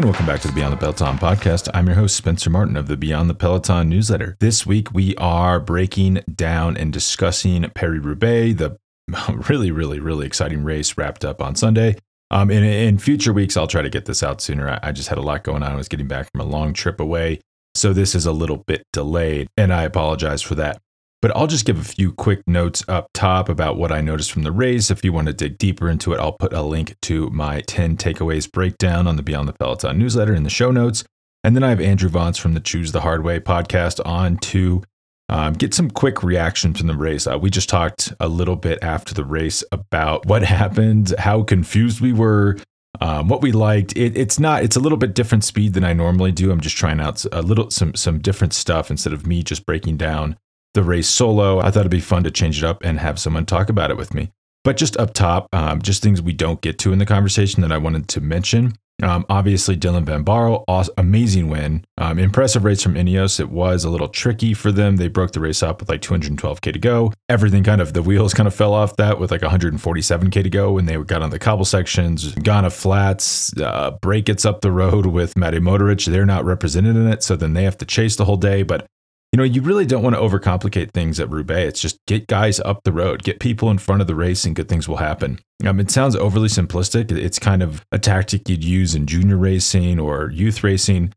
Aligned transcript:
and 0.00 0.06
welcome 0.06 0.24
back 0.24 0.40
to 0.40 0.48
the 0.48 0.54
Beyond 0.54 0.72
the 0.72 0.78
Peloton 0.78 1.18
podcast. 1.18 1.68
I'm 1.74 1.86
your 1.86 1.96
host, 1.96 2.16
Spencer 2.16 2.48
Martin 2.48 2.74
of 2.78 2.86
the 2.86 2.96
Beyond 2.96 3.28
the 3.28 3.34
Peloton 3.34 3.90
newsletter. 3.90 4.34
This 4.40 4.64
week, 4.64 4.94
we 4.94 5.14
are 5.16 5.60
breaking 5.60 6.22
down 6.34 6.78
and 6.78 6.90
discussing 6.90 7.68
Paris 7.74 8.02
Roubaix, 8.02 8.58
the 8.58 8.78
really, 9.50 9.70
really, 9.70 10.00
really 10.00 10.26
exciting 10.26 10.64
race 10.64 10.96
wrapped 10.96 11.22
up 11.22 11.42
on 11.42 11.54
Sunday. 11.54 11.96
Um, 12.30 12.50
in, 12.50 12.64
in 12.64 12.96
future 12.96 13.34
weeks, 13.34 13.58
I'll 13.58 13.66
try 13.66 13.82
to 13.82 13.90
get 13.90 14.06
this 14.06 14.22
out 14.22 14.40
sooner. 14.40 14.70
I, 14.70 14.80
I 14.84 14.92
just 14.92 15.10
had 15.10 15.18
a 15.18 15.22
lot 15.22 15.44
going 15.44 15.62
on. 15.62 15.70
I 15.70 15.76
was 15.76 15.88
getting 15.88 16.08
back 16.08 16.30
from 16.32 16.40
a 16.40 16.44
long 16.44 16.72
trip 16.72 16.98
away. 16.98 17.40
So 17.74 17.92
this 17.92 18.14
is 18.14 18.24
a 18.24 18.32
little 18.32 18.56
bit 18.56 18.86
delayed, 18.94 19.48
and 19.58 19.70
I 19.70 19.82
apologize 19.82 20.40
for 20.40 20.54
that. 20.54 20.80
But 21.22 21.36
I'll 21.36 21.46
just 21.46 21.66
give 21.66 21.78
a 21.78 21.84
few 21.84 22.12
quick 22.12 22.40
notes 22.46 22.82
up 22.88 23.08
top 23.12 23.50
about 23.50 23.76
what 23.76 23.92
I 23.92 24.00
noticed 24.00 24.32
from 24.32 24.42
the 24.42 24.52
race. 24.52 24.90
If 24.90 25.04
you 25.04 25.12
want 25.12 25.26
to 25.26 25.34
dig 25.34 25.58
deeper 25.58 25.90
into 25.90 26.14
it, 26.14 26.20
I'll 26.20 26.32
put 26.32 26.54
a 26.54 26.62
link 26.62 26.96
to 27.02 27.28
my 27.30 27.60
10 27.62 27.98
takeaways 27.98 28.50
breakdown 28.50 29.06
on 29.06 29.16
the 29.16 29.22
Beyond 29.22 29.48
the 29.48 29.52
Peloton 29.52 29.98
newsletter 29.98 30.34
in 30.34 30.44
the 30.44 30.50
show 30.50 30.70
notes. 30.70 31.04
And 31.44 31.54
then 31.54 31.62
I 31.62 31.68
have 31.70 31.80
Andrew 31.80 32.08
Vance 32.08 32.38
from 32.38 32.54
the 32.54 32.60
Choose 32.60 32.92
the 32.92 33.02
Hard 33.02 33.22
Way 33.22 33.38
podcast 33.38 34.04
on 34.06 34.38
to 34.38 34.82
um, 35.28 35.52
get 35.52 35.74
some 35.74 35.90
quick 35.90 36.22
reactions 36.22 36.78
from 36.78 36.86
the 36.86 36.96
race. 36.96 37.26
Uh, 37.26 37.38
we 37.38 37.50
just 37.50 37.68
talked 37.68 38.12
a 38.18 38.28
little 38.28 38.56
bit 38.56 38.78
after 38.82 39.14
the 39.14 39.24
race 39.24 39.62
about 39.72 40.26
what 40.26 40.42
happened, 40.44 41.14
how 41.18 41.42
confused 41.42 42.00
we 42.00 42.12
were, 42.12 42.56
um, 43.00 43.28
what 43.28 43.42
we 43.42 43.52
liked. 43.52 43.96
It, 43.96 44.16
it's 44.16 44.38
not. 44.38 44.64
It's 44.64 44.76
a 44.76 44.80
little 44.80 44.98
bit 44.98 45.14
different 45.14 45.44
speed 45.44 45.74
than 45.74 45.84
I 45.84 45.92
normally 45.92 46.32
do. 46.32 46.50
I'm 46.50 46.60
just 46.60 46.76
trying 46.76 47.00
out 47.00 47.24
a 47.30 47.42
little 47.42 47.70
some 47.70 47.94
some 47.94 48.18
different 48.18 48.54
stuff 48.54 48.90
instead 48.90 49.12
of 49.12 49.26
me 49.26 49.42
just 49.42 49.64
breaking 49.64 49.98
down 49.98 50.36
the 50.74 50.82
race 50.82 51.08
solo. 51.08 51.60
I 51.60 51.70
thought 51.70 51.80
it'd 51.80 51.90
be 51.90 52.00
fun 52.00 52.24
to 52.24 52.30
change 52.30 52.58
it 52.58 52.64
up 52.64 52.82
and 52.82 52.98
have 52.98 53.18
someone 53.18 53.46
talk 53.46 53.68
about 53.68 53.90
it 53.90 53.96
with 53.96 54.14
me. 54.14 54.30
But 54.62 54.76
just 54.76 54.96
up 54.98 55.14
top, 55.14 55.48
um, 55.54 55.80
just 55.80 56.02
things 56.02 56.20
we 56.20 56.32
don't 56.32 56.60
get 56.60 56.78
to 56.80 56.92
in 56.92 56.98
the 56.98 57.06
conversation 57.06 57.62
that 57.62 57.72
I 57.72 57.78
wanted 57.78 58.08
to 58.08 58.20
mention. 58.20 58.74
Um, 59.02 59.24
obviously, 59.30 59.76
Dylan 59.76 60.04
Van 60.04 60.24
Baarle, 60.24 60.64
awesome, 60.68 60.94
amazing 60.98 61.48
win. 61.48 61.84
Um, 61.96 62.18
impressive 62.18 62.64
race 62.64 62.82
from 62.82 62.94
Ineos. 62.94 63.40
It 63.40 63.50
was 63.50 63.84
a 63.84 63.90
little 63.90 64.08
tricky 64.08 64.52
for 64.52 64.70
them. 64.70 64.96
They 64.96 65.08
broke 65.08 65.32
the 65.32 65.40
race 65.40 65.62
up 65.62 65.80
with 65.80 65.88
like 65.88 66.02
212K 66.02 66.72
to 66.72 66.78
go. 66.78 67.12
Everything 67.28 67.64
kind 67.64 67.80
of, 67.80 67.94
the 67.94 68.02
wheels 68.02 68.34
kind 68.34 68.46
of 68.46 68.54
fell 68.54 68.74
off 68.74 68.96
that 68.96 69.18
with 69.18 69.30
like 69.30 69.40
147K 69.40 70.42
to 70.42 70.50
go 70.50 70.72
when 70.72 70.86
they 70.86 70.96
got 70.98 71.22
on 71.22 71.30
the 71.30 71.38
cobble 71.38 71.64
sections. 71.64 72.34
Ganna 72.34 72.70
flats, 72.70 73.56
uh, 73.58 73.92
break 74.02 74.26
gets 74.26 74.44
up 74.44 74.60
the 74.60 74.72
road 74.72 75.06
with 75.06 75.34
Matej 75.34 75.60
Mohoric. 75.60 76.04
They're 76.04 76.26
not 76.26 76.44
represented 76.44 76.96
in 76.96 77.06
it. 77.08 77.22
So 77.22 77.36
then 77.36 77.54
they 77.54 77.64
have 77.64 77.78
to 77.78 77.86
chase 77.86 78.16
the 78.16 78.26
whole 78.26 78.36
day. 78.36 78.62
But 78.62 78.86
you 79.32 79.36
know, 79.36 79.44
you 79.44 79.62
really 79.62 79.86
don't 79.86 80.02
want 80.02 80.16
to 80.16 80.20
overcomplicate 80.20 80.90
things 80.90 81.20
at 81.20 81.30
Roubaix. 81.30 81.68
It's 81.68 81.80
just 81.80 81.98
get 82.06 82.26
guys 82.26 82.58
up 82.60 82.82
the 82.82 82.92
road, 82.92 83.22
get 83.22 83.38
people 83.38 83.70
in 83.70 83.78
front 83.78 84.00
of 84.00 84.08
the 84.08 84.14
race, 84.14 84.44
and 84.44 84.56
good 84.56 84.68
things 84.68 84.88
will 84.88 84.96
happen. 84.96 85.38
Um, 85.64 85.78
it 85.78 85.90
sounds 85.90 86.16
overly 86.16 86.48
simplistic. 86.48 87.12
It's 87.12 87.38
kind 87.38 87.62
of 87.62 87.84
a 87.92 87.98
tactic 87.98 88.48
you'd 88.48 88.64
use 88.64 88.94
in 88.94 89.06
junior 89.06 89.36
racing 89.36 90.00
or 90.00 90.30
youth 90.30 90.64
racing, 90.64 91.12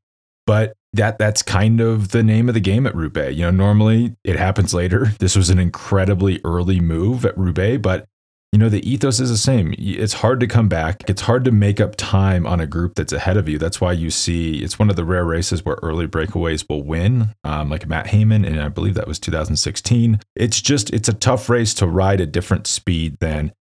but 0.46 0.74
that 0.94 1.18
that's 1.18 1.42
kind 1.42 1.82
of 1.82 2.10
the 2.10 2.22
name 2.22 2.50
of 2.50 2.54
the 2.54 2.62
game 2.62 2.86
at 2.86 2.96
Roubaix. 2.96 3.36
You 3.36 3.46
know, 3.46 3.52
normally 3.52 4.16
it 4.24 4.38
happens 4.38 4.76
later. 4.76 5.06
This 5.18 5.36
was 5.36 5.50
an 5.50 5.58
incredibly 5.58 6.40
early 6.44 6.80
move 6.80 7.26
at 7.26 7.38
Roubaix, 7.38 7.82
but 7.82 8.06
you 8.54 8.60
know, 8.60 8.70
the 8.70 8.88
ethos 8.88 9.20
is 9.20 9.32
the 9.32 9.38
same. 9.38 9.74
It's 9.80 10.14
hard 10.14 10.40
to 10.42 10.46
come 10.46 10.70
back. 10.70 11.10
It's 11.10 11.24
hard 11.24 11.44
to 11.46 11.52
make 11.52 11.82
up 11.82 11.96
time 11.96 12.46
on 12.46 12.60
a 12.60 12.68
group 12.68 12.94
that's 12.94 13.12
ahead 13.12 13.36
of 13.36 13.50
you. 13.50 13.58
That's 13.58 13.82
why 13.82 13.94
you 13.94 14.12
see 14.12 14.64
it's 14.64 14.78
one 14.78 14.92
of 14.92 14.96
the 14.96 15.04
rare 15.04 15.26
races 15.26 15.66
where 15.66 15.80
early 15.82 16.06
breakaways 16.06 16.70
will 16.70 16.84
win, 16.84 17.34
um, 17.44 17.72
like 17.72 17.88
Matt 17.88 18.06
Hayman, 18.08 18.46
and 18.46 18.62
I 18.62 18.68
believe 18.68 18.94
that 18.94 19.08
was 19.08 19.18
2016. 19.18 20.20
It's 20.36 20.62
just, 20.62 20.94
it's 20.94 21.10
a 21.10 21.14
tough 21.14 21.50
race 21.50 21.74
to 21.74 21.88
ride 21.88 22.22
a 22.22 22.28
different 22.28 22.68
speed 22.68 23.18
than 23.20 23.54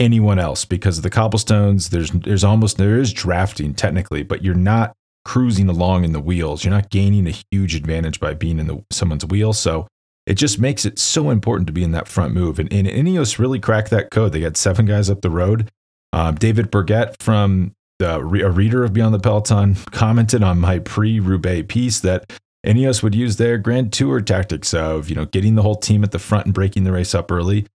anyone 0.00 0.40
else 0.40 0.64
because 0.64 0.96
of 0.96 1.04
the 1.04 1.10
cobblestones. 1.10 1.90
There's, 1.90 2.10
there's 2.10 2.42
almost, 2.42 2.78
there 2.78 2.98
is 2.98 3.12
drafting 3.12 3.74
technically, 3.74 4.24
but 4.24 4.42
you're 4.42 4.54
not 4.56 4.92
cruising 5.24 5.68
along 5.68 6.02
in 6.02 6.12
the 6.12 6.20
wheels. 6.20 6.64
You're 6.64 6.74
not 6.74 6.90
gaining 6.90 7.28
a 7.28 7.38
huge 7.52 7.76
advantage 7.76 8.18
by 8.18 8.34
being 8.34 8.58
in 8.58 8.66
the, 8.66 8.84
someone's 8.90 9.24
wheel. 9.24 9.52
So 9.52 9.86
it 10.26 10.34
just 10.34 10.58
makes 10.58 10.84
it 10.84 10.98
so 10.98 11.30
important 11.30 11.66
to 11.66 11.72
be 11.72 11.82
in 11.82 11.92
that 11.92 12.08
front 12.08 12.34
move. 12.34 12.58
And, 12.58 12.72
and 12.72 12.86
Ineos 12.86 13.38
really 13.38 13.58
cracked 13.58 13.90
that 13.90 14.10
code. 14.10 14.32
They 14.32 14.40
got 14.40 14.56
seven 14.56 14.86
guys 14.86 15.10
up 15.10 15.20
the 15.20 15.30
road. 15.30 15.70
Um, 16.12 16.36
David 16.36 16.70
Burgett 16.70 17.16
from 17.20 17.74
the, 17.98 18.16
a 18.16 18.50
reader 18.50 18.84
of 18.84 18.92
Beyond 18.92 19.14
the 19.14 19.18
Peloton 19.18 19.74
commented 19.90 20.42
on 20.42 20.58
my 20.58 20.78
pre-Roubaix 20.78 21.66
piece 21.68 22.00
that 22.00 22.30
Ineos 22.66 23.02
would 23.02 23.14
use 23.14 23.36
their 23.36 23.58
Grand 23.58 23.92
Tour 23.92 24.20
tactics 24.20 24.72
of 24.72 25.08
you 25.08 25.16
know 25.16 25.24
getting 25.24 25.56
the 25.56 25.62
whole 25.62 25.74
team 25.74 26.04
at 26.04 26.12
the 26.12 26.18
front 26.18 26.46
and 26.46 26.54
breaking 26.54 26.84
the 26.84 26.92
race 26.92 27.14
up 27.14 27.30
early. 27.32 27.66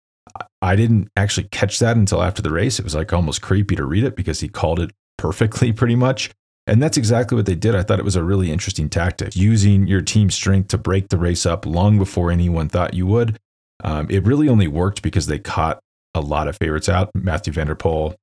I 0.62 0.76
didn't 0.76 1.10
actually 1.16 1.48
catch 1.50 1.80
that 1.80 1.98
until 1.98 2.24
after 2.24 2.42
the 2.42 2.52
race. 2.52 2.80
It 2.80 2.84
was 2.84 2.96
like 2.96 3.12
almost 3.12 3.42
creepy 3.42 3.76
to 3.76 3.86
read 3.86 4.04
it 4.04 4.16
because 4.16 4.40
he 4.40 4.48
called 4.48 4.80
it 4.80 4.92
perfectly, 5.18 5.74
pretty 5.74 5.96
much. 5.96 6.32
And 6.68 6.84
that's 6.84 6.98
exactly 6.98 7.36
what 7.36 7.46
they 7.46 7.56
did. 7.56 7.76
I 7.76 7.84
thought 7.84 8.00
it 8.00 8.06
was 8.06 8.16
a 8.16 8.24
really 8.24 8.52
interesting 8.52 8.90
tactic, 8.90 9.36
using 9.36 9.88
your 9.88 10.02
team 10.02 10.30
strength 10.30 10.68
to 10.70 10.78
break 10.78 11.10
the 11.10 11.18
race 11.18 11.46
up 11.46 11.66
long 11.66 11.98
before 11.98 12.30
anyone 12.30 12.68
thought 12.70 12.94
you 12.94 13.08
would. 13.08 13.40
Um, 13.84 14.08
it 14.10 14.26
really 14.26 14.50
only 14.50 14.68
worked 14.68 15.02
because 15.02 15.28
they 15.28 15.40
caught 15.40 15.80
a 16.14 16.22
lot 16.22 16.48
of 16.48 16.58
favorites 16.58 16.90
out. 16.90 17.10
Matthew 17.16 17.54
van 17.54 17.68
der 17.68 17.76
Poel, 17.76 18.16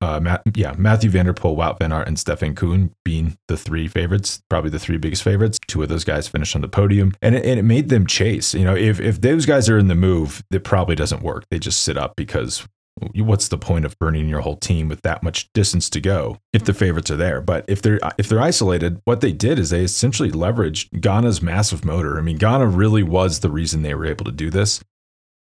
uh, 0.00 0.20
Matt, 0.20 0.42
yeah, 0.54 0.74
Matthew 0.76 1.10
van 1.10 1.26
der 1.26 1.34
Wout 1.34 1.78
van 1.78 1.92
Aert, 1.92 2.08
and 2.08 2.18
Stefan 2.18 2.54
Küng 2.54 2.90
being 3.04 3.36
the 3.48 3.56
three 3.56 3.88
favorites, 3.88 4.40
probably 4.48 4.70
the 4.70 4.78
three 4.78 4.96
biggest 4.96 5.22
favorites. 5.22 5.58
Two 5.66 5.82
of 5.82 5.88
those 5.88 6.04
guys 6.04 6.28
finished 6.28 6.54
on 6.54 6.62
the 6.62 6.68
podium, 6.68 7.12
and 7.20 7.34
it, 7.34 7.44
and 7.44 7.58
it 7.58 7.64
made 7.64 7.88
them 7.88 8.06
chase. 8.06 8.54
You 8.54 8.64
know, 8.64 8.76
if 8.76 9.00
if 9.00 9.20
those 9.20 9.46
guys 9.46 9.68
are 9.68 9.78
in 9.78 9.88
the 9.88 9.94
move, 9.94 10.42
it 10.50 10.64
probably 10.64 10.94
doesn't 10.94 11.22
work. 11.22 11.44
They 11.50 11.58
just 11.58 11.82
sit 11.82 11.96
up 11.96 12.14
because 12.16 12.66
what's 13.14 13.48
the 13.48 13.58
point 13.58 13.84
of 13.84 13.98
burning 13.98 14.28
your 14.28 14.40
whole 14.40 14.56
team 14.56 14.88
with 14.88 15.02
that 15.02 15.22
much 15.22 15.52
distance 15.52 15.88
to 15.90 16.00
go 16.00 16.38
if 16.52 16.64
the 16.64 16.74
favorites 16.74 17.10
are 17.10 17.16
there? 17.16 17.40
But 17.40 17.64
if 17.68 17.82
they're 17.82 18.00
if 18.18 18.28
they're 18.28 18.40
isolated 18.40 19.00
what 19.04 19.20
they 19.20 19.32
did 19.32 19.58
is 19.58 19.70
they 19.70 19.82
essentially 19.82 20.30
leveraged 20.30 20.90
Ganna's 21.00 21.42
massive 21.42 21.84
motor. 21.84 22.18
I 22.18 22.22
mean 22.22 22.38
Ganna 22.38 22.74
really 22.74 23.02
was 23.02 23.40
the 23.40 23.50
reason 23.50 23.82
they 23.82 23.94
were 23.94 24.06
able 24.06 24.24
to 24.24 24.32
do 24.32 24.50
this. 24.50 24.82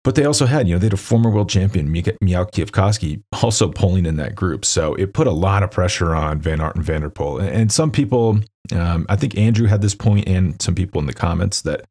But 0.04 0.14
they 0.14 0.24
also 0.24 0.46
had 0.46 0.68
you 0.68 0.74
know 0.74 0.78
they 0.78 0.86
had 0.86 0.92
a 0.92 0.98
former 0.98 1.30
world 1.30 1.48
champion 1.48 1.90
Michał 1.90 2.14
Kwiatkowski 2.20 3.22
also 3.42 3.68
pulling 3.68 4.06
in 4.06 4.16
that 4.16 4.34
group. 4.34 4.64
So 4.64 4.94
it 4.94 5.14
put 5.14 5.26
a 5.26 5.32
lot 5.32 5.62
of 5.62 5.70
pressure 5.70 6.14
on 6.14 6.40
Van 6.40 6.60
Aert 6.60 6.76
and 6.76 6.84
Van 6.84 7.00
der 7.00 7.10
Poel. 7.10 7.42
And 7.42 7.72
some 7.72 7.90
people 7.90 8.40
um, 8.72 9.06
i 9.08 9.14
think 9.14 9.38
andrew 9.38 9.68
had 9.68 9.80
this 9.80 9.94
point 9.94 10.26
and 10.26 10.60
some 10.60 10.74
people 10.74 11.00
in 11.00 11.06
the 11.06 11.12
comments 11.12 11.62
that 11.62 11.84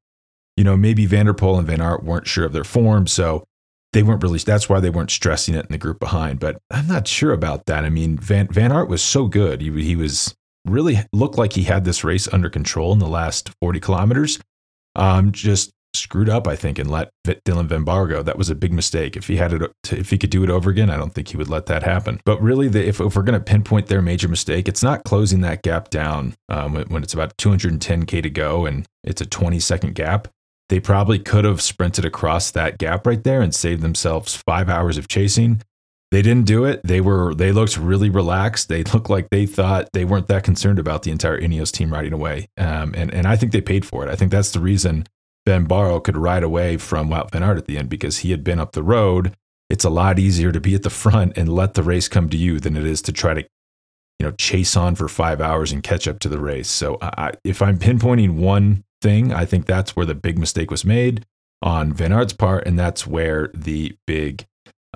you 0.58 0.64
know 0.64 0.78
maybe 0.78 1.06
Van 1.06 1.26
der 1.26 1.34
Poel 1.34 1.58
and 1.58 1.68
Van 1.68 1.82
Aert 1.82 2.03
weren't 2.03 2.28
sure 2.28 2.46
of 2.46 2.53
their 2.53 2.64
form. 2.64 3.08
So 3.08 3.46
they 3.95 4.03
weren't 4.03 4.22
really 4.22 4.38
that's 4.39 4.67
why 4.67 4.81
they 4.81 4.89
weren't 4.89 5.09
stressing 5.09 5.56
it 5.56 5.66
in 5.66 5.72
the 5.72 5.78
group 5.78 6.00
behind. 6.00 6.39
But 6.39 6.57
i'm 6.69 6.85
not 6.85 7.07
sure 7.07 7.31
about 7.31 7.66
that. 7.66 7.85
I 7.85 7.89
mean 7.89 8.17
van 8.17 8.47
van 8.50 8.72
Aert 8.72 8.89
was 8.89 9.01
so 9.01 9.28
good. 9.28 9.61
He, 9.61 9.72
he 9.81 9.95
was 9.95 10.35
really 10.66 11.00
looked 11.13 11.38
like 11.38 11.53
he 11.53 11.63
had 11.63 11.85
this 11.85 12.03
race 12.03 12.28
under 12.34 12.50
control 12.50 12.91
in 12.91 13.00
the 13.00 13.07
last 13.07 13.51
40 13.61 13.79
kilometers. 13.79 14.39
Um, 14.95 15.31
just 15.31 15.72
screwed 15.94 16.28
up 16.28 16.45
i 16.45 16.57
think 16.57 16.78
and 16.78 16.91
let 16.91 17.09
dylan 17.25 17.67
van 17.67 17.85
Baarle 17.85 18.09
go 18.09 18.22
that 18.22 18.38
was 18.38 18.50
a 18.50 18.55
big 18.55 18.73
mistake. 18.73 19.16
If 19.16 19.28
he 19.28 19.38
had 19.38 19.53
it 19.53 19.72
if 19.89 20.09
he 20.09 20.17
could 20.17 20.29
do 20.29 20.44
it 20.44 20.50
over 20.50 20.69
again 20.69 20.89
i 20.89 20.97
don't 20.97 21.13
think 21.13 21.29
he 21.29 21.38
would 21.38 21.50
let 21.50 21.67
that 21.67 21.84
happen. 21.84 22.19
But 22.25 22.41
really 22.41 22.67
the, 22.67 22.85
if, 22.85 23.00
if 23.00 23.16
we're 23.16 23.23
going 23.23 23.39
to 23.39 23.45
pinpoint 23.45 23.88
their 23.88 24.01
major 24.01 24.28
mistake 24.28 24.67
it's 24.67 24.84
not 24.84 25.05
closing 25.05 25.39
that 25.41 25.63
gap 25.63 25.89
down 25.89 26.35
um, 26.50 26.75
when 26.89 27.01
it's 27.01 27.13
about 27.13 27.38
210k 27.38 28.22
to 28.22 28.29
go 28.29 28.66
and 28.66 28.85
it's 29.05 29.22
a 29.22 29.25
20 29.25 29.57
second 29.61 29.95
gap 29.95 30.28
they 30.70 30.80
probably 30.80 31.20
could 31.20 31.46
have 31.46 31.62
sprinted 31.62 32.06
across 32.06 32.52
that 32.52 32.78
gap 32.78 33.06
right 33.06 33.24
there 33.24 33.42
and 33.42 33.53
saved 33.53 33.81
themselves 33.81 34.36
five 34.36 34.70
hours 34.70 34.98
of 34.98 35.08
chasing. 35.08 35.62
They 36.12 36.22
didn't 36.22 36.46
do 36.46 36.66
it. 36.66 36.81
They 36.84 37.02
were 37.02 37.36
they 37.36 37.52
looked 37.52 37.78
really 37.78 38.09
relaxed. 38.09 38.70
They 38.70 38.84
looked 38.84 39.09
like 39.09 39.30
they 39.30 39.46
thought 39.46 39.90
they 39.94 40.06
weren't 40.06 40.28
that 40.28 40.44
concerned 40.44 40.80
about 40.80 41.03
the 41.03 41.12
entire 41.12 41.40
Ineos 41.40 41.72
team 41.72 41.92
riding 41.92 42.14
away. 42.14 42.48
Um, 42.58 42.94
and 42.96 43.14
and 43.14 43.28
I 43.28 43.36
think 43.36 43.52
they 43.52 43.62
paid 43.62 43.85
for 43.85 44.06
it. 44.06 44.09
I 44.09 44.16
think 44.16 44.32
that's 44.32 44.52
the 44.52 44.59
reason 44.59 45.08
Van 45.46 45.67
Baarle 45.67 46.03
could 46.03 46.17
ride 46.17 46.44
away 46.44 46.78
from 46.78 47.09
Wout 47.09 47.32
Van 47.32 47.44
Aert 47.44 47.58
at 47.58 47.66
the 47.66 47.78
end 47.78 47.90
because 47.90 48.20
he 48.20 48.32
had 48.32 48.44
been 48.44 48.59
up 48.59 48.72
the 48.72 48.84
road. 48.84 49.35
It's 49.70 49.84
a 49.84 49.90
lot 49.90 50.20
easier 50.20 50.52
to 50.52 50.61
be 50.61 50.73
at 50.76 50.84
the 50.84 50.90
front 50.90 51.38
and 51.38 51.50
let 51.50 51.73
the 51.73 51.84
race 51.84 52.08
come 52.08 52.29
to 52.29 52.38
you 52.38 52.59
than 52.59 52.78
it 52.78 52.85
is 52.85 53.02
to 53.03 53.11
try 53.11 53.34
to 53.34 53.41
you 53.41 54.26
know 54.26 54.32
chase 54.32 54.78
on 54.78 54.96
for 54.96 55.09
five 55.09 55.41
hours 55.41 55.72
and 55.72 55.84
catch 55.84 56.08
up 56.08 56.20
to 56.20 56.29
the 56.29 56.40
race. 56.40 56.70
So 56.70 56.97
I, 57.02 57.34
if 57.44 57.61
I'm 57.61 57.78
pinpointing 57.78 58.35
one 58.35 58.84
thing. 59.05 59.31
I 59.31 59.46
think 59.46 59.67
that's 59.67 59.96
where 59.96 60.05
the 60.05 60.16
big 60.16 60.40
mistake 60.40 60.72
was 60.72 60.84
made 60.84 61.28
on 61.61 61.93
Van 61.93 62.11
Aert's 62.11 62.34
part, 62.34 62.66
and 62.66 62.78
that's 62.78 63.05
where 63.05 63.52
the 63.53 63.96
big 64.07 64.47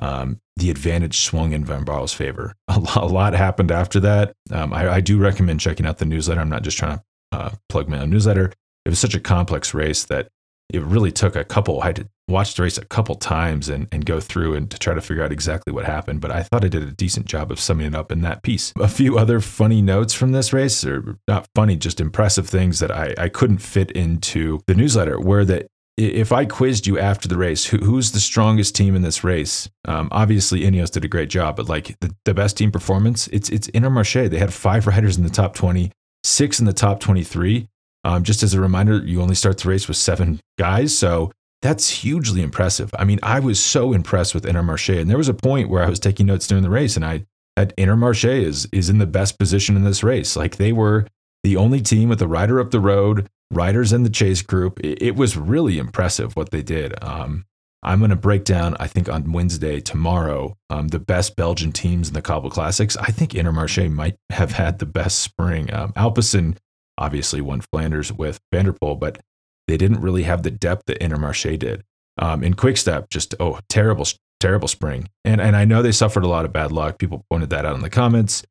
um, 0.01 0.39
the 0.55 0.71
advantage 0.71 1.19
swung 1.19 1.53
in 1.53 1.63
Van 1.63 1.83
Baarle's 1.83 2.13
favor. 2.13 2.55
A 2.67 2.79
lot, 2.79 2.97
a 2.97 3.05
lot 3.05 3.33
happened 3.33 3.71
after 3.71 3.99
that. 3.99 4.33
Um, 4.51 4.73
I, 4.73 4.89
I, 4.89 5.01
do 5.01 5.17
recommend 5.17 5.59
checking 5.59 5.85
out 5.85 5.97
the 5.97 6.05
newsletter. 6.05 6.39
I'm 6.39 6.49
not 6.49 6.63
just 6.63 6.77
trying 6.77 6.97
to 6.97 7.03
uh, 7.33 7.49
plug 7.67 7.89
my 7.89 7.99
own 7.99 8.09
newsletter. 8.09 8.53
It 8.85 8.89
was 8.89 8.99
such 8.99 9.13
a 9.13 9.19
complex 9.19 9.73
race 9.73 10.05
that 10.05 10.29
it 10.71 10.83
really 10.83 11.11
took 11.11 11.35
a 11.35 11.43
couple. 11.43 11.81
I 11.81 11.87
had 11.87 11.95
to 11.97 12.09
watch 12.27 12.53
the 12.53 12.63
race 12.63 12.77
a 12.77 12.85
couple 12.85 13.15
times 13.15 13.69
and, 13.69 13.87
and 13.91 14.05
go 14.05 14.19
through 14.19 14.53
and 14.53 14.69
to 14.69 14.77
try 14.77 14.93
to 14.93 15.01
figure 15.01 15.23
out 15.23 15.31
exactly 15.31 15.73
what 15.73 15.85
happened. 15.85 16.21
But 16.21 16.31
I 16.31 16.43
thought 16.43 16.63
I 16.63 16.67
did 16.67 16.83
a 16.83 16.91
decent 16.91 17.25
job 17.25 17.51
of 17.51 17.59
summing 17.59 17.87
it 17.87 17.95
up 17.95 18.11
in 18.11 18.21
that 18.21 18.43
piece. 18.43 18.71
A 18.79 18.87
few 18.87 19.17
other 19.17 19.39
funny 19.39 19.81
notes 19.81 20.13
from 20.13 20.31
this 20.31 20.53
race, 20.53 20.85
or 20.85 21.17
not 21.27 21.47
funny, 21.55 21.75
just 21.75 21.99
impressive 21.99 22.47
things 22.47 22.79
that 22.79 22.91
I, 22.91 23.15
I 23.17 23.29
couldn't 23.29 23.59
fit 23.59 23.91
into 23.91 24.59
the 24.67 24.75
newsletter 24.75 25.19
were 25.19 25.43
that 25.45 25.67
if 25.97 26.31
I 26.31 26.45
quizzed 26.45 26.87
you 26.87 26.97
after 26.97 27.27
the 27.27 27.35
race, 27.35 27.65
who, 27.65 27.77
who's 27.77 28.11
the 28.11 28.21
strongest 28.21 28.73
team 28.73 28.95
in 28.95 29.01
this 29.01 29.23
race? 29.23 29.69
Um, 29.85 30.07
obviously, 30.11 30.61
Ineos 30.61 30.91
did 30.91 31.03
a 31.03 31.09
great 31.09 31.29
job, 31.29 31.57
but 31.57 31.67
like 31.67 31.99
the, 31.99 32.15
the 32.23 32.33
best 32.33 32.57
team 32.57 32.71
performance, 32.71 33.27
it's 33.29 33.49
it's 33.49 33.67
Intermarché. 33.71 34.29
They 34.29 34.37
had 34.37 34.53
five 34.53 34.87
riders 34.87 35.17
in 35.17 35.23
the 35.23 35.29
top 35.29 35.55
20, 35.55 35.91
six 36.23 36.59
in 36.59 36.65
the 36.65 36.73
top 36.73 37.01
23. 37.01 37.67
Um, 38.03 38.23
just 38.23 38.43
as 38.43 38.53
a 38.53 38.61
reminder, 38.61 38.97
you 38.97 39.21
only 39.21 39.35
start 39.35 39.57
the 39.57 39.69
race 39.69 39.87
with 39.87 39.97
seven 39.97 40.39
guys. 40.57 40.97
So 40.97 41.31
that's 41.61 41.89
hugely 41.89 42.41
impressive. 42.41 42.89
I 42.97 43.03
mean, 43.03 43.19
I 43.21 43.39
was 43.39 43.59
so 43.59 43.93
impressed 43.93 44.33
with 44.33 44.45
Intermarché. 44.45 44.99
And 44.99 45.09
there 45.09 45.17
was 45.17 45.29
a 45.29 45.33
point 45.33 45.69
where 45.69 45.83
I 45.83 45.89
was 45.89 45.99
taking 45.99 46.25
notes 46.25 46.47
during 46.47 46.63
the 46.63 46.69
race 46.69 46.95
and 46.95 47.05
I 47.05 47.25
had 47.57 47.75
Intermarché 47.75 48.43
is, 48.43 48.67
is 48.71 48.89
in 48.89 48.99
the 48.99 49.05
best 49.05 49.37
position 49.37 49.75
in 49.75 49.83
this 49.83 50.03
race. 50.03 50.35
Like 50.35 50.55
they 50.55 50.71
were 50.71 51.05
the 51.43 51.57
only 51.57 51.81
team 51.81 52.09
with 52.09 52.21
a 52.21 52.27
rider 52.27 52.59
up 52.59 52.71
the 52.71 52.79
road, 52.79 53.27
riders 53.51 53.91
in 53.91 54.03
the 54.03 54.09
chase 54.09 54.41
group. 54.41 54.79
It, 54.81 55.01
it 55.01 55.15
was 55.15 55.35
really 55.35 55.77
impressive 55.77 56.35
what 56.35 56.51
they 56.51 56.61
did. 56.61 56.93
Um, 57.03 57.45
I'm 57.81 57.99
going 57.99 58.09
to 58.09 58.17
break 58.17 58.43
down, 58.43 58.75
I 58.79 58.87
think 58.87 59.07
on 59.07 59.31
Wednesday, 59.31 59.79
tomorrow, 59.79 60.57
um, 60.69 60.89
the 60.89 60.99
best 60.99 61.35
Belgian 61.37 61.71
teams 61.71 62.09
in 62.09 62.13
the 62.13 62.21
Cobble 62.21 62.49
Classics. 62.49 62.97
I 62.97 63.11
think 63.11 63.31
Intermarché 63.31 63.89
might 63.89 64.17
have 64.31 64.51
had 64.51 64.79
the 64.79 64.85
best 64.85 65.19
spring. 65.19 65.73
Um, 65.73 65.93
Alpecin 65.93 66.57
obviously 66.99 67.41
won 67.41 67.61
Flanders 67.61 68.13
with 68.13 68.39
Van 68.51 68.65
der 68.65 68.73
Poel, 68.73 68.99
but 68.99 69.19
they 69.67 69.77
didn't 69.77 70.01
really 70.01 70.23
have 70.23 70.43
the 70.43 70.51
depth 70.51 70.83
that 70.87 70.99
Intermarché 70.99 71.57
did. 71.57 71.83
Um, 72.17 72.43
in 72.43 72.53
Quickstep, 72.53 73.09
just 73.09 73.33
oh, 73.39 73.59
terrible, 73.69 74.05
terrible 74.39 74.67
spring. 74.67 75.09
And 75.23 75.39
and 75.39 75.55
I 75.55 75.65
know 75.65 75.81
they 75.81 75.91
suffered 75.91 76.23
a 76.23 76.27
lot 76.27 76.45
of 76.45 76.53
bad 76.53 76.71
luck. 76.71 76.99
People 76.99 77.25
pointed 77.31 77.49
that 77.51 77.65
out 77.65 77.75
in 77.75 77.81
the 77.81 77.89
comments. 77.89 78.43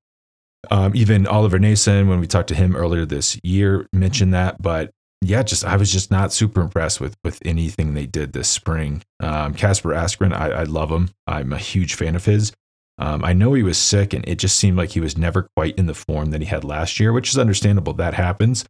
Um, 0.71 0.97
even 0.97 1.27
Oliver 1.27 1.59
Naesen, 1.59 2.09
when 2.09 2.19
we 2.19 2.27
talked 2.27 2.49
to 2.49 2.55
him 2.55 2.75
earlier 2.75 3.05
this 3.05 3.39
year, 3.45 3.87
mentioned 3.93 4.35
that. 4.35 4.61
But 4.61 4.91
yeah, 5.21 5.43
just 5.43 5.65
I 5.65 5.77
was 5.77 5.93
just 5.93 6.11
not 6.11 6.33
super 6.33 6.61
impressed 6.61 7.01
with 7.01 7.17
with 7.23 7.39
anything 7.45 7.95
they 7.95 8.07
did 8.07 8.33
this 8.33 8.49
spring. 8.49 9.03
Kasper 9.21 9.95
um, 9.95 10.05
Asgreen, 10.05 10.33
I, 10.33 10.51
I 10.51 10.63
love 10.65 10.91
him. 10.91 11.11
I'm 11.27 11.53
a 11.53 11.59
huge 11.59 11.95
fan 11.95 12.17
of 12.17 12.25
his. 12.25 12.53
Um, 12.99 13.25
I 13.25 13.33
know 13.33 13.55
he 13.55 13.63
was 13.63 13.79
sick, 13.79 14.13
and 14.13 14.27
it 14.29 14.39
just 14.39 14.59
seemed 14.59 14.77
like 14.77 14.91
he 14.91 15.01
was 15.01 15.17
never 15.17 15.49
quite 15.57 15.79
in 15.79 15.87
the 15.87 15.95
form 15.95 16.31
that 16.31 16.41
he 16.41 16.47
had 16.47 16.65
last 16.65 16.99
year, 16.99 17.13
which 17.13 17.31
is 17.31 17.39
understandable. 17.39 17.93
That 17.95 18.15
happens, 18.15 18.65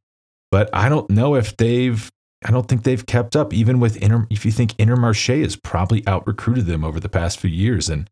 but 0.50 0.68
I 0.72 0.88
don't 0.88 1.08
know 1.10 1.34
if 1.34 1.56
they've. 1.56 2.10
I 2.44 2.52
don't 2.52 2.68
think 2.68 2.84
they've 2.84 3.04
kept 3.04 3.34
up, 3.34 3.52
even 3.52 3.80
with 3.80 3.96
Inter. 3.96 4.26
If 4.30 4.44
you 4.44 4.52
think 4.52 4.72
Intermarché 4.74 5.42
has 5.42 5.56
probably 5.56 6.06
out 6.06 6.26
recruited 6.26 6.66
them 6.66 6.84
over 6.84 7.00
the 7.00 7.08
past 7.08 7.40
few 7.40 7.50
years, 7.50 7.88
and 7.88 8.08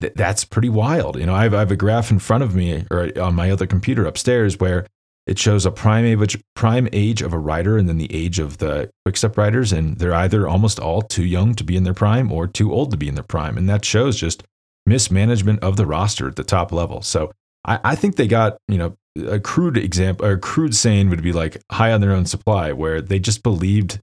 th- 0.00 0.14
that's 0.14 0.44
pretty 0.44 0.70
wild. 0.70 1.18
You 1.18 1.26
know, 1.26 1.34
I 1.34 1.42
have, 1.42 1.54
I 1.54 1.58
have 1.58 1.70
a 1.70 1.76
graph 1.76 2.10
in 2.10 2.20
front 2.20 2.42
of 2.42 2.54
me 2.54 2.86
or 2.90 3.10
on 3.20 3.34
my 3.34 3.50
other 3.50 3.66
computer 3.66 4.06
upstairs 4.06 4.58
where 4.58 4.86
it 5.26 5.38
shows 5.38 5.66
a 5.66 5.70
prime 5.70 6.04
age, 6.04 6.42
prime 6.56 6.88
age 6.92 7.22
of 7.22 7.32
a 7.32 7.38
rider 7.38 7.76
and 7.76 7.88
then 7.88 7.98
the 7.98 8.12
age 8.14 8.38
of 8.38 8.58
the 8.58 8.90
quickstep 9.04 9.36
riders, 9.36 9.72
and 9.72 9.98
they're 9.98 10.14
either 10.14 10.48
almost 10.48 10.80
all 10.80 11.02
too 11.02 11.24
young 11.24 11.54
to 11.54 11.64
be 11.64 11.76
in 11.76 11.84
their 11.84 11.94
prime 11.94 12.32
or 12.32 12.46
too 12.46 12.72
old 12.72 12.90
to 12.92 12.96
be 12.96 13.08
in 13.08 13.14
their 13.14 13.24
prime, 13.24 13.58
and 13.58 13.68
that 13.68 13.84
shows 13.84 14.16
just 14.16 14.42
mismanagement 14.90 15.62
of 15.62 15.76
the 15.76 15.86
roster 15.86 16.28
at 16.28 16.36
the 16.36 16.44
top 16.44 16.72
level. 16.72 17.00
So 17.00 17.32
I, 17.64 17.80
I 17.84 17.94
think 17.94 18.16
they 18.16 18.26
got, 18.26 18.58
you 18.68 18.76
know, 18.76 18.96
a 19.28 19.40
crude 19.40 19.76
example 19.76 20.26
or 20.26 20.32
a 20.32 20.38
crude 20.38 20.74
saying 20.74 21.08
would 21.08 21.22
be 21.22 21.32
like 21.32 21.62
high 21.70 21.92
on 21.92 22.00
their 22.00 22.12
own 22.12 22.26
supply, 22.26 22.72
where 22.72 23.00
they 23.00 23.18
just 23.18 23.42
believed 23.42 24.00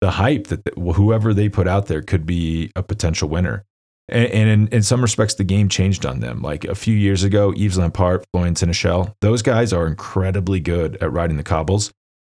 the 0.00 0.10
hype 0.10 0.48
that 0.48 0.62
whoever 0.76 1.32
they 1.32 1.48
put 1.48 1.68
out 1.68 1.86
there 1.86 2.02
could 2.02 2.26
be 2.26 2.72
a 2.74 2.82
potential 2.82 3.28
winner. 3.28 3.64
And, 4.08 4.26
and 4.32 4.48
in, 4.48 4.68
in, 4.68 4.82
some 4.82 5.00
respects, 5.00 5.34
the 5.34 5.44
game 5.44 5.68
changed 5.68 6.04
on 6.04 6.20
them. 6.20 6.42
Like 6.42 6.64
a 6.64 6.74
few 6.74 6.94
years 6.94 7.22
ago, 7.22 7.52
Yves 7.52 7.78
Lampaert, 7.78 8.24
Florian 8.32 8.54
Sénéchal, 8.54 9.14
those 9.20 9.42
guys 9.42 9.72
are 9.72 9.86
incredibly 9.86 10.58
good 10.58 10.96
at 11.00 11.12
riding 11.12 11.36
the 11.36 11.44
cobbles. 11.44 11.92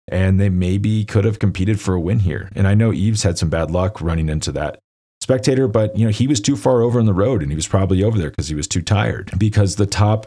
And 0.09 0.39
they 0.39 0.47
maybe 0.47 1.03
could 1.03 1.25
have 1.25 1.39
competed 1.39 1.81
for 1.81 1.93
a 1.93 1.99
win 1.99 2.19
here. 2.19 2.49
And 2.55 2.65
I 2.65 2.73
know 2.73 2.93
Yves 2.93 3.23
had 3.23 3.37
some 3.37 3.49
bad 3.49 3.69
luck 3.69 3.99
running 3.99 4.29
into 4.29 4.53
that 4.53 4.79
spectator, 5.27 5.67
but 5.67 5.93
you 5.97 6.05
know, 6.05 6.11
he 6.11 6.25
was 6.25 6.39
too 6.39 6.55
far 6.55 6.81
over 6.81 7.01
on 7.01 7.05
the 7.05 7.13
road 7.13 7.41
and 7.41 7.51
he 7.51 7.55
was 7.57 7.67
probably 7.67 8.01
over 8.01 8.17
there 8.17 8.29
because 8.29 8.47
he 8.47 8.55
was 8.55 8.65
too 8.65 8.81
tired. 8.81 9.29
Because 9.37 9.75
the 9.75 9.85
top 9.85 10.25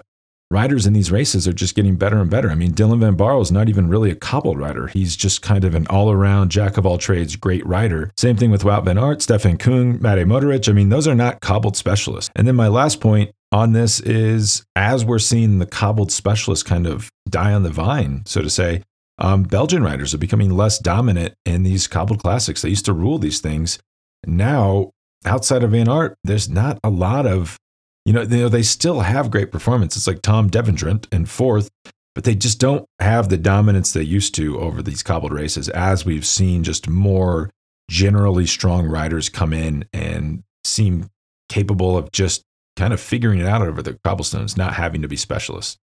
riders 0.50 0.85
in 0.85 0.93
these 0.93 1.11
races 1.11 1.49
are 1.49 1.55
just 1.55 1.75
getting 1.75 1.97
better 1.97 2.19
and 2.19 2.29
better. 2.29 2.50
I 2.50 2.55
mean, 2.55 2.73
Dylan 2.73 3.00
Van 3.00 3.17
Baarle 3.17 3.41
is 3.41 3.50
not 3.50 3.70
even 3.70 3.88
really 3.88 4.11
a 4.11 4.14
cobbled 4.14 4.58
rider. 4.58 4.88
He's 4.88 5.17
just 5.17 5.41
kind 5.41 5.64
of 5.64 5.75
an 5.75 5.87
all-around 5.87 6.50
jack 6.50 6.76
of 6.76 6.85
all 6.85 6.99
trades 6.99 7.35
great 7.35 7.64
rider. 7.64 8.11
Same 8.19 8.37
thing 8.37 8.50
with 8.50 8.62
Wout 8.62 8.85
van 8.85 8.99
Aert, 8.99 9.23
Stefan 9.23 9.56
Kung, 9.56 9.99
Matej 10.00 10.26
Mohoric. 10.26 10.69
I 10.69 10.73
mean, 10.73 10.91
those 10.91 11.08
are 11.08 11.14
not 11.14 11.41
cobbled 11.41 11.79
specialists. 11.79 12.31
And 12.37 12.46
then 12.46 12.56
my 12.56 12.69
last 12.69 13.00
point 13.00 13.31
on 13.53 13.73
this 13.73 14.00
is 14.00 14.64
as 14.76 15.03
we're 15.03 15.19
seeing 15.19 15.61
the 15.61 15.67
cobbled 15.67 16.12
specialists 16.12 16.62
kind 16.62 16.87
of 16.87 17.08
die 17.26 17.55
on 17.55 17.62
the 17.62 17.70
vine, 17.70 18.23
so 18.26 18.43
to 18.43 18.50
say, 18.50 18.82
um, 19.17 19.44
Belgian 19.44 19.82
riders 19.82 20.12
are 20.12 20.19
becoming 20.19 20.50
less 20.50 20.79
dominant 20.79 21.32
in 21.46 21.62
these 21.62 21.87
cobbled 21.87 22.20
classics. 22.20 22.61
They 22.61 22.69
used 22.69 22.85
to 22.85 22.93
rule 22.93 23.19
these 23.19 23.41
things. 23.41 23.79
Now, 24.26 24.90
outside 25.25 25.62
of 25.62 25.70
Van 25.70 25.88
Aert, 25.88 26.17
there's 26.25 26.49
not 26.49 26.78
a 26.84 26.90
lot 26.90 27.26
of, 27.26 27.58
you 28.05 28.12
know, 28.12 28.25
they, 28.25 28.49
they 28.49 28.62
still 28.62 29.00
have 29.00 29.31
great 29.31 29.50
performance. 29.50 29.96
It's 29.96 30.06
like 30.06 30.22
Tom 30.22 30.50
Devriendt 30.50 31.06
in 31.12 31.26
fourth, 31.26 31.70
but 32.14 32.25
they 32.25 32.34
just 32.34 32.58
don't 32.58 32.87
have 32.99 33.28
the 33.28 33.38
dominance 33.38 33.93
they 33.93 34.02
used 34.02 34.34
to 34.37 34.58
over 34.58 34.82
these 34.82 35.02
cobbled 35.02 35.32
races, 35.32 35.69
as 35.69 36.05
we've 36.05 36.26
seen 36.26 36.64
just 36.64 36.88
more 36.88 37.50
generally 37.90 38.46
strong 38.46 38.87
riders 38.87 39.28
come 39.28 39.52
in 39.52 39.84
and 39.93 40.43
seem 40.64 41.08
capable 41.49 41.96
of 41.96 42.12
just 42.12 42.44
kind 42.76 42.93
of 42.93 43.00
figuring 43.00 43.40
it 43.40 43.46
out 43.46 43.62
over 43.62 43.82
the 43.82 43.99
cobblestones, 44.05 44.56
not 44.56 44.75
having 44.75 45.02
to 45.02 45.08
be 45.08 45.17
specialists. 45.17 45.76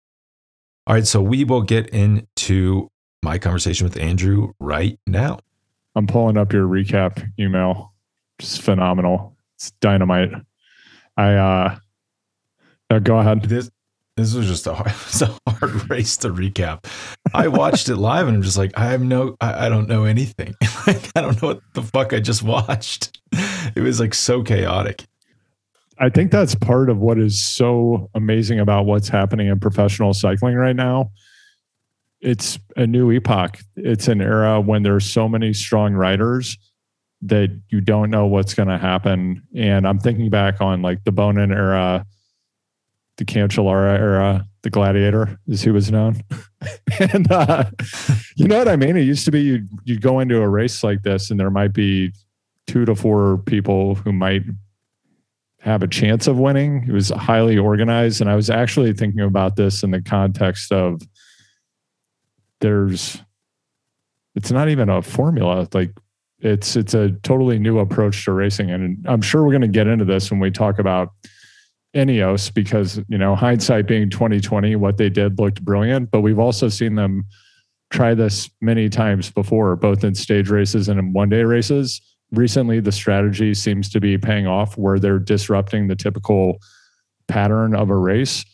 All 0.88 0.94
right, 0.94 1.06
so 1.06 1.22
we 1.22 1.44
will 1.44 1.64
get 1.64 1.90
into 1.90 2.88
my 3.24 3.38
conversation 3.38 3.86
with 3.86 3.98
Andrew 3.98 4.54
right 4.60 4.98
now. 5.06 5.40
I'm 5.96 6.08
pulling 6.08 6.38
up 6.38 6.54
your 6.54 6.66
recap 6.66 7.30
email 7.38 7.94
just 8.40 8.62
phenomenal. 8.62 9.36
It's 9.56 9.72
dynamite. 9.82 10.32
I 11.16 11.34
uh 11.34 11.78
no, 12.90 13.00
go 13.00 13.18
ahead. 13.18 13.44
This 13.44 13.70
this 14.18 14.34
was 14.34 14.48
just 14.48 14.66
a 14.66 14.74
hard, 14.74 14.92
a 15.46 15.52
hard 15.52 15.90
race 15.90 16.18
to 16.18 16.30
recap. 16.30 16.86
I 17.34 17.48
watched 17.48 17.88
it 17.88 17.98
live 17.98 18.28
and 18.28 18.36
I'm 18.36 18.42
just 18.42 18.58
like, 18.58 18.78
I 18.78 18.86
have 18.86 19.02
no, 19.02 19.38
I, 19.40 19.68
I 19.68 19.70
don't 19.70 19.88
know 19.88 20.06
anything. 20.06 20.56
like, 20.88 21.12
I 21.16 21.22
don't 21.22 21.42
know 21.42 21.50
what 21.50 21.62
the 21.74 21.84
fuck 21.84 22.14
I 22.14 22.20
just 22.20 22.42
watched. 22.44 23.20
It 23.76 23.82
was 23.82 24.00
like 24.00 24.16
so 24.16 24.42
chaotic. 24.42 25.06
I 26.00 26.10
think 26.10 26.32
that's 26.32 26.56
part 26.56 26.90
of 26.90 26.98
what 26.98 27.20
is 27.20 27.42
so 27.42 28.10
amazing 28.16 28.60
about 28.60 28.86
what's 28.86 29.08
happening 29.08 29.48
in 29.48 29.60
professional 29.60 30.14
cycling 30.14 30.56
right 30.56 30.76
now. 30.76 31.12
It's 32.20 32.58
a 32.76 32.88
new 32.88 33.12
epoch. 33.12 33.60
It's 33.76 34.08
an 34.08 34.22
era 34.22 34.60
when 34.60 34.82
there's 34.82 35.10
so 35.10 35.30
many 35.30 35.54
strong 35.54 35.94
riders 35.94 36.58
that 37.22 37.50
you 37.70 37.82
don't 37.82 38.10
know 38.10 38.28
what's 38.28 38.54
going 38.54 38.68
to 38.68 38.78
happen. 38.78 39.42
And 39.56 39.88
I'm 39.88 40.00
thinking 40.00 40.30
back 40.30 40.62
on 40.62 40.82
like 40.82 41.04
the 41.04 41.12
Boonen 41.12 41.52
era, 41.52 42.06
the 43.18 43.26
Cancellara 43.26 43.98
era, 43.98 44.46
the 44.62 44.70
Gladiator 44.70 45.40
is 45.48 45.64
who 45.64 45.74
was 45.74 45.92
known. 45.92 46.22
and 47.00 47.32
uh, 47.32 47.66
you 48.36 48.48
know 48.48 48.60
what 48.60 48.68
I 48.68 48.76
mean? 48.76 48.98
It 48.98 49.02
used 49.02 49.26
to 49.26 49.32
be 49.32 49.42
you'd, 49.42 49.68
you'd 49.86 50.02
go 50.02 50.20
into 50.20 50.42
a 50.42 50.48
race 50.48 50.84
like 50.84 51.02
this 51.02 51.32
and 51.32 51.40
there 51.40 51.50
might 51.50 51.74
be 51.74 52.12
two 52.68 52.86
to 52.86 52.96
four 52.96 53.38
people 53.40 53.96
who 53.96 54.12
might 54.12 54.44
have 55.60 55.82
a 55.82 55.88
chance 55.88 56.28
of 56.28 56.38
winning. 56.38 56.86
It 56.88 56.92
was 56.92 57.10
highly 57.10 57.58
organized. 57.58 58.22
And 58.22 58.30
I 58.30 58.36
was 58.36 58.50
actually 58.50 58.94
thinking 58.94 59.22
about 59.22 59.56
this 59.56 59.84
in 59.84 59.92
the 59.92 60.02
context 60.02 60.72
of 60.72 61.02
there's, 62.62 63.22
it's 64.36 64.52
not 64.52 64.70
even 64.70 64.90
a 64.90 65.02
formula. 65.02 65.68
Like 65.74 65.92
it's 66.40 66.76
it's 66.76 66.94
a 66.94 67.12
totally 67.24 67.58
new 67.60 67.80
approach 67.80 68.26
to 68.26 68.32
racing. 68.32 68.72
And 68.72 69.06
i'm 69.08 69.22
sure 69.22 69.44
we're 69.44 69.52
going 69.52 69.62
to 69.62 69.68
get 69.68 69.88
into 69.88 70.06
this 70.06 70.30
when 70.32 70.40
we 70.40 70.52
talk 70.52 70.80
about 70.80 71.10
Ineos 71.96 72.54
because 72.54 73.00
you 73.08 73.18
know 73.18 73.36
hindsight 73.36 73.88
being 73.88 74.10
2020 74.10 74.76
what 74.76 74.98
they 74.98 75.10
did 75.10 75.40
looked 75.40 75.64
brilliant 75.64 76.12
but 76.12 76.22
we've 76.22 76.38
also 76.38 76.70
seen 76.70 76.96
them 76.96 77.26
try 77.90 78.14
this 78.14 78.50
many 78.62 78.90
times 78.90 79.32
before 79.32 79.76
both 79.76 80.04
in 80.04 80.14
stage 80.14 80.50
races 80.50 80.90
and 80.90 81.00
in 81.00 81.14
one 81.14 81.30
day 81.30 81.44
races. 81.44 82.02
Recently 82.32 82.80
the 82.82 82.92
strategy 82.92 83.54
seems 83.54 83.90
to 83.92 84.02
be 84.02 84.18
paying 84.18 84.46
off 84.46 84.78
where 84.78 85.00
they're 85.00 85.20
disrupting 85.20 85.88
the 85.88 85.96
typical 85.96 86.58
pattern 87.28 87.74
of 87.74 87.90
a 87.90 87.96
race 87.96 88.46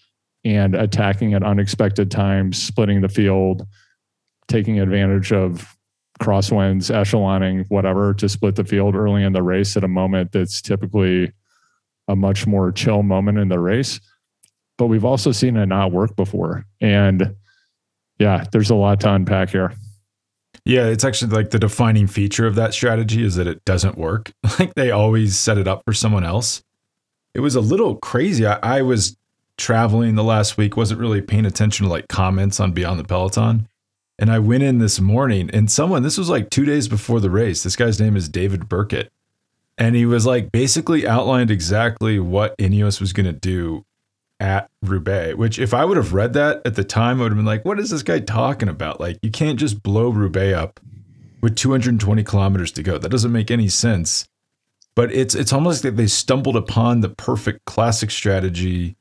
and 0.46 0.76
attacking 0.76 1.34
at 1.34 1.44
unexpected 1.44 2.12
times 2.12 2.62
splitting 2.62 3.02
the 3.02 3.10
field 3.10 3.66
taking 4.48 4.80
advantage 4.80 5.32
of 5.32 5.76
crosswinds, 6.24 6.90
echeloning, 6.90 7.66
whatever, 7.70 8.14
to 8.14 8.30
split 8.30 8.56
the 8.56 8.64
field 8.64 8.96
early 8.96 9.24
in 9.24 9.34
the 9.34 9.44
race 9.44 9.76
at 9.76 9.84
a 9.84 9.90
moment 9.90 10.32
that's 10.32 10.62
typically 10.62 11.32
a 12.08 12.16
much 12.16 12.48
more 12.48 12.72
chill 12.72 13.04
moment 13.04 13.38
in 13.38 13.50
the 13.50 13.60
race. 13.60 14.00
But 14.78 14.88
we've 14.88 15.06
also 15.06 15.32
seen 15.32 15.58
it 15.58 15.66
not 15.66 15.92
work 15.92 16.16
before. 16.16 16.66
And 16.80 17.36
yeah, 18.20 18.46
there's 18.52 18.70
a 18.70 18.76
lot 18.76 19.02
to 19.02 19.14
unpack 19.14 19.50
here. 19.50 19.74
Yeah, 20.66 20.86
it's 20.86 21.04
actually 21.04 21.36
like 21.36 21.50
the 21.50 21.60
defining 21.60 22.08
feature 22.08 22.48
of 22.48 22.56
that 22.56 22.74
strategy 22.74 23.24
is 23.24 23.36
that 23.36 23.48
it 23.48 23.64
doesn't 23.66 23.98
work. 23.98 24.32
Like 24.60 24.76
they 24.76 24.92
always 24.92 25.38
set 25.38 25.58
it 25.58 25.68
up 25.68 25.84
for 25.84 25.94
someone 25.94 26.24
else. 26.24 26.64
It 27.34 27.40
was 27.40 27.56
a 27.56 27.62
little 27.62 27.96
crazy. 27.96 28.46
I, 28.46 28.60
I 28.62 28.82
was 28.84 29.18
traveling 29.58 30.16
the 30.16 30.24
last 30.24 30.58
week, 30.58 30.78
wasn't 30.78 31.02
really 31.02 31.22
paying 31.22 31.46
attention 31.46 31.86
to 31.86 31.92
like 31.92 32.08
comments 32.08 32.60
on 32.60 32.72
Beyond 32.72 33.00
the 33.00 33.04
Peloton 33.04 33.68
And 34.24 34.32
I 34.32 34.40
went 34.40 34.64
in 34.64 34.78
this 34.78 35.02
morning 35.02 35.50
and 35.52 35.70
someone, 35.70 36.02
this 36.02 36.18
was 36.18 36.30
like 36.30 36.50
two 36.50 36.64
days 36.64 36.88
before 36.88 37.20
the 37.20 37.30
race. 37.30 37.62
This 37.62 37.76
guy's 37.76 38.00
name 38.00 38.16
is 38.16 38.30
David 38.30 38.70
Burkett. 38.70 39.12
And 39.78 39.98
he 39.98 40.06
was 40.06 40.26
like 40.26 40.50
basically 40.50 41.06
outlined 41.06 41.52
exactly 41.52 42.20
what 42.20 42.58
Ineos 42.58 43.02
was 43.02 43.12
going 43.12 43.26
to 43.26 43.34
do 43.34 43.84
at 44.40 44.70
Roubaix, 44.82 45.36
which 45.36 45.60
if 45.60 45.74
I 45.74 45.84
would 45.84 45.98
have 45.98 46.14
read 46.14 46.32
that 46.36 46.62
at 46.64 46.76
the 46.76 46.86
time, 46.86 47.20
I 47.20 47.24
would 47.24 47.34
have 47.34 47.38
been 47.38 47.46
like, 47.46 47.66
what 47.66 47.82
is 47.82 47.90
this 47.90 48.02
guy 48.02 48.20
talking 48.20 48.70
about? 48.70 49.02
Like, 49.02 49.20
you 49.22 49.30
can't 49.30 49.60
just 49.60 49.84
blow 49.84 50.08
Roubaix 50.08 50.56
up 50.56 50.80
with 51.42 51.58
220 51.58 52.24
kilometers 52.24 52.72
to 52.72 52.82
go. 52.82 52.98
That 52.98 53.10
doesn't 53.10 53.34
make 53.34 53.52
any 53.52 53.68
sense. 53.68 54.30
But 54.96 55.12
it's 55.12 55.36
it's 55.36 55.52
almost 55.52 55.84
like 55.84 55.98
they 55.98 56.08
stumbled 56.08 56.56
upon 56.56 57.02
the 57.02 57.10
perfect 57.10 57.66
classic 57.66 58.10
strategy 58.10 58.96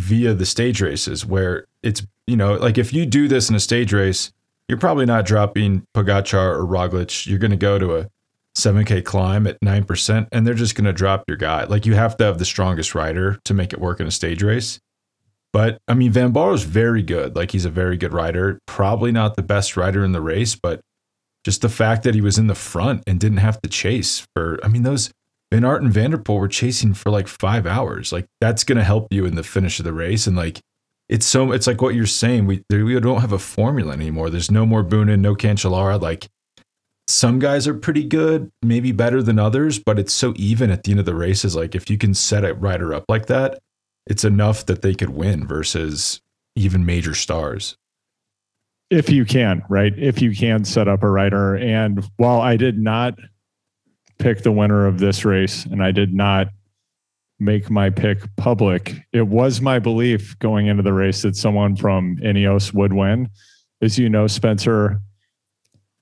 via 0.00 0.34
the 0.34 0.46
stage 0.46 0.82
races 0.82 1.24
where 1.24 1.66
it's 1.86 2.06
you 2.26 2.36
know 2.36 2.54
like 2.54 2.78
if 2.78 2.92
you 2.92 3.06
do 3.06 3.28
this 3.28 3.48
in 3.48 3.56
a 3.56 3.60
stage 3.60 3.92
race 3.92 4.32
you're 4.68 4.78
probably 4.78 5.06
not 5.06 5.26
dropping 5.26 5.86
Pogacar 5.94 6.56
or 6.56 6.66
Roglic. 6.66 7.26
You're 7.26 7.38
going 7.38 7.50
to 7.52 7.56
go 7.56 7.78
to 7.78 7.96
a 7.96 8.08
7k 8.56 9.04
climb 9.04 9.46
at 9.46 9.60
9% 9.60 10.28
and 10.32 10.46
they're 10.46 10.54
just 10.54 10.74
going 10.74 10.86
to 10.86 10.92
drop 10.92 11.24
your 11.28 11.36
guy. 11.36 11.64
Like 11.64 11.86
you 11.86 11.94
have 11.94 12.16
to 12.16 12.24
have 12.24 12.38
the 12.38 12.44
strongest 12.44 12.94
rider 12.94 13.38
to 13.44 13.54
make 13.54 13.72
it 13.72 13.80
work 13.80 14.00
in 14.00 14.06
a 14.06 14.10
stage 14.10 14.42
race. 14.42 14.80
But 15.52 15.78
I 15.88 15.94
mean 15.94 16.12
Van 16.12 16.32
Baarle 16.32 16.54
is 16.54 16.64
very 16.64 17.02
good. 17.02 17.36
Like 17.36 17.50
he's 17.50 17.64
a 17.64 17.70
very 17.70 17.96
good 17.96 18.12
rider. 18.12 18.58
Probably 18.66 19.12
not 19.12 19.36
the 19.36 19.42
best 19.42 19.76
rider 19.76 20.04
in 20.04 20.12
the 20.12 20.20
race 20.20 20.54
but 20.54 20.80
just 21.44 21.62
the 21.62 21.68
fact 21.68 22.02
that 22.02 22.14
he 22.14 22.20
was 22.20 22.38
in 22.38 22.48
the 22.48 22.56
front 22.56 23.04
and 23.06 23.20
didn't 23.20 23.38
have 23.38 23.60
to 23.62 23.68
chase 23.68 24.26
for 24.34 24.58
I 24.64 24.68
mean 24.68 24.82
those 24.82 25.12
Van 25.52 25.64
Aert 25.64 25.80
and 25.80 25.92
Van 25.92 26.10
der 26.10 26.18
Poel 26.18 26.40
were 26.40 26.48
chasing 26.48 26.92
for 26.92 27.10
like 27.10 27.28
5 27.28 27.66
hours. 27.68 28.12
Like 28.12 28.26
that's 28.40 28.64
going 28.64 28.78
to 28.78 28.84
help 28.84 29.12
you 29.12 29.26
in 29.26 29.36
the 29.36 29.44
finish 29.44 29.78
of 29.78 29.84
the 29.84 29.92
race. 29.92 30.26
And 30.26 30.36
like 30.36 30.60
it's 31.08 31.26
so 31.26 31.52
it's 31.52 31.66
like 31.66 31.80
what 31.80 31.94
you're 31.94 32.06
saying 32.06 32.46
we 32.46 32.62
we 32.70 32.98
don't 33.00 33.20
have 33.20 33.32
a 33.32 33.38
formula 33.38 33.92
anymore 33.92 34.30
there's 34.30 34.50
no 34.50 34.66
more 34.66 34.82
Boonen 34.82 35.20
no 35.20 35.34
Cancellara 35.34 36.00
like 36.00 36.28
some 37.08 37.38
guys 37.38 37.68
are 37.68 37.74
pretty 37.74 38.04
good, 38.04 38.50
maybe 38.62 38.92
better 38.92 39.22
than 39.22 39.38
others, 39.38 39.78
but 39.78 39.98
it's 39.98 40.12
so 40.12 40.34
even 40.36 40.70
at 40.70 40.82
the 40.82 40.90
end 40.90 41.00
of 41.00 41.06
the 41.06 41.14
races. 41.14 41.54
Like 41.54 41.74
if 41.74 41.88
you 41.88 41.98
can 41.98 42.14
set 42.14 42.44
a 42.44 42.54
rider 42.54 42.92
up 42.92 43.04
like 43.08 43.26
that, 43.26 43.60
it's 44.06 44.24
enough 44.24 44.66
that 44.66 44.82
they 44.82 44.94
could 44.94 45.10
win 45.10 45.46
versus 45.46 46.20
even 46.56 46.84
major 46.84 47.14
stars. 47.14 47.76
If 48.90 49.10
you 49.10 49.24
can, 49.24 49.62
right? 49.68 49.96
If 49.96 50.20
you 50.22 50.34
can 50.34 50.64
set 50.64 50.88
up 50.88 51.02
a 51.02 51.10
rider. 51.10 51.56
And 51.56 52.04
while 52.16 52.40
I 52.40 52.56
did 52.56 52.78
not 52.78 53.18
pick 54.18 54.42
the 54.42 54.52
winner 54.52 54.86
of 54.86 54.98
this 54.98 55.24
race 55.24 55.64
and 55.64 55.82
I 55.82 55.92
did 55.92 56.14
not 56.14 56.48
make 57.38 57.70
my 57.70 57.90
pick 57.90 58.18
public, 58.36 58.94
it 59.12 59.26
was 59.26 59.60
my 59.60 59.78
belief 59.78 60.38
going 60.38 60.66
into 60.66 60.82
the 60.82 60.92
race 60.92 61.22
that 61.22 61.36
someone 61.36 61.76
from 61.76 62.16
Ineos 62.18 62.72
would 62.72 62.92
win. 62.92 63.28
As 63.82 63.98
you 63.98 64.08
know, 64.08 64.26
Spencer, 64.26 65.00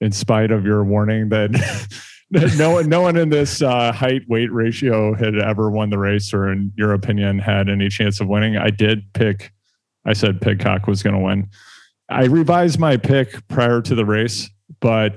in 0.01 0.13
spite 0.13 0.51
of 0.51 0.65
your 0.65 0.85
warning 0.85 1.29
that 1.31 1.51
no 2.57 2.71
one, 2.71 2.89
no 2.89 3.01
one 3.01 3.17
in 3.17 3.31
this 3.31 3.63
uh, 3.63 3.93
height 3.93 4.23
weight 4.29 4.53
ratio 4.53 5.15
had 5.15 5.37
ever 5.37 5.71
won 5.71 5.91
the 5.91 5.99
race, 5.99 6.33
or 6.33 6.51
in 6.51 6.73
your 6.77 6.93
opinion, 6.93 7.39
had 7.39 7.69
any 7.69 7.89
chance 7.89 8.21
of 8.21 8.29
winning. 8.29 8.57
I 8.57 8.71
did 8.71 9.13
pick. 9.13 9.53
I 10.05 10.13
said 10.13 10.41
Pidcock 10.41 10.87
was 10.87 11.03
going 11.03 11.15
to 11.15 11.21
win. 11.21 11.49
I 12.09 12.25
revised 12.25 12.79
my 12.79 12.97
pick 12.97 13.47
prior 13.49 13.81
to 13.83 13.95
the 13.95 14.05
race, 14.05 14.51
but 14.81 15.17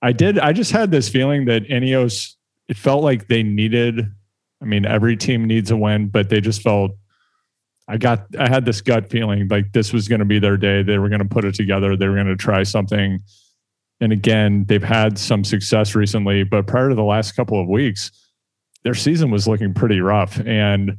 I 0.00 0.12
did. 0.12 0.38
I 0.38 0.52
just 0.52 0.72
had 0.72 0.90
this 0.90 1.08
feeling 1.08 1.46
that 1.46 1.64
Ineos. 1.64 2.34
It 2.68 2.76
felt 2.76 3.02
like 3.02 3.26
they 3.26 3.42
needed. 3.42 4.06
I 4.62 4.64
mean, 4.64 4.86
every 4.86 5.16
team 5.16 5.44
needs 5.44 5.70
a 5.70 5.76
win, 5.76 6.08
but 6.08 6.28
they 6.28 6.40
just 6.40 6.62
felt. 6.62 6.92
I 7.88 7.98
got. 7.98 8.26
I 8.38 8.48
had 8.48 8.64
this 8.64 8.80
gut 8.80 9.10
feeling 9.10 9.48
like 9.48 9.72
this 9.72 9.92
was 9.92 10.06
going 10.06 10.20
to 10.20 10.24
be 10.24 10.38
their 10.38 10.56
day. 10.56 10.82
They 10.82 10.98
were 10.98 11.08
going 11.08 11.20
to 11.20 11.28
put 11.28 11.44
it 11.44 11.54
together. 11.54 11.96
They 11.96 12.06
were 12.06 12.14
going 12.14 12.26
to 12.26 12.36
try 12.36 12.62
something 12.62 13.20
and 14.02 14.12
again, 14.12 14.64
they've 14.66 14.82
had 14.82 15.16
some 15.16 15.44
success 15.44 15.94
recently, 15.94 16.42
but 16.42 16.66
prior 16.66 16.88
to 16.88 16.94
the 16.96 17.04
last 17.04 17.32
couple 17.32 17.60
of 17.60 17.68
weeks, 17.68 18.10
their 18.82 18.94
season 18.94 19.30
was 19.30 19.46
looking 19.46 19.72
pretty 19.72 20.00
rough. 20.00 20.40
And 20.44 20.96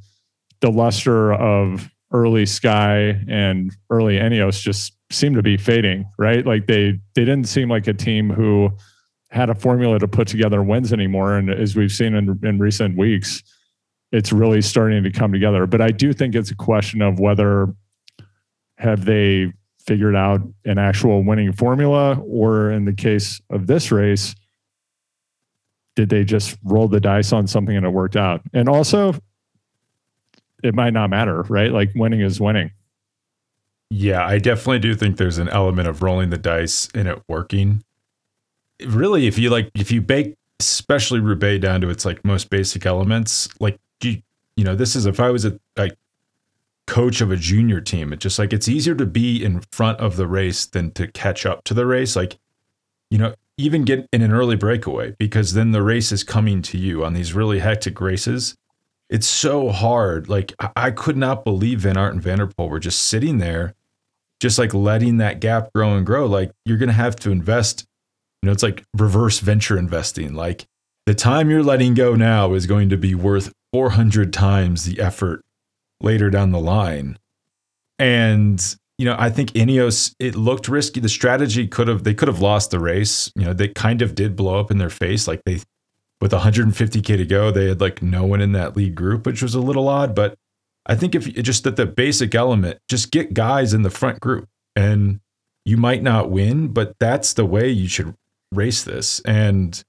the 0.62 0.72
luster 0.72 1.34
of 1.34 1.90
early 2.14 2.46
Sky 2.46 3.22
and 3.28 3.76
early 3.90 4.16
Ineos 4.16 4.62
just 4.62 4.94
seemed 5.12 5.36
to 5.36 5.44
be 5.44 5.58
fading, 5.58 6.06
right? 6.18 6.46
Like 6.46 6.68
they 6.68 6.98
they 7.14 7.26
didn't 7.26 7.50
seem 7.50 7.70
like 7.70 7.88
a 7.88 7.94
team 7.94 8.30
who 8.30 8.70
had 9.34 9.50
a 9.50 9.56
formula 9.56 9.98
to 9.98 10.08
put 10.08 10.28
together 10.28 10.62
wins 10.62 10.94
anymore. 10.94 11.36
And 11.36 11.50
as 11.50 11.76
we've 11.76 11.92
seen 11.92 12.14
in, 12.14 12.40
in 12.44 12.60
recent 12.60 12.96
weeks, 12.96 13.42
it's 14.12 14.32
really 14.32 14.62
starting 14.62 15.04
to 15.04 15.12
come 15.12 15.34
together. 15.34 15.66
But 15.66 15.82
I 15.82 15.90
do 15.90 16.14
think 16.14 16.36
it's 16.36 16.52
a 16.52 16.56
question 16.56 17.02
of 17.02 17.20
whether 17.20 17.74
have 18.78 19.06
they 19.06 19.52
figured 19.80 20.16
out 20.16 20.42
an 20.66 20.78
actual 20.78 21.24
winning 21.24 21.52
formula, 21.52 22.16
or 22.20 22.72
in 22.72 22.86
the 22.86 22.94
case 22.94 23.42
of 23.50 23.66
this 23.66 23.92
race, 23.92 24.36
did 25.96 26.10
they 26.10 26.24
just 26.24 26.58
roll 26.64 26.88
the 26.88 27.00
dice 27.00 27.34
on 27.34 27.48
something 27.48 27.76
and 27.76 27.86
it 27.86 27.90
worked 27.90 28.16
out? 28.16 28.42
And 28.54 28.70
also, 28.70 29.16
it 30.64 30.76
might 30.76 30.94
not 30.94 31.10
matter, 31.10 31.42
right? 31.44 31.72
Like 31.72 31.90
winning 31.96 32.22
is 32.22 32.40
winning. 32.40 32.72
Yeah, 33.90 34.26
I 34.26 34.38
definitely 34.38 34.80
do 34.80 34.94
think 34.96 35.18
there's 35.18 35.40
an 35.40 35.50
element 35.50 35.88
of 35.88 36.04
rolling 36.04 36.30
the 36.30 36.38
dice 36.38 36.88
and 36.94 37.08
it 37.08 37.22
working. 37.28 37.84
Really, 38.86 39.28
if 39.28 39.38
you 39.38 39.50
like, 39.50 39.70
if 39.76 39.92
you 39.92 40.02
bake, 40.02 40.36
especially 40.60 41.20
Roubaix 41.20 41.62
down 41.62 41.82
to 41.82 41.90
its 41.90 42.06
like 42.06 42.24
most 42.26 42.50
basic 42.50 42.86
elements, 42.86 43.50
like 43.60 43.80
you, 44.02 44.22
you 44.56 44.64
know, 44.64 44.76
this 44.76 44.96
is 44.96 45.06
if 45.06 45.20
I 45.20 45.30
was 45.30 45.46
a 45.46 45.60
like 45.78 45.96
coach 46.88 47.22
of 47.22 47.32
a 47.32 47.38
junior 47.38 47.82
team. 47.82 48.14
It's 48.14 48.24
just 48.24 48.40
like 48.40 48.54
it's 48.54 48.68
easier 48.68 48.96
to 48.96 49.06
be 49.06 49.44
in 49.44 49.62
front 49.72 50.00
of 50.00 50.16
the 50.16 50.28
race 50.28 50.66
than 50.66 50.92
to 50.92 51.08
catch 51.08 51.46
up 51.46 51.64
to 51.66 51.74
the 51.74 51.86
race. 51.86 52.16
Like, 52.16 52.38
you 53.10 53.18
know, 53.18 53.34
even 53.58 53.84
get 53.84 54.08
in 54.12 54.22
an 54.22 54.32
early 54.32 54.56
breakaway 54.56 55.16
because 55.18 55.54
then 55.54 55.72
the 55.72 55.84
race 55.84 56.12
is 56.12 56.24
coming 56.24 56.62
to 56.64 56.78
you 56.78 57.06
on 57.06 57.14
these 57.14 57.34
really 57.34 57.60
hectic 57.60 58.02
races. 58.02 58.56
It's 59.10 59.28
so 59.28 59.70
hard. 59.70 60.28
Like 60.28 60.54
I 60.76 60.92
could 60.92 61.18
not 61.18 61.44
believe 61.44 61.82
Van 61.82 61.98
Aert 61.98 62.14
and 62.14 62.22
Van 62.22 62.40
der 62.40 62.48
Poel 62.48 62.70
were 62.70 62.80
just 62.80 63.04
sitting 63.04 63.38
there, 63.38 63.76
just 64.40 64.58
like 64.58 64.74
letting 64.74 65.18
that 65.18 65.40
gap 65.40 65.72
grow 65.74 65.96
and 65.96 66.06
grow. 66.06 66.26
Like 66.26 66.52
you're 66.66 66.78
gonna 66.78 66.94
have 66.94 67.16
to 67.18 67.32
invest. 67.32 67.86
You 68.44 68.48
know, 68.48 68.52
it's 68.52 68.62
like 68.62 68.84
reverse 68.94 69.40
venture 69.40 69.78
investing. 69.78 70.34
Like 70.34 70.66
the 71.06 71.16
time 71.16 71.50
you're 71.50 71.64
letting 71.64 71.94
go 71.94 72.14
now 72.14 72.56
is 72.56 72.66
going 72.66 72.90
to 72.90 72.98
be 72.98 73.16
worth 73.16 73.54
400 73.72 74.34
times 74.34 74.84
the 74.84 75.00
effort 75.00 75.46
later 76.02 76.30
down 76.30 76.52
the 76.52 76.60
line. 76.60 77.18
And 77.98 78.62
you 78.98 79.06
know, 79.06 79.16
I 79.18 79.30
think 79.30 79.52
Ineos 79.52 80.14
it 80.20 80.36
looked 80.36 80.68
risky. 80.68 81.00
The 81.00 81.08
strategy 81.08 81.70
could 81.70 81.88
have 81.88 82.04
they 82.04 82.14
could 82.14 82.28
have 82.28 82.42
lost 82.42 82.72
the 82.72 82.82
race. 82.82 83.32
You 83.38 83.46
know, 83.46 83.54
they 83.54 83.70
kind 83.70 84.02
of 84.02 84.14
did 84.14 84.36
blow 84.36 84.60
up 84.60 84.72
in 84.72 84.78
their 84.78 84.90
face. 84.90 85.26
Like 85.26 85.42
they 85.46 85.62
with 86.20 86.34
150k 86.34 87.02
to 87.06 87.26
go, 87.26 87.50
they 87.50 87.70
had 87.70 87.80
like 87.80 88.02
no 88.02 88.26
one 88.26 88.42
in 88.42 88.52
that 88.52 88.76
lead 88.76 88.94
group, 88.94 89.26
which 89.26 89.42
was 89.42 89.56
a 89.56 89.62
little 89.62 89.88
odd. 89.88 90.14
But 90.14 90.36
I 90.86 90.96
think 90.96 91.16
if 91.16 91.34
just 91.36 91.64
that 91.64 91.78
the 91.78 91.86
basic 91.86 92.36
element, 92.36 92.80
just 92.90 93.10
get 93.10 93.34
guys 93.34 93.74
in 93.74 93.84
the 93.84 93.90
front 93.90 94.20
group, 94.20 94.50
and 94.76 95.22
you 95.64 95.78
might 95.78 96.04
not 96.04 96.30
win, 96.30 96.68
but 96.74 97.00
that's 97.00 97.36
the 97.36 97.46
way 97.46 97.70
you 97.70 97.88
should 97.88 98.14
race 98.56 98.84
this. 98.84 99.20
And 99.22 99.82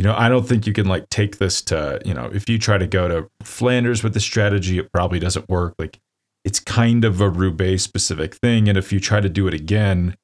you 0.00 0.04
know, 0.04 0.14
I 0.16 0.30
don't 0.30 0.48
think 0.48 0.66
you 0.66 0.72
can 0.72 0.86
like 0.86 1.10
take 1.10 1.36
this 1.36 1.60
to, 1.62 2.00
you 2.06 2.14
know, 2.14 2.30
if 2.32 2.48
you 2.48 2.58
try 2.58 2.78
to 2.78 2.86
go 2.86 3.06
to 3.06 3.30
Flanders 3.42 4.02
with 4.02 4.14
the 4.14 4.20
strategy, 4.20 4.78
it 4.78 4.90
probably 4.92 5.18
doesn't 5.18 5.46
work. 5.50 5.74
Like 5.78 6.00
it's 6.42 6.58
kind 6.58 7.04
of 7.04 7.20
a 7.20 7.28
Roubaix 7.28 7.82
specific 7.82 8.34
thing. 8.34 8.66
And 8.66 8.78
if 8.78 8.94
you 8.94 8.98
try 8.98 9.20
to 9.20 9.28
do 9.28 9.46
it 9.46 9.52
again 9.52 10.16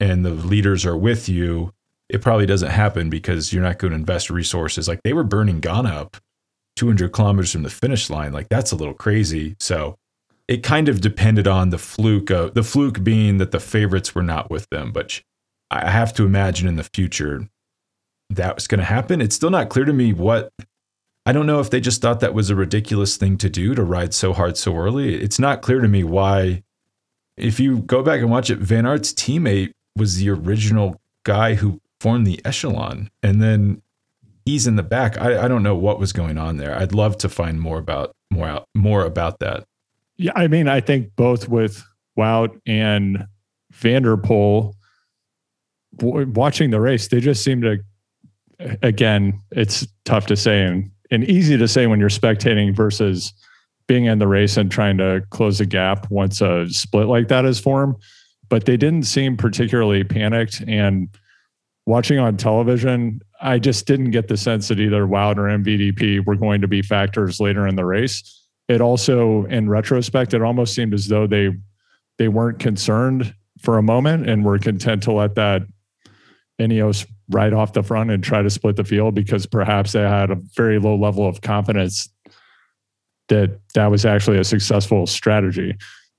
and 0.00 0.24
the 0.24 0.30
leaders 0.30 0.86
are 0.86 0.96
with 0.96 1.28
you, 1.28 1.74
it 2.08 2.22
probably 2.22 2.46
doesn't 2.46 2.70
happen 2.70 3.10
because 3.10 3.52
you're 3.52 3.62
not 3.62 3.78
going 3.78 3.90
to 3.90 3.98
invest 3.98 4.30
resources. 4.30 4.88
Like 4.88 5.02
they 5.02 5.12
were 5.12 5.24
burning 5.24 5.60
Ganna 5.60 5.92
up 5.92 6.16
200 6.76 7.12
kilometers 7.12 7.52
from 7.52 7.64
the 7.64 7.70
finish 7.70 8.08
line. 8.08 8.32
Like 8.32 8.48
that's 8.48 8.72
a 8.72 8.76
little 8.76 8.94
crazy. 8.94 9.56
So 9.60 9.98
it 10.48 10.62
kind 10.62 10.88
of 10.88 11.02
depended 11.02 11.46
on 11.46 11.68
the 11.68 11.76
fluke 11.76 12.30
of 12.30 12.54
the 12.54 12.62
fluke 12.62 13.04
being 13.04 13.36
that 13.38 13.50
the 13.50 13.60
favorites 13.60 14.14
were 14.14 14.22
not 14.22 14.50
with 14.50 14.66
them. 14.70 14.90
But 14.90 15.20
I 15.72 15.90
have 15.90 16.12
to 16.14 16.24
imagine 16.24 16.68
in 16.68 16.76
the 16.76 16.84
future, 16.84 17.48
that 18.30 18.54
was 18.54 18.66
going 18.66 18.78
to 18.78 18.84
happen. 18.84 19.20
It's 19.20 19.34
still 19.34 19.50
not 19.50 19.68
clear 19.68 19.84
to 19.84 19.92
me 19.92 20.12
what. 20.12 20.52
I 21.24 21.32
don't 21.32 21.46
know 21.46 21.60
if 21.60 21.70
they 21.70 21.80
just 21.80 22.02
thought 22.02 22.18
that 22.20 22.34
was 22.34 22.50
a 22.50 22.56
ridiculous 22.56 23.16
thing 23.16 23.38
to 23.38 23.48
do 23.48 23.76
to 23.76 23.84
ride 23.84 24.12
so 24.12 24.32
hard 24.32 24.56
so 24.56 24.76
early. 24.76 25.14
It's 25.22 25.38
not 25.38 25.62
clear 25.62 25.80
to 25.80 25.88
me 25.88 26.02
why. 26.02 26.64
If 27.36 27.60
you 27.60 27.78
go 27.78 28.02
back 28.02 28.20
and 28.20 28.30
watch 28.30 28.50
it, 28.50 28.58
Van 28.58 28.84
Aert's 28.84 29.12
teammate 29.12 29.72
was 29.96 30.16
the 30.16 30.30
original 30.30 31.00
guy 31.24 31.54
who 31.54 31.80
formed 32.00 32.26
the 32.26 32.44
echelon, 32.44 33.08
and 33.22 33.40
then 33.40 33.82
he's 34.44 34.66
in 34.66 34.76
the 34.76 34.82
back. 34.82 35.20
I, 35.20 35.44
I 35.44 35.48
don't 35.48 35.62
know 35.62 35.76
what 35.76 36.00
was 36.00 36.12
going 36.12 36.38
on 36.38 36.56
there. 36.56 36.76
I'd 36.76 36.92
love 36.92 37.16
to 37.18 37.28
find 37.28 37.60
more 37.60 37.78
about 37.78 38.14
more 38.30 38.48
out, 38.48 38.68
more 38.74 39.04
about 39.04 39.38
that. 39.38 39.64
Yeah, 40.16 40.32
I 40.34 40.48
mean, 40.48 40.68
I 40.68 40.80
think 40.80 41.14
both 41.16 41.48
with 41.48 41.84
Wout 42.18 42.60
and 42.66 43.26
Van 43.70 44.02
der 44.02 44.16
Poel, 44.16 44.74
watching 46.00 46.70
the 46.70 46.80
race, 46.80 47.08
they 47.08 47.20
just 47.20 47.44
seem 47.44 47.60
to 47.62 47.78
again, 48.82 49.40
it's 49.50 49.86
tough 50.04 50.26
to 50.26 50.36
say 50.36 50.64
and, 50.64 50.90
and 51.10 51.24
easy 51.24 51.56
to 51.56 51.66
say 51.66 51.86
when 51.86 51.98
you're 51.98 52.08
spectating 52.08 52.74
versus 52.74 53.32
being 53.88 54.04
in 54.04 54.18
the 54.18 54.28
race 54.28 54.56
and 54.56 54.70
trying 54.70 54.96
to 54.98 55.22
close 55.30 55.60
a 55.60 55.66
gap 55.66 56.10
once 56.10 56.40
a 56.40 56.68
split 56.70 57.08
like 57.08 57.28
that 57.28 57.44
is 57.44 57.58
formed. 57.58 57.96
but 58.48 58.66
they 58.66 58.76
didn't 58.76 59.04
seem 59.04 59.36
particularly 59.36 60.04
panicked. 60.04 60.62
And 60.68 61.08
watching 61.86 62.18
on 62.18 62.36
television, 62.36 63.20
I 63.40 63.58
just 63.58 63.86
didn't 63.86 64.10
get 64.10 64.28
the 64.28 64.36
sense 64.36 64.68
that 64.68 64.78
either 64.78 65.06
Wout 65.06 65.38
or 65.38 65.44
MVDP 65.44 66.24
were 66.26 66.36
going 66.36 66.60
to 66.60 66.68
be 66.68 66.82
factors 66.82 67.40
later 67.40 67.66
in 67.66 67.76
the 67.76 67.84
race. 67.86 68.42
It 68.68 68.80
also, 68.80 69.44
in 69.46 69.68
retrospect, 69.68 70.34
it 70.34 70.42
almost 70.42 70.74
seemed 70.74 70.94
as 70.94 71.08
though 71.08 71.26
they 71.26 71.50
they 72.18 72.28
weren't 72.28 72.58
concerned 72.58 73.34
for 73.58 73.78
a 73.78 73.82
moment 73.82 74.28
and 74.28 74.44
were 74.44 74.58
content 74.58 75.02
to 75.04 75.12
let 75.12 75.34
that 75.34 75.62
Ineos 76.62 77.06
right 77.30 77.52
off 77.52 77.72
the 77.72 77.82
front 77.82 78.10
and 78.10 78.22
try 78.22 78.42
to 78.42 78.50
split 78.50 78.76
the 78.76 78.84
field 78.84 79.14
because 79.14 79.46
perhaps 79.46 79.92
they 79.92 80.00
had 80.00 80.30
a 80.30 80.36
very 80.56 80.78
low 80.78 80.96
level 80.96 81.26
of 81.26 81.40
confidence 81.40 82.08
that 83.28 83.58
that 83.74 83.90
was 83.90 84.04
actually 84.04 84.38
a 84.38 84.44
successful 84.44 85.06
strategy. 85.06 85.76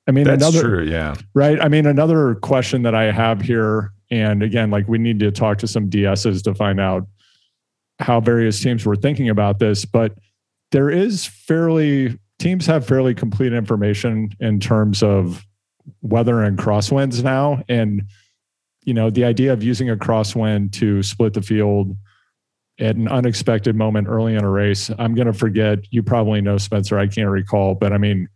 I 0.08 0.12
mean, 0.12 0.26
That's 0.26 0.44
another 0.44 0.62
true, 0.62 0.84
yeah. 0.84 1.16
right. 1.34 1.62
I 1.62 1.68
mean, 1.70 1.86
another 1.86 2.36
question 2.36 2.82
that 2.84 2.96
I 2.96 3.12
have 3.12 3.42
here, 3.42 3.92
and 4.12 4.44
again, 4.44 4.70
like 4.70 4.88
we 4.88 4.98
need 4.98 5.20
to 5.20 5.32
talk 5.32 5.60
to 5.60 5.68
some 5.68 5.90
DSs 5.90 6.44
to 6.44 6.54
find 6.54 6.80
out 6.80 7.08
how 8.00 8.20
various 8.20 8.62
teams 8.62 8.86
were 8.86 8.96
thinking 8.96 9.30
about 9.30 9.60
this, 9.60 9.86
but 9.86 10.14
there 10.72 10.90
is 10.90 11.26
fairly 11.26 12.18
teams 12.40 12.66
have 12.66 12.86
fairly 12.86 13.14
complete 13.14 13.54
information 13.54 14.30
in 14.40 14.60
terms 14.60 15.02
of 15.02 15.46
weather 16.02 16.42
and 16.42 16.58
crosswinds 16.58 17.24
now, 17.24 17.64
and 17.70 18.04
you 18.86 18.94
know 18.94 19.10
the 19.10 19.24
idea 19.26 19.54
of 19.54 19.64
using 19.64 19.90
a 19.90 19.96
crosswind 19.96 20.72
to 20.74 21.02
split 21.04 21.34
the 21.34 21.42
field 21.42 21.96
at 22.80 22.96
an 22.96 23.08
unexpected 23.08 23.76
moment 23.76 24.08
early 24.08 24.36
in 24.36 24.44
a 24.44 24.50
race. 24.50 24.90
I'm 24.98 25.14
going 25.16 25.28
to 25.28 25.34
forget. 25.34 25.80
You 25.92 26.02
probably 26.04 26.42
know 26.42 26.58
Spencer. 26.58 26.98
I 26.98 27.08
can't 27.08 27.30
recall, 27.30 27.76
but 27.76 27.94
I 27.94 27.98
mean, 27.98 28.28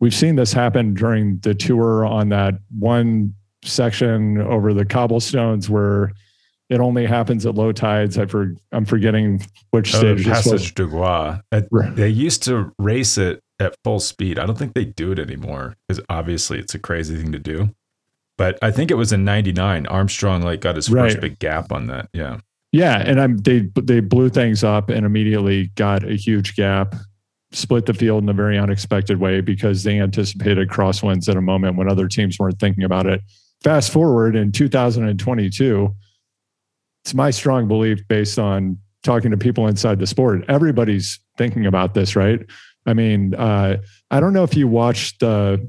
we've 0.00 0.14
seen 0.14 0.36
this 0.36 0.52
happen 0.52 0.94
during 0.94 1.38
the 1.38 1.54
tour 1.54 2.04
on 2.06 2.30
that 2.30 2.54
one 2.78 3.34
section 3.64 4.40
over 4.40 4.72
the 4.72 4.84
cobblestones 4.84 5.68
where 5.68 6.12
it 6.68 6.80
only 6.80 7.06
happens 7.06 7.46
at 7.46 7.54
low 7.54 7.70
tides. 7.70 8.18
I 8.18 8.26
for, 8.26 8.54
I'm 8.72 8.84
forgetting 8.84 9.44
which 9.70 9.94
Oh, 9.94 9.98
stage. 9.98 10.24
Passage 10.26 10.74
du 10.74 10.88
Gois. 10.88 11.40
Uh, 11.52 11.60
They 11.94 12.08
used 12.08 12.42
to 12.44 12.72
race 12.78 13.18
it 13.18 13.40
at 13.60 13.76
full 13.84 14.00
speed. 14.00 14.38
I 14.38 14.46
don't 14.46 14.58
think 14.58 14.74
they 14.74 14.84
do 14.84 15.12
it 15.12 15.18
anymore 15.18 15.76
because 15.86 16.02
obviously 16.08 16.58
it's 16.58 16.74
a 16.74 16.78
crazy 16.78 17.16
thing 17.16 17.32
to 17.32 17.38
do. 17.38 17.70
But 18.38 18.58
I 18.62 18.70
think 18.70 18.90
it 18.90 18.96
was 18.96 19.12
in 19.12 19.24
'99. 19.24 19.86
Armstrong 19.86 20.42
like 20.42 20.60
got 20.60 20.76
his 20.76 20.88
first 20.88 21.20
big 21.20 21.38
gap 21.38 21.72
on 21.72 21.86
that. 21.86 22.08
Yeah. 22.12 22.40
Yeah, 22.72 22.98
and 22.98 23.20
I'm 23.20 23.38
they 23.38 23.70
they 23.82 24.00
blew 24.00 24.28
things 24.28 24.62
up 24.62 24.90
and 24.90 25.06
immediately 25.06 25.68
got 25.76 26.04
a 26.04 26.14
huge 26.14 26.56
gap, 26.56 26.94
split 27.52 27.86
the 27.86 27.94
field 27.94 28.22
in 28.22 28.28
a 28.28 28.34
very 28.34 28.58
unexpected 28.58 29.18
way 29.18 29.40
because 29.40 29.82
they 29.82 29.98
anticipated 29.98 30.68
crosswinds 30.68 31.28
at 31.28 31.36
a 31.36 31.40
moment 31.40 31.76
when 31.76 31.90
other 31.90 32.08
teams 32.08 32.38
weren't 32.38 32.58
thinking 32.58 32.84
about 32.84 33.06
it. 33.06 33.22
Fast 33.62 33.92
forward 33.92 34.36
in 34.36 34.52
2022, 34.52 35.94
it's 37.04 37.14
my 37.14 37.30
strong 37.30 37.66
belief 37.66 38.06
based 38.08 38.38
on 38.38 38.78
talking 39.02 39.30
to 39.30 39.36
people 39.36 39.68
inside 39.68 39.98
the 39.98 40.06
sport. 40.06 40.44
Everybody's 40.48 41.18
thinking 41.38 41.64
about 41.64 41.94
this, 41.94 42.14
right? 42.14 42.40
I 42.84 42.92
mean, 42.92 43.34
uh, 43.34 43.78
I 44.10 44.20
don't 44.20 44.32
know 44.32 44.44
if 44.44 44.56
you 44.56 44.68
watched 44.68 45.20
the. 45.20 45.68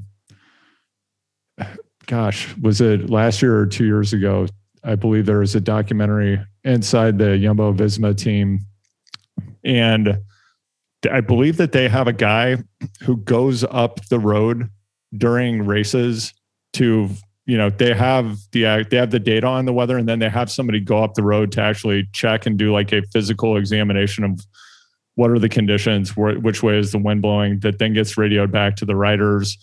Gosh, 2.08 2.56
was 2.56 2.80
it 2.80 3.10
last 3.10 3.40
year 3.40 3.56
or 3.56 3.66
two 3.66 3.84
years 3.84 4.12
ago? 4.12 4.48
I 4.82 4.96
believe 4.96 5.26
there 5.26 5.38
was 5.38 5.54
a 5.54 5.60
documentary 5.60 6.40
inside 6.64 7.18
the 7.18 7.38
Jumbo 7.38 7.72
Visma 7.72 8.16
team. 8.16 8.60
And 9.62 10.18
I 11.10 11.20
believe 11.20 11.58
that 11.58 11.72
they 11.72 11.88
have 11.88 12.08
a 12.08 12.12
guy 12.12 12.56
who 13.02 13.18
goes 13.18 13.62
up 13.62 14.04
the 14.06 14.18
road 14.18 14.70
during 15.16 15.66
races 15.66 16.32
to, 16.72 17.10
you 17.44 17.58
know, 17.58 17.70
they 17.70 17.94
have 17.94 18.38
the 18.52 18.86
they 18.90 18.96
have 18.96 19.10
the 19.10 19.20
data 19.20 19.46
on 19.46 19.66
the 19.66 19.72
weather 19.72 19.98
and 19.98 20.08
then 20.08 20.18
they 20.18 20.28
have 20.28 20.50
somebody 20.50 20.80
go 20.80 21.04
up 21.04 21.14
the 21.14 21.22
road 21.22 21.52
to 21.52 21.60
actually 21.60 22.08
check 22.12 22.46
and 22.46 22.58
do 22.58 22.72
like 22.72 22.92
a 22.92 23.02
physical 23.12 23.56
examination 23.56 24.24
of 24.24 24.40
what 25.14 25.30
are 25.30 25.38
the 25.38 25.48
conditions, 25.48 26.16
which 26.16 26.62
way 26.62 26.78
is 26.78 26.92
the 26.92 26.98
wind 26.98 27.20
blowing 27.20 27.58
that 27.60 27.78
then 27.78 27.92
gets 27.92 28.16
radioed 28.16 28.50
back 28.50 28.76
to 28.76 28.84
the 28.86 28.96
riders 28.96 29.58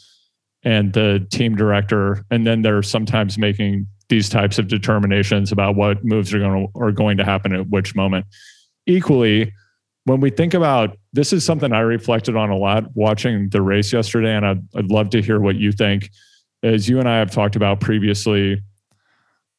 and 0.66 0.92
the 0.94 1.26
team 1.32 1.56
director 1.56 2.26
and 2.32 2.46
then 2.46 2.62
they're 2.62 2.84
sometimes 2.84 3.38
making 3.38 3.88
these 4.10 4.30
types 4.30 4.60
of 4.60 4.68
determinations 4.68 5.52
about 5.52 5.76
what 5.76 6.04
moves 6.04 6.34
are 6.34 6.40
going 6.40 6.68
to 6.68 6.80
are 6.80 6.92
going 6.92 7.18
to 7.18 7.24
happen 7.24 7.54
at 7.54 7.70
which 7.70 7.96
moment. 7.96 8.26
Equally 8.86 9.54
when 10.04 10.20
we 10.20 10.30
think 10.30 10.54
about 10.54 10.98
this 11.14 11.34
is 11.34 11.44
something 11.44 11.72
i 11.72 11.80
reflected 11.80 12.36
on 12.36 12.50
a 12.50 12.58
lot 12.58 12.84
watching 12.94 13.50
the 13.50 13.62
race 13.62 13.92
yesterday 13.92 14.36
and 14.36 14.46
i'd, 14.46 14.62
I'd 14.76 14.92
love 14.92 15.10
to 15.12 15.22
hear 15.22 15.40
what 15.40 15.56
you 15.56 15.72
think. 15.72 16.10
As 16.64 16.90
you 16.90 17.00
and 17.00 17.08
i 17.08 17.18
have 17.18 17.32
talked 17.32 17.56
about 17.56 17.80
previously 17.80 18.62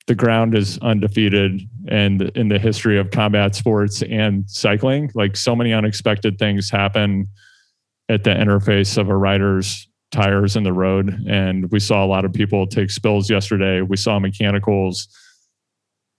the 0.07 0.15
ground 0.15 0.57
is 0.57 0.79
undefeated 0.79 1.63
and 1.89 2.23
in 2.37 2.49
the 2.49 2.59
history 2.59 2.99
of 2.99 3.11
combat 3.11 3.55
sports 3.55 4.03
and 4.03 4.49
cycling. 4.49 5.11
Like 5.15 5.37
so 5.37 5.57
many 5.57 5.73
unexpected 5.73 6.39
things 6.39 6.71
happen 6.71 7.29
at 8.09 8.23
the 8.23 8.31
interface 8.31 8.99
of 8.99 9.09
a 9.09 9.17
rider's 9.17 9.89
tires 10.13 10.57
in 10.57 10.63
the 10.63 10.73
road 10.73 11.25
and 11.29 11.71
we 11.71 11.81
saw 11.81 12.05
a 12.05 12.07
lot 12.07 12.25
of 12.25 12.33
people 12.33 12.67
take 12.67 12.91
spills 12.91 13.29
yesterday. 13.29 13.83
We 13.83 13.97
saw 13.97 14.19
mechanicals. 14.19 15.09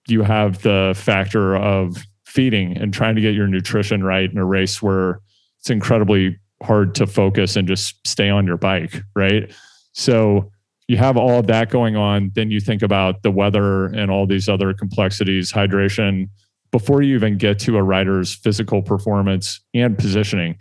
You 0.08 0.23
have 0.23 0.62
the 0.62 0.93
factor 0.95 1.56
of 1.56 1.97
feeding 2.26 2.78
and 2.78 2.93
trying 2.93 3.15
to 3.15 3.21
get 3.21 3.34
your 3.34 3.47
nutrition 3.47 4.04
right 4.04 4.30
in 4.30 4.38
a 4.38 4.45
race 4.45 4.82
where 4.82 5.21
it's 5.60 5.69
incredibly 5.69 6.38
hard 6.63 6.95
to 6.95 7.08
focus 7.08 7.56
and 7.56 7.67
just 7.67 7.95
stay 8.06 8.30
on 8.30 8.45
your 8.45 8.58
bike 8.58 9.02
right? 9.15 9.54
So 9.93 10.52
you 10.88 10.97
have 10.97 11.17
all 11.17 11.39
of 11.39 11.47
that 11.47 11.69
going 11.69 11.95
on 11.95 12.32
then 12.36 12.52
you 12.52 12.60
think 12.60 12.82
about 12.82 13.23
the 13.23 13.32
weather 13.32 13.86
and 13.86 14.12
all 14.12 14.28
these 14.28 14.50
other 14.50 14.73
complexities 14.73 15.52
hydration. 15.52 16.30
Before 16.71 17.02
you 17.02 17.15
even 17.15 17.38
get 17.38 17.60
to 17.60 17.78
a 17.78 17.84
rider's 17.84 18.36
physical 18.36 18.82
performance 18.82 19.62
and 19.73 19.97
positioning 19.97 20.58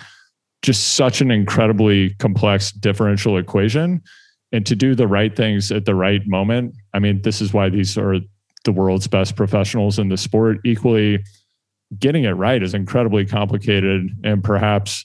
just 0.62 0.94
such 0.94 1.20
an 1.20 1.30
incredibly 1.30 2.10
complex 2.14 2.72
differential 2.72 3.38
equation. 3.38 4.02
And 4.52 4.64
to 4.66 4.76
do 4.76 4.94
the 4.94 5.08
right 5.08 5.34
things 5.34 5.70
at 5.72 5.84
the 5.84 5.94
right 5.94 6.26
moment, 6.26 6.74
I 6.94 6.98
mean, 6.98 7.22
this 7.22 7.40
is 7.40 7.52
why 7.52 7.68
these 7.68 7.98
are 7.98 8.16
the 8.64 8.72
world's 8.72 9.06
best 9.06 9.36
professionals 9.36 9.98
in 9.98 10.08
the 10.08 10.16
sport. 10.16 10.58
Equally, 10.64 11.22
getting 11.98 12.24
it 12.24 12.32
right 12.32 12.62
is 12.62 12.74
incredibly 12.74 13.26
complicated 13.26 14.08
and 14.24 14.42
perhaps 14.42 15.04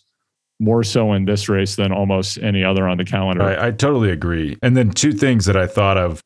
more 0.59 0.83
so 0.83 1.13
in 1.13 1.25
this 1.25 1.49
race 1.49 1.75
than 1.75 1.91
almost 1.91 2.37
any 2.37 2.63
other 2.63 2.87
on 2.87 2.97
the 2.97 3.05
calendar. 3.05 3.43
I, 3.43 3.67
I 3.67 3.71
totally 3.71 4.11
agree. 4.11 4.57
And 4.61 4.77
then 4.77 4.91
two 4.91 5.11
things 5.11 5.45
that 5.45 5.57
I 5.57 5.65
thought 5.65 5.97
of 5.97 6.21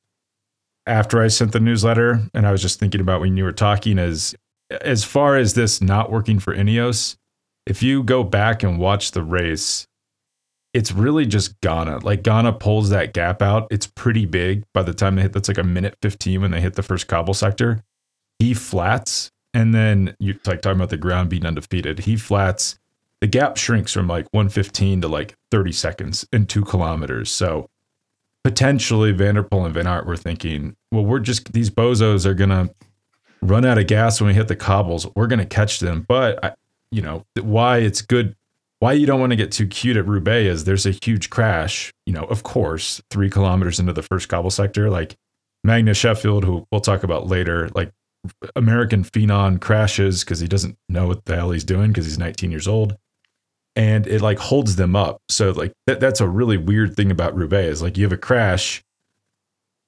after 0.86 1.22
I 1.22 1.30
sent 1.30 1.52
the 1.52 1.60
newsletter, 1.60 2.22
and 2.34 2.46
I 2.46 2.52
was 2.52 2.62
just 2.62 2.80
thinking 2.80 3.02
about 3.02 3.22
when 3.22 3.38
you 3.38 3.44
were 3.44 3.54
talking 3.54 3.98
is 3.98 4.36
as 4.82 5.04
far 5.04 5.38
as 5.38 5.54
this 5.54 5.82
not 5.82 6.12
working 6.12 6.40
for 6.40 6.56
Ineos, 6.56 7.16
if 7.66 7.82
you 7.82 8.04
go 8.04 8.24
back 8.24 8.64
and 8.64 8.80
watch 8.80 9.12
the 9.12 9.24
race, 9.24 9.88
it's 10.74 10.92
really 10.92 11.26
just 11.26 11.60
Ganna. 11.62 12.04
Like 12.04 12.22
Ganna 12.22 12.60
pulls 12.60 12.90
that 12.90 13.14
gap 13.14 13.42
out. 13.42 13.68
It's 13.72 13.88
pretty 13.88 14.26
big 14.26 14.64
by 14.74 14.84
the 14.84 14.94
time 14.94 15.16
they 15.16 15.22
hit 15.22 15.34
that's 15.34 15.48
like 15.48 15.58
a 15.58 15.64
minute 15.64 15.96
15 16.02 16.42
when 16.42 16.52
they 16.52 16.62
hit 16.62 16.74
the 16.74 16.84
first 16.84 17.08
cobble 17.08 17.34
sector. 17.34 17.82
He 18.40 18.54
flats, 18.54 19.32
and 19.54 19.74
then 19.74 20.16
you 20.20 20.38
like 20.46 20.62
talking 20.62 20.78
about 20.78 20.90
the 20.90 20.98
ground 20.98 21.30
being 21.30 21.46
undefeated. 21.46 22.00
He 22.00 22.18
flats, 22.18 22.78
the 23.22 23.28
gap 23.28 23.56
shrinks 23.56 23.94
from 23.94 24.08
like 24.08 24.28
115 24.34 25.02
to 25.02 25.08
like 25.08 25.36
30 25.50 25.72
seconds 25.72 26.28
in 26.34 26.46
two 26.46 26.66
kilometers. 26.66 27.32
So 27.32 27.70
potentially 28.44 29.14
Van 29.14 29.36
der 29.36 29.44
Poel 29.44 29.66
and 29.66 29.74
Van 29.74 29.88
Aert 29.88 30.06
were 30.06 30.18
thinking, 30.18 30.76
well, 30.92 31.06
we're 31.06 31.20
just 31.20 31.54
these 31.54 31.70
bozos 31.70 32.26
are 32.26 32.34
gonna 32.34 32.70
run 33.42 33.66
out 33.66 33.78
of 33.78 33.88
gas 33.88 34.20
when 34.20 34.28
we 34.28 34.34
hit 34.34 34.50
the 34.50 34.56
cobbles. 34.56 35.08
We're 35.16 35.28
gonna 35.28 35.46
catch 35.46 35.80
them. 35.80 36.06
But 36.08 36.44
I, 36.44 36.54
you 36.92 37.02
know 37.02 37.26
why 37.42 37.80
it's 37.80 38.02
good. 38.02 38.36
Why 38.80 38.94
you 38.94 39.06
don't 39.06 39.20
want 39.20 39.32
to 39.32 39.38
get 39.38 39.52
too 39.52 39.68
cute 39.68 39.98
at 39.98 40.08
Roubaix 40.08 40.48
is 40.48 40.64
there's 40.66 40.86
a 40.86 40.92
huge 40.92 41.30
crash. 41.30 41.94
You 42.06 42.14
know, 42.14 42.24
of 42.26 42.44
course, 42.44 43.02
three 43.10 43.30
kilometers 43.30 43.80
into 43.80 43.94
the 43.94 44.04
first 44.04 44.30
cobble 44.30 44.52
sector, 44.52 44.90
like 44.90 45.16
Magnus 45.64 45.98
Sheffield, 45.98 46.44
who 46.44 46.68
we'll 46.72 46.82
talk 46.82 47.04
about 47.04 47.28
later, 47.28 47.70
like 47.74 47.92
American 48.56 49.04
phenom 49.04 49.62
crashes 49.62 50.24
because 50.24 50.40
he 50.40 50.48
doesn't 50.48 50.78
know 50.90 51.08
what 51.08 51.26
the 51.26 51.36
hell 51.36 51.52
he's 51.52 51.64
doing 51.64 51.92
because 51.92 52.06
he's 52.06 52.18
19 52.18 52.52
years 52.52 52.68
old 52.68 52.98
and 53.76 54.08
it 54.08 54.22
like 54.22 54.40
holds 54.40 54.76
them 54.76 54.96
up. 54.96 55.22
So 55.30 55.52
like 55.52 55.74
that, 55.88 56.00
that's 56.00 56.22
a 56.22 56.28
really 56.28 56.58
weird 56.58 56.96
thing 56.96 57.12
about 57.12 57.36
Roubaix 57.36 57.74
is 57.74 57.82
like 57.82 57.98
you 57.98 58.04
have 58.04 58.14
a 58.14 58.18
crash, 58.18 58.84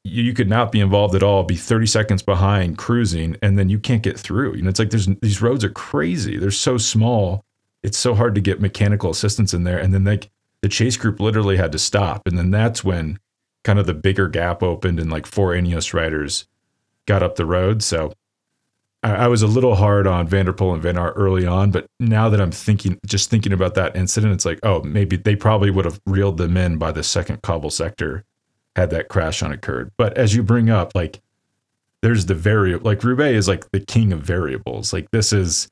you, 0.07 0.33
could 0.33 0.49
not 0.49 0.71
be 0.71 0.79
involved 0.79 1.15
at 1.15 1.23
all, 1.23 1.43
be 1.43 1.55
30 1.55 1.85
seconds 1.85 2.21
behind 2.21 2.77
cruising, 2.77 3.37
and 3.41 3.57
then 3.57 3.69
you 3.69 3.79
can't 3.79 4.03
get 4.03 4.19
through. 4.19 4.55
You 4.55 4.63
know, 4.63 4.69
it's 4.69 4.79
like 4.79 4.89
there's 4.89 5.07
these 5.21 5.41
roads 5.41 5.63
are 5.63 5.69
crazy. 5.69 6.37
They're 6.37 6.51
so 6.51 6.77
small. 6.77 7.45
It's 7.83 7.97
so 7.97 8.15
hard 8.15 8.35
to 8.35 8.41
get 8.41 8.61
mechanical 8.61 9.09
assistance 9.09 9.53
in 9.53 9.63
there. 9.63 9.77
And 9.77 9.93
then 9.93 10.03
like 10.03 10.29
the 10.61 10.69
chase 10.69 10.97
group 10.97 11.19
literally 11.19 11.57
had 11.57 11.71
to 11.71 11.79
stop. 11.79 12.27
And 12.27 12.37
then 12.37 12.51
that's 12.51 12.83
when 12.83 13.19
kind 13.63 13.79
of 13.79 13.85
the 13.85 13.93
bigger 13.93 14.27
gap 14.27 14.63
opened 14.63 14.99
and 14.99 15.11
like 15.11 15.25
four 15.25 15.53
Ineos 15.53 15.93
riders 15.93 16.47
got 17.05 17.23
up 17.23 17.35
the 17.35 17.45
road. 17.45 17.83
So 17.83 18.13
I, 19.03 19.13
I 19.13 19.27
was 19.27 19.41
a 19.41 19.47
little 19.47 19.75
hard 19.75 20.07
on 20.07 20.27
Van 20.27 20.45
der 20.45 20.53
Poel 20.53 20.73
and 20.73 20.81
Van 20.81 20.97
Aert 20.97 21.13
early 21.15 21.45
on, 21.45 21.71
but 21.71 21.87
now 21.99 22.29
that 22.29 22.41
I'm 22.41 22.51
thinking, 22.51 22.99
just 23.05 23.29
thinking 23.29 23.53
about 23.53 23.75
that 23.75 23.95
incident, 23.95 24.33
it's 24.33 24.45
like, 24.45 24.59
oh, 24.63 24.81
maybe 24.83 25.17
they 25.17 25.35
probably 25.35 25.69
would 25.69 25.85
have 25.85 26.01
reeled 26.05 26.37
them 26.37 26.57
in 26.57 26.77
by 26.77 26.91
the 26.91 27.03
second 27.03 27.41
cobble 27.41 27.69
sector 27.69 28.25
had 28.77 28.91
that 28.91 29.09
crash 29.09 29.43
on 29.43 29.51
occurred. 29.51 29.91
But 29.97 30.17
as 30.17 30.35
you 30.35 30.43
bring 30.43 30.69
up, 30.69 30.93
like 30.95 31.19
there's 32.01 32.27
the 32.27 32.35
variable 32.35 32.85
like 32.85 33.03
Roubaix 33.03 33.35
is 33.35 33.47
like 33.47 33.69
the 33.71 33.79
king 33.79 34.13
of 34.13 34.21
variables. 34.21 34.93
Like 34.93 35.09
this 35.11 35.33
is 35.33 35.67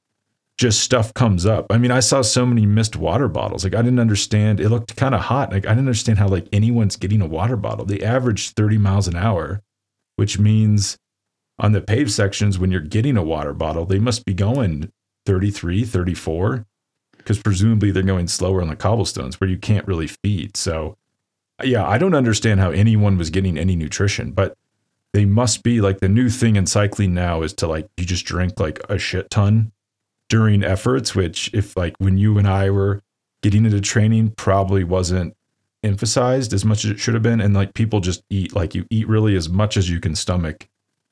just 0.58 0.80
stuff 0.82 1.14
comes 1.14 1.46
up. 1.46 1.68
I 1.70 1.78
mean, 1.78 1.92
I 1.92 2.00
saw 2.00 2.22
so 2.22 2.46
many 2.46 2.66
missed 2.66 2.96
water 2.96 3.28
bottles. 3.28 3.64
Like 3.64 3.76
I 3.76 3.82
didn't 3.82 4.00
understand. 4.00 4.60
It 4.60 4.70
looked 4.70 4.96
kind 4.96 5.14
of 5.14 5.22
hot. 5.22 5.52
Like 5.52 5.66
I 5.66 5.70
didn't 5.70 5.88
understand 5.88 6.18
how 6.18 6.28
like 6.28 6.48
anyone's 6.52 6.96
getting 6.96 7.22
a 7.22 7.28
water 7.28 7.56
bottle. 7.56 7.86
They 7.86 8.02
average 8.02 8.52
30 8.52 8.80
miles 8.80 9.08
an 9.08 9.16
hour, 9.16 9.62
which 10.16 10.40
means 10.40 10.98
on 11.60 11.74
the 11.74 11.82
paved 11.82 12.12
sections 12.12 12.58
when 12.58 12.72
you're 12.72 12.82
getting 12.82 13.18
a 13.18 13.24
water 13.24 13.54
bottle, 13.54 13.86
they 13.86 14.00
must 14.00 14.26
be 14.26 14.34
going 14.34 14.92
33, 15.26 15.86
34 15.86 16.66
because 17.18 17.40
presumably 17.40 17.92
they're 17.92 18.04
going 18.04 18.28
slower 18.28 18.62
on 18.62 18.68
the 18.68 18.76
cobblestones 18.76 19.40
where 19.40 19.50
you 19.50 19.58
can't 19.58 19.88
really 19.88 20.08
feed. 20.08 20.58
So 20.58 20.98
yeah, 21.64 21.88
I 21.88 21.98
don't 21.98 22.16
understand 22.16 22.60
how 22.60 22.72
anyone 22.72 23.18
was 23.18 23.30
getting 23.30 23.58
any 23.58 23.76
nutrition, 23.76 24.32
but 24.32 24.58
they 25.14 25.26
must 25.26 25.64
be 25.64 25.80
like 25.80 26.00
the 26.00 26.10
new 26.10 26.30
thing 26.30 26.58
in 26.58 26.66
cycling 26.66 27.14
now 27.14 27.42
is 27.42 27.54
to 27.54 27.68
like 27.68 27.88
you 27.96 28.06
just 28.06 28.26
drink 28.26 28.60
like 28.60 28.80
a 28.90 28.98
shit 28.98 29.30
ton 29.30 29.72
during 30.28 30.64
efforts, 30.64 31.16
which 31.16 31.50
if 31.54 31.78
like 31.78 31.96
when 32.00 32.18
you 32.18 32.38
and 32.38 32.48
I 32.48 32.70
were 32.70 33.02
getting 33.42 33.66
into 33.66 33.80
training 33.80 34.32
probably 34.32 34.84
wasn't 34.84 35.36
emphasized 35.84 36.52
as 36.52 36.66
much 36.66 36.84
as 36.84 36.92
it 36.92 37.00
should 37.00 37.14
have 37.14 37.24
been. 37.24 37.40
And 37.40 37.54
like 37.54 37.74
people 37.74 38.00
just 38.00 38.24
eat 38.30 38.56
like 38.56 38.76
you 38.76 38.86
eat 38.90 39.08
really 39.08 39.36
as 39.36 39.48
much 39.48 39.78
as 39.78 39.90
you 39.90 40.00
can 40.00 40.16
stomach 40.16 40.68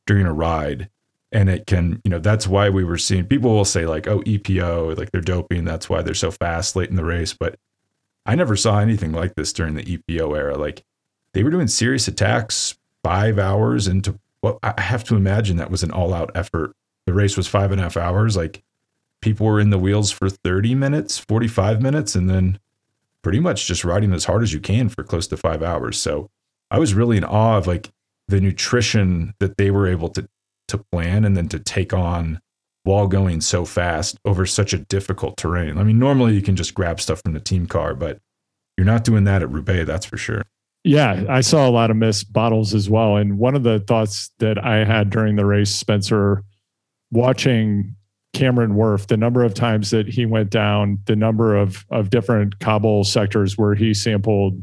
during 0.07 0.25
a 0.25 0.33
ride. 0.33 0.89
And 1.31 1.49
it 1.49 1.65
can, 1.65 2.01
you 2.03 2.11
know, 2.11 2.19
that's 2.19 2.47
why 2.47 2.69
we 2.69 2.83
were 2.83 2.97
seeing 2.97 3.25
people 3.25 3.51
will 3.51 3.65
say 3.65 3.85
like, 3.85 4.07
oh, 4.07 4.19
EPO, 4.21 4.97
like 4.97 5.11
they're 5.11 5.21
doping. 5.21 5.63
That's 5.63 5.89
why 5.89 6.01
they're 6.01 6.13
so 6.13 6.31
fast 6.31 6.75
late 6.75 6.89
in 6.89 6.95
the 6.95 7.05
race. 7.05 7.33
But 7.33 7.55
I 8.25 8.35
never 8.35 8.55
saw 8.55 8.79
anything 8.79 9.11
like 9.11 9.35
this 9.35 9.53
during 9.53 9.75
the 9.75 9.83
EPO 9.83 10.37
era. 10.37 10.57
Like 10.57 10.83
they 11.33 11.43
were 11.43 11.49
doing 11.49 11.67
serious 11.67 12.07
attacks 12.07 12.77
five 13.03 13.37
hours 13.37 13.87
into 13.87 14.19
well, 14.41 14.59
I 14.61 14.79
have 14.81 15.05
to 15.05 15.15
imagine 15.15 15.57
that 15.57 15.71
was 15.71 15.83
an 15.83 15.91
all 15.91 16.13
out 16.13 16.31
effort. 16.35 16.75
The 17.05 17.13
race 17.13 17.37
was 17.37 17.47
five 17.47 17.71
and 17.71 17.79
a 17.79 17.83
half 17.83 17.95
hours. 17.95 18.35
Like 18.35 18.61
people 19.21 19.45
were 19.45 19.59
in 19.59 19.69
the 19.69 19.79
wheels 19.79 20.11
for 20.11 20.29
30 20.29 20.75
minutes, 20.75 21.17
45 21.17 21.81
minutes, 21.81 22.13
and 22.13 22.29
then 22.29 22.59
pretty 23.21 23.39
much 23.39 23.65
just 23.65 23.85
riding 23.85 24.11
as 24.11 24.25
hard 24.25 24.43
as 24.43 24.51
you 24.51 24.59
can 24.59 24.89
for 24.89 25.01
close 25.03 25.27
to 25.27 25.37
five 25.37 25.63
hours. 25.63 25.97
So 25.97 26.29
I 26.69 26.77
was 26.77 26.93
really 26.93 27.15
in 27.15 27.23
awe 27.23 27.57
of 27.57 27.67
like 27.67 27.91
the 28.27 28.41
nutrition 28.41 29.33
that 29.39 29.57
they 29.57 29.71
were 29.71 29.87
able 29.87 30.09
to 30.09 30.27
to 30.69 30.77
plan 30.77 31.23
and 31.25 31.35
then 31.35 31.47
to 31.49 31.59
take 31.59 31.93
on 31.93 32.39
while 32.83 33.07
going 33.07 33.41
so 33.41 33.65
fast 33.65 34.17
over 34.25 34.45
such 34.45 34.73
a 34.73 34.77
difficult 34.77 35.37
terrain. 35.37 35.77
I 35.77 35.83
mean, 35.83 35.99
normally 35.99 36.35
you 36.35 36.41
can 36.41 36.55
just 36.55 36.73
grab 36.73 36.99
stuff 36.99 37.21
from 37.23 37.33
the 37.33 37.39
team 37.39 37.65
car, 37.65 37.95
but 37.95 38.19
you're 38.77 38.85
not 38.85 39.03
doing 39.03 39.23
that 39.23 39.41
at 39.41 39.49
Roubaix, 39.49 39.85
that's 39.85 40.05
for 40.05 40.17
sure. 40.17 40.43
Yeah, 40.83 41.23
I 41.29 41.41
saw 41.41 41.67
a 41.67 41.71
lot 41.71 41.91
of 41.91 41.97
missed 41.97 42.33
bottles 42.33 42.73
as 42.73 42.89
well. 42.89 43.15
And 43.15 43.37
one 43.37 43.55
of 43.55 43.63
the 43.63 43.79
thoughts 43.79 44.31
that 44.39 44.63
I 44.63 44.83
had 44.83 45.09
during 45.09 45.37
the 45.37 45.45
race, 45.45 45.73
Spencer, 45.73 46.43
watching 47.09 47.95
Cameron 48.33 48.73
Wurf, 48.73 49.07
the 49.07 49.15
number 49.15 49.43
of 49.43 49.53
times 49.53 49.91
that 49.91 50.07
he 50.07 50.25
went 50.25 50.49
down, 50.49 50.99
the 51.05 51.15
number 51.15 51.55
of 51.55 51.85
of 51.89 52.09
different 52.09 52.59
cobble 52.59 53.05
sectors 53.05 53.57
where 53.57 53.75
he 53.75 53.93
sampled 53.93 54.61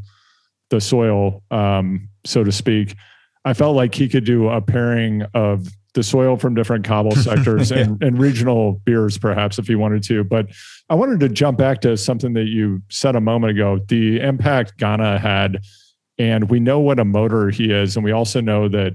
the 0.68 0.80
soil, 0.80 1.42
um, 1.50 2.08
so 2.26 2.44
to 2.44 2.52
speak. 2.52 2.96
I 3.44 3.54
felt 3.54 3.76
like 3.76 3.94
he 3.94 4.08
could 4.08 4.24
do 4.24 4.48
a 4.48 4.60
pairing 4.60 5.22
of 5.32 5.68
the 5.94 6.02
soil 6.02 6.36
from 6.36 6.54
different 6.54 6.84
cobble 6.84 7.10
sectors 7.16 7.70
yeah. 7.70 7.78
and, 7.78 8.02
and 8.02 8.18
regional 8.18 8.80
beers, 8.84 9.18
perhaps, 9.18 9.58
if 9.58 9.68
you 9.68 9.78
wanted 9.78 10.02
to. 10.04 10.24
But 10.24 10.46
I 10.88 10.94
wanted 10.94 11.20
to 11.20 11.28
jump 11.28 11.58
back 11.58 11.80
to 11.82 11.96
something 11.96 12.32
that 12.34 12.46
you 12.46 12.82
said 12.88 13.16
a 13.16 13.20
moment 13.20 13.52
ago 13.52 13.80
the 13.88 14.20
impact 14.20 14.78
Ganna 14.78 15.18
had. 15.18 15.62
And 16.18 16.50
we 16.50 16.60
know 16.60 16.80
what 16.80 17.00
a 17.00 17.04
motor 17.04 17.48
he 17.48 17.72
is. 17.72 17.96
And 17.96 18.04
we 18.04 18.12
also 18.12 18.42
know 18.42 18.68
that 18.68 18.94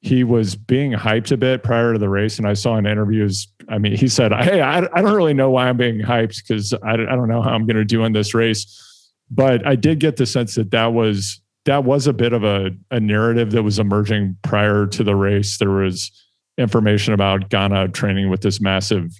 he 0.00 0.24
was 0.24 0.56
being 0.56 0.92
hyped 0.92 1.32
a 1.32 1.36
bit 1.36 1.62
prior 1.62 1.92
to 1.92 1.98
the 1.98 2.08
race. 2.08 2.38
And 2.38 2.46
I 2.46 2.54
saw 2.54 2.76
in 2.76 2.86
interviews, 2.86 3.48
I 3.68 3.78
mean, 3.78 3.96
he 3.96 4.08
said, 4.08 4.32
Hey, 4.32 4.60
I, 4.60 4.78
I 4.78 5.02
don't 5.02 5.14
really 5.14 5.34
know 5.34 5.50
why 5.50 5.68
I'm 5.68 5.76
being 5.76 6.00
hyped 6.00 6.42
because 6.46 6.72
I, 6.72 6.92
I 6.92 6.96
don't 6.96 7.28
know 7.28 7.42
how 7.42 7.50
I'm 7.50 7.66
going 7.66 7.76
to 7.76 7.84
do 7.84 8.04
in 8.04 8.12
this 8.12 8.32
race. 8.32 9.10
But 9.30 9.66
I 9.66 9.76
did 9.76 9.98
get 9.98 10.16
the 10.16 10.26
sense 10.26 10.54
that 10.54 10.70
that 10.70 10.92
was 10.92 11.41
that 11.64 11.84
was 11.84 12.06
a 12.06 12.12
bit 12.12 12.32
of 12.32 12.44
a, 12.44 12.70
a 12.90 12.98
narrative 12.98 13.52
that 13.52 13.62
was 13.62 13.78
emerging 13.78 14.36
prior 14.42 14.86
to 14.86 15.04
the 15.04 15.14
race. 15.14 15.58
There 15.58 15.70
was 15.70 16.10
information 16.58 17.14
about 17.14 17.50
Ganna 17.50 17.92
training 17.92 18.30
with 18.30 18.40
this 18.40 18.60
massive 18.60 19.12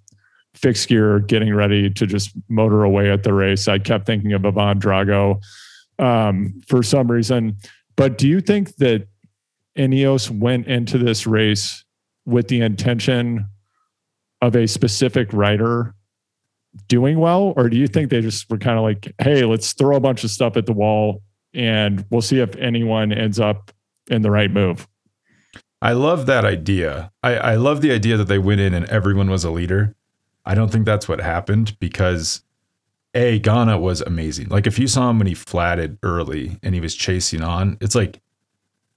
fixed 0.54 0.88
gear, 0.88 1.20
getting 1.20 1.54
ready 1.54 1.88
to 1.90 2.06
just 2.06 2.32
motor 2.48 2.82
away 2.82 3.10
at 3.10 3.22
the 3.22 3.32
race. 3.32 3.68
I 3.68 3.78
kept 3.78 4.06
thinking 4.06 4.32
of 4.32 4.44
Ivan 4.44 4.80
Drago 4.80 5.40
um, 5.98 6.60
for 6.66 6.82
some 6.82 7.10
reason. 7.10 7.56
But 7.96 8.18
do 8.18 8.28
you 8.28 8.40
think 8.40 8.76
that 8.76 9.06
Ineos 9.78 10.30
went 10.30 10.66
into 10.66 10.98
this 10.98 11.26
race 11.26 11.84
with 12.26 12.48
the 12.48 12.60
intention 12.60 13.46
of 14.40 14.56
a 14.56 14.66
specific 14.66 15.32
rider 15.32 15.94
doing 16.88 17.18
well? 17.18 17.54
Or 17.56 17.68
do 17.68 17.76
you 17.76 17.86
think 17.86 18.10
they 18.10 18.20
just 18.20 18.50
were 18.50 18.58
kind 18.58 18.78
of 18.78 18.82
like, 18.82 19.12
hey, 19.20 19.44
let's 19.44 19.72
throw 19.72 19.96
a 19.96 20.00
bunch 20.00 20.24
of 20.24 20.30
stuff 20.30 20.56
at 20.56 20.66
the 20.66 20.72
wall 20.72 21.22
and 21.54 22.04
we'll 22.10 22.22
see 22.22 22.40
if 22.40 22.56
anyone 22.56 23.12
ends 23.12 23.40
up 23.40 23.70
in 24.08 24.22
the 24.22 24.30
right 24.30 24.50
move? 24.50 24.88
I 25.80 25.92
love 25.92 26.26
that 26.26 26.44
idea. 26.44 27.10
I, 27.22 27.34
I 27.36 27.54
love 27.56 27.80
the 27.80 27.92
idea 27.92 28.16
that 28.16 28.28
they 28.28 28.38
went 28.38 28.60
in 28.60 28.72
and 28.72 28.86
everyone 28.86 29.28
was 29.28 29.44
a 29.44 29.50
leader. 29.50 29.96
I 30.44 30.54
don't 30.54 30.70
think 30.70 30.86
that's 30.86 31.08
what 31.08 31.20
happened 31.20 31.76
because 31.80 32.42
A, 33.14 33.40
Ganna 33.40 33.80
was 33.80 34.00
amazing. 34.00 34.48
Like 34.48 34.66
if 34.66 34.78
you 34.78 34.86
saw 34.86 35.10
him 35.10 35.18
when 35.18 35.26
he 35.26 35.34
flatted 35.34 35.98
early 36.02 36.58
and 36.62 36.74
he 36.74 36.80
was 36.80 36.94
chasing 36.94 37.42
on, 37.42 37.78
it's 37.80 37.94
like 37.94 38.20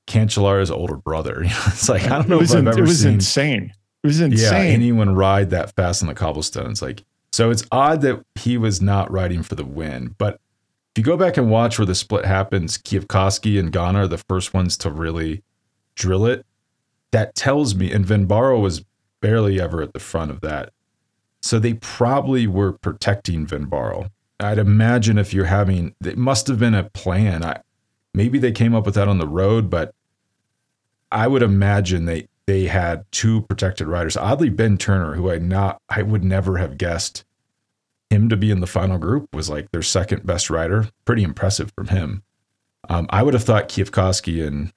Cancellara's 0.06 0.70
older 0.70 0.98
brother. 0.98 1.42
it's 1.46 1.90
like 1.90 2.04
I 2.04 2.10
don't 2.10 2.30
know 2.30 2.38
it 2.38 2.42
was, 2.42 2.56
ever 2.56 2.78
it 2.78 2.82
was 2.82 3.02
seen 3.02 3.14
insane. 3.14 3.74
It 4.04 4.08
was 4.08 4.22
insane. 4.22 4.68
Yeah, 4.68 4.74
anyone 4.74 5.16
ride 5.16 5.50
that 5.50 5.76
fast 5.76 6.04
on 6.04 6.08
the 6.08 6.16
cobblestones. 6.16 6.82
Like 6.82 7.04
so 7.32 7.50
it's 7.50 7.66
odd 7.72 8.02
that 8.02 8.24
he 8.36 8.58
was 8.58 8.82
not 8.82 9.12
riding 9.12 9.44
for 9.44 9.56
the 9.56 9.66
win. 9.66 10.16
But 10.18 10.40
if 10.96 11.00
you 11.00 11.04
go 11.04 11.18
back 11.18 11.36
and 11.36 11.52
watch 11.52 11.78
where 11.78 11.86
the 11.86 11.94
split 11.94 12.24
happens, 12.24 12.78
Kwiatkowski 12.78 13.60
and 13.60 13.70
Ganna 13.70 13.96
are 13.96 14.08
the 14.08 14.18
first 14.18 14.54
ones 14.54 14.78
to 14.78 14.90
really 14.90 15.44
drill 15.94 16.26
it. 16.26 16.46
That 17.12 17.36
tells 17.36 17.76
me, 17.76 17.92
and 17.92 18.06
Van 18.06 18.26
Baarle 18.26 18.62
was 18.62 18.86
barely 19.20 19.60
ever 19.60 19.82
at 19.82 19.92
the 19.92 20.00
front 20.00 20.32
of 20.32 20.40
that. 20.40 20.72
So 21.42 21.60
they 21.60 21.74
probably 21.74 22.48
were 22.48 22.72
protecting 22.72 23.46
Van 23.46 23.66
Baarle. 23.66 24.10
I'd 24.40 24.58
imagine 24.58 25.18
if 25.18 25.34
you're 25.34 25.46
having, 25.46 25.96
it 26.02 26.18
must 26.18 26.48
have 26.48 26.60
been 26.60 26.74
a 26.74 26.90
plan. 26.90 27.44
I, 27.44 27.60
maybe 28.14 28.40
they 28.40 28.54
came 28.54 28.74
up 28.74 28.86
with 28.86 28.96
that 28.96 29.10
on 29.10 29.18
the 29.18 29.28
road, 29.28 29.70
but 29.70 29.94
I 31.12 31.28
would 31.28 31.44
imagine 31.44 32.06
they 32.06 32.30
they 32.48 32.68
had 32.68 33.04
two 33.12 33.42
protected 33.42 33.88
riders. 33.88 34.16
Oddly, 34.16 34.50
Ben 34.50 34.78
Turner, 34.78 35.16
who 35.16 35.30
I 35.30 35.40
not 35.40 35.82
I 35.90 36.04
would 36.04 36.24
never 36.24 36.58
have 36.58 36.78
guessed 36.78 37.25
him 38.10 38.30
to 38.30 38.38
be 38.38 38.52
in 38.52 38.60
the 38.60 38.68
final 38.68 38.98
group, 38.98 39.28
was 39.34 39.50
like 39.50 39.72
their 39.72 39.82
second 39.82 40.26
best 40.26 40.50
rider. 40.50 40.90
Pretty 41.06 41.24
impressive 41.24 41.72
from 41.76 41.88
him. 41.88 42.24
Um, 42.90 43.08
I 43.10 43.24
would 43.24 43.34
have 43.34 43.44
thought 43.44 43.70
Kwiatkowski 43.70 44.46
and 44.46 44.72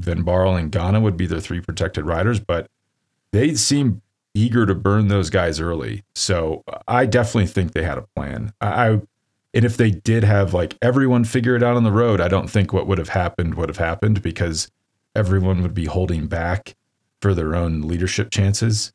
Van 0.00 0.22
Baarle 0.24 0.58
and 0.58 0.70
Ganna 0.70 1.00
would 1.00 1.16
be 1.16 1.26
their 1.26 1.40
three 1.40 1.60
protected 1.60 2.04
riders, 2.04 2.40
but 2.40 2.68
they 3.32 3.54
seem 3.54 4.02
eager 4.34 4.66
to 4.66 4.74
burn 4.74 5.08
those 5.08 5.30
guys 5.30 5.60
early. 5.60 6.02
So 6.14 6.62
I 6.86 7.06
definitely 7.06 7.46
think 7.46 7.72
they 7.72 7.82
had 7.82 7.98
a 7.98 8.06
plan. 8.16 8.52
I 8.60 9.00
and 9.54 9.64
if 9.64 9.76
they 9.76 9.92
did 9.92 10.24
have 10.24 10.52
like 10.52 10.76
everyone 10.82 11.24
figure 11.24 11.54
it 11.54 11.62
out 11.62 11.76
on 11.76 11.84
the 11.84 11.92
road, 11.92 12.20
I 12.20 12.28
don't 12.28 12.50
think 12.50 12.72
what 12.72 12.88
would 12.88 12.98
have 12.98 13.10
happened 13.10 13.54
would 13.54 13.68
have 13.68 13.78
happened 13.78 14.20
because 14.20 14.70
everyone 15.14 15.62
would 15.62 15.74
be 15.74 15.84
holding 15.84 16.26
back 16.26 16.74
for 17.22 17.34
their 17.34 17.54
own 17.54 17.82
leadership 17.82 18.30
chances. 18.30 18.92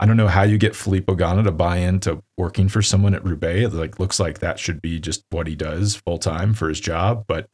I 0.00 0.06
don't 0.06 0.16
know 0.16 0.28
how 0.28 0.42
you 0.42 0.58
get 0.58 0.76
Filippo 0.76 1.16
Ganna 1.16 1.44
to 1.44 1.50
buy 1.50 1.78
into 1.78 2.22
working 2.36 2.68
for 2.68 2.82
someone 2.82 3.14
at 3.14 3.24
Roubaix. 3.24 3.72
It 3.72 3.76
like 3.76 3.98
looks 3.98 4.20
like 4.20 4.38
that 4.38 4.58
should 4.58 4.80
be 4.80 5.00
just 5.00 5.24
what 5.30 5.46
he 5.48 5.56
does 5.56 5.96
full 5.96 6.18
time 6.18 6.54
for 6.54 6.68
his 6.68 6.80
job, 6.80 7.24
but 7.26 7.48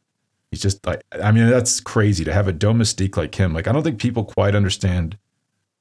he's 0.51 0.61
just 0.61 0.85
like 0.85 1.01
I 1.11 1.31
mean 1.31 1.49
that's 1.49 1.79
crazy 1.79 2.23
to 2.23 2.33
have 2.33 2.47
a 2.47 2.53
domestique 2.53 3.17
like 3.17 3.33
him. 3.33 3.53
Like 3.53 3.67
I 3.67 3.71
don't 3.71 3.83
think 3.83 3.99
people 3.99 4.23
quite 4.23 4.55
understand 4.55 5.17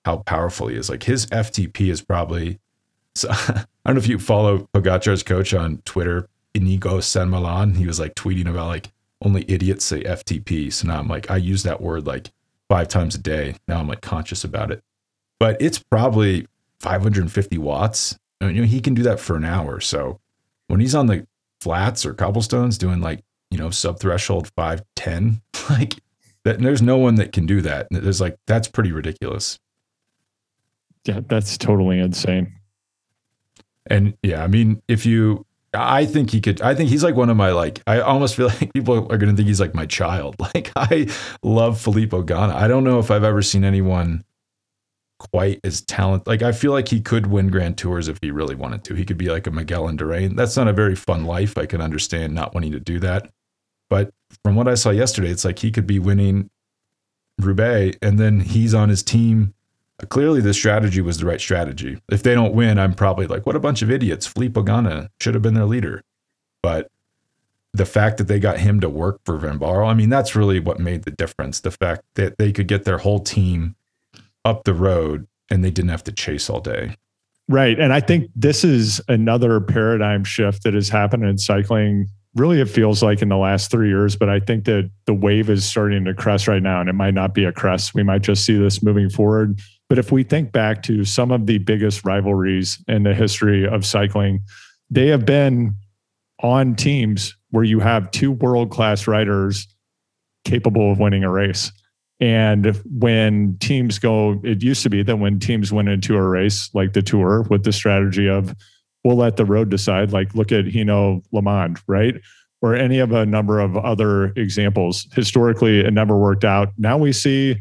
how 0.04 0.18
powerful 0.18 0.68
he 0.68 0.76
is. 0.76 0.88
Like 0.88 1.02
his 1.02 1.26
FTP 1.26 1.90
is 1.90 2.00
probably 2.00 2.58
so 3.14 3.28
I 3.30 3.66
don't 3.86 3.96
know 3.96 4.00
if 4.00 4.08
you 4.08 4.18
follow 4.18 4.68
Pogacar's 4.74 5.22
coach 5.22 5.52
on 5.52 5.78
Twitter, 5.84 6.28
Inigo 6.54 7.00
San 7.00 7.30
Millán. 7.30 7.76
He 7.76 7.86
was 7.86 8.00
like 8.00 8.14
tweeting 8.14 8.48
about 8.48 8.68
like 8.68 8.90
only 9.20 9.44
idiots 9.48 9.84
say 9.84 10.02
FTP. 10.02 10.72
So 10.72 10.88
now 10.88 10.98
I'm 10.98 11.08
like, 11.08 11.30
I 11.30 11.36
use 11.36 11.62
that 11.64 11.80
word 11.80 12.06
like 12.06 12.30
five 12.68 12.88
times 12.88 13.14
a 13.14 13.18
day. 13.18 13.56
Now 13.68 13.80
I'm 13.80 13.88
like 13.88 14.00
conscious 14.00 14.44
about 14.44 14.70
it. 14.70 14.82
But 15.38 15.60
it's 15.60 15.78
probably 15.78 16.46
550 16.84 17.56
watts. 17.58 18.18
I 18.40 18.46
mean, 18.46 18.56
you 18.56 18.62
know, 18.62 18.68
he 18.68 18.80
can 18.80 18.92
do 18.92 19.02
that 19.04 19.18
for 19.18 19.36
an 19.36 19.44
hour. 19.44 19.80
So 19.80 20.20
when 20.68 20.80
he's 20.80 20.94
on 20.94 21.06
the 21.06 21.26
flats 21.62 22.04
or 22.04 22.12
cobblestones 22.12 22.76
doing 22.76 23.00
like, 23.00 23.24
you 23.50 23.56
know, 23.56 23.70
sub 23.70 23.98
threshold 23.98 24.50
510, 24.54 25.40
like 25.70 25.94
that, 26.44 26.60
there's 26.60 26.82
no 26.82 26.98
one 26.98 27.14
that 27.14 27.32
can 27.32 27.46
do 27.46 27.62
that. 27.62 27.88
There's 27.90 28.20
like, 28.20 28.36
that's 28.46 28.68
pretty 28.68 28.92
ridiculous. 28.92 29.58
Yeah, 31.06 31.20
that's 31.26 31.56
totally 31.56 31.98
insane. 31.98 32.52
And 33.86 34.14
yeah, 34.22 34.44
I 34.44 34.46
mean, 34.46 34.82
if 34.86 35.06
you 35.06 35.46
I 35.76 36.06
think 36.06 36.30
he 36.30 36.40
could. 36.40 36.62
I 36.62 36.74
think 36.74 36.88
he's 36.88 37.02
like 37.02 37.16
one 37.16 37.30
of 37.30 37.36
my 37.36 37.50
like. 37.50 37.82
I 37.86 38.00
almost 38.00 38.36
feel 38.36 38.46
like 38.60 38.72
people 38.72 39.10
are 39.12 39.18
going 39.18 39.30
to 39.30 39.34
think 39.34 39.48
he's 39.48 39.60
like 39.60 39.74
my 39.74 39.86
child. 39.86 40.36
Like 40.54 40.70
I 40.76 41.08
love 41.42 41.80
Filippo 41.80 42.22
Ganna. 42.22 42.54
I 42.54 42.68
don't 42.68 42.84
know 42.84 43.00
if 43.00 43.10
I've 43.10 43.24
ever 43.24 43.42
seen 43.42 43.64
anyone 43.64 44.22
quite 45.30 45.60
as 45.64 45.80
talented. 45.82 46.26
Like 46.26 46.42
I 46.42 46.52
feel 46.52 46.72
like 46.72 46.88
he 46.88 47.00
could 47.00 47.26
win 47.26 47.48
Grand 47.48 47.78
Tours 47.78 48.08
if 48.08 48.18
he 48.20 48.30
really 48.30 48.54
wanted 48.54 48.84
to. 48.84 48.94
He 48.94 49.04
could 49.04 49.18
be 49.18 49.28
like 49.28 49.46
a 49.46 49.50
Miguel 49.50 49.84
Indurain. 49.84 50.36
That's 50.36 50.56
not 50.56 50.68
a 50.68 50.72
very 50.72 50.94
fun 50.94 51.24
life. 51.24 51.56
I 51.58 51.66
can 51.66 51.80
understand 51.80 52.34
not 52.34 52.54
wanting 52.54 52.72
to 52.72 52.80
do 52.80 52.98
that. 53.00 53.30
But 53.90 54.12
from 54.42 54.56
what 54.56 54.68
I 54.68 54.74
saw 54.74 54.90
yesterday, 54.90 55.30
it's 55.30 55.44
like 55.44 55.58
he 55.58 55.70
could 55.70 55.86
be 55.86 55.98
winning 55.98 56.50
Roubaix, 57.40 57.98
and 58.00 58.18
then 58.18 58.40
he's 58.40 58.74
on 58.74 58.88
his 58.88 59.02
team. 59.02 59.54
Clearly, 60.08 60.40
the 60.40 60.54
strategy 60.54 61.00
was 61.00 61.18
the 61.18 61.26
right 61.26 61.40
strategy. 61.40 61.98
If 62.10 62.22
they 62.22 62.34
don't 62.34 62.54
win, 62.54 62.78
I'm 62.78 62.94
probably 62.94 63.26
like, 63.26 63.46
what 63.46 63.56
a 63.56 63.60
bunch 63.60 63.82
of 63.82 63.90
idiots. 63.90 64.26
Filippo 64.26 64.62
Ganna 64.62 65.08
should 65.20 65.34
have 65.34 65.42
been 65.42 65.54
their 65.54 65.64
leader. 65.64 66.02
But 66.62 66.90
the 67.72 67.86
fact 67.86 68.18
that 68.18 68.28
they 68.28 68.38
got 68.38 68.58
him 68.58 68.80
to 68.80 68.88
work 68.88 69.20
for 69.24 69.36
Van 69.36 69.58
Baarle, 69.58 69.88
I 69.88 69.94
mean, 69.94 70.08
that's 70.08 70.34
really 70.34 70.60
what 70.60 70.78
made 70.78 71.04
the 71.04 71.10
difference. 71.10 71.60
The 71.60 71.70
fact 71.70 72.02
that 72.14 72.38
they 72.38 72.52
could 72.52 72.68
get 72.68 72.84
their 72.84 72.98
whole 72.98 73.20
team 73.20 73.76
up 74.44 74.64
the 74.64 74.74
road 74.74 75.26
and 75.50 75.64
they 75.64 75.70
didn't 75.70 75.90
have 75.90 76.04
to 76.04 76.12
chase 76.12 76.48
all 76.48 76.60
day. 76.60 76.96
Right. 77.48 77.78
And 77.78 77.92
I 77.92 78.00
think 78.00 78.30
this 78.34 78.64
is 78.64 79.00
another 79.08 79.60
paradigm 79.60 80.24
shift 80.24 80.62
that 80.64 80.74
has 80.74 80.88
happened 80.88 81.24
in 81.24 81.36
cycling. 81.36 82.06
Really, 82.34 82.60
it 82.60 82.68
feels 82.68 83.02
like 83.02 83.22
in 83.22 83.28
the 83.28 83.36
last 83.36 83.70
three 83.70 83.88
years, 83.88 84.16
but 84.16 84.28
I 84.28 84.40
think 84.40 84.64
that 84.64 84.90
the 85.06 85.14
wave 85.14 85.50
is 85.50 85.64
starting 85.64 86.04
to 86.06 86.14
crest 86.14 86.48
right 86.48 86.62
now, 86.62 86.80
and 86.80 86.88
it 86.88 86.94
might 86.94 87.14
not 87.14 87.32
be 87.32 87.44
a 87.44 87.52
crest. 87.52 87.94
We 87.94 88.02
might 88.02 88.22
just 88.22 88.44
see 88.44 88.56
this 88.56 88.82
moving 88.82 89.08
forward. 89.08 89.60
But 89.88 89.98
if 89.98 90.10
we 90.10 90.24
think 90.24 90.50
back 90.50 90.82
to 90.84 91.04
some 91.04 91.30
of 91.30 91.46
the 91.46 91.58
biggest 91.58 92.04
rivalries 92.04 92.82
in 92.88 93.04
the 93.04 93.14
history 93.14 93.68
of 93.68 93.86
cycling, 93.86 94.42
they 94.90 95.08
have 95.08 95.26
been 95.26 95.76
on 96.42 96.74
teams 96.74 97.36
where 97.50 97.64
you 97.64 97.78
have 97.78 98.10
two 98.10 98.32
world 98.32 98.70
class 98.70 99.06
riders 99.06 99.68
capable 100.44 100.90
of 100.90 100.98
winning 100.98 101.22
a 101.22 101.30
race. 101.30 101.70
And 102.24 102.74
when 102.86 103.58
teams 103.58 103.98
go, 103.98 104.40
it 104.44 104.62
used 104.62 104.82
to 104.84 104.88
be 104.88 105.02
that 105.02 105.16
when 105.16 105.38
teams 105.38 105.74
went 105.74 105.90
into 105.90 106.16
a 106.16 106.22
race 106.22 106.70
like 106.72 106.94
the 106.94 107.02
tour 107.02 107.42
with 107.50 107.64
the 107.64 107.72
strategy 107.72 108.30
of, 108.30 108.54
we'll 109.04 109.18
let 109.18 109.36
the 109.36 109.44
road 109.44 109.68
decide, 109.68 110.10
like 110.10 110.34
look 110.34 110.50
at 110.50 110.64
Hino 110.64 111.22
Le 111.32 111.42
Mans, 111.42 111.78
right? 111.86 112.14
Or 112.62 112.74
any 112.74 112.98
of 112.98 113.12
a 113.12 113.26
number 113.26 113.60
of 113.60 113.76
other 113.76 114.32
examples. 114.36 115.06
Historically, 115.12 115.80
it 115.80 115.92
never 115.92 116.16
worked 116.16 116.46
out. 116.46 116.70
Now 116.78 116.96
we 116.96 117.12
see 117.12 117.60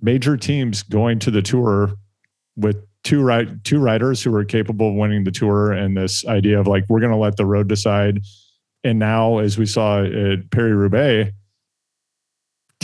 major 0.00 0.38
teams 0.38 0.82
going 0.82 1.18
to 1.18 1.30
the 1.30 1.42
tour 1.42 1.92
with 2.56 2.82
two 3.02 3.28
two 3.62 3.78
riders 3.78 4.22
who 4.22 4.34
are 4.34 4.46
capable 4.46 4.88
of 4.88 4.94
winning 4.94 5.24
the 5.24 5.30
tour 5.30 5.70
and 5.70 5.94
this 5.94 6.26
idea 6.26 6.58
of 6.58 6.66
like 6.66 6.86
we're 6.88 7.00
going 7.00 7.12
to 7.12 7.18
let 7.18 7.36
the 7.36 7.44
road 7.44 7.68
decide 7.68 8.22
and 8.84 8.98
now 8.98 9.36
as 9.36 9.58
we 9.58 9.66
saw 9.66 10.02
at 10.02 10.50
Paris 10.50 10.72
Roubaix 10.72 11.30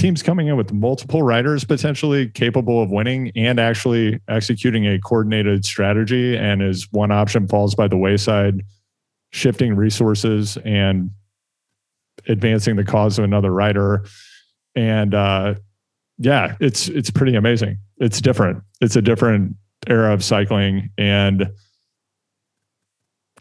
teams 0.00 0.22
coming 0.22 0.46
in 0.46 0.56
with 0.56 0.72
multiple 0.72 1.22
riders 1.22 1.62
potentially 1.62 2.28
capable 2.28 2.82
of 2.82 2.90
winning 2.90 3.30
and 3.36 3.60
actually 3.60 4.18
executing 4.28 4.86
a 4.86 4.98
coordinated 4.98 5.64
strategy. 5.64 6.36
And 6.36 6.62
as 6.62 6.88
one 6.90 7.12
option 7.12 7.46
falls 7.46 7.74
by 7.74 7.86
the 7.86 7.98
wayside, 7.98 8.62
shifting 9.30 9.76
resources 9.76 10.56
and 10.64 11.10
advancing 12.26 12.76
the 12.76 12.84
cause 12.84 13.18
of 13.18 13.24
another 13.24 13.52
rider. 13.52 14.06
And 14.74 15.14
uh, 15.14 15.54
yeah, 16.18 16.56
it's 16.60 16.88
it's 16.88 17.10
pretty 17.10 17.36
amazing. 17.36 17.78
It's 17.98 18.20
different. 18.20 18.62
It's 18.80 18.96
a 18.96 19.02
different 19.02 19.56
era 19.86 20.14
of 20.14 20.24
cycling 20.24 20.90
and 20.96 21.50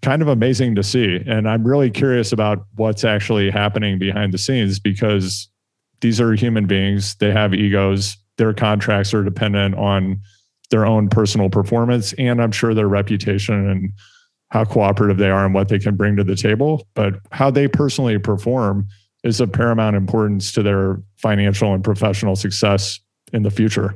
kind 0.02 0.22
of 0.22 0.28
amazing 0.28 0.76
to 0.76 0.84
see. 0.84 1.22
And 1.26 1.48
I'm 1.48 1.66
really 1.66 1.90
curious 1.90 2.34
about 2.34 2.66
what's 2.76 3.06
actually 3.06 3.50
happening 3.50 3.98
behind 3.98 4.34
the 4.34 4.38
scenes 4.38 4.80
because 4.80 5.50
these 6.02 6.22
are 6.22 6.34
human 6.34 6.66
beings. 6.66 7.16
They 7.16 7.32
have 7.32 7.54
egos. 7.54 8.18
Their 8.38 8.54
contracts 8.54 9.14
are 9.14 9.24
dependent 9.24 9.76
on 9.76 10.22
their 10.70 10.86
own 10.86 11.10
personal 11.10 11.50
performance 11.50 12.14
and 12.14 12.42
I'm 12.42 12.52
sure 12.52 12.74
their 12.74 12.88
reputation 12.88 13.70
and 13.70 13.92
how 14.50 14.66
cooperative 14.66 15.18
they 15.18 15.30
are 15.30 15.46
and 15.46 15.54
what 15.54 15.68
they 15.68 15.80
can 15.80 15.96
bring 15.96 16.16
to 16.16 16.24
the 16.24 16.36
table. 16.36 16.88
But 16.94 17.16
how 17.32 17.52
they 17.52 17.68
personally 17.68 18.18
perform 18.18 18.88
is 19.24 19.40
of 19.40 19.52
paramount 19.52 19.96
importance 19.96 20.52
to 20.54 20.64
their 20.64 21.02
financial 21.18 21.74
and 21.74 21.84
professional 21.84 22.36
success 22.36 23.00
in 23.34 23.44
the 23.44 23.52
future. 23.52 23.96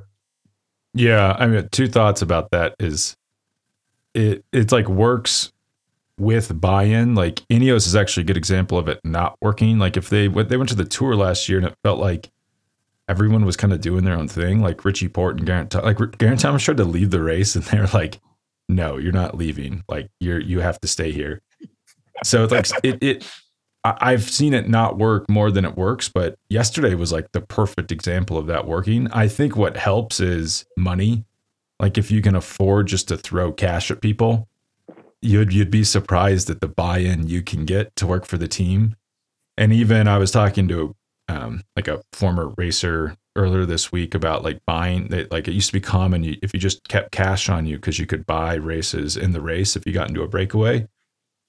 Yeah, 0.94 1.36
I 1.39 1.48
mean, 1.48 1.70
two 1.72 1.88
thoughts 1.88 2.22
about 2.22 2.52
that 2.52 2.76
is 2.80 3.16
it 4.13 4.44
it's 4.52 4.72
like 4.72 4.88
works 4.88 5.52
with 6.19 6.60
buy-in. 6.60 7.15
Like 7.15 7.36
Ineos 7.47 7.88
is 7.88 7.95
actually 7.95 8.21
a 8.21 8.28
good 8.28 8.38
example 8.38 8.78
of 8.78 8.88
it 8.88 8.99
not 9.04 9.36
working. 9.41 9.80
Like 9.80 9.97
if 9.97 10.10
they 10.10 10.28
they 10.28 10.58
went 10.58 10.69
to 10.69 10.76
the 10.76 10.86
tour 10.86 11.15
last 11.15 11.49
year 11.49 11.58
and 11.58 11.67
it 11.67 11.76
felt 11.84 11.99
like 11.99 12.30
everyone 13.08 13.45
was 13.45 13.58
kind 13.58 13.73
of 13.73 13.82
doing 13.82 14.04
their 14.04 14.17
own 14.17 14.28
thing. 14.28 14.62
Like 14.62 14.86
Richie 14.86 15.10
Porte 15.10 15.38
and 15.38 15.47
Geraint 15.47 15.73
like 15.76 15.97
Geraint 16.17 16.39
Thomas 16.39 16.63
tried 16.63 16.78
to 16.78 16.86
leave 16.86 17.12
the 17.12 17.21
race 17.21 17.56
and 17.56 17.63
they're 17.65 17.88
like, 17.88 18.19
"No, 18.69 18.97
you're 18.97 19.12
not 19.12 19.38
leaving. 19.38 19.84
Like 19.89 20.10
you're 20.19 20.39
you 20.39 20.60
have 20.60 20.80
to 20.82 20.88
stay 20.88 21.12
here." 21.12 21.41
So 22.23 22.43
it's 22.43 22.71
like 22.71 22.84
it 22.84 23.02
it 23.02 23.32
I've 23.86 24.30
seen 24.30 24.54
it 24.54 24.69
not 24.69 24.97
work 24.97 25.30
more 25.30 25.52
than 25.52 25.65
it 25.65 25.76
works, 25.76 26.08
but 26.08 26.38
yesterday 26.47 26.95
was 26.95 27.12
like 27.12 27.34
the 27.34 27.41
perfect 27.41 27.91
example 27.91 28.38
of 28.38 28.47
that 28.47 28.65
working. 28.65 29.10
I 29.12 29.28
think 29.28 29.58
what 29.58 29.76
helps 29.76 30.21
is 30.21 30.65
money. 30.78 31.26
Like 31.82 31.97
if 31.97 32.10
you 32.10 32.21
can 32.21 32.36
afford 32.36 32.88
just 32.88 33.10
to 33.10 33.17
throw 33.17 33.52
cash 33.52 33.91
at 33.91 33.99
people, 33.99 34.47
you'd 35.23 35.53
you'd 35.53 35.71
be 35.71 35.83
surprised 35.83 36.49
at 36.49 36.62
the 36.62 36.67
buy-in 36.67 37.27
you 37.27 37.41
can 37.41 37.65
get 37.65 37.95
to 37.95 38.07
work 38.07 38.25
for 38.25 38.38
the 38.38 38.47
team. 38.47 38.95
And 39.57 39.71
even 39.71 40.07
I 40.07 40.17
was 40.17 40.31
talking 40.31 40.67
to 40.67 40.95
um, 41.27 41.63
like 41.75 41.88
a 41.88 42.01
former 42.12 42.49
racer 42.57 43.15
earlier 43.36 43.65
this 43.65 43.91
week 43.91 44.13
about 44.13 44.43
like 44.43 44.63
buying 44.65 45.07
that 45.07 45.31
like 45.31 45.47
it 45.47 45.53
used 45.53 45.67
to 45.67 45.73
be 45.73 45.81
common 45.81 46.23
if 46.41 46.53
you 46.53 46.59
just 46.59 46.88
kept 46.88 47.12
cash 47.12 47.49
on 47.49 47.65
you 47.65 47.77
because 47.77 47.97
you 47.97 48.05
could 48.05 48.25
buy 48.25 48.55
races 48.55 49.17
in 49.17 49.31
the 49.31 49.41
race 49.41 49.75
if 49.75 49.86
you 49.86 49.93
got 49.93 50.09
into 50.09 50.21
a 50.21 50.27
breakaway. 50.27 50.88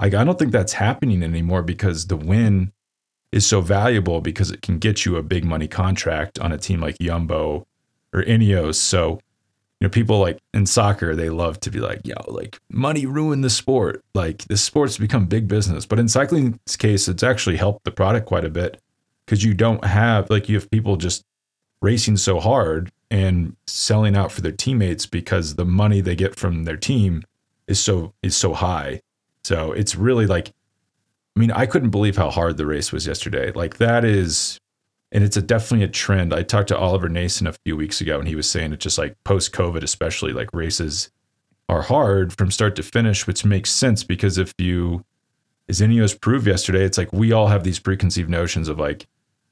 Like 0.01 0.15
I 0.15 0.25
don't 0.25 0.39
think 0.39 0.53
that's 0.53 0.75
happening 0.75 1.23
anymore 1.23 1.63
because 1.63 2.07
the 2.07 2.17
win 2.17 2.73
is 3.33 3.47
so 3.47 3.61
valuable 3.61 4.21
because 4.21 4.51
it 4.51 4.63
can 4.63 4.79
get 4.79 5.05
you 5.05 5.17
a 5.17 5.23
big 5.23 5.45
money 5.45 5.69
contract 5.69 6.39
on 6.39 6.53
a 6.53 6.59
team 6.59 6.81
like 6.81 6.97
Jumbo 6.99 7.67
or 8.13 8.23
Ineos. 8.23 8.77
So 8.77 9.21
know, 9.85 9.91
people 9.91 10.19
like 10.19 10.39
in 10.53 10.67
soccer, 10.67 11.15
they 11.15 11.31
love 11.31 11.61
to 11.61 11.71
be 11.71 11.81
like, 11.81 12.01
yo, 12.05 12.15
like 12.29 12.59
money 12.71 13.07
ruined 13.07 13.45
the 13.45 13.51
sport. 13.51 14.03
Like 14.15 14.45
this 14.45 14.63
sport's 14.63 14.99
become 14.99 15.27
big 15.27 15.49
business. 15.49 15.87
But 15.87 15.99
in 15.99 16.09
cycling's 16.09 16.77
case, 16.77 17.09
it's 17.09 17.23
actually 17.23 17.57
helped 17.57 17.85
the 17.85 17.91
product 17.91 18.27
quite 18.27 18.45
a 18.45 18.51
bit 18.51 18.81
because 19.25 19.45
you 19.45 19.55
don't 19.55 19.85
have 19.85 20.31
like 20.31 20.49
you 20.49 20.57
have 20.57 20.71
people 20.71 20.97
just 20.97 21.25
racing 21.81 22.17
so 22.17 22.41
hard 22.41 22.91
and 23.11 23.57
selling 23.67 24.17
out 24.17 24.33
for 24.33 24.41
their 24.41 24.53
teammates 24.53 25.07
because 25.07 25.55
the 25.55 25.65
money 25.65 26.01
they 26.01 26.17
get 26.17 26.35
from 26.35 26.65
their 26.65 26.77
team 26.77 27.23
is 27.67 27.81
so 27.81 28.13
is 28.23 28.37
so 28.37 28.55
high. 28.55 29.01
So 29.45 29.73
it's 29.73 29.95
really 29.95 30.27
like 30.27 30.53
I 31.37 31.41
mean, 31.41 31.51
I 31.51 31.67
couldn't 31.67 31.91
believe 31.91 32.17
how 32.17 32.31
hard 32.31 32.57
the 32.57 32.67
race 32.67 32.93
was 32.93 33.07
yesterday. 33.07 33.51
Like 33.53 33.79
that 33.79 34.05
is 34.05 34.61
and 35.15 35.23
it's 35.23 35.37
a 35.37 35.43
definitely 35.43 35.85
a 35.85 35.89
trend. 35.89 36.35
I 36.35 36.43
talked 36.43 36.69
to 36.69 36.77
Oliver 36.77 37.09
Naesen 37.09 37.49
a 37.49 37.55
few 37.65 37.77
weeks 37.77 38.01
ago, 38.01 38.19
and 38.19 38.27
he 38.27 38.35
was 38.35 38.51
saying 38.51 38.73
it's 38.73 38.83
just 38.83 38.99
like 38.99 39.17
post 39.23 39.53
COVID, 39.53 39.85
especially 39.85 40.33
like 40.33 40.53
races 40.53 41.11
are 41.69 41.83
hard 41.83 42.37
from 42.37 42.51
start 42.51 42.75
to 42.77 42.83
finish, 42.83 43.25
which 43.25 43.45
makes 43.45 43.71
sense 43.71 44.03
because 44.03 44.39
if 44.39 44.53
you, 44.59 45.05
as 45.69 45.81
Ineos 45.81 46.21
proved 46.21 46.49
yesterday, 46.49 46.85
it's 46.85 46.99
like 46.99 47.13
we 47.13 47.31
all 47.31 47.47
have 47.47 47.63
these 47.63 47.79
preconceived 47.79 48.29
notions 48.29 48.69
of 48.69 48.81
like, 48.81 49.07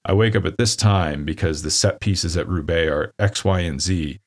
I 0.04 0.14
wake 0.14 0.34
up 0.34 0.44
at 0.44 0.58
this 0.58 0.74
time 0.74 1.24
because 1.24 1.62
the 1.62 1.70
set 1.70 2.00
pieces 2.00 2.36
at 2.36 2.48
Roubaix 2.48 2.90
are 2.90 3.14
X, 3.20 3.44
Y, 3.44 3.60
and 3.60 3.80
Z. 3.80 4.18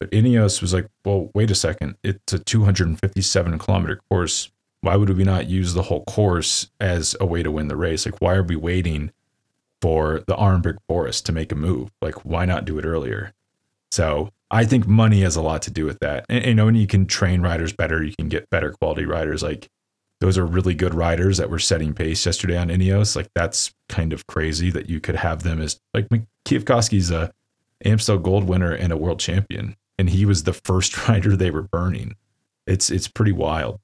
But 0.00 0.10
Ineos 0.12 0.62
was 0.62 0.72
like, 0.72 0.88
well, 1.04 1.30
wait 1.34 1.50
a 1.50 1.54
second. 1.54 1.96
It's 2.02 2.32
a 2.32 2.38
257 2.38 3.58
kilometer 3.58 4.00
course. 4.08 4.50
Why 4.80 4.96
would 4.96 5.14
we 5.14 5.24
not 5.24 5.46
use 5.46 5.74
the 5.74 5.82
whole 5.82 6.04
course 6.04 6.70
as 6.80 7.14
a 7.20 7.26
way 7.26 7.42
to 7.42 7.50
win 7.50 7.68
the 7.68 7.76
race? 7.76 8.06
Like, 8.06 8.22
why 8.22 8.34
are 8.34 8.42
we 8.42 8.56
waiting 8.56 9.12
for 9.84 10.22
the 10.26 10.34
Arenberg 10.34 10.78
Forest 10.88 11.26
to 11.26 11.32
make 11.32 11.52
a 11.52 11.54
move. 11.54 11.90
Like, 12.00 12.24
why 12.24 12.46
not 12.46 12.64
do 12.64 12.78
it 12.78 12.86
earlier? 12.86 13.34
So 13.92 14.30
I 14.50 14.64
think 14.64 14.86
money 14.86 15.20
has 15.20 15.36
a 15.36 15.42
lot 15.42 15.60
to 15.62 15.70
do 15.70 15.84
with 15.84 15.98
that. 15.98 16.24
And, 16.30 16.42
you 16.46 16.54
know, 16.54 16.68
and 16.68 16.78
you 16.78 16.86
can 16.86 17.04
train 17.04 17.42
riders 17.42 17.74
better, 17.74 18.02
you 18.02 18.14
can 18.18 18.30
get 18.30 18.48
better 18.48 18.72
quality 18.72 19.04
riders. 19.04 19.42
Like 19.42 19.68
those 20.22 20.38
are 20.38 20.46
really 20.46 20.72
good 20.72 20.94
riders 20.94 21.36
that 21.36 21.50
were 21.50 21.58
setting 21.58 21.92
pace 21.92 22.24
yesterday 22.24 22.56
on 22.56 22.68
Ineos. 22.68 23.14
Like 23.14 23.28
that's 23.34 23.74
kind 23.90 24.14
of 24.14 24.26
crazy 24.26 24.70
that 24.70 24.88
you 24.88 25.00
could 25.00 25.16
have 25.16 25.42
them 25.42 25.60
as 25.60 25.78
like 25.92 26.08
Kwiatkowski's 26.46 27.10
a 27.10 27.30
Amstel 27.84 28.16
Gold 28.16 28.44
winner 28.44 28.72
and 28.72 28.90
a 28.90 28.96
world 28.96 29.20
champion, 29.20 29.76
and 29.98 30.08
he 30.08 30.24
was 30.24 30.44
the 30.44 30.54
first 30.54 31.08
rider 31.08 31.36
they 31.36 31.50
were 31.50 31.68
burning. 31.70 32.14
It's 32.66 32.88
it's 32.90 33.06
pretty 33.06 33.32
wild. 33.32 33.80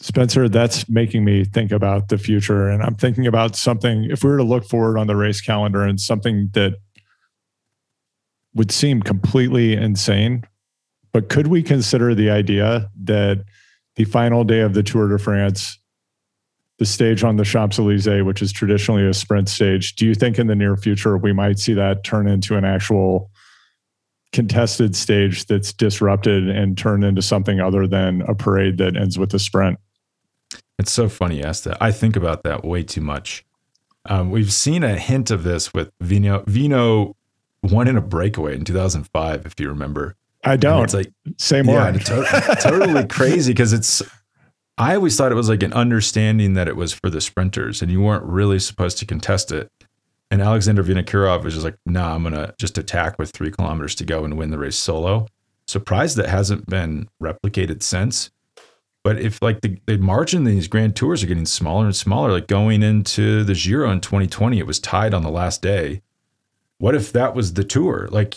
Spencer, 0.00 0.48
that's 0.48 0.88
making 0.88 1.24
me 1.24 1.44
think 1.44 1.72
about 1.72 2.08
the 2.08 2.18
future. 2.18 2.68
And 2.68 2.82
I'm 2.82 2.94
thinking 2.94 3.26
about 3.26 3.56
something, 3.56 4.04
if 4.04 4.22
we 4.22 4.30
were 4.30 4.36
to 4.36 4.44
look 4.44 4.64
forward 4.64 4.96
on 4.96 5.06
the 5.06 5.16
race 5.16 5.40
calendar 5.40 5.82
and 5.82 6.00
something 6.00 6.50
that 6.52 6.74
would 8.54 8.70
seem 8.70 9.02
completely 9.02 9.74
insane, 9.74 10.44
but 11.12 11.28
could 11.28 11.48
we 11.48 11.62
consider 11.62 12.14
the 12.14 12.30
idea 12.30 12.88
that 13.02 13.44
the 13.96 14.04
final 14.04 14.44
day 14.44 14.60
of 14.60 14.74
the 14.74 14.82
Tour 14.82 15.08
de 15.08 15.18
France 15.18 15.78
the 16.78 16.86
stage 16.86 17.24
on 17.24 17.36
the 17.36 17.44
Champs 17.44 17.78
Elysees, 17.78 18.22
which 18.22 18.40
is 18.40 18.52
traditionally 18.52 19.06
a 19.06 19.12
sprint 19.12 19.48
stage. 19.48 19.96
Do 19.96 20.06
you 20.06 20.14
think 20.14 20.38
in 20.38 20.46
the 20.46 20.54
near 20.54 20.76
future 20.76 21.18
we 21.18 21.32
might 21.32 21.58
see 21.58 21.74
that 21.74 22.04
turn 22.04 22.28
into 22.28 22.56
an 22.56 22.64
actual 22.64 23.30
contested 24.32 24.94
stage 24.94 25.46
that's 25.46 25.72
disrupted 25.72 26.48
and 26.48 26.78
turned 26.78 27.02
into 27.02 27.22
something 27.22 27.60
other 27.60 27.86
than 27.86 28.22
a 28.22 28.34
parade 28.34 28.78
that 28.78 28.96
ends 28.96 29.18
with 29.18 29.34
a 29.34 29.38
sprint? 29.38 29.78
It's 30.78 30.92
so 30.92 31.08
funny 31.08 31.38
you 31.38 31.42
asked 31.44 31.64
that. 31.64 31.76
I 31.80 31.90
think 31.92 32.16
about 32.16 32.44
that 32.44 32.64
way 32.64 32.82
too 32.82 33.00
much. 33.00 33.44
Um, 34.06 34.30
we've 34.30 34.52
seen 34.52 34.84
a 34.84 34.96
hint 34.96 35.30
of 35.30 35.42
this 35.42 35.74
with 35.74 35.90
Vino. 36.00 36.44
Vino 36.46 37.16
won 37.62 37.88
in 37.88 37.96
a 37.96 38.00
breakaway 38.00 38.54
in 38.54 38.64
2005, 38.64 39.44
if 39.46 39.54
you 39.58 39.68
remember. 39.68 40.14
I 40.44 40.56
don't. 40.56 40.76
And 40.76 40.84
it's 40.84 40.94
like 40.94 41.12
same. 41.36 41.66
Yeah, 41.66 41.90
to- 41.92 42.56
totally 42.62 43.06
crazy 43.06 43.52
because 43.52 43.72
it's. 43.72 44.02
I 44.78 44.94
always 44.94 45.16
thought 45.16 45.32
it 45.32 45.34
was 45.34 45.48
like 45.48 45.64
an 45.64 45.72
understanding 45.72 46.54
that 46.54 46.68
it 46.68 46.76
was 46.76 46.92
for 46.92 47.10
the 47.10 47.20
sprinters, 47.20 47.82
and 47.82 47.90
you 47.90 48.00
weren't 48.00 48.22
really 48.24 48.60
supposed 48.60 48.98
to 48.98 49.06
contest 49.06 49.50
it. 49.50 49.68
And 50.30 50.40
Alexander 50.40 50.84
Vinokurov 50.84 51.42
was 51.42 51.54
just 51.54 51.64
like, 51.64 51.76
"Nah, 51.84 52.14
I'm 52.14 52.22
gonna 52.22 52.54
just 52.58 52.78
attack 52.78 53.18
with 53.18 53.30
three 53.30 53.50
kilometers 53.50 53.96
to 53.96 54.04
go 54.04 54.24
and 54.24 54.38
win 54.38 54.50
the 54.50 54.58
race 54.58 54.76
solo." 54.76 55.26
Surprised 55.66 56.16
that 56.16 56.28
hasn't 56.28 56.66
been 56.66 57.08
replicated 57.20 57.82
since. 57.82 58.30
But 59.04 59.18
if 59.20 59.40
like 59.40 59.60
the, 59.60 59.78
the 59.86 59.98
margin 59.98 60.46
in 60.46 60.54
these 60.54 60.68
grand 60.68 60.96
tours 60.96 61.22
are 61.22 61.26
getting 61.26 61.46
smaller 61.46 61.86
and 61.86 61.96
smaller, 61.96 62.32
like 62.32 62.46
going 62.46 62.82
into 62.82 63.44
the 63.44 63.54
Giro 63.54 63.90
in 63.90 64.00
2020, 64.00 64.58
it 64.58 64.66
was 64.66 64.80
tied 64.80 65.14
on 65.14 65.22
the 65.22 65.30
last 65.30 65.62
day. 65.62 66.02
What 66.78 66.94
if 66.94 67.12
that 67.12 67.34
was 67.34 67.54
the 67.54 67.64
tour? 67.64 68.08
Like 68.10 68.36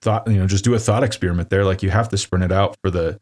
thought, 0.00 0.26
you 0.26 0.34
know, 0.34 0.46
just 0.46 0.64
do 0.64 0.74
a 0.74 0.78
thought 0.78 1.04
experiment 1.04 1.50
there. 1.50 1.64
Like 1.64 1.82
you 1.82 1.90
have 1.90 2.08
to 2.08 2.18
sprint 2.18 2.44
it 2.44 2.52
out 2.52 2.76
for 2.82 2.90
the 2.90 3.20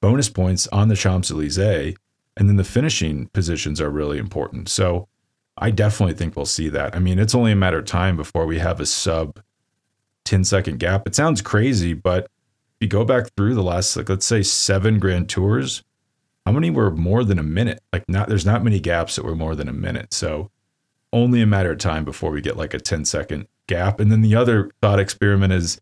bonus 0.00 0.28
points 0.28 0.66
on 0.68 0.88
the 0.88 0.96
Champs 0.96 1.30
Elysees, 1.30 1.96
and 2.36 2.48
then 2.48 2.56
the 2.56 2.64
finishing 2.64 3.26
positions 3.28 3.80
are 3.80 3.90
really 3.90 4.18
important. 4.18 4.68
So 4.68 5.08
I 5.56 5.70
definitely 5.70 6.14
think 6.14 6.36
we'll 6.36 6.46
see 6.46 6.68
that. 6.70 6.94
I 6.94 6.98
mean, 6.98 7.18
it's 7.18 7.34
only 7.34 7.52
a 7.52 7.56
matter 7.56 7.78
of 7.78 7.84
time 7.84 8.16
before 8.16 8.46
we 8.46 8.58
have 8.58 8.80
a 8.80 8.86
sub 8.86 9.40
10 10.24 10.44
second 10.44 10.78
gap. 10.78 11.06
It 11.06 11.14
sounds 11.14 11.42
crazy, 11.42 11.92
but 11.92 12.24
if 12.24 12.30
you 12.80 12.88
go 12.88 13.04
back 13.04 13.26
through 13.36 13.54
the 13.54 13.62
last, 13.62 13.96
like, 13.96 14.08
let's 14.08 14.26
say 14.26 14.42
seven 14.42 14.98
grand 14.98 15.28
tours, 15.28 15.82
how 16.50 16.54
many 16.54 16.68
were 16.68 16.90
more 16.90 17.22
than 17.22 17.38
a 17.38 17.44
minute? 17.44 17.80
Like, 17.92 18.08
not, 18.08 18.28
there's 18.28 18.44
not 18.44 18.64
many 18.64 18.80
gaps 18.80 19.14
that 19.14 19.24
were 19.24 19.36
more 19.36 19.54
than 19.54 19.68
a 19.68 19.72
minute. 19.72 20.12
So 20.12 20.50
only 21.12 21.40
a 21.40 21.46
matter 21.46 21.70
of 21.70 21.78
time 21.78 22.04
before 22.04 22.32
we 22.32 22.40
get 22.40 22.56
like 22.56 22.74
a 22.74 22.80
10 22.80 23.04
second 23.04 23.46
gap. 23.68 24.00
And 24.00 24.10
then 24.10 24.20
the 24.20 24.34
other 24.34 24.68
thought 24.82 24.98
experiment 24.98 25.52
is 25.52 25.80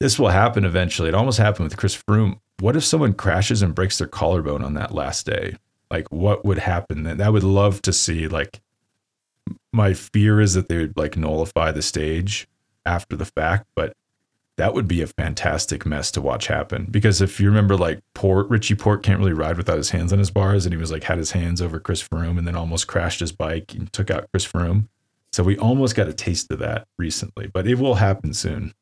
this 0.00 0.18
will 0.18 0.30
happen 0.30 0.64
eventually. 0.64 1.10
It 1.10 1.14
almost 1.14 1.36
happened 1.36 1.68
with 1.68 1.76
Chris 1.76 1.94
Froome. 1.94 2.40
What 2.58 2.74
if 2.74 2.84
someone 2.84 3.12
crashes 3.12 3.60
and 3.60 3.74
breaks 3.74 3.98
their 3.98 4.06
collarbone 4.06 4.64
on 4.64 4.72
that 4.74 4.94
last 4.94 5.26
day? 5.26 5.58
Like, 5.90 6.10
what 6.10 6.42
would 6.46 6.58
happen 6.58 7.02
then? 7.02 7.20
I 7.20 7.28
would 7.28 7.44
love 7.44 7.82
to 7.82 7.92
see. 7.92 8.28
Like, 8.28 8.62
my 9.74 9.92
fear 9.92 10.40
is 10.40 10.54
that 10.54 10.70
they 10.70 10.78
would 10.78 10.96
like 10.96 11.18
nullify 11.18 11.70
the 11.70 11.82
stage 11.82 12.48
after 12.86 13.14
the 13.14 13.26
fact, 13.26 13.66
but 13.74 13.94
that 14.56 14.72
would 14.72 14.88
be 14.88 15.02
a 15.02 15.06
fantastic 15.06 15.84
mess 15.84 16.10
to 16.12 16.20
watch 16.20 16.46
happen. 16.46 16.86
Because 16.90 17.20
if 17.20 17.38
you 17.38 17.48
remember, 17.48 17.76
like 17.76 18.00
Porte, 18.14 18.48
Richie 18.48 18.74
Porte 18.74 19.02
can't 19.02 19.18
really 19.18 19.34
ride 19.34 19.58
without 19.58 19.76
his 19.76 19.90
hands 19.90 20.12
on 20.12 20.18
his 20.18 20.30
bars, 20.30 20.64
and 20.64 20.72
he 20.72 20.78
was 20.78 20.90
like 20.90 21.04
had 21.04 21.18
his 21.18 21.32
hands 21.32 21.60
over 21.60 21.78
Chris 21.78 22.06
Froome, 22.06 22.38
and 22.38 22.46
then 22.46 22.56
almost 22.56 22.86
crashed 22.86 23.20
his 23.20 23.32
bike 23.32 23.74
and 23.74 23.92
took 23.92 24.10
out 24.10 24.28
Chris 24.30 24.46
Froome. 24.46 24.88
So 25.32 25.42
we 25.42 25.58
almost 25.58 25.94
got 25.94 26.08
a 26.08 26.14
taste 26.14 26.50
of 26.50 26.58
that 26.60 26.86
recently, 26.98 27.48
but 27.48 27.66
it 27.66 27.78
will 27.78 27.96
happen 27.96 28.32
soon. 28.32 28.72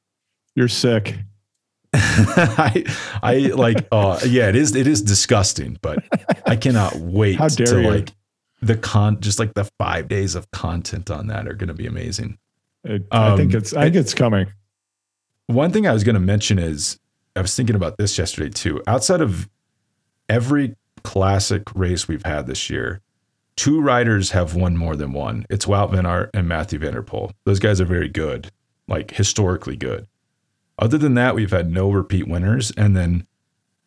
You're 0.55 0.69
sick. 0.69 1.17
I 1.95 2.85
I 3.23 3.37
like 3.55 3.87
uh 3.93 4.21
yeah, 4.27 4.49
it 4.49 4.57
is 4.57 4.75
it 4.77 4.87
is 4.87 5.03
disgusting, 5.03 5.79
but 5.83 6.05
I 6.47 6.57
cannot 6.57 6.95
wait 6.97 7.37
How 7.37 7.49
dare 7.49 7.67
to 7.67 7.83
you? 7.83 7.91
like 7.91 8.13
the 8.63 8.77
con 8.77 9.21
just 9.21 9.39
like 9.39 9.55
the 9.55 9.65
5 9.79 10.09
days 10.09 10.35
of 10.35 10.51
content 10.51 11.11
on 11.11 11.27
that 11.27 11.47
are 11.47 11.55
going 11.55 11.69
to 11.69 11.75
be 11.75 11.87
amazing. 11.87 12.39
It, 12.85 13.07
um, 13.11 13.33
I 13.33 13.37
think 13.37 13.55
it's 13.55 13.75
I 13.75 13.85
think 13.85 13.97
it's 13.97 14.15
coming. 14.15 14.47
One 15.47 15.71
thing 15.73 15.87
I 15.87 15.93
was 15.93 16.05
going 16.05 16.15
to 16.15 16.21
mention 16.21 16.59
is 16.59 16.99
I 17.37 17.43
was 17.43 17.55
thinking 17.55 17.77
about 17.77 17.99
this 17.99 18.17
yesterday 18.17 18.51
too. 18.51 18.83
Outside 18.87 19.21
of 19.21 19.49
every 20.29 20.75
classic 21.03 21.63
race 21.75 22.09
we've 22.09 22.25
had 22.25 22.47
this 22.47 22.71
year, 22.71 23.03
two 23.57 23.81
riders 23.81 24.31
have 24.31 24.55
won 24.55 24.77
more 24.77 24.97
than 24.97 25.13
one. 25.13 25.45
It's 25.51 25.67
Wout 25.67 25.91
Van 25.93 26.07
Aert 26.07 26.31
and 26.33 26.49
Mathieu 26.49 26.79
van 26.79 26.95
der 26.95 27.03
Poel. 27.03 27.33
Those 27.45 27.59
guys 27.59 27.81
are 27.81 27.85
very 27.85 28.09
good, 28.09 28.51
like 28.89 29.13
historically 29.13 29.77
good. 29.77 30.07
Other 30.79 30.99
than 30.99 31.15
that, 31.15 31.35
we've 31.35 31.51
had 31.51 31.71
no 31.71 31.91
repeat 31.91 32.27
winners. 32.27 32.73
And 32.77 32.97
then, 32.97 33.27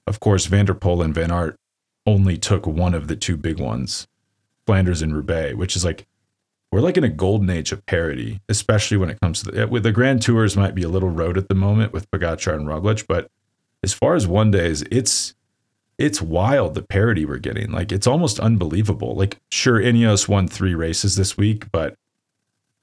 of 0.05 0.19
course, 0.19 0.45
Van 0.45 0.65
der 0.65 0.73
Poel 0.73 1.03
and 1.03 1.13
Van 1.13 1.31
Aert 1.31 1.57
only 2.05 2.37
took 2.37 2.65
one 2.65 2.93
of 2.93 3.07
the 3.07 3.15
two 3.15 3.35
big 3.35 3.59
ones, 3.59 4.07
Flanders 4.65 5.01
and 5.01 5.13
Roubaix, 5.13 5.55
which 5.55 5.75
is 5.75 5.83
like, 5.83 6.05
we're 6.71 6.81
like 6.81 6.97
in 6.97 7.03
a 7.03 7.09
golden 7.09 7.49
age 7.49 7.71
of 7.71 7.85
parity, 7.85 8.41
especially 8.49 8.97
when 8.97 9.09
it 9.09 9.19
comes 9.19 9.41
to 9.41 9.51
the, 9.51 9.67
with 9.67 9.83
the 9.83 9.91
Grand 9.91 10.21
Tours 10.21 10.57
might 10.57 10.75
be 10.75 10.83
a 10.83 10.89
little 10.89 11.09
road 11.09 11.37
at 11.37 11.47
the 11.47 11.55
moment 11.55 11.93
with 11.93 12.09
Pogacar 12.11 12.53
and 12.53 12.67
Roglic, 12.67 13.05
but 13.07 13.29
as 13.83 13.93
far 13.93 14.15
as 14.15 14.27
one 14.27 14.51
days, 14.51 14.83
it's 14.91 15.33
it's 15.97 16.21
wild 16.21 16.75
the 16.75 16.83
parity 16.83 17.25
we're 17.25 17.37
getting. 17.37 17.71
Like 17.71 17.91
it's 17.91 18.07
almost 18.07 18.39
unbelievable. 18.39 19.15
Like 19.15 19.39
sure, 19.49 19.79
Ineos 19.79 20.27
won 20.27 20.47
three 20.47 20.75
races 20.75 21.15
this 21.15 21.37
week, 21.37 21.71
but 21.71 21.95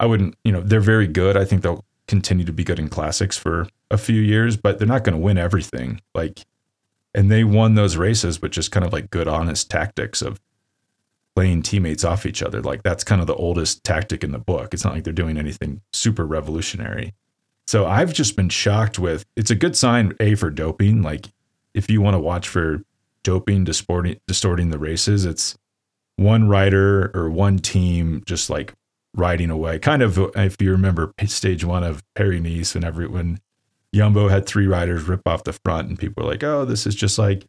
I 0.01 0.07
wouldn't, 0.07 0.37
you 0.45 0.53
know, 0.53 0.61
they're 0.61 0.81
very 0.81 1.07
good. 1.07 1.37
I 1.37 1.45
think 1.45 1.63
they'll 1.63 1.85
continue 2.09 2.45
to 2.45 2.53
be 2.53 2.65
good 2.65 2.79
in 2.79 2.89
classics 2.89 3.39
for 3.39 3.69
a 3.91 3.99
few 3.99 4.21
years, 4.21 4.57
but 4.57 4.79
they're 4.79 4.89
not 4.89 5.05
going 5.05 5.15
to 5.15 5.23
win 5.23 5.39
everything. 5.39 6.01
Like, 6.15 6.45
and 7.15 7.31
they 7.31 7.45
won 7.45 7.75
those 7.75 7.97
races 7.97 8.43
with 8.43 8.53
just 8.53 8.73
kind 8.73 8.85
of 8.85 8.93
like 8.93 9.11
good, 9.11 9.29
honest 9.29 9.71
tactics 9.71 10.21
of 10.21 10.41
playing 11.35 11.63
teammates 11.63 12.05
off 12.05 12.27
each 12.27 12.43
other. 12.43 12.63
Like 12.63 12.83
that's 12.83 13.05
kind 13.05 13.21
of 13.21 13.27
the 13.27 13.35
oldest 13.35 13.85
tactic 13.85 14.23
in 14.23 14.33
the 14.33 14.39
book. 14.39 14.73
It's 14.73 14.85
not 14.85 14.95
like 14.95 15.05
they're 15.05 15.13
doing 15.13 15.37
anything 15.37 15.81
super 15.93 16.25
revolutionary. 16.25 17.15
So 17.67 17.87
I've 17.87 18.13
just 18.13 18.37
been 18.37 18.49
shocked 18.49 18.99
with. 18.99 19.25
It's 19.37 19.51
a 19.51 19.55
good 19.55 19.77
sign, 19.77 20.15
a 20.21 20.35
for 20.35 20.51
doping. 20.51 21.03
Like 21.03 21.27
if 21.75 21.91
you 21.91 22.01
want 22.01 22.15
to 22.15 22.21
watch 22.21 22.49
for 22.49 22.83
doping 23.23 23.65
distorting 23.65 24.21
distorting 24.27 24.71
the 24.71 24.79
races, 24.79 25.25
it's 25.25 25.57
one 26.17 26.49
rider 26.49 27.11
or 27.15 27.31
one 27.31 27.59
team 27.59 28.23
just 28.27 28.51
like 28.51 28.75
riding 29.17 29.51
away. 29.51 29.79
Kind 29.79 30.03
of 30.03 30.19
if 30.37 30.61
you 30.61 30.71
remember 30.71 31.13
stage 31.27 31.65
one 31.65 31.83
of 31.83 32.03
Paris 32.15 32.41
Nice 32.43 32.75
and 32.75 32.85
everyone 32.85 33.39
Jumbo 33.95 34.29
had 34.29 34.45
three 34.45 34.67
riders 34.67 35.05
rip 35.05 35.27
off 35.27 35.45
the 35.45 35.53
front, 35.53 35.89
and 35.89 35.99
people 35.99 36.25
were 36.25 36.31
like, 36.31 36.43
"Oh, 36.43 36.65
this 36.65 36.87
is 36.87 36.95
just 36.95 37.17
like 37.19 37.47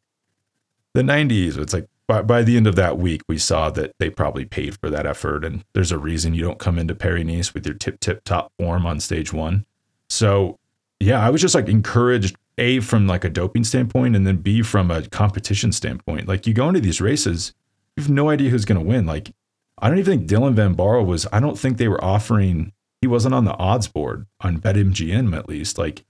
the 0.93 1.01
'90s." 1.01 1.57
It's 1.57 1.73
like 1.73 1.87
by, 2.07 2.21
by 2.21 2.43
the 2.43 2.57
end 2.57 2.67
of 2.67 2.75
that 2.75 2.97
week, 2.97 3.21
we 3.27 3.37
saw 3.37 3.69
that 3.71 3.93
they 3.99 4.09
probably 4.09 4.45
paid 4.45 4.77
for 4.77 4.89
that 4.89 5.05
effort, 5.05 5.43
and 5.43 5.63
there's 5.73 5.91
a 5.91 5.97
reason 5.97 6.33
you 6.33 6.43
don't 6.43 6.59
come 6.59 6.77
into 6.77 6.95
Nice 7.23 7.53
with 7.53 7.65
your 7.65 7.75
tip 7.75 7.99
tip 7.99 8.23
top 8.23 8.51
form 8.59 8.85
on 8.85 8.99
stage 8.99 9.33
one. 9.33 9.65
So, 10.09 10.59
yeah, 10.99 11.25
I 11.25 11.29
was 11.29 11.41
just 11.41 11.55
like 11.55 11.67
encouraged 11.67 12.37
a 12.57 12.79
from 12.79 13.07
like 13.07 13.23
a 13.23 13.29
doping 13.29 13.63
standpoint, 13.63 14.15
and 14.15 14.25
then 14.25 14.37
b 14.37 14.61
from 14.61 14.91
a 14.91 15.07
competition 15.07 15.71
standpoint. 15.71 16.27
Like 16.27 16.45
you 16.45 16.53
go 16.53 16.67
into 16.67 16.79
these 16.79 17.01
races, 17.01 17.53
you 17.95 18.03
have 18.03 18.11
no 18.11 18.29
idea 18.29 18.49
who's 18.49 18.65
going 18.65 18.79
to 18.79 18.85
win. 18.85 19.05
Like 19.05 19.33
I 19.79 19.89
don't 19.89 19.97
even 19.97 20.19
think 20.19 20.29
Dylan 20.29 20.53
Van 20.53 20.75
Baarle 20.75 21.05
was. 21.05 21.27
I 21.33 21.39
don't 21.39 21.57
think 21.59 21.77
they 21.77 21.87
were 21.87 22.03
offering. 22.03 22.71
He 23.01 23.07
wasn't 23.07 23.35
on 23.35 23.45
the 23.45 23.57
odds 23.57 23.87
board 23.87 24.25
on 24.41 24.59
BetMGM 24.59 25.35
at 25.35 25.49
least. 25.49 25.77
Like 25.77 26.05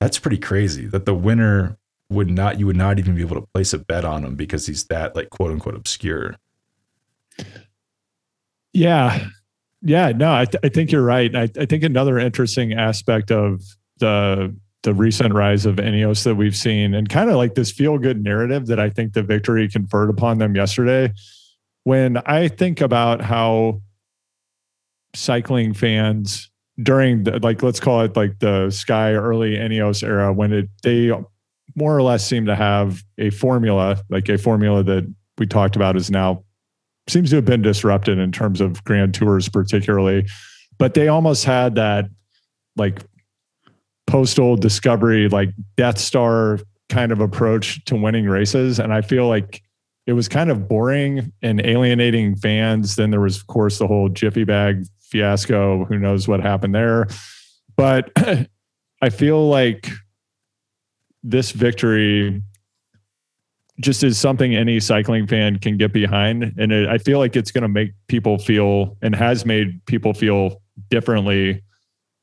that's 0.00 0.18
pretty 0.18 0.38
crazy 0.38 0.86
that 0.86 1.04
the 1.04 1.14
winner 1.14 1.78
would 2.12 2.30
not 2.30 2.58
you 2.58 2.66
would 2.66 2.76
not 2.76 2.98
even 2.98 3.14
be 3.14 3.22
able 3.22 3.36
to 3.36 3.46
place 3.54 3.72
a 3.72 3.78
bet 3.78 4.04
on 4.04 4.24
him 4.24 4.36
because 4.36 4.66
he's 4.66 4.84
that 4.84 5.16
like 5.16 5.30
quote 5.30 5.50
unquote 5.50 5.74
obscure. 5.74 6.36
Yeah. 8.72 9.26
Yeah, 9.84 10.12
no, 10.12 10.32
I, 10.32 10.44
th- 10.44 10.60
I 10.62 10.68
think 10.68 10.92
you're 10.92 11.02
right. 11.02 11.34
I, 11.34 11.48
I 11.58 11.66
think 11.66 11.82
another 11.82 12.16
interesting 12.18 12.72
aspect 12.72 13.32
of 13.32 13.62
the 13.98 14.54
the 14.82 14.94
recent 14.94 15.32
rise 15.32 15.64
of 15.64 15.76
Ineos 15.76 16.24
that 16.24 16.34
we've 16.34 16.56
seen 16.56 16.92
and 16.94 17.08
kind 17.08 17.30
of 17.30 17.36
like 17.36 17.54
this 17.54 17.70
feel 17.70 17.98
good 17.98 18.22
narrative 18.22 18.66
that 18.66 18.80
I 18.80 18.90
think 18.90 19.12
the 19.12 19.22
victory 19.22 19.68
conferred 19.68 20.10
upon 20.10 20.38
them 20.38 20.56
yesterday. 20.56 21.12
When 21.84 22.16
I 22.26 22.48
think 22.48 22.80
about 22.80 23.20
how 23.20 23.80
cycling 25.14 25.72
fans 25.72 26.50
during 26.82 27.24
the, 27.24 27.38
like 27.40 27.62
let's 27.62 27.80
call 27.80 28.00
it 28.00 28.16
like 28.16 28.38
the 28.40 28.70
Sky 28.70 29.12
early 29.12 29.56
Ineos 29.56 30.02
era 30.02 30.32
when 30.32 30.52
it 30.52 30.68
they 30.82 31.12
more 31.74 31.96
or 31.96 32.02
less 32.02 32.26
seem 32.26 32.46
to 32.46 32.54
have 32.54 33.02
a 33.18 33.30
formula 33.30 33.98
like 34.10 34.28
a 34.28 34.38
formula 34.38 34.82
that 34.82 35.12
we 35.38 35.46
talked 35.46 35.76
about 35.76 35.96
is 35.96 36.10
now 36.10 36.42
seems 37.08 37.30
to 37.30 37.36
have 37.36 37.44
been 37.44 37.62
disrupted 37.62 38.18
in 38.18 38.30
terms 38.30 38.60
of 38.60 38.82
grand 38.84 39.14
tours 39.14 39.48
particularly 39.48 40.26
but 40.78 40.94
they 40.94 41.08
almost 41.08 41.44
had 41.44 41.74
that 41.74 42.06
like 42.76 43.00
postal 44.06 44.56
discovery 44.56 45.28
like 45.28 45.50
death 45.76 45.98
star 45.98 46.58
kind 46.88 47.12
of 47.12 47.20
approach 47.20 47.84
to 47.84 47.96
winning 47.96 48.26
races 48.26 48.78
and 48.78 48.92
i 48.92 49.00
feel 49.00 49.28
like 49.28 49.62
it 50.06 50.14
was 50.14 50.28
kind 50.28 50.50
of 50.50 50.68
boring 50.68 51.32
and 51.42 51.64
alienating 51.64 52.36
fans 52.36 52.96
then 52.96 53.10
there 53.10 53.20
was 53.20 53.36
of 53.36 53.46
course 53.46 53.78
the 53.78 53.86
whole 53.86 54.08
jiffy 54.08 54.44
bag 54.44 54.84
fiasco. 55.12 55.84
Who 55.84 55.98
knows 55.98 56.26
what 56.26 56.40
happened 56.40 56.74
there? 56.74 57.06
But 57.76 58.10
I 59.02 59.10
feel 59.10 59.48
like 59.48 59.90
this 61.22 61.52
victory 61.52 62.42
just 63.80 64.04
is 64.04 64.18
something 64.18 64.54
any 64.54 64.80
cycling 64.80 65.26
fan 65.26 65.58
can 65.58 65.76
get 65.76 65.92
behind. 65.92 66.54
And 66.58 66.72
it, 66.72 66.88
I 66.88 66.98
feel 66.98 67.18
like 67.18 67.36
it's 67.36 67.50
going 67.50 67.62
to 67.62 67.68
make 67.68 67.92
people 68.06 68.38
feel 68.38 68.96
and 69.02 69.14
has 69.14 69.44
made 69.44 69.84
people 69.86 70.14
feel 70.14 70.60
differently 70.90 71.62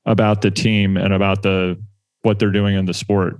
about 0.05 0.41
the 0.41 0.51
team 0.51 0.97
and 0.97 1.13
about 1.13 1.43
the 1.43 1.81
what 2.21 2.39
they're 2.39 2.51
doing 2.51 2.75
in 2.75 2.85
the 2.85 2.93
sport. 2.93 3.37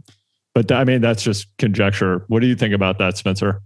But 0.53 0.72
I 0.72 0.84
mean, 0.84 1.01
that's 1.01 1.24
just 1.24 1.47
conjecture. 1.57 2.26
What 2.28 2.41
do 2.41 2.47
you 2.47 2.55
think 2.55 2.74
about 2.74 2.97
that, 2.99 3.18
Spencer? 3.18 3.62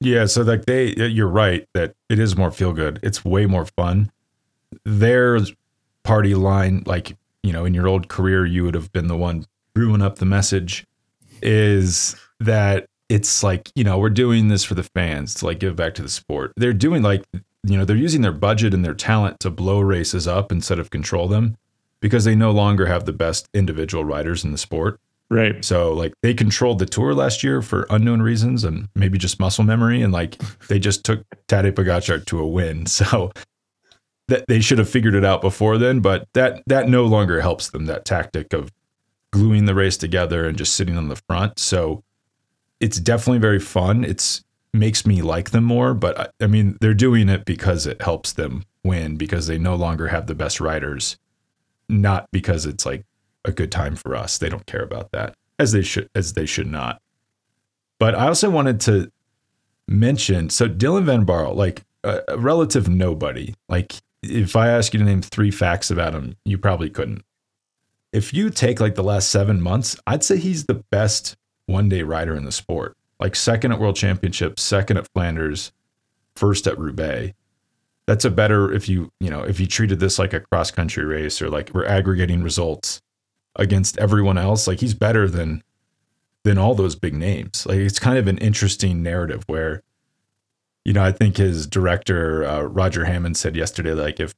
Yeah, 0.00 0.26
so 0.26 0.42
like 0.42 0.66
they, 0.66 0.94
you're 0.94 1.28
right 1.28 1.66
that 1.74 1.94
it 2.08 2.18
is 2.18 2.36
more 2.36 2.50
feel 2.50 2.72
good. 2.72 3.00
It's 3.02 3.24
way 3.24 3.46
more 3.46 3.66
fun. 3.76 4.10
Their 4.84 5.40
party 6.04 6.34
line, 6.34 6.84
like 6.86 7.16
you 7.42 7.52
know, 7.52 7.64
in 7.64 7.74
your 7.74 7.88
old 7.88 8.08
career, 8.08 8.46
you 8.46 8.64
would 8.64 8.74
have 8.74 8.92
been 8.92 9.08
the 9.08 9.16
one 9.16 9.46
brewing 9.74 10.02
up 10.02 10.18
the 10.18 10.26
message. 10.26 10.84
Is 11.42 12.16
that 12.40 12.86
it's 13.08 13.42
like 13.42 13.70
you 13.74 13.84
know 13.84 13.98
we're 13.98 14.10
doing 14.10 14.48
this 14.48 14.64
for 14.64 14.74
the 14.74 14.82
fans 14.82 15.34
to 15.34 15.46
like 15.46 15.58
give 15.58 15.76
back 15.76 15.94
to 15.94 16.02
the 16.02 16.08
sport. 16.08 16.52
They're 16.56 16.72
doing 16.72 17.02
like 17.02 17.24
you 17.64 17.76
know 17.76 17.84
they're 17.84 17.96
using 17.96 18.22
their 18.22 18.32
budget 18.32 18.74
and 18.74 18.84
their 18.84 18.94
talent 18.94 19.40
to 19.40 19.50
blow 19.50 19.80
races 19.80 20.28
up 20.28 20.52
instead 20.52 20.78
of 20.78 20.90
control 20.90 21.28
them 21.28 21.56
because 22.00 22.24
they 22.24 22.34
no 22.34 22.50
longer 22.50 22.86
have 22.86 23.04
the 23.04 23.12
best 23.12 23.48
individual 23.54 24.04
riders 24.04 24.44
in 24.44 24.52
the 24.52 24.58
sport. 24.58 25.00
Right. 25.30 25.62
So 25.64 25.92
like 25.92 26.14
they 26.22 26.32
controlled 26.32 26.78
the 26.78 26.86
tour 26.86 27.12
last 27.12 27.44
year 27.44 27.60
for 27.60 27.86
unknown 27.90 28.22
reasons 28.22 28.64
and 28.64 28.88
maybe 28.94 29.18
just 29.18 29.38
muscle 29.38 29.64
memory 29.64 30.00
and 30.00 30.12
like 30.12 30.38
they 30.68 30.78
just 30.78 31.04
took 31.04 31.24
Tadej 31.48 31.72
Pogacar 31.72 32.24
to 32.26 32.40
a 32.40 32.46
win. 32.46 32.86
So 32.98 33.32
that 34.28 34.44
they 34.46 34.60
should 34.60 34.78
have 34.78 34.88
figured 34.88 35.14
it 35.14 35.24
out 35.24 35.40
before 35.40 35.78
then, 35.78 36.00
but 36.00 36.28
that 36.34 36.62
that 36.66 36.86
no 36.86 37.06
longer 37.06 37.40
helps 37.40 37.70
them 37.70 37.86
that 37.86 38.04
tactic 38.04 38.52
of 38.52 38.70
gluing 39.32 39.66
the 39.66 39.74
race 39.74 39.96
together 39.96 40.46
and 40.46 40.56
just 40.56 40.74
sitting 40.74 40.96
on 40.96 41.08
the 41.08 41.20
front. 41.28 41.58
So 41.58 42.02
it's 42.80 42.98
definitely 42.98 43.40
very 43.40 43.60
fun. 43.60 44.04
It's 44.04 44.44
makes 44.72 45.06
me 45.06 45.22
like 45.22 45.50
them 45.50 45.64
more, 45.64 45.94
but 45.94 46.18
I, 46.20 46.44
I 46.44 46.46
mean 46.46 46.76
they're 46.80 46.94
doing 46.94 47.28
it 47.28 47.44
because 47.44 47.86
it 47.86 48.02
helps 48.02 48.32
them 48.32 48.64
win 48.84 49.16
because 49.16 49.46
they 49.46 49.58
no 49.58 49.74
longer 49.74 50.08
have 50.08 50.26
the 50.26 50.34
best 50.34 50.60
riders, 50.60 51.18
not 51.88 52.28
because 52.32 52.66
it's 52.66 52.86
like 52.86 53.04
a 53.44 53.52
good 53.52 53.72
time 53.72 53.96
for 53.96 54.14
us. 54.14 54.38
They 54.38 54.48
don't 54.48 54.66
care 54.66 54.82
about 54.82 55.10
that 55.12 55.34
as 55.58 55.72
they 55.72 55.82
should 55.82 56.08
as 56.14 56.34
they 56.34 56.46
should 56.46 56.66
not. 56.66 57.00
But 57.98 58.14
I 58.14 58.28
also 58.28 58.50
wanted 58.50 58.80
to 58.82 59.10
mention 59.88 60.50
so 60.50 60.68
Dylan 60.68 61.04
Van 61.04 61.26
Baarle, 61.26 61.56
like 61.56 61.82
a, 62.04 62.20
a 62.28 62.38
relative 62.38 62.88
nobody. 62.88 63.54
Like 63.68 63.94
if 64.22 64.56
I 64.56 64.68
ask 64.68 64.92
you 64.92 64.98
to 64.98 65.04
name 65.04 65.22
three 65.22 65.50
facts 65.50 65.90
about 65.90 66.14
him, 66.14 66.36
you 66.44 66.58
probably 66.58 66.90
couldn't. 66.90 67.24
If 68.12 68.32
you 68.32 68.50
take 68.50 68.80
like 68.80 68.94
the 68.94 69.04
last 69.04 69.28
seven 69.28 69.60
months, 69.60 69.96
I'd 70.06 70.24
say 70.24 70.38
he's 70.38 70.64
the 70.64 70.82
best 70.90 71.36
one 71.66 71.88
day 71.88 72.02
rider 72.02 72.34
in 72.34 72.44
the 72.44 72.52
sport. 72.52 72.96
Like 73.20 73.36
second 73.36 73.72
at 73.72 73.80
World 73.80 73.96
Championships, 73.96 74.62
second 74.62 74.96
at 74.96 75.08
Flanders, 75.12 75.72
first 76.36 76.66
at 76.66 76.78
Roubaix. 76.78 77.34
That's 78.06 78.24
a 78.24 78.30
better 78.30 78.72
if 78.72 78.88
you 78.88 79.12
you 79.20 79.28
know 79.28 79.42
if 79.42 79.60
you 79.60 79.66
treated 79.66 80.00
this 80.00 80.18
like 80.18 80.32
a 80.32 80.40
cross 80.40 80.70
country 80.70 81.04
race 81.04 81.42
or 81.42 81.50
like 81.50 81.70
we're 81.74 81.84
aggregating 81.84 82.42
results 82.42 83.02
against 83.56 83.98
everyone 83.98 84.38
else. 84.38 84.66
Like 84.66 84.80
he's 84.80 84.94
better 84.94 85.28
than 85.28 85.62
than 86.44 86.56
all 86.56 86.74
those 86.74 86.94
big 86.94 87.14
names. 87.14 87.66
Like 87.66 87.78
it's 87.78 87.98
kind 87.98 88.16
of 88.16 88.26
an 88.26 88.38
interesting 88.38 89.02
narrative 89.02 89.42
where, 89.48 89.82
you 90.84 90.94
know, 90.94 91.02
I 91.02 91.12
think 91.12 91.36
his 91.36 91.66
director 91.66 92.46
uh, 92.46 92.62
Roger 92.62 93.04
Hammond 93.04 93.36
said 93.36 93.56
yesterday, 93.56 93.92
like 93.92 94.20
if 94.20 94.34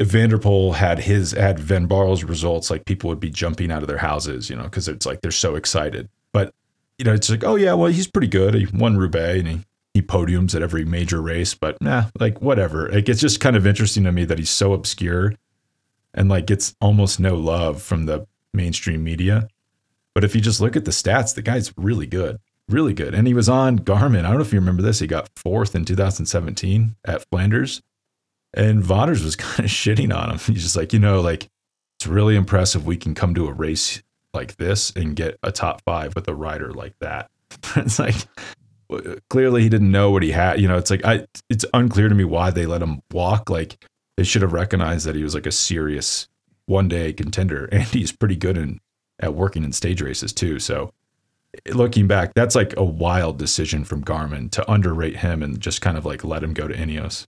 if 0.00 0.08
Van 0.08 0.30
der 0.30 0.38
Poel 0.38 0.74
had 0.74 0.98
his 0.98 1.32
had 1.32 1.60
Van 1.60 1.86
Baarle's 1.86 2.24
results, 2.24 2.70
like 2.70 2.86
people 2.86 3.08
would 3.10 3.20
be 3.20 3.28
jumping 3.28 3.70
out 3.70 3.82
of 3.82 3.88
their 3.88 3.98
houses, 3.98 4.48
you 4.48 4.56
know, 4.56 4.62
because 4.62 4.88
it's 4.88 5.04
like 5.04 5.20
they're 5.20 5.30
so 5.30 5.56
excited. 5.56 6.08
But 6.32 6.54
you 6.98 7.04
know, 7.04 7.12
it's 7.12 7.28
like, 7.28 7.44
oh 7.44 7.56
yeah, 7.56 7.74
well 7.74 7.92
he's 7.92 8.06
pretty 8.06 8.26
good. 8.26 8.54
He 8.54 8.66
won 8.72 8.96
Roubaix 8.96 9.38
and 9.38 9.48
he 9.48 9.60
he 9.92 10.00
podiums 10.00 10.54
at 10.54 10.62
every 10.62 10.86
major 10.86 11.20
race, 11.20 11.52
but 11.52 11.80
nah, 11.82 12.04
like 12.18 12.40
whatever. 12.40 12.88
Like 12.88 13.10
it's 13.10 13.20
just 13.20 13.40
kind 13.40 13.56
of 13.56 13.66
interesting 13.66 14.04
to 14.04 14.12
me 14.12 14.24
that 14.24 14.38
he's 14.38 14.48
so 14.48 14.72
obscure 14.72 15.34
and 16.14 16.30
like 16.30 16.46
gets 16.46 16.74
almost 16.80 17.20
no 17.20 17.36
love 17.36 17.82
from 17.82 18.06
the 18.06 18.26
mainstream 18.54 19.04
media. 19.04 19.48
But 20.14 20.24
if 20.24 20.34
you 20.34 20.40
just 20.40 20.62
look 20.62 20.76
at 20.76 20.86
the 20.86 20.92
stats, 20.92 21.34
the 21.34 21.42
guy's 21.42 21.74
really 21.76 22.06
good, 22.06 22.38
really 22.70 22.94
good. 22.94 23.14
And 23.14 23.26
he 23.26 23.34
was 23.34 23.50
on 23.50 23.80
Garmin. 23.80 24.20
I 24.20 24.28
don't 24.28 24.36
know 24.36 24.40
if 24.40 24.52
you 24.52 24.60
remember 24.60 24.82
this. 24.82 25.00
He 25.00 25.06
got 25.06 25.28
fourth 25.36 25.74
in 25.74 25.84
2017 25.84 26.96
at 27.04 27.28
Flanders. 27.28 27.82
And 28.54 28.82
Vaughters 28.82 29.22
was 29.22 29.36
kind 29.36 29.60
of 29.60 29.70
shitting 29.70 30.14
on 30.14 30.30
him. 30.30 30.38
He's 30.38 30.62
just 30.62 30.76
like, 30.76 30.92
you 30.92 30.98
know, 30.98 31.20
like 31.20 31.48
it's 31.98 32.06
really 32.06 32.36
impressive 32.36 32.86
we 32.86 32.96
can 32.96 33.14
come 33.14 33.34
to 33.34 33.46
a 33.46 33.52
race 33.52 34.02
like 34.32 34.56
this 34.56 34.90
and 34.96 35.16
get 35.16 35.38
a 35.42 35.52
top 35.52 35.82
five 35.84 36.14
with 36.14 36.28
a 36.28 36.34
rider 36.34 36.72
like 36.72 36.94
that. 37.00 37.30
it's 37.76 37.98
like 37.98 38.16
uh, 38.92 39.16
clearly 39.28 39.62
he 39.62 39.68
didn't 39.68 39.90
know 39.90 40.10
what 40.10 40.22
he 40.22 40.30
had. 40.32 40.60
You 40.60 40.68
know, 40.68 40.78
it's 40.78 40.90
like 40.90 41.04
I 41.04 41.26
it's 41.48 41.64
unclear 41.74 42.08
to 42.08 42.14
me 42.14 42.24
why 42.24 42.50
they 42.50 42.66
let 42.66 42.82
him 42.82 43.00
walk. 43.12 43.50
Like 43.50 43.84
they 44.16 44.24
should 44.24 44.42
have 44.42 44.52
recognized 44.52 45.06
that 45.06 45.14
he 45.14 45.22
was 45.22 45.34
like 45.34 45.46
a 45.46 45.52
serious 45.52 46.28
one 46.66 46.88
day 46.88 47.12
contender, 47.12 47.64
and 47.72 47.82
he's 47.84 48.12
pretty 48.12 48.36
good 48.36 48.56
in 48.56 48.80
at 49.18 49.34
working 49.34 49.64
in 49.64 49.72
stage 49.72 50.00
races 50.00 50.32
too. 50.32 50.58
So 50.58 50.92
eh, 51.66 51.72
looking 51.74 52.06
back, 52.06 52.32
that's 52.34 52.54
like 52.54 52.74
a 52.76 52.84
wild 52.84 53.38
decision 53.38 53.84
from 53.84 54.04
Garmin 54.04 54.50
to 54.52 54.70
underrate 54.70 55.18
him 55.18 55.42
and 55.42 55.60
just 55.60 55.82
kind 55.82 55.98
of 55.98 56.06
like 56.06 56.24
let 56.24 56.42
him 56.42 56.54
go 56.54 56.66
to 56.66 56.74
Ineos. 56.74 57.26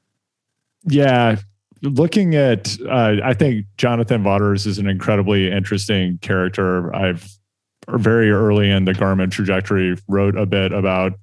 Yeah. 0.84 1.36
Looking 1.82 2.36
at, 2.36 2.76
uh, 2.88 3.16
I 3.24 3.34
think 3.34 3.66
Jonathan 3.76 4.22
Vaughters 4.22 4.66
is 4.66 4.78
an 4.78 4.86
incredibly 4.86 5.50
interesting 5.50 6.18
character. 6.18 6.94
I've 6.94 7.28
very 7.88 8.30
early 8.30 8.70
in 8.70 8.84
the 8.84 8.92
Garmin 8.92 9.30
trajectory 9.30 9.96
wrote 10.08 10.36
a 10.36 10.46
bit 10.46 10.72
about 10.72 11.14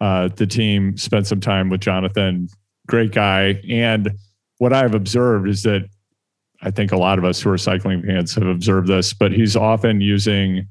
uh, 0.00 0.28
the 0.36 0.46
team, 0.46 0.96
spent 0.96 1.26
some 1.26 1.40
time 1.40 1.70
with 1.70 1.80
Jonathan, 1.80 2.48
great 2.86 3.12
guy. 3.12 3.60
And 3.68 4.12
what 4.58 4.72
I've 4.72 4.94
observed 4.94 5.48
is 5.48 5.62
that 5.62 5.88
I 6.60 6.70
think 6.70 6.92
a 6.92 6.96
lot 6.96 7.18
of 7.18 7.24
us 7.24 7.40
who 7.40 7.50
are 7.50 7.58
cycling 7.58 8.02
fans 8.02 8.34
have 8.34 8.46
observed 8.46 8.88
this, 8.88 9.12
but 9.12 9.32
he's 9.32 9.56
often 9.56 10.00
using 10.00 10.68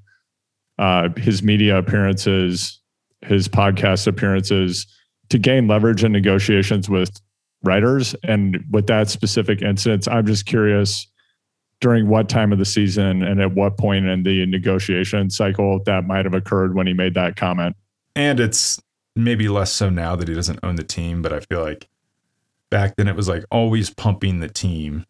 uh, 0.78 1.10
his 1.18 1.44
media 1.44 1.78
appearances, 1.78 2.80
his 3.24 3.48
podcast 3.48 4.08
appearances 4.08 4.86
to 5.30 5.38
gain 5.38 5.68
leverage 5.68 6.04
in 6.04 6.12
negotiations 6.12 6.90
with 6.90 7.10
writers. 7.64 8.16
And 8.24 8.64
with 8.72 8.88
that 8.88 9.10
specific 9.10 9.62
instance, 9.62 10.08
I'm 10.08 10.26
just 10.26 10.46
curious 10.46 11.08
during 11.80 12.08
what 12.08 12.30
time 12.30 12.52
of 12.52 12.60
the 12.60 12.66
season 12.66 13.24
and 13.24 13.42
at 13.42 13.54
what 13.54 13.78
point 13.78 14.06
in 14.06 14.24
the 14.24 14.46
negotiation 14.46 15.30
cycle 15.30 15.82
that 15.86 16.06
might 16.06 16.26
have 16.26 16.34
occurred 16.34 16.76
when 16.76 16.88
he 16.88 16.94
made 16.94 17.16
that 17.16 17.36
comment. 17.36 17.76
And 18.16 18.40
it's 18.40 18.80
maybe 19.16 19.50
less 19.50 19.72
so 19.72 19.90
now 19.90 20.16
that 20.16 20.28
he 20.28 20.34
doesn't 20.34 20.60
own 20.64 20.76
the 20.76 20.84
team, 20.84 21.22
but 21.22 21.34
I 21.34 21.40
feel 21.42 21.62
like 21.62 21.88
back 22.70 22.96
then 22.96 23.08
it 23.08 23.16
was 23.16 23.28
like 23.28 23.44
always 23.52 23.90
pumping 23.90 24.40
the 24.40 24.48
team. 24.48 25.06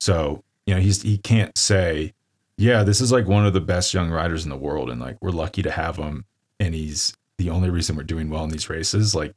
So, 0.00 0.44
you 0.64 0.74
know, 0.74 0.80
he's 0.80 1.02
he 1.02 1.18
can't 1.18 1.56
say, 1.58 2.14
yeah, 2.56 2.84
this 2.84 3.00
is 3.00 3.12
like 3.12 3.26
one 3.26 3.44
of 3.44 3.52
the 3.52 3.60
best 3.60 3.92
young 3.92 4.10
riders 4.10 4.44
in 4.44 4.50
the 4.50 4.56
world 4.56 4.90
and 4.90 5.00
like 5.00 5.18
we're 5.20 5.30
lucky 5.30 5.62
to 5.62 5.70
have 5.70 5.96
him 5.96 6.24
and 6.60 6.74
he's 6.74 7.16
the 7.38 7.50
only 7.50 7.68
reason 7.68 7.96
we're 7.96 8.02
doing 8.02 8.30
well 8.30 8.44
in 8.44 8.50
these 8.50 8.70
races, 8.70 9.14
like 9.14 9.34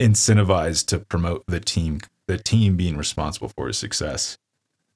incentivized 0.00 0.86
to 0.86 0.98
promote 0.98 1.44
the 1.46 1.60
team 1.60 2.00
the 2.26 2.38
team 2.38 2.76
being 2.76 2.96
responsible 2.96 3.48
for 3.48 3.68
his 3.68 3.78
success. 3.78 4.36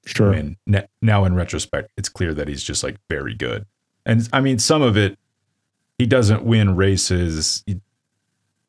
Sure. 0.05 0.33
And 0.33 0.57
now 1.01 1.23
in 1.23 1.33
retrospect, 1.33 1.91
it's 1.95 2.09
clear 2.09 2.33
that 2.33 2.47
he's 2.47 2.63
just 2.63 2.83
like 2.83 2.97
very 3.09 3.33
good. 3.33 3.65
And 4.05 4.27
I 4.33 4.41
mean, 4.41 4.59
some 4.59 4.81
of 4.81 4.97
it, 4.97 5.17
he 5.97 6.05
doesn't 6.05 6.43
win 6.43 6.75
races. 6.75 7.63
He, 7.65 7.79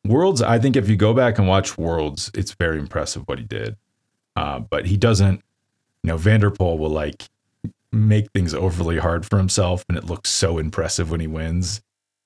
Worlds, 0.04 0.42
I 0.42 0.58
think 0.58 0.76
if 0.76 0.88
you 0.88 0.96
go 0.96 1.14
back 1.14 1.38
and 1.38 1.48
watch 1.48 1.76
Worlds, 1.78 2.30
it's 2.34 2.52
very 2.52 2.78
impressive 2.78 3.22
what 3.26 3.38
he 3.38 3.44
did. 3.44 3.76
Uh, 4.36 4.60
but 4.60 4.86
he 4.86 4.96
doesn't, 4.96 5.42
you 6.02 6.08
know, 6.08 6.16
Van 6.16 6.40
der 6.40 6.50
Poel 6.50 6.78
will 6.78 6.90
like 6.90 7.28
make 7.92 8.30
things 8.32 8.54
overly 8.54 8.98
hard 8.98 9.26
for 9.26 9.38
himself, 9.38 9.84
and 9.88 9.98
it 9.98 10.04
looks 10.04 10.30
so 10.30 10.58
impressive 10.58 11.10
when 11.10 11.20
he 11.20 11.26
wins 11.26 11.82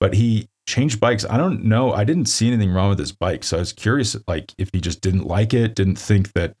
But 0.00 0.14
he 0.14 0.48
changed 0.66 0.98
bikes. 0.98 1.24
I 1.24 1.36
don't 1.36 1.64
know. 1.64 1.92
I 1.92 2.02
didn't 2.02 2.26
see 2.26 2.48
anything 2.48 2.72
wrong 2.72 2.88
with 2.88 2.98
his 2.98 3.12
bike, 3.12 3.44
so 3.44 3.58
I 3.58 3.60
was 3.60 3.72
curious, 3.72 4.16
like 4.26 4.52
if 4.58 4.70
he 4.72 4.80
just 4.80 5.00
didn't 5.00 5.26
like 5.26 5.54
it, 5.54 5.76
didn't 5.76 5.98
think 5.98 6.32
that 6.32 6.56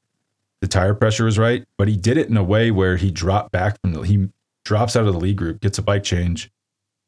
the 0.60 0.68
tire 0.68 0.94
pressure 0.94 1.24
was 1.24 1.38
right. 1.38 1.64
But 1.76 1.88
he 1.88 1.96
did 1.96 2.16
it 2.16 2.28
in 2.28 2.36
a 2.36 2.44
way 2.44 2.70
where 2.70 2.96
he 2.96 3.10
dropped 3.10 3.50
back 3.50 3.80
from 3.80 3.94
the 3.94 4.02
he 4.02 4.28
drops 4.64 4.94
out 4.94 5.08
of 5.08 5.12
the 5.12 5.18
lead 5.18 5.34
group, 5.34 5.60
gets 5.60 5.78
a 5.78 5.82
bike 5.82 6.04
change, 6.04 6.52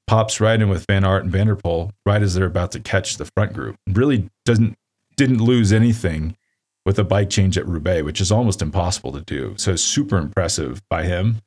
pops 0.06 0.40
right 0.40 0.60
in 0.60 0.68
with 0.68 0.84
Van 0.86 1.04
Aert 1.04 1.24
and 1.24 1.32
Van 1.32 1.46
der 1.46 1.56
Poel 1.56 1.90
right 2.04 2.22
as 2.22 2.34
they're 2.34 2.46
about 2.46 2.72
to 2.72 2.80
catch 2.80 3.16
the 3.16 3.28
front 3.36 3.52
group. 3.52 3.76
Really 3.86 4.28
doesn't 4.44 4.76
didn't 5.16 5.38
lose 5.38 5.72
anything 5.72 6.36
with 6.84 6.98
a 6.98 7.04
bike 7.04 7.30
change 7.30 7.56
at 7.56 7.66
Roubaix, 7.66 8.04
which 8.04 8.20
is 8.20 8.30
almost 8.30 8.60
impossible 8.60 9.12
to 9.12 9.20
do. 9.22 9.54
So 9.56 9.76
super 9.76 10.18
impressive 10.18 10.82
by 10.88 11.04
him. 11.04 11.40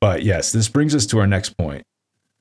But 0.00 0.22
yes, 0.22 0.52
this 0.52 0.68
brings 0.68 0.94
us 0.94 1.06
to 1.06 1.18
our 1.18 1.26
next 1.26 1.56
point. 1.56 1.86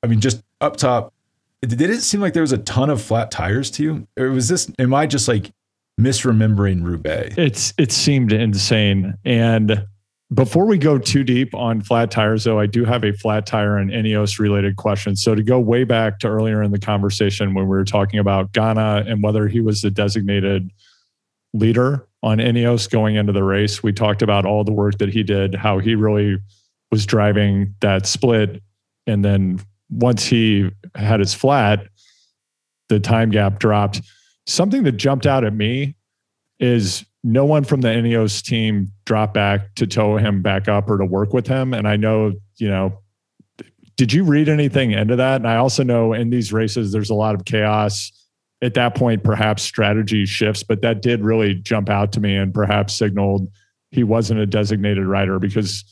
I 0.01 0.07
mean, 0.07 0.19
just 0.19 0.43
up 0.59 0.75
top, 0.75 1.13
did 1.61 1.81
it 1.81 2.01
seem 2.01 2.19
like 2.19 2.33
there 2.33 2.41
was 2.41 2.51
a 2.51 2.57
ton 2.57 2.89
of 2.89 3.01
flat 3.01 3.31
tires 3.31 3.71
to 3.71 3.83
you? 3.83 4.07
Or 4.17 4.31
was 4.31 4.49
this, 4.49 4.69
am 4.79 4.93
I 4.93 5.05
just 5.07 5.29
like 5.29 5.51
misremembering 5.99 6.83
Roubaix? 6.83 7.37
It's, 7.37 7.73
it 7.77 7.93
seemed 7.93 8.33
insane. 8.33 9.17
And 9.23 9.87
before 10.31 10.65
we 10.65 10.77
go 10.77 10.97
too 10.97 11.23
deep 11.23 11.53
on 11.53 11.81
flat 11.81 12.11
tires, 12.11 12.43
though, 12.43 12.59
I 12.59 12.65
do 12.65 12.85
have 12.85 13.03
a 13.03 13.11
flat 13.13 13.45
tire 13.45 13.77
and 13.77 13.91
Ineos 13.91 14.39
related 14.39 14.77
question. 14.77 15.15
So 15.15 15.35
to 15.35 15.43
go 15.43 15.59
way 15.59 15.83
back 15.83 16.19
to 16.19 16.27
earlier 16.27 16.63
in 16.63 16.71
the 16.71 16.79
conversation 16.79 17.53
when 17.53 17.65
we 17.65 17.75
were 17.75 17.85
talking 17.85 18.19
about 18.19 18.51
Ganna 18.51 19.09
and 19.09 19.21
whether 19.21 19.47
he 19.47 19.61
was 19.61 19.81
the 19.81 19.91
designated 19.91 20.71
leader 21.53 22.07
on 22.23 22.37
Ineos 22.37 22.89
going 22.89 23.15
into 23.15 23.33
the 23.33 23.43
race. 23.43 23.83
We 23.83 23.93
talked 23.93 24.21
about 24.21 24.45
all 24.45 24.63
the 24.63 24.71
work 24.71 24.97
that 24.99 25.09
he 25.09 25.23
did, 25.23 25.55
how 25.55 25.79
he 25.79 25.93
really 25.93 26.39
was 26.89 27.05
driving 27.05 27.75
that 27.81 28.07
split. 28.07 28.61
And 29.05 29.23
then 29.23 29.59
once 29.89 30.25
he 30.25 30.71
had 30.95 31.19
his 31.19 31.33
flat, 31.33 31.85
the 32.89 32.99
time 32.99 33.29
gap 33.29 33.59
dropped. 33.59 34.01
Something 34.47 34.83
that 34.83 34.93
jumped 34.93 35.25
out 35.25 35.43
at 35.43 35.53
me 35.53 35.95
is 36.59 37.05
no 37.23 37.45
one 37.45 37.63
from 37.63 37.81
the 37.81 37.87
Ineos 37.87 38.43
team 38.43 38.91
dropped 39.05 39.33
back 39.33 39.75
to 39.75 39.87
tow 39.87 40.17
him 40.17 40.41
back 40.41 40.67
up 40.67 40.89
or 40.89 40.97
to 40.97 41.05
work 41.05 41.33
with 41.33 41.47
him. 41.47 41.73
And 41.73 41.87
I 41.87 41.95
know, 41.95 42.33
you 42.57 42.69
know, 42.69 42.99
did 43.95 44.11
you 44.11 44.23
read 44.23 44.49
anything 44.49 44.91
into 44.91 45.15
that? 45.15 45.37
And 45.37 45.47
I 45.47 45.57
also 45.57 45.83
know 45.83 46.13
in 46.13 46.29
these 46.29 46.51
races, 46.51 46.91
there's 46.91 47.09
a 47.09 47.15
lot 47.15 47.35
of 47.35 47.45
chaos 47.45 48.11
at 48.61 48.73
that 48.75 48.95
point, 48.95 49.23
perhaps 49.23 49.61
strategy 49.61 50.25
shifts, 50.25 50.63
but 50.63 50.81
that 50.81 51.01
did 51.01 51.21
really 51.21 51.55
jump 51.55 51.89
out 51.89 52.13
to 52.13 52.21
me 52.21 52.35
and 52.35 52.53
perhaps 52.53 52.93
signaled 52.93 53.49
he 53.91 54.03
wasn't 54.03 54.39
a 54.39 54.45
designated 54.45 55.05
rider 55.05 55.37
because 55.37 55.83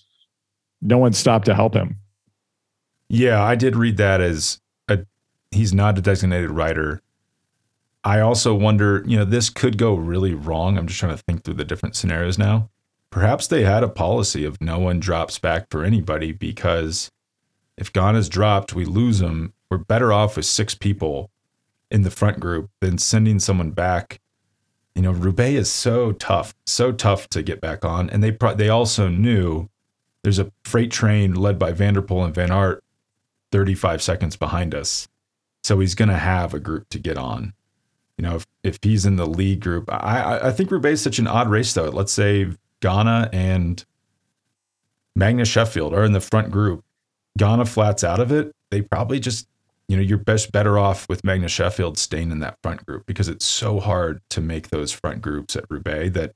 no 0.82 0.98
one 0.98 1.14
stopped 1.14 1.46
to 1.46 1.54
help 1.54 1.76
him. 1.76 1.98
Yeah, 3.10 3.44
I 3.44 3.56
did 3.56 3.76
read 3.76 3.98
that 3.98 4.22
as 4.22 4.60
a 4.88 5.00
he's 5.52 5.74
not 5.74 5.98
a 5.98 6.02
designated 6.02 6.50
rider. 6.50 7.02
I 8.04 8.20
also 8.20 8.56
wonder, 8.56 9.04
you 9.06 9.18
know, 9.18 9.26
this 9.26 9.50
could 9.50 9.78
go 9.78 9.94
really 9.94 10.34
wrong. 10.34 10.78
I'm 10.78 10.88
just 10.88 11.00
trying 11.00 11.16
to 11.16 11.24
think 11.24 11.44
through 11.44 11.56
the 11.56 11.66
different 11.66 11.96
scenarios 11.96 12.38
now. 12.38 12.70
Perhaps 13.12 13.48
they 13.48 13.64
had 13.64 13.84
a 13.84 13.90
policy 13.90 14.46
of 14.46 14.60
no 14.62 14.80
one 14.80 15.00
drops 15.00 15.38
back 15.38 15.68
for 15.70 15.84
anybody 15.84 16.32
because 16.32 17.12
if 17.78 17.92
Ganna's 17.92 18.30
dropped, 18.30 18.74
we 18.74 18.86
lose 18.86 19.22
him. 19.22 19.54
We're 19.70 19.78
better 19.78 20.12
off 20.12 20.36
with 20.36 20.46
six 20.46 20.74
people 20.74 21.30
in 21.92 22.04
the 22.04 22.12
front 22.12 22.40
group 22.40 22.70
than 22.80 22.98
sending 22.98 23.40
someone 23.40 23.72
back. 23.72 24.20
You 24.96 25.04
know, 25.04 25.12
Roubaix 25.12 25.60
is 25.60 25.70
so 25.70 26.12
tough, 26.14 26.56
so 26.66 26.92
tough 26.92 27.28
to 27.30 27.44
get 27.44 27.62
back 27.62 27.86
on, 27.86 28.10
and 28.10 28.24
they 28.24 28.32
pro- 28.32 28.56
they 28.56 28.70
also 28.70 29.08
knew 29.08 29.70
there's 30.24 30.40
a 30.40 30.52
freight 30.64 30.92
train 30.92 31.34
led 31.34 31.58
by 31.58 31.72
Van 31.72 31.94
der 31.94 32.02
Poel 32.02 32.26
and 32.26 32.36
Van 32.36 32.52
Aert 32.52 32.84
35 33.52 34.02
seconds 34.02 34.36
behind 34.36 34.74
us, 34.74 35.08
so 35.64 35.80
he's 35.80 35.96
going 35.96 36.10
to 36.10 36.18
have 36.18 36.54
a 36.54 36.60
group 36.60 36.90
to 36.90 37.00
get 37.00 37.18
on. 37.18 37.54
You 38.22 38.28
know, 38.28 38.36
if, 38.36 38.46
if 38.64 38.80
he's 38.84 39.08
in 39.08 39.16
the 39.16 39.26
lead 39.26 39.62
group, 39.62 39.92
I 39.92 40.50
I 40.50 40.52
think 40.52 40.70
Roubaix 40.70 40.94
is 40.94 41.02
such 41.02 41.18
an 41.18 41.26
odd 41.26 41.50
race 41.50 41.74
though. 41.74 41.90
Let's 41.90 42.14
say 42.14 42.52
Ganna 42.80 43.28
and 43.34 43.84
Magnus 45.16 45.48
Sheffield 45.48 45.96
are 45.96 46.04
in 46.04 46.12
the 46.12 46.22
front 46.22 46.52
group. 46.52 46.86
Ganna 47.40 47.68
flats 47.68 48.04
out 48.04 48.20
of 48.20 48.32
it. 48.32 48.52
They 48.70 48.84
probably 48.84 49.20
just 49.20 49.48
you 49.88 49.98
know, 49.98 50.04
you're 50.04 50.20
best 50.20 50.52
better 50.52 50.78
off 50.78 51.10
with 51.10 51.24
Magnus 51.24 51.52
Sheffield 51.52 51.98
staying 51.98 52.30
in 52.30 52.42
that 52.42 52.60
front 52.62 52.86
group 52.86 53.08
because 53.08 53.28
it's 53.28 53.44
so 53.44 53.80
hard 53.80 54.22
to 54.30 54.40
make 54.40 54.70
those 54.70 54.92
front 54.92 55.24
groups 55.24 55.56
at 55.56 55.66
Roubaix 55.68 56.14
that 56.14 56.34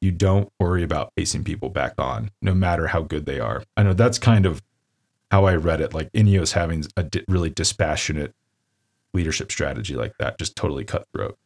you 0.00 0.12
don't 0.12 0.52
worry 0.60 0.84
about 0.84 1.12
pacing 1.16 1.42
people 1.42 1.68
back 1.68 1.94
on, 1.98 2.30
no 2.40 2.54
matter 2.54 2.86
how 2.86 3.02
good 3.02 3.26
they 3.26 3.40
are. 3.40 3.64
I 3.76 3.82
know 3.82 3.92
that's 3.92 4.20
kind 4.20 4.46
of 4.46 4.62
how 5.32 5.46
I 5.46 5.56
read 5.56 5.80
it, 5.80 5.94
like 5.94 6.12
Ineos 6.12 6.52
having 6.52 6.84
a 6.96 7.02
di- 7.02 7.24
really 7.26 7.50
dispassionate 7.50 8.34
leadership 9.14 9.50
strategy 9.52 9.94
like 9.94 10.12
that, 10.18 10.38
just 10.38 10.56
totally 10.56 10.84
cutthroat. 10.84 11.36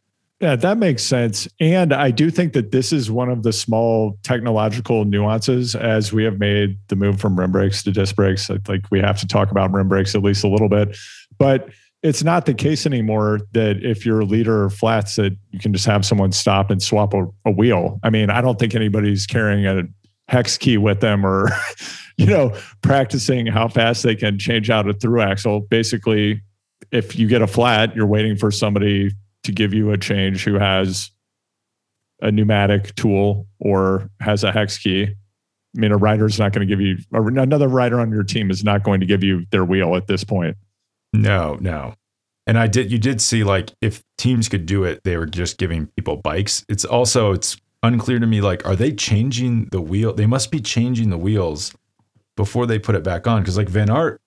Yeah, 0.40 0.54
that 0.56 0.76
makes 0.76 1.02
sense. 1.02 1.48
And 1.60 1.94
I 1.94 2.10
do 2.10 2.30
think 2.30 2.52
that 2.52 2.70
this 2.70 2.92
is 2.92 3.10
one 3.10 3.30
of 3.30 3.42
the 3.42 3.54
small 3.54 4.18
technological 4.22 5.06
nuances 5.06 5.74
as 5.74 6.12
we 6.12 6.24
have 6.24 6.38
made 6.38 6.78
the 6.88 6.96
move 6.96 7.18
from 7.18 7.38
rim 7.38 7.52
brakes 7.52 7.82
to 7.84 7.92
disc 7.92 8.14
brakes. 8.14 8.50
Like 8.50 8.90
we 8.90 9.00
have 9.00 9.18
to 9.20 9.26
talk 9.26 9.50
about 9.50 9.72
rim 9.72 9.88
brakes 9.88 10.14
at 10.14 10.22
least 10.22 10.44
a 10.44 10.48
little 10.48 10.68
bit. 10.68 10.94
But 11.38 11.70
it's 12.02 12.22
not 12.22 12.44
the 12.44 12.52
case 12.52 12.84
anymore 12.84 13.40
that 13.52 13.82
if 13.82 14.04
you're 14.04 14.20
a 14.20 14.26
leader 14.26 14.68
flats 14.68 15.16
that 15.16 15.34
you 15.52 15.58
can 15.58 15.72
just 15.72 15.86
have 15.86 16.04
someone 16.04 16.32
stop 16.32 16.70
and 16.70 16.82
swap 16.82 17.14
a, 17.14 17.26
a 17.46 17.50
wheel. 17.50 17.98
I 18.02 18.10
mean, 18.10 18.28
I 18.28 18.42
don't 18.42 18.58
think 18.58 18.74
anybody's 18.74 19.26
carrying 19.26 19.64
a 19.66 19.84
hex 20.28 20.58
key 20.58 20.76
with 20.76 21.00
them 21.00 21.24
or, 21.24 21.48
you 22.18 22.26
know, 22.26 22.54
practicing 22.82 23.46
how 23.46 23.68
fast 23.68 24.02
they 24.02 24.14
can 24.14 24.38
change 24.38 24.68
out 24.68 24.86
a 24.86 24.92
through 24.92 25.22
axle. 25.22 25.60
Basically, 25.60 26.42
if 26.90 27.16
you 27.16 27.26
get 27.26 27.42
a 27.42 27.46
flat, 27.46 27.94
you're 27.96 28.06
waiting 28.06 28.36
for 28.36 28.50
somebody 28.50 29.10
to 29.44 29.52
give 29.52 29.72
you 29.72 29.90
a 29.90 29.98
change 29.98 30.44
who 30.44 30.54
has 30.54 31.10
a 32.20 32.30
pneumatic 32.30 32.94
tool 32.94 33.46
or 33.58 34.10
has 34.20 34.44
a 34.44 34.52
hex 34.52 34.78
key. 34.78 35.04
I 35.04 35.78
mean, 35.78 35.92
a 35.92 35.96
rider's 35.96 36.38
not 36.38 36.52
going 36.52 36.66
to 36.66 36.74
give 36.74 36.80
you, 36.80 36.96
another 37.12 37.68
rider 37.68 38.00
on 38.00 38.10
your 38.10 38.22
team 38.22 38.50
is 38.50 38.64
not 38.64 38.82
going 38.82 39.00
to 39.00 39.06
give 39.06 39.22
you 39.22 39.44
their 39.50 39.64
wheel 39.64 39.94
at 39.94 40.06
this 40.06 40.24
point. 40.24 40.56
No, 41.12 41.56
no. 41.60 41.94
And 42.46 42.58
I 42.58 42.66
did, 42.66 42.90
you 42.90 42.98
did 42.98 43.20
see 43.20 43.44
like 43.44 43.72
if 43.80 44.02
teams 44.16 44.48
could 44.48 44.66
do 44.66 44.84
it, 44.84 45.02
they 45.04 45.16
were 45.16 45.26
just 45.26 45.58
giving 45.58 45.86
people 45.88 46.16
bikes. 46.16 46.64
It's 46.68 46.84
also, 46.84 47.32
it's 47.32 47.56
unclear 47.82 48.18
to 48.18 48.26
me, 48.26 48.40
like, 48.40 48.64
are 48.66 48.76
they 48.76 48.92
changing 48.92 49.66
the 49.66 49.80
wheel? 49.80 50.14
They 50.14 50.26
must 50.26 50.50
be 50.50 50.60
changing 50.60 51.10
the 51.10 51.18
wheels 51.18 51.74
before 52.36 52.66
they 52.66 52.78
put 52.78 52.94
it 52.94 53.04
back 53.04 53.26
on. 53.26 53.44
Cause 53.44 53.56
like 53.56 53.68
Van 53.68 53.90
Aert 53.90 54.20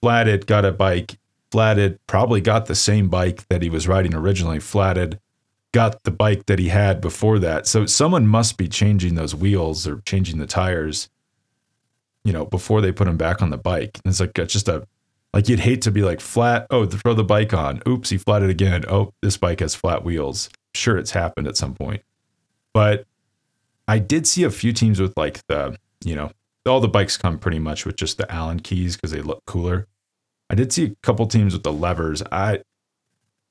flatted, 0.00 0.46
got 0.46 0.64
a 0.64 0.72
bike 0.72 1.18
flatted, 1.50 1.98
probably 2.06 2.40
got 2.40 2.66
the 2.66 2.74
same 2.74 3.08
bike 3.08 3.46
that 3.48 3.62
he 3.62 3.70
was 3.70 3.88
riding 3.88 4.14
originally, 4.14 4.60
flatted, 4.60 5.18
got 5.72 6.02
the 6.04 6.10
bike 6.10 6.46
that 6.46 6.58
he 6.58 6.68
had 6.68 7.00
before 7.00 7.38
that. 7.38 7.66
So 7.66 7.86
someone 7.86 8.26
must 8.26 8.56
be 8.56 8.68
changing 8.68 9.14
those 9.14 9.34
wheels 9.34 9.86
or 9.86 10.00
changing 10.06 10.38
the 10.38 10.46
tires, 10.46 11.08
you 12.24 12.32
know, 12.32 12.46
before 12.46 12.80
they 12.80 12.92
put 12.92 13.08
him 13.08 13.16
back 13.16 13.42
on 13.42 13.50
the 13.50 13.58
bike. 13.58 13.98
And 14.04 14.10
it's 14.10 14.20
like 14.20 14.38
it's 14.38 14.52
just 14.52 14.68
a 14.68 14.86
like 15.32 15.48
you'd 15.48 15.60
hate 15.60 15.82
to 15.82 15.90
be 15.90 16.02
like 16.02 16.20
flat, 16.20 16.66
oh, 16.70 16.86
throw 16.86 17.12
the 17.12 17.22
bike 17.22 17.52
on. 17.52 17.82
Oops, 17.86 18.08
he 18.08 18.16
flatted 18.16 18.48
again. 18.48 18.84
Oh, 18.88 19.12
this 19.20 19.36
bike 19.36 19.60
has 19.60 19.74
flat 19.74 20.02
wheels. 20.02 20.48
Sure, 20.74 20.96
it's 20.96 21.10
happened 21.10 21.46
at 21.46 21.56
some 21.56 21.74
point. 21.74 22.02
But 22.72 23.06
I 23.86 23.98
did 23.98 24.26
see 24.26 24.44
a 24.44 24.50
few 24.50 24.72
teams 24.72 25.00
with 25.00 25.16
like 25.16 25.46
the, 25.46 25.76
you 26.04 26.14
know, 26.14 26.30
all 26.66 26.80
the 26.80 26.88
bikes 26.88 27.16
come 27.16 27.38
pretty 27.38 27.58
much 27.58 27.84
with 27.84 27.96
just 27.96 28.18
the 28.18 28.30
Allen 28.32 28.60
keys 28.60 28.96
because 28.96 29.10
they 29.10 29.20
look 29.20 29.44
cooler. 29.46 29.86
I 30.48 30.54
did 30.54 30.72
see 30.72 30.84
a 30.84 30.94
couple 31.02 31.26
teams 31.26 31.52
with 31.52 31.62
the 31.62 31.72
levers. 31.72 32.22
I 32.30 32.60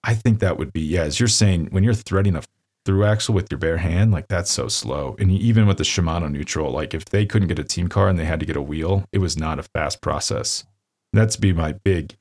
I 0.03 0.13
think 0.13 0.39
that 0.39 0.57
would 0.57 0.71
be 0.71 0.81
yeah, 0.81 1.03
as 1.03 1.19
you're 1.19 1.27
saying, 1.27 1.67
when 1.71 1.83
you're 1.83 1.93
threading 1.93 2.35
a 2.35 2.43
through 2.85 3.03
axle 3.03 3.33
with 3.33 3.51
your 3.51 3.57
bare 3.57 3.77
hand, 3.77 4.11
like 4.11 4.27
that's 4.27 4.51
so 4.51 4.67
slow. 4.67 5.15
And 5.17 5.31
even 5.31 5.65
with 5.65 5.77
the 5.77 5.83
Shimano 5.83 6.31
neutral, 6.31 6.71
like 6.71 6.93
if 6.93 7.05
they 7.05 7.25
couldn't 7.25 7.47
get 7.47 7.57
a 7.57 7.63
team 7.63 7.87
car 7.87 8.07
and 8.07 8.17
they 8.17 8.25
had 8.25 8.39
to 8.39 8.45
get 8.45 8.55
a 8.55 8.61
wheel, 8.61 9.05
it 9.11 9.17
was 9.17 9.35
not 9.35 9.57
a 9.57 9.63
fast 9.63 10.01
process. 10.01 10.63
That's 11.11 11.35
be 11.35 11.51
my 11.51 11.71
big 11.71 12.15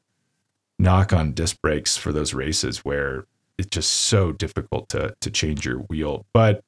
knock 0.78 1.12
on 1.12 1.32
disc 1.32 1.60
brakes 1.60 1.96
for 1.96 2.12
those 2.12 2.32
races 2.32 2.78
where 2.78 3.26
it's 3.58 3.68
just 3.68 3.92
so 3.92 4.32
difficult 4.32 4.88
to 4.88 5.14
to 5.20 5.30
change 5.30 5.66
your 5.66 5.78
wheel. 5.78 6.24
But 6.32 6.64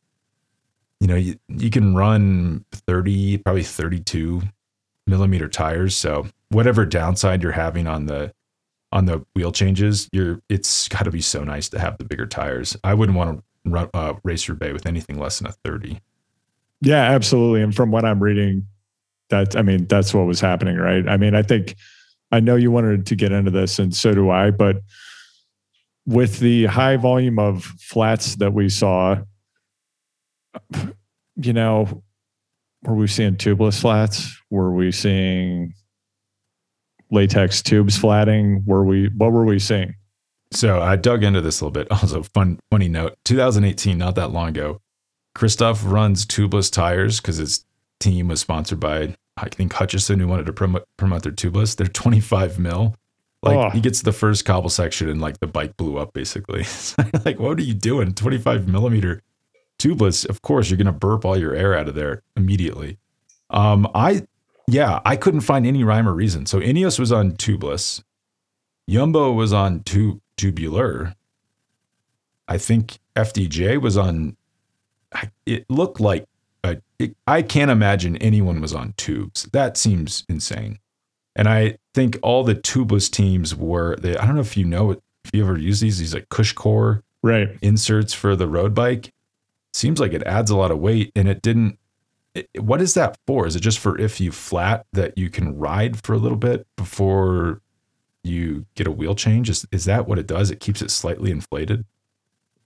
you 1.01 1.07
know, 1.07 1.17
you, 1.17 1.39
you 1.49 1.71
can 1.71 1.95
run 1.95 2.65
30, 2.73 3.39
probably 3.39 3.63
32 3.63 4.43
millimeter 5.07 5.49
tires. 5.49 5.97
So 5.97 6.27
whatever 6.51 6.85
downside 6.85 7.43
you're 7.43 7.53
having 7.53 7.87
on 7.87 8.07
the 8.07 8.33
on 8.93 9.07
the 9.07 9.25
wheel 9.35 9.53
changes, 9.53 10.09
you're 10.13 10.41
it's 10.49 10.89
got 10.89 11.05
to 11.05 11.11
be 11.11 11.21
so 11.21 11.45
nice 11.45 11.69
to 11.71 11.79
have 11.79 11.99
the 11.99 12.05
bigger 12.05 12.27
tires. 12.27 12.77
I 12.85 12.95
wouldn't 12.95 13.17
want 13.17 13.39
to 13.39 13.71
run 13.71 13.91
uh, 13.95 14.15
Roubaix 14.25 14.73
with 14.73 14.87
anything 14.87 15.19
less 15.19 15.39
than 15.39 15.49
a 15.49 15.53
30. 15.53 16.01
Yeah, 16.81 17.03
absolutely. 17.03 17.63
And 17.63 17.75
from 17.75 17.91
what 17.91 18.05
I'm 18.05 18.23
reading, 18.23 18.67
that 19.31 19.57
I 19.57 19.63
mean, 19.63 19.87
that's 19.87 20.15
what 20.15 20.27
was 20.27 20.41
happening, 20.41 20.77
right? 20.77 21.09
I 21.09 21.17
mean, 21.17 21.35
I 21.35 21.43
think 21.43 21.75
I 22.31 22.41
know 22.41 22.57
you 22.57 22.71
wanted 22.71 23.07
to 23.07 23.17
get 23.17 23.33
into 23.33 23.51
this, 23.51 23.79
and 23.79 23.95
so 23.95 24.13
do 24.13 24.31
I, 24.31 24.51
but 24.51 24.83
with 26.07 26.39
the 26.39 26.67
high 26.67 26.97
volume 26.97 27.39
of 27.39 27.65
flats 27.65 28.37
that 28.37 28.53
we 28.53 28.69
saw, 28.69 29.17
you 31.37 31.53
know, 31.53 32.03
were 32.87 32.95
we 32.95 33.07
seeing 33.09 33.37
tubeless 33.37 33.81
flats? 33.81 34.41
Were 34.51 34.73
we 34.73 34.93
seeing 34.93 35.75
latex 37.11 37.63
tubes 37.63 37.97
flatting? 37.97 38.63
Were 38.67 38.85
we 38.85 39.09
what 39.17 39.33
were 39.33 39.45
we 39.45 39.59
seeing? 39.59 39.95
So 40.53 40.81
I 40.81 40.97
dug 40.97 41.25
into 41.25 41.41
this 41.41 41.61
a 41.61 41.65
little 41.65 41.73
bit. 41.73 41.89
Also, 42.03 42.23
fun 42.23 42.61
funny 42.71 42.89
note: 42.89 43.17
2018, 43.25 43.99
not 43.99 44.15
that 44.15 44.29
long 44.31 44.49
ago, 44.51 44.81
Kristoff 45.37 45.89
runs 45.89 46.25
tubeless 46.25 46.71
tires 46.73 47.21
because 47.21 47.37
his 47.37 47.65
team 48.01 48.29
was 48.29 48.41
sponsored 48.41 48.81
by 48.81 49.15
I 49.37 49.49
think 49.49 49.73
Hutchinson 49.73 50.21
who 50.21 50.29
wanted 50.29 50.47
to 50.47 50.53
promote 50.53 50.85
promote 50.97 51.23
their 51.23 51.33
tubeless. 51.33 51.77
They're 51.77 51.87
25 51.87 52.59
mil. 52.59 52.95
Like 53.43 53.57
Oh. 53.57 53.71
he 53.71 53.81
gets 53.81 54.03
the 54.03 54.13
first 54.13 54.45
cobble 54.45 54.71
section 54.71 55.09
and 55.09 55.21
like 55.21 55.41
the 55.41 55.47
bike 55.47 55.77
blew 55.77 55.99
up 55.99 56.13
basically. 56.15 56.65
like 57.25 57.39
what 57.39 57.59
are 57.59 57.63
you 57.63 57.75
doing? 57.75 58.15
25 58.15 58.67
millimeter 58.67 59.23
tubeless. 59.79 60.29
Of 60.29 60.43
course 60.43 60.71
you're 60.71 60.77
gonna 60.79 60.93
burp 60.93 61.25
all 61.25 61.37
your 61.39 61.55
air 61.55 61.75
out 61.77 61.89
of 61.89 61.95
there 61.95 62.23
immediately. 62.37 62.99
Um, 63.51 63.89
I 63.95 64.27
yeah, 64.69 65.01
I 65.05 65.17
couldn't 65.17 65.43
find 65.43 65.65
any 65.67 65.85
rhyme 65.85 66.09
or 66.09 66.13
reason. 66.15 66.47
So 66.47 66.59
Ineos 66.61 66.99
was 66.99 67.13
on 67.13 67.33
tubeless. 67.33 68.03
Jumbo 68.89 69.33
was 69.33 69.53
on 69.53 69.81
tube 69.85 70.21
tubular. 70.37 71.15
I 72.49 72.59
think 72.59 72.99
FDJ 73.17 73.81
was 73.81 73.97
on. 73.97 74.37
I- 75.13 75.31
It 75.47 75.69
looked 75.71 76.01
like 76.01 76.27
a, 76.65 76.79
it, 76.99 77.17
I 77.27 77.43
can't 77.43 77.71
imagine 77.71 78.17
anyone 78.17 78.61
was 78.61 78.75
on 78.75 78.95
tubes. 78.97 79.45
That 79.53 79.77
seems 79.77 80.25
insane. 80.29 80.79
And 81.37 81.49
I 81.49 81.79
think 81.95 82.19
all 82.23 82.45
the 82.45 82.55
tubeless 82.55 83.11
teams 83.11 83.55
were. 83.55 83.97
They, 83.97 84.17
I 84.17 84.27
don't 84.27 84.35
know 84.37 84.41
if 84.41 84.57
you 84.57 84.65
know 84.65 84.91
if 84.93 85.01
you 85.33 85.45
ever 85.45 85.57
use 85.59 85.81
these. 85.81 85.99
These 85.99 86.15
like 86.15 86.29
CushCore 86.29 87.03
Right. 87.23 87.57
inserts 87.63 88.15
for 88.15 88.35
the 88.37 88.49
road 88.49 88.75
bike. 88.75 89.13
Seems 89.77 90.01
like 90.01 90.15
it 90.15 90.23
adds 90.23 90.51
a 90.51 90.57
lot 90.57 90.71
of 90.71 90.79
weight, 90.79 91.13
and 91.15 91.29
it 91.29 91.43
didn't. 91.43 91.79
It, 92.35 92.49
what 92.59 92.81
is 92.81 92.95
that 92.95 93.19
for? 93.27 93.47
Is 93.47 93.57
it 93.57 93.61
just 93.61 93.79
for 93.79 94.01
if 94.01 94.19
you 94.23 94.33
flat 94.33 94.87
that 94.95 95.19
you 95.19 95.29
can 95.29 95.55
ride 95.55 96.03
for 96.03 96.15
a 96.15 96.17
little 96.17 96.39
bit 96.39 96.67
before 96.77 97.61
you 98.25 98.65
get 98.75 98.87
a 98.87 98.91
wheel 98.91 99.15
change? 99.15 99.51
Is 99.51 99.67
is 99.71 99.85
that 99.85 100.09
what 100.09 100.19
it 100.19 100.27
does? 100.27 100.51
It 100.51 100.61
keeps 100.61 100.81
it 100.81 100.91
slightly 100.91 101.31
inflated. 101.31 101.85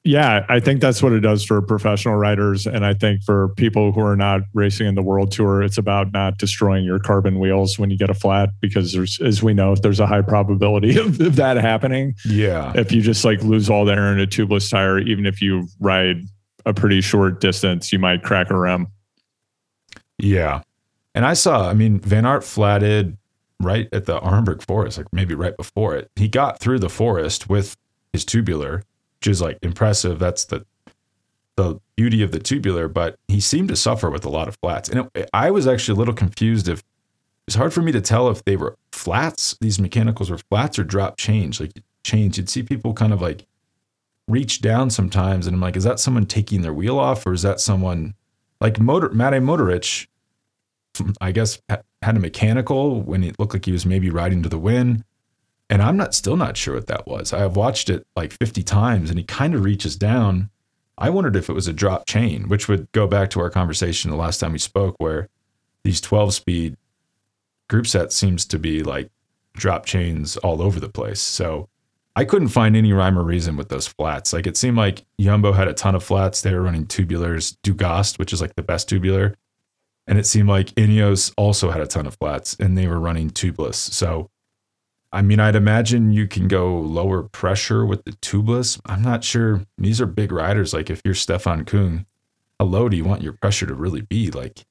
Yeah, 0.04 0.46
I 0.48 0.60
think 0.60 0.80
that's 0.80 1.02
what 1.02 1.12
it 1.12 1.18
does 1.18 1.44
for 1.44 1.60
professional 1.60 2.14
riders. 2.14 2.64
And 2.64 2.86
I 2.86 2.94
think 2.94 3.24
for 3.24 3.48
people 3.56 3.90
who 3.90 4.00
are 4.02 4.16
not 4.16 4.42
racing 4.54 4.86
in 4.86 4.94
the 4.94 5.02
world 5.02 5.32
tour, 5.32 5.64
it's 5.64 5.78
about 5.78 6.12
not 6.12 6.38
destroying 6.38 6.84
your 6.84 7.00
carbon 7.00 7.40
wheels 7.40 7.76
when 7.76 7.90
you 7.90 7.98
get 7.98 8.08
a 8.08 8.14
flat, 8.14 8.50
because 8.60 8.92
there's, 8.92 9.20
as 9.20 9.42
we 9.42 9.52
know, 9.52 9.74
there's 9.74 9.98
a 10.00 10.06
high 10.06 10.22
probability 10.22 10.96
of, 10.96 11.20
of 11.26 11.36
that 11.36 11.56
happening. 11.56 12.14
Yeah, 12.24 12.72
If 12.76 12.92
you 12.92 13.02
just 13.02 13.24
like 13.24 13.42
lose 13.42 13.68
all 13.68 13.84
the 13.84 13.94
air 13.94 14.12
in 14.12 14.20
a 14.20 14.28
tubeless 14.28 14.70
tire, 14.70 15.00
even 15.00 15.26
if 15.26 15.42
you 15.42 15.66
ride 15.80 16.22
a 16.70 16.74
pretty 16.74 17.00
short 17.00 17.40
distance, 17.40 17.92
you 17.92 17.98
might 17.98 18.22
crack 18.22 18.50
a 18.50 18.56
rim. 18.58 18.88
yeah. 20.18 20.62
And 21.14 21.26
I 21.26 21.34
saw. 21.34 21.68
I 21.68 21.74
mean, 21.74 21.98
Van 21.98 22.24
Aert 22.24 22.44
flatted 22.44 23.16
right 23.60 23.88
at 23.92 24.06
the 24.06 24.20
Arenberg 24.20 24.62
Forest, 24.62 24.98
like 24.98 25.08
maybe 25.12 25.34
right 25.34 25.56
before 25.56 25.96
it. 25.96 26.08
He 26.16 26.28
got 26.28 26.60
through 26.60 26.78
the 26.78 26.88
forest 26.88 27.48
with 27.48 27.76
his 28.12 28.24
tubular, 28.24 28.84
which 29.18 29.26
is 29.26 29.42
like 29.42 29.58
impressive. 29.62 30.18
That's 30.18 30.44
the 30.44 30.64
the 31.56 31.80
beauty 31.96 32.22
of 32.22 32.30
the 32.32 32.38
tubular, 32.38 32.88
but 32.88 33.16
he 33.28 33.40
seemed 33.40 33.68
to 33.68 33.76
suffer 33.76 34.08
with 34.08 34.24
a 34.24 34.30
lot 34.30 34.48
of 34.48 34.56
flats. 34.62 34.88
And 34.88 35.10
it, 35.14 35.28
I 35.34 35.50
was 35.50 35.66
actually 35.66 35.96
a 35.96 35.98
little 35.98 36.14
confused 36.14 36.68
if 36.68 36.82
it's 37.46 37.56
hard 37.56 37.74
for 37.74 37.82
me 37.82 37.92
to 37.92 38.00
tell 38.00 38.28
if 38.28 38.44
they 38.44 38.56
were 38.56 38.76
flats, 38.92 39.56
these 39.60 39.80
mechanicals 39.80 40.30
were 40.30 40.38
flats 40.38 40.78
or 40.78 40.84
drop 40.84 41.16
change, 41.16 41.60
like 41.60 41.72
change. 42.04 42.38
You'd 42.38 42.48
see 42.48 42.62
people 42.62 42.94
kind 42.94 43.12
of 43.12 43.20
like 43.20 43.46
reach 44.30 44.60
down 44.60 44.90
sometimes, 44.90 45.46
and 45.46 45.54
I'm 45.54 45.60
like, 45.60 45.76
is 45.76 45.84
that 45.84 46.00
someone 46.00 46.26
taking 46.26 46.62
their 46.62 46.72
wheel 46.72 46.98
off, 46.98 47.26
or 47.26 47.32
is 47.32 47.42
that 47.42 47.60
someone 47.60 48.14
like 48.60 48.80
Motor 48.80 49.10
Mate 49.10 49.42
Mohoric? 49.42 50.06
I 51.20 51.32
guess 51.32 51.60
had 52.02 52.16
a 52.16 52.20
mechanical 52.20 53.02
when 53.02 53.22
it 53.22 53.38
looked 53.38 53.52
like 53.52 53.64
he 53.64 53.72
was 53.72 53.86
maybe 53.86 54.10
riding 54.10 54.42
to 54.42 54.48
the 54.48 54.58
win. 54.58 55.04
And 55.68 55.82
I'm 55.82 55.96
not 55.96 56.14
still 56.14 56.36
not 56.36 56.56
sure 56.56 56.74
what 56.74 56.88
that 56.88 57.06
was. 57.06 57.32
I 57.32 57.40
have 57.40 57.56
watched 57.56 57.90
it 57.90 58.06
like 58.16 58.32
50 58.32 58.62
times 58.62 59.10
and 59.10 59.18
he 59.18 59.24
kind 59.24 59.54
of 59.54 59.62
reaches 59.62 59.96
down. 59.96 60.50
I 60.98 61.10
wondered 61.10 61.36
if 61.36 61.48
it 61.48 61.54
was 61.54 61.68
a 61.68 61.72
drop 61.72 62.06
chain, 62.06 62.48
which 62.48 62.68
would 62.68 62.90
go 62.92 63.06
back 63.06 63.30
to 63.30 63.40
our 63.40 63.50
conversation 63.50 64.10
the 64.10 64.16
last 64.16 64.38
time 64.38 64.52
we 64.52 64.58
spoke, 64.58 64.96
where 64.98 65.28
these 65.84 66.00
12 66.00 66.34
speed 66.34 66.76
group 67.68 67.86
sets 67.86 68.16
seems 68.16 68.44
to 68.46 68.58
be 68.58 68.82
like 68.82 69.10
drop 69.54 69.86
chains 69.86 70.36
all 70.38 70.60
over 70.60 70.80
the 70.80 70.88
place. 70.88 71.20
So 71.20 71.68
I 72.16 72.24
couldn't 72.24 72.48
find 72.48 72.76
any 72.76 72.92
rhyme 72.92 73.18
or 73.18 73.22
reason 73.22 73.56
with 73.56 73.68
those 73.68 73.86
flats. 73.86 74.32
Like 74.32 74.46
it 74.46 74.56
seemed 74.56 74.76
like 74.76 75.04
Jumbo 75.20 75.52
had 75.52 75.68
a 75.68 75.74
ton 75.74 75.94
of 75.94 76.02
flats. 76.02 76.40
They 76.40 76.52
were 76.52 76.62
running 76.62 76.86
tubulars, 76.86 77.56
Dugast, 77.62 78.18
which 78.18 78.32
is 78.32 78.40
like 78.40 78.56
the 78.56 78.62
best 78.62 78.88
tubular. 78.88 79.36
And 80.06 80.18
it 80.18 80.26
seemed 80.26 80.48
like 80.48 80.68
Ineos 80.74 81.32
also 81.36 81.70
had 81.70 81.80
a 81.80 81.86
ton 81.86 82.06
of 82.06 82.16
flats 82.16 82.56
and 82.58 82.76
they 82.76 82.88
were 82.88 82.98
running 82.98 83.30
tubeless. 83.30 83.74
So, 83.74 84.28
I 85.12 85.22
mean, 85.22 85.38
I'd 85.38 85.56
imagine 85.56 86.12
you 86.12 86.26
can 86.26 86.48
go 86.48 86.78
lower 86.80 87.22
pressure 87.22 87.86
with 87.86 88.04
the 88.04 88.12
tubeless. 88.12 88.80
I'm 88.86 89.02
not 89.02 89.22
sure. 89.22 89.64
These 89.78 90.00
are 90.00 90.06
big 90.06 90.32
riders. 90.32 90.74
Like 90.74 90.90
if 90.90 91.00
you're 91.04 91.14
Stefan 91.14 91.64
Küng, 91.64 92.06
how 92.58 92.66
low 92.66 92.88
do 92.88 92.96
you 92.96 93.04
want 93.04 93.22
your 93.22 93.34
pressure 93.34 93.66
to 93.66 93.74
really 93.74 94.02
be? 94.02 94.32
Like 94.32 94.64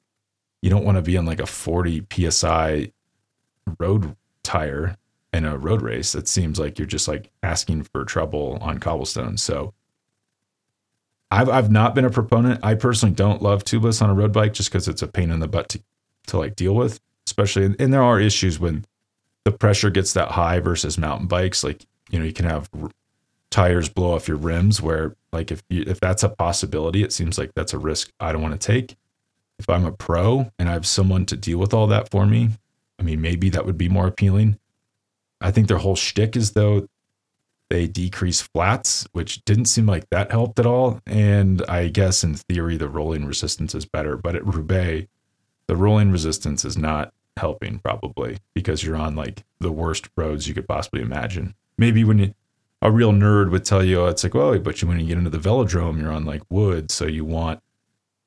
you 0.61 0.69
don't 0.69 0.83
want 0.83 0.97
to 0.97 1.01
be 1.01 1.15
on 1.15 1.25
like 1.25 1.39
a 1.39 1.45
40 1.45 2.05
psi 2.29 2.91
road 3.79 4.15
tire 4.43 4.97
in 5.33 5.45
a 5.45 5.57
road 5.57 5.81
race. 5.81 6.15
It 6.15 6.27
seems 6.27 6.59
like 6.59 6.79
you're 6.79 6.87
just 6.87 7.07
like 7.07 7.31
asking 7.43 7.83
for 7.83 8.03
trouble 8.05 8.57
on 8.61 8.79
cobblestones. 8.79 9.43
So 9.43 9.73
I've 11.31 11.49
I've 11.49 11.71
not 11.71 11.95
been 11.95 12.05
a 12.05 12.09
proponent. 12.09 12.59
I 12.63 12.75
personally 12.75 13.13
don't 13.13 13.41
love 13.41 13.63
tubeless 13.63 14.01
on 14.01 14.09
a 14.09 14.15
road 14.15 14.33
bike 14.33 14.53
just 14.53 14.71
because 14.71 14.87
it's 14.87 15.01
a 15.01 15.07
pain 15.07 15.31
in 15.31 15.39
the 15.39 15.47
butt 15.47 15.69
to, 15.69 15.83
to 16.27 16.37
like 16.37 16.55
deal 16.55 16.73
with, 16.73 16.99
especially 17.27 17.75
and 17.77 17.93
there 17.93 18.03
are 18.03 18.19
issues 18.19 18.59
when 18.59 18.85
the 19.45 19.51
pressure 19.51 19.89
gets 19.89 20.13
that 20.13 20.31
high 20.31 20.59
versus 20.59 20.97
mountain 20.97 21.27
bikes. 21.27 21.63
Like 21.63 21.85
you 22.09 22.19
know 22.19 22.25
you 22.25 22.33
can 22.33 22.45
have 22.45 22.69
r- 22.79 22.89
tires 23.51 23.89
blow 23.89 24.15
off 24.15 24.27
your 24.27 24.37
rims 24.37 24.81
where 24.81 25.15
like 25.31 25.51
if 25.51 25.61
you, 25.69 25.83
if 25.85 25.99
that's 25.99 26.23
a 26.23 26.29
possibility, 26.29 27.03
it 27.03 27.13
seems 27.13 27.37
like 27.37 27.53
that's 27.55 27.73
a 27.73 27.79
risk 27.79 28.11
I 28.19 28.31
don't 28.31 28.41
want 28.41 28.59
to 28.59 28.67
take. 28.67 28.95
If 29.59 29.69
I'm 29.69 29.85
a 29.85 29.91
pro 29.91 30.51
and 30.57 30.69
I 30.69 30.73
have 30.73 30.87
someone 30.87 31.25
to 31.27 31.37
deal 31.37 31.59
with 31.59 31.73
all 31.73 31.85
that 31.87 32.09
for 32.09 32.25
me, 32.25 32.49
I 32.97 33.03
mean 33.03 33.21
maybe 33.21 33.49
that 33.51 33.67
would 33.67 33.77
be 33.77 33.89
more 33.89 34.07
appealing. 34.07 34.57
I 35.41 35.51
think 35.51 35.67
their 35.67 35.77
whole 35.77 35.95
shtick 35.95 36.35
is 36.35 36.51
though 36.51 36.87
they 37.69 37.87
decrease 37.87 38.41
flats, 38.41 39.07
which 39.11 39.45
didn't 39.45 39.65
seem 39.65 39.85
like 39.85 40.09
that 40.09 40.31
helped 40.31 40.59
at 40.59 40.65
all. 40.65 40.99
And 41.05 41.63
I 41.69 41.87
guess 41.87 42.23
in 42.23 42.33
theory, 42.35 42.77
the 42.77 42.89
rolling 42.89 43.25
resistance 43.25 43.75
is 43.75 43.85
better. 43.85 44.17
But 44.17 44.35
at 44.35 44.45
Roubaix, 44.45 45.07
the 45.67 45.75
rolling 45.75 46.11
resistance 46.11 46.65
is 46.65 46.77
not 46.77 47.13
helping 47.37 47.79
probably 47.79 48.39
because 48.55 48.83
you're 48.83 48.95
on 48.95 49.15
like 49.15 49.43
the 49.59 49.71
worst 49.71 50.09
roads 50.17 50.47
you 50.47 50.53
could 50.53 50.67
possibly 50.67 51.01
imagine. 51.01 51.53
Maybe 51.77 52.03
when 52.03 52.19
you, 52.19 52.33
a 52.81 52.91
real 52.91 53.11
nerd 53.11 53.51
would 53.51 53.65
tell 53.65 53.83
you, 53.83 54.05
it's 54.07 54.23
like, 54.23 54.33
well, 54.33 54.57
but 54.59 54.81
you, 54.81 54.87
when 54.87 54.99
you 54.99 55.05
get 55.05 55.17
into 55.17 55.29
the 55.29 55.37
velodrome, 55.37 56.01
you're 56.01 56.11
on 56.11 56.25
like 56.25 56.41
wood. 56.49 56.89
So 56.89 57.05
you 57.05 57.23
want 57.23 57.61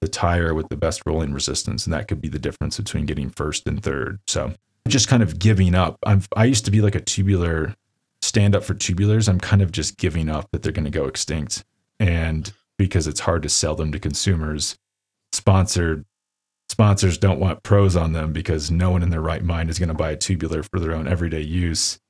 the 0.01 0.09
tire 0.09 0.55
with 0.55 0.69
the 0.69 0.77
best 0.77 1.03
rolling 1.05 1.33
resistance. 1.33 1.85
And 1.85 1.93
that 1.93 2.07
could 2.07 2.21
be 2.21 2.29
the 2.29 2.39
difference 2.39 2.77
between 2.77 3.07
getting 3.07 3.29
first 3.29 3.67
and 3.67 3.83
third. 3.83 4.21
So 4.27 4.55
just 4.89 5.09
kind 5.09 5.23
of 5.23 5.39
giving 5.39 5.75
up. 5.75 5.99
I'm, 6.05 6.23
I 6.37 6.45
used 6.45 6.65
to 6.65 6.71
be 6.71 6.81
like 6.81 6.95
a 6.95 7.01
tubular 7.01 7.75
stand 8.23 8.55
up 8.55 8.65
for 8.65 8.75
tubulars, 8.75 9.29
I'm 9.29 9.41
kind 9.41 9.61
of 9.61 9.73
just 9.73 9.99
giving 9.99 10.31
up 10.31 10.49
that 10.53 10.63
they're 10.63 10.73
going 10.73 10.85
to 10.85 10.91
go 10.91 11.07
extinct. 11.07 11.65
And 12.01 12.51
because 12.79 13.07
it's 13.07 13.21
hard 13.21 13.43
to 13.43 13.49
sell 13.49 13.75
them 13.75 13.93
to 13.93 13.99
consumers, 13.99 14.79
sponsored 15.33 16.07
sponsors 16.69 17.19
don't 17.19 17.39
want 17.39 17.63
pros 17.63 17.97
on 17.97 18.13
them 18.13 18.33
because 18.33 18.71
no 18.71 18.91
one 18.91 19.03
in 19.03 19.11
their 19.11 19.21
right 19.21 19.45
mind 19.45 19.69
is 19.69 19.79
going 19.79 19.91
to 19.91 19.95
buy 19.95 20.11
a 20.11 20.17
tubular 20.17 20.63
for 20.63 20.81
their 20.81 20.95
own 20.95 21.07
everyday 21.07 21.43
use. 21.43 22.01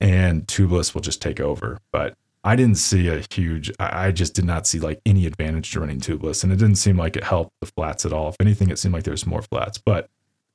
And 0.00 0.46
tubeless 0.46 0.92
will 0.92 1.00
just 1.00 1.22
take 1.22 1.40
over. 1.40 1.78
But 1.92 2.14
I 2.44 2.56
didn't 2.56 2.76
see 2.76 3.08
a 3.08 3.24
huge, 3.30 3.70
I 3.78 4.08
I 4.08 4.10
just 4.10 4.34
did 4.34 4.44
not 4.44 4.66
see 4.66 4.80
like 4.80 5.00
any 5.06 5.26
advantage 5.26 5.70
to 5.72 5.80
running 5.80 6.00
tubeless. 6.00 6.42
And 6.42 6.52
it 6.52 6.56
didn't 6.56 6.76
seem 6.76 6.96
like 6.96 7.16
it 7.16 7.24
helped 7.24 7.52
the 7.60 7.66
flats 7.66 8.04
at 8.04 8.12
all. 8.12 8.28
If 8.28 8.36
anything, 8.40 8.68
it 8.68 8.78
seemed 8.78 8.92
like 8.92 9.04
there 9.04 9.12
was 9.12 9.26
more 9.26 9.42
flats. 9.42 9.78
But 9.78 10.10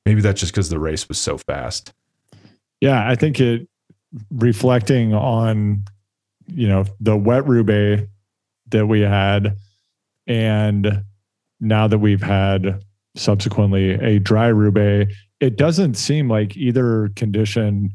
maybe 0.08 0.22
that's 0.22 0.40
just 0.40 0.54
because 0.54 0.70
the 0.70 0.78
race 0.78 1.06
was 1.06 1.18
so 1.18 1.36
fast. 1.36 1.92
Yeah, 2.80 3.06
I 3.06 3.14
think 3.14 3.40
it 3.40 3.68
reflecting 4.30 5.12
on 5.12 5.84
you 6.46 6.66
know 6.66 6.86
the 6.98 7.14
wet 7.14 7.46
Roubaix 7.46 8.08
that 8.70 8.86
we 8.86 9.02
had, 9.02 9.58
and 10.26 11.04
now 11.60 11.88
that 11.88 11.98
we've 11.98 12.22
had 12.22 12.82
subsequently 13.16 13.90
a 13.90 14.18
dry 14.18 14.46
Roubaix, 14.46 15.12
it 15.40 15.58
doesn't 15.58 15.94
seem 15.94 16.30
like 16.30 16.56
either 16.56 17.10
condition 17.14 17.90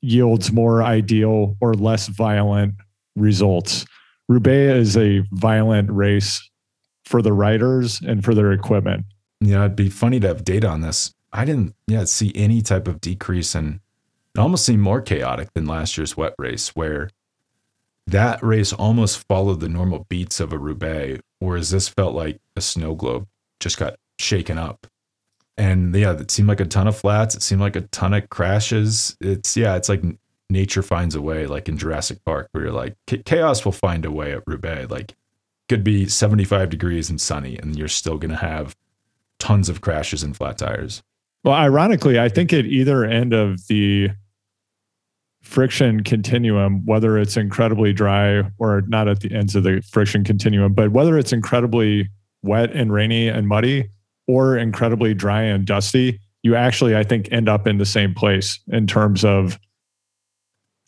yields 0.00 0.50
more 0.50 0.82
ideal 0.82 1.56
or 1.60 1.74
less 1.74 2.08
violent 2.08 2.74
results. 3.14 3.86
Roubaix 4.28 4.80
is 4.80 4.96
a 4.96 5.20
violent 5.30 5.92
race 5.92 6.50
for 7.04 7.22
the 7.22 7.32
riders 7.32 8.00
and 8.00 8.24
for 8.24 8.34
their 8.34 8.52
equipment. 8.52 9.04
Yeah, 9.44 9.64
it'd 9.64 9.76
be 9.76 9.90
funny 9.90 10.20
to 10.20 10.28
have 10.28 10.44
data 10.44 10.68
on 10.68 10.80
this. 10.80 11.14
I 11.32 11.44
didn't 11.44 11.74
yeah 11.86 12.04
see 12.04 12.32
any 12.34 12.62
type 12.62 12.88
of 12.88 13.00
decrease 13.00 13.54
in 13.54 13.80
it 14.34 14.40
almost 14.40 14.64
seemed 14.64 14.82
more 14.82 15.00
chaotic 15.00 15.52
than 15.52 15.66
last 15.66 15.96
year's 15.96 16.16
wet 16.16 16.34
race 16.38 16.74
where 16.74 17.10
that 18.06 18.42
race 18.42 18.72
almost 18.72 19.26
followed 19.28 19.60
the 19.60 19.68
normal 19.68 20.06
beats 20.08 20.40
of 20.40 20.52
a 20.52 20.58
Roubaix, 20.58 21.22
whereas 21.38 21.70
this 21.70 21.88
felt 21.88 22.14
like 22.14 22.40
a 22.56 22.60
snow 22.60 22.94
globe 22.94 23.26
just 23.60 23.78
got 23.78 23.96
shaken 24.18 24.58
up. 24.58 24.86
And 25.56 25.94
yeah, 25.94 26.12
it 26.12 26.30
seemed 26.30 26.48
like 26.48 26.60
a 26.60 26.66
ton 26.66 26.88
of 26.88 26.96
flats. 26.96 27.34
It 27.34 27.42
seemed 27.42 27.60
like 27.60 27.76
a 27.76 27.82
ton 27.82 28.12
of 28.12 28.28
crashes. 28.28 29.16
It's 29.20 29.56
yeah, 29.56 29.76
it's 29.76 29.88
like 29.88 30.02
nature 30.50 30.82
finds 30.82 31.14
a 31.14 31.22
way, 31.22 31.46
like 31.46 31.68
in 31.68 31.78
Jurassic 31.78 32.22
Park, 32.24 32.48
where 32.52 32.64
you're 32.64 32.72
like 32.72 32.96
chaos 33.24 33.64
will 33.64 33.72
find 33.72 34.04
a 34.04 34.10
way 34.10 34.32
at 34.32 34.42
Roubaix. 34.46 34.90
Like 34.90 35.14
could 35.68 35.84
be 35.84 36.08
75 36.08 36.70
degrees 36.70 37.08
and 37.08 37.20
sunny, 37.20 37.56
and 37.56 37.76
you're 37.76 37.88
still 37.88 38.18
gonna 38.18 38.36
have 38.36 38.76
tons 39.44 39.68
of 39.68 39.82
crashes 39.82 40.22
and 40.22 40.34
flat 40.34 40.56
tires. 40.56 41.02
Well, 41.44 41.52
ironically, 41.52 42.18
I 42.18 42.30
think 42.30 42.50
at 42.54 42.64
either 42.64 43.04
end 43.04 43.34
of 43.34 43.66
the 43.66 44.08
friction 45.42 46.02
continuum, 46.02 46.86
whether 46.86 47.18
it's 47.18 47.36
incredibly 47.36 47.92
dry 47.92 48.42
or 48.58 48.80
not 48.88 49.06
at 49.06 49.20
the 49.20 49.34
ends 49.34 49.54
of 49.54 49.62
the 49.62 49.82
friction 49.82 50.24
continuum, 50.24 50.72
but 50.72 50.92
whether 50.92 51.18
it's 51.18 51.30
incredibly 51.30 52.08
wet 52.42 52.70
and 52.72 52.90
rainy 52.90 53.28
and 53.28 53.46
muddy 53.46 53.90
or 54.26 54.56
incredibly 54.56 55.12
dry 55.12 55.42
and 55.42 55.66
dusty, 55.66 56.18
you 56.42 56.56
actually, 56.56 56.96
I 56.96 57.04
think, 57.04 57.28
end 57.30 57.46
up 57.46 57.66
in 57.66 57.76
the 57.76 57.84
same 57.84 58.14
place 58.14 58.58
in 58.68 58.86
terms 58.86 59.26
of 59.26 59.58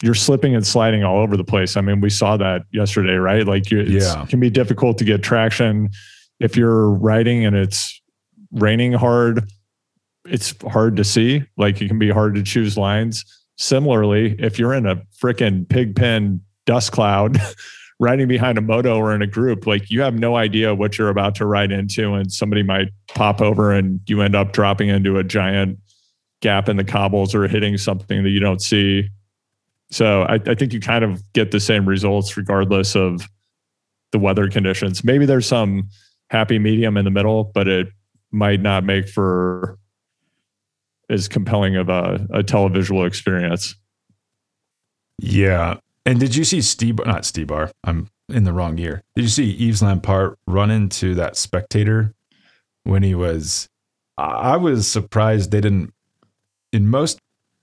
you're 0.03 0.15
slipping 0.15 0.55
and 0.55 0.67
sliding 0.67 1.05
all 1.05 1.19
over 1.19 1.37
the 1.37 1.45
place. 1.45 1.77
I 1.77 1.83
mean, 1.83 2.01
we 2.01 2.09
saw 2.09 2.39
that 2.39 2.63
yesterday, 2.73 3.17
right? 3.17 3.47
Like, 3.47 3.71
you, 3.71 3.83
yeah. 3.83 4.23
it 4.23 4.31
can 4.31 4.41
be 4.41 4.49
difficult 4.49 4.97
to 4.97 5.05
get 5.05 5.23
traction 5.23 5.91
if 6.41 6.57
you're 6.57 6.89
riding 6.89 7.45
and 7.45 7.55
it's 7.55 8.01
raining 8.53 8.93
hard. 8.93 9.51
It's 10.25 10.55
hard 10.63 10.97
to 10.97 11.05
see. 11.05 11.45
Like, 11.57 11.81
it 11.81 11.89
can 11.89 11.99
be 11.99 12.11
hard 12.11 12.35
to 12.35 12.43
choose 12.43 12.77
lines 12.77 13.25
Similarly, 13.57 14.37
if 14.39 14.59
you're 14.59 14.75
in 14.75 14.87
a 14.87 14.97
freaking 15.21 15.69
pig 15.69 15.97
pen 15.97 16.41
dust 16.67 16.93
cloud 16.93 17.41
riding 18.01 18.29
behind 18.29 18.59
a 18.59 18.61
moto 18.61 18.99
or 18.99 19.15
in 19.15 19.23
a 19.23 19.27
group, 19.27 19.67
like 19.67 19.91
you 19.91 20.03
have 20.03 20.19
no 20.19 20.37
idea 20.37 20.75
what 20.75 20.99
you're 20.99 21.09
about 21.09 21.35
to 21.37 21.47
ride 21.47 21.73
into, 21.73 22.13
and 22.15 22.31
somebody 22.31 22.63
might 22.63 22.89
pop 23.09 23.41
over 23.41 23.73
and 23.73 24.01
you 24.07 24.21
end 24.21 24.37
up 24.37 24.53
dropping 24.53 24.91
into 24.91 25.19
a 25.19 25.25
giant 25.25 25.79
gap 26.43 26.69
in 26.69 26.77
the 26.77 26.85
cobbles 26.85 27.35
or 27.35 27.49
hitting 27.49 27.79
something 27.79 28.23
that 28.23 28.31
you 28.31 28.41
don't 28.41 28.61
see. 28.61 29.09
So 29.91 30.23
I, 30.23 30.35
I 30.35 30.55
think 30.55 30.75
you 30.75 30.81
kind 30.81 31.03
of 31.03 31.23
get 31.33 31.51
the 31.51 31.61
same 31.61 31.89
results 31.89 32.37
regardless 32.37 32.95
of 32.95 33.27
the 34.13 34.19
weather 34.19 34.51
conditions. 34.51 35.03
Maybe 35.03 35.25
there's 35.25 35.47
some 35.47 35.89
happy 36.29 36.59
medium 36.59 36.99
in 36.99 37.07
the 37.07 37.11
middle, 37.11 37.45
but 37.55 37.69
it 37.69 37.89
might 38.33 38.61
not 38.61 38.85
make 38.85 39.09
for 39.09 39.79
as 41.09 41.29
compelling 41.29 41.77
of 41.77 41.89
a, 41.89 42.27
a 42.31 42.43
televisual 42.43 43.07
experience. 43.07 43.77
Yeah. 45.19 45.79
And 46.05 46.21
did 46.21 46.37
you 46.37 46.45
see 46.45 46.61
Steve, 46.61 46.99
not 47.05 47.23
Stybar, 47.23 47.71
I'm 47.85 48.09
in 48.29 48.45
the 48.45 48.53
wrong 48.53 48.79
year. 48.79 49.03
Did 49.15 49.23
you 49.23 49.29
see 49.29 49.69
Yves 49.69 49.83
Lampaert 49.83 50.37
run 50.47 50.71
into 50.71 51.15
that 51.15 51.37
spectator 51.37 52.13
when 52.85 53.03
he 53.03 53.15
was, 53.15 53.69
I 54.17 54.57
was 54.57 54.89
surprised 54.89 55.51
they 55.51 55.61
didn't, 55.61 55.93
in 56.73 56.89
most 56.89 57.19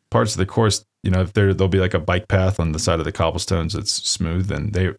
parts 0.09 0.33
of 0.33 0.37
the 0.37 0.45
course, 0.45 0.85
you 1.03 1.11
know, 1.11 1.21
if 1.21 1.33
there, 1.33 1.53
there'll 1.53 1.69
be 1.69 1.79
like 1.79 1.93
a 1.93 1.99
bike 1.99 2.27
path 2.27 2.59
on 2.59 2.71
the 2.71 2.79
side 2.79 2.99
of 2.99 3.05
the 3.05 3.11
cobblestones 3.11 3.75
it's 3.75 3.91
smooth 3.91 4.51
and 4.51 4.73
they, 4.73 4.91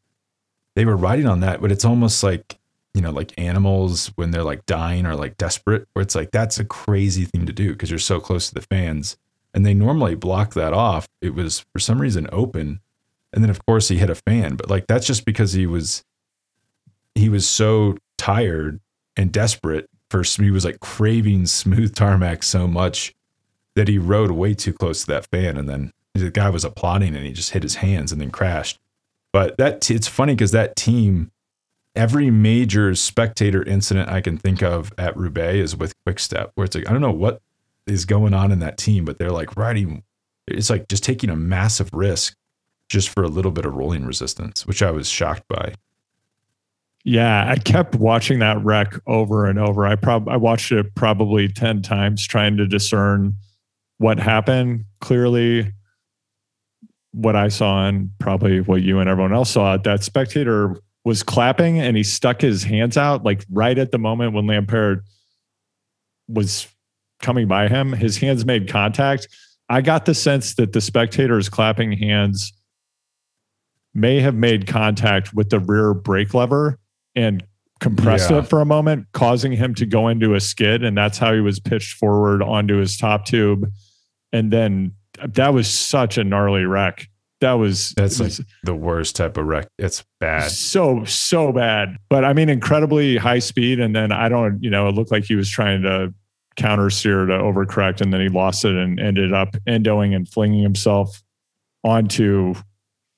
they 0.76 0.84
were 0.84 0.96
riding 0.96 1.26
on 1.26 1.40
that, 1.40 1.60
but 1.60 1.72
it's 1.72 1.84
almost 1.84 2.22
like 2.22 2.58
you 2.95 3.01
know, 3.03 3.11
like 3.11 3.34
animals 3.36 4.12
when 4.14 4.30
they're 4.30 4.45
like 4.45 4.64
dying 4.66 5.05
or 5.05 5.16
like 5.16 5.36
desperate, 5.36 5.86
where 5.92 6.03
it's 6.03 6.14
like 6.14 6.30
that's 6.30 6.59
a 6.59 6.64
crazy 6.64 7.24
thing 7.24 7.45
to 7.47 7.53
do 7.53 7.72
because 7.72 7.90
you're 7.90 7.99
so 7.99 8.20
close 8.20 8.49
to 8.49 8.55
the 8.55 8.62
fans. 8.62 9.16
And 9.53 9.66
they 9.66 9.74
normally 9.74 10.14
block 10.14 10.55
that 10.55 10.72
off. 10.72 11.09
It 11.20 11.34
was 11.34 11.61
for 11.72 11.78
some 11.78 12.01
reason 12.01 12.28
open. 12.32 12.80
And 13.32 13.42
then 13.42 13.51
of 13.51 13.64
course 13.66 13.88
he 13.88 13.99
hit 13.99 14.11
a 14.11 14.14
fan, 14.14 14.55
but 14.55 14.70
like 14.70 14.86
that's 14.86 15.07
just 15.07 15.24
because 15.24 15.53
he 15.53 15.66
was 15.66 16.05
he 17.14 17.28
was 17.28 17.49
so 17.49 17.97
tired 18.16 18.80
and 19.16 19.32
desperate 19.32 19.88
for 20.11 20.22
he 20.22 20.51
was 20.51 20.64
like 20.64 20.80
craving 20.80 21.47
smooth 21.47 21.95
tarmac 21.97 22.42
so 22.42 22.68
much 22.68 23.14
that 23.74 23.88
he 23.88 23.99
rode 23.99 24.30
way 24.30 24.55
too 24.55 24.72
close 24.72 25.01
to 25.01 25.07
that 25.09 25.26
fan 25.26 25.57
and 25.57 25.68
then 25.68 25.92
the 26.14 26.30
guy 26.30 26.49
was 26.49 26.64
applauding 26.64 27.16
and 27.16 27.26
he 27.26 27.32
just 27.32 27.51
hit 27.51 27.64
his 27.64 27.76
hands 27.76 28.12
and 28.12 28.20
then 28.20 28.30
crashed. 28.30 28.78
But 29.32 29.57
that 29.59 29.90
it's 29.90 30.07
funny 30.07 30.34
because 30.34 30.53
that 30.53 30.76
team 30.76 31.32
every 31.97 32.30
major 32.30 32.95
spectator 32.95 33.62
incident 33.62 34.09
I 34.09 34.20
can 34.20 34.36
think 34.36 34.62
of 34.62 34.92
at 34.99 35.16
Roubaix 35.16 35.57
is 35.57 35.76
with 35.76 35.95
Quick 36.05 36.18
Step, 36.18 36.53
where 36.55 36.64
it's 36.64 36.74
like 36.74 36.88
I 36.88 36.92
don't 36.92 37.01
know 37.01 37.12
what 37.12 37.40
is 37.86 38.05
going 38.05 38.34
on 38.34 38.51
in 38.51 38.61
that 38.61 38.78
team, 38.78 39.05
but 39.05 39.18
they're 39.18 39.30
like 39.30 39.57
riding. 39.57 40.03
It's 40.47 40.70
like 40.70 40.88
just 40.88 41.05
taking 41.05 41.30
a 41.30 41.36
massive 41.36 41.90
risk 41.92 42.36
just 42.88 43.09
for 43.09 43.22
a 43.22 43.28
little 43.28 43.51
bit 43.51 43.64
of 43.64 43.74
rolling 43.74 44.05
resistance, 44.05 44.66
which 44.66 44.82
I 44.82 44.90
was 44.90 45.09
shocked 45.09 45.45
by. 45.49 45.74
Yeah, 47.05 47.51
I 47.51 47.57
kept 47.57 47.95
watching 47.95 48.38
that 48.38 48.62
wreck 48.64 48.95
over 49.07 49.47
and 49.47 49.59
over. 49.59 49.86
I 49.86 49.95
prob 49.95 50.28
I 50.28 50.36
watched 50.36 50.72
it 50.72 50.95
probably 50.95 51.49
10 51.49 51.82
times 51.82 52.26
trying 52.26 52.57
to 52.57 52.66
discern 52.66 53.34
what 53.99 54.18
happened. 54.18 54.84
Clearly 55.01 55.72
what 57.12 57.36
I 57.36 57.49
saw 57.49 57.86
and 57.86 58.11
probably 58.18 58.61
what 58.61 58.82
you 58.82 58.99
and 58.99 59.09
everyone 59.09 59.34
else 59.34 59.51
saw, 59.51 59.76
that 59.76 60.03
spectator 60.03 60.76
was 61.05 61.22
clapping 61.22 61.78
and 61.78 61.96
he 61.96 62.02
stuck 62.02 62.40
his 62.40 62.64
hands 62.64 62.96
out 62.96 63.24
like 63.24 63.44
right 63.50 63.78
at 63.78 63.92
the 63.92 63.98
moment 63.98 64.32
when 64.32 64.46
Lampaert 64.46 65.02
was 66.28 66.66
coming 67.20 67.46
by 67.46 67.68
him. 67.68 67.92
His 67.92 68.16
hands 68.16 68.44
made 68.44 68.68
contact. 68.68 69.28
I 69.68 69.82
got 69.82 70.07
the 70.07 70.14
sense 70.14 70.55
that 70.55 70.72
the 70.72 70.80
spectator's 70.80 71.48
clapping 71.48 71.92
hands 71.92 72.52
may 73.94 74.20
have 74.20 74.34
made 74.34 74.66
contact 74.66 75.34
with 75.34 75.50
the 75.50 75.61
rear 75.61 75.94
brake 75.94 76.34
lever 76.34 76.78
and 77.14 77.44
compressed 77.80 78.30
yeah. 78.30 78.38
it 78.38 78.48
for 78.48 78.61
a 78.61 78.66
moment, 78.66 79.07
causing 79.12 79.52
him 79.52 79.74
to 79.74 79.86
go 79.86 80.09
into 80.09 80.34
a 80.34 80.40
skid. 80.40 80.82
And 80.82 80.96
that's 80.96 81.18
how 81.18 81.32
he 81.34 81.40
was 81.40 81.61
pitched 81.61 81.96
forward 81.96 82.42
onto 82.42 82.76
his 82.76 82.96
top 82.96 83.24
tube. 83.26 83.70
And 84.32 84.52
then 84.52 84.92
that 85.22 85.55
was 85.55 85.72
such 85.72 86.18
a 86.18 86.24
gnarly 86.24 86.64
wreck 86.64 87.09
that 87.41 87.53
was 87.53 87.93
that's 87.97 88.18
was, 88.18 88.39
like 88.39 88.49
the 88.62 88.74
worst 88.74 89.16
type 89.16 89.37
of 89.37 89.47
wreck. 89.47 89.68
It's 89.78 90.05
bad. 90.20 90.51
So 90.51 91.05
so 91.05 91.53
bad. 91.53 91.97
But 92.09 92.24
I 92.24 92.32
mean 92.32 92.49
incredibly 92.49 93.16
high 93.16 93.39
speed 93.39 93.80
and 93.80 93.95
then 93.95 94.12
I 94.12 94.28
don't, 94.28 94.62
you 94.62 94.70
know, 94.70 94.89
it 94.89 94.95
looked 94.95 95.11
like 95.11 95.24
he 95.24 95.37
was 95.37 95.51
trying 95.51 95.82
to 95.82 96.12
counter 96.57 96.89
steer 96.91 97.26
to 97.26 97.32
overcorrect 97.32 98.01
and 98.01 98.12
then 98.12 98.20
he 98.20 98.28
lost 98.28 98.64
it 98.64 98.74
and 98.74 99.01
ended 99.01 99.32
up 99.32 99.57
endoing 99.66 100.14
and 100.14 100.28
flinging 100.28 100.62
himself 100.62 101.22
onto 101.82 102.55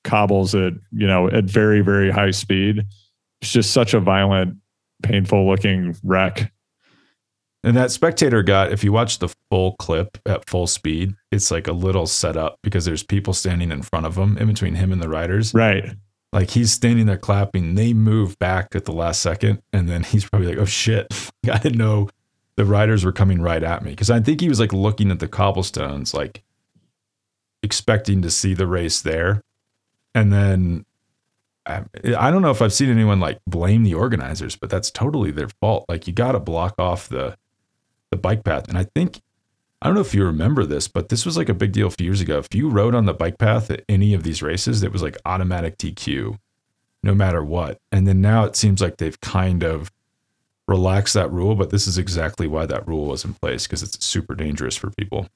cobbles 0.03 0.55
at, 0.55 0.73
you 0.91 1.07
know, 1.07 1.29
at 1.29 1.45
very 1.45 1.81
very 1.81 2.11
high 2.11 2.31
speed. 2.31 2.83
It's 3.41 3.51
just 3.51 3.71
such 3.71 3.93
a 3.93 3.99
violent 3.99 4.57
painful 5.03 5.47
looking 5.47 5.95
wreck. 6.03 6.51
And 7.63 7.75
that 7.75 7.91
spectator 7.91 8.43
got, 8.43 8.71
if 8.71 8.83
you 8.83 8.91
watch 8.91 9.19
the 9.19 9.33
full 9.49 9.73
clip 9.73 10.17
at 10.25 10.47
full 10.47 10.67
speed, 10.67 11.15
it's 11.31 11.51
like 11.51 11.67
a 11.67 11.73
little 11.73 12.05
setup 12.05 12.59
because 12.61 12.85
there's 12.85 13.03
people 13.03 13.33
standing 13.33 13.71
in 13.71 13.81
front 13.81 14.05
of 14.05 14.17
him, 14.17 14.37
in 14.37 14.47
between 14.47 14.75
him 14.75 14.91
and 14.91 15.01
the 15.01 15.09
riders. 15.09 15.53
Right. 15.53 15.95
Like 16.31 16.51
he's 16.51 16.71
standing 16.71 17.07
there 17.07 17.17
clapping. 17.17 17.75
They 17.75 17.93
move 17.93 18.37
back 18.39 18.75
at 18.75 18.85
the 18.85 18.91
last 18.91 19.21
second. 19.21 19.61
And 19.73 19.89
then 19.89 20.03
he's 20.03 20.29
probably 20.29 20.49
like, 20.49 20.59
oh 20.59 20.65
shit, 20.65 21.07
I 21.51 21.57
didn't 21.57 21.77
know 21.77 22.09
the 22.55 22.65
riders 22.65 23.03
were 23.03 23.11
coming 23.11 23.41
right 23.41 23.63
at 23.63 23.83
me. 23.83 23.95
Cause 23.95 24.09
I 24.09 24.19
think 24.19 24.41
he 24.41 24.49
was 24.49 24.59
like 24.59 24.73
looking 24.73 25.11
at 25.11 25.19
the 25.19 25.27
cobblestones, 25.27 26.13
like 26.13 26.43
expecting 27.63 28.21
to 28.21 28.31
see 28.31 28.53
the 28.53 28.67
race 28.67 29.01
there. 29.01 29.41
And 30.13 30.31
then 30.31 30.85
um, 31.65 31.89
I 32.17 32.31
don't 32.31 32.41
know 32.41 32.51
if 32.51 32.61
I've 32.61 32.73
seen 32.73 32.89
anyone 32.89 33.19
like 33.19 33.39
blame 33.45 33.83
the 33.83 33.93
organizers, 33.93 34.55
but 34.55 34.69
that's 34.69 34.89
totally 34.89 35.31
their 35.31 35.49
fault. 35.49 35.85
Like 35.89 36.07
you 36.07 36.13
got 36.13 36.31
to 36.31 36.39
block 36.39 36.75
off 36.77 37.09
the 37.09 37.37
the 38.11 38.17
bike 38.17 38.43
path. 38.43 38.67
And 38.67 38.77
I 38.77 38.83
think, 38.83 39.21
I 39.81 39.87
don't 39.87 39.95
know 39.95 40.01
if 40.01 40.13
you 40.13 40.25
remember 40.25 40.65
this, 40.65 40.87
but 40.87 41.09
this 41.09 41.25
was 41.25 41.37
like 41.37 41.49
a 41.49 41.53
big 41.53 41.71
deal 41.71 41.87
a 41.87 41.91
few 41.91 42.05
years 42.05 42.21
ago. 42.21 42.37
If 42.37 42.53
you 42.53 42.69
rode 42.69 42.95
on 42.95 43.05
the 43.05 43.13
bike 43.13 43.37
path 43.37 43.69
at 43.69 43.83
any 43.87 44.13
of 44.13 44.23
these 44.23 44.41
races, 44.41 44.83
it 44.83 44.91
was 44.91 45.03
like 45.03 45.17
automatic 45.25 45.77
DQ 45.77 46.37
no 47.03 47.13
matter 47.13 47.43
what. 47.43 47.79
And 47.91 48.07
then 48.07 48.21
now 48.21 48.43
it 48.43 48.55
seems 48.55 48.81
like 48.81 48.97
they've 48.97 49.19
kind 49.21 49.63
of 49.63 49.91
relaxed 50.67 51.13
that 51.13 51.31
rule, 51.31 51.55
but 51.55 51.69
this 51.69 51.87
is 51.87 51.97
exactly 51.97 52.47
why 52.47 52.65
that 52.65 52.87
rule 52.87 53.05
was 53.05 53.23
in 53.23 53.33
place 53.33 53.65
because 53.65 53.83
it's 53.83 54.05
super 54.05 54.35
dangerous 54.35 54.75
for 54.75 54.89
people. 54.91 55.27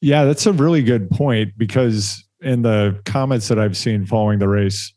Yeah, 0.00 0.24
that's 0.24 0.46
a 0.46 0.52
really 0.52 0.82
good 0.82 1.10
point 1.10 1.52
because 1.56 2.24
in 2.40 2.62
the 2.62 3.00
comments 3.04 3.48
that 3.48 3.58
I've 3.58 3.76
seen 3.76 4.06
following 4.06 4.38
the 4.38 4.48
race, 4.48 4.92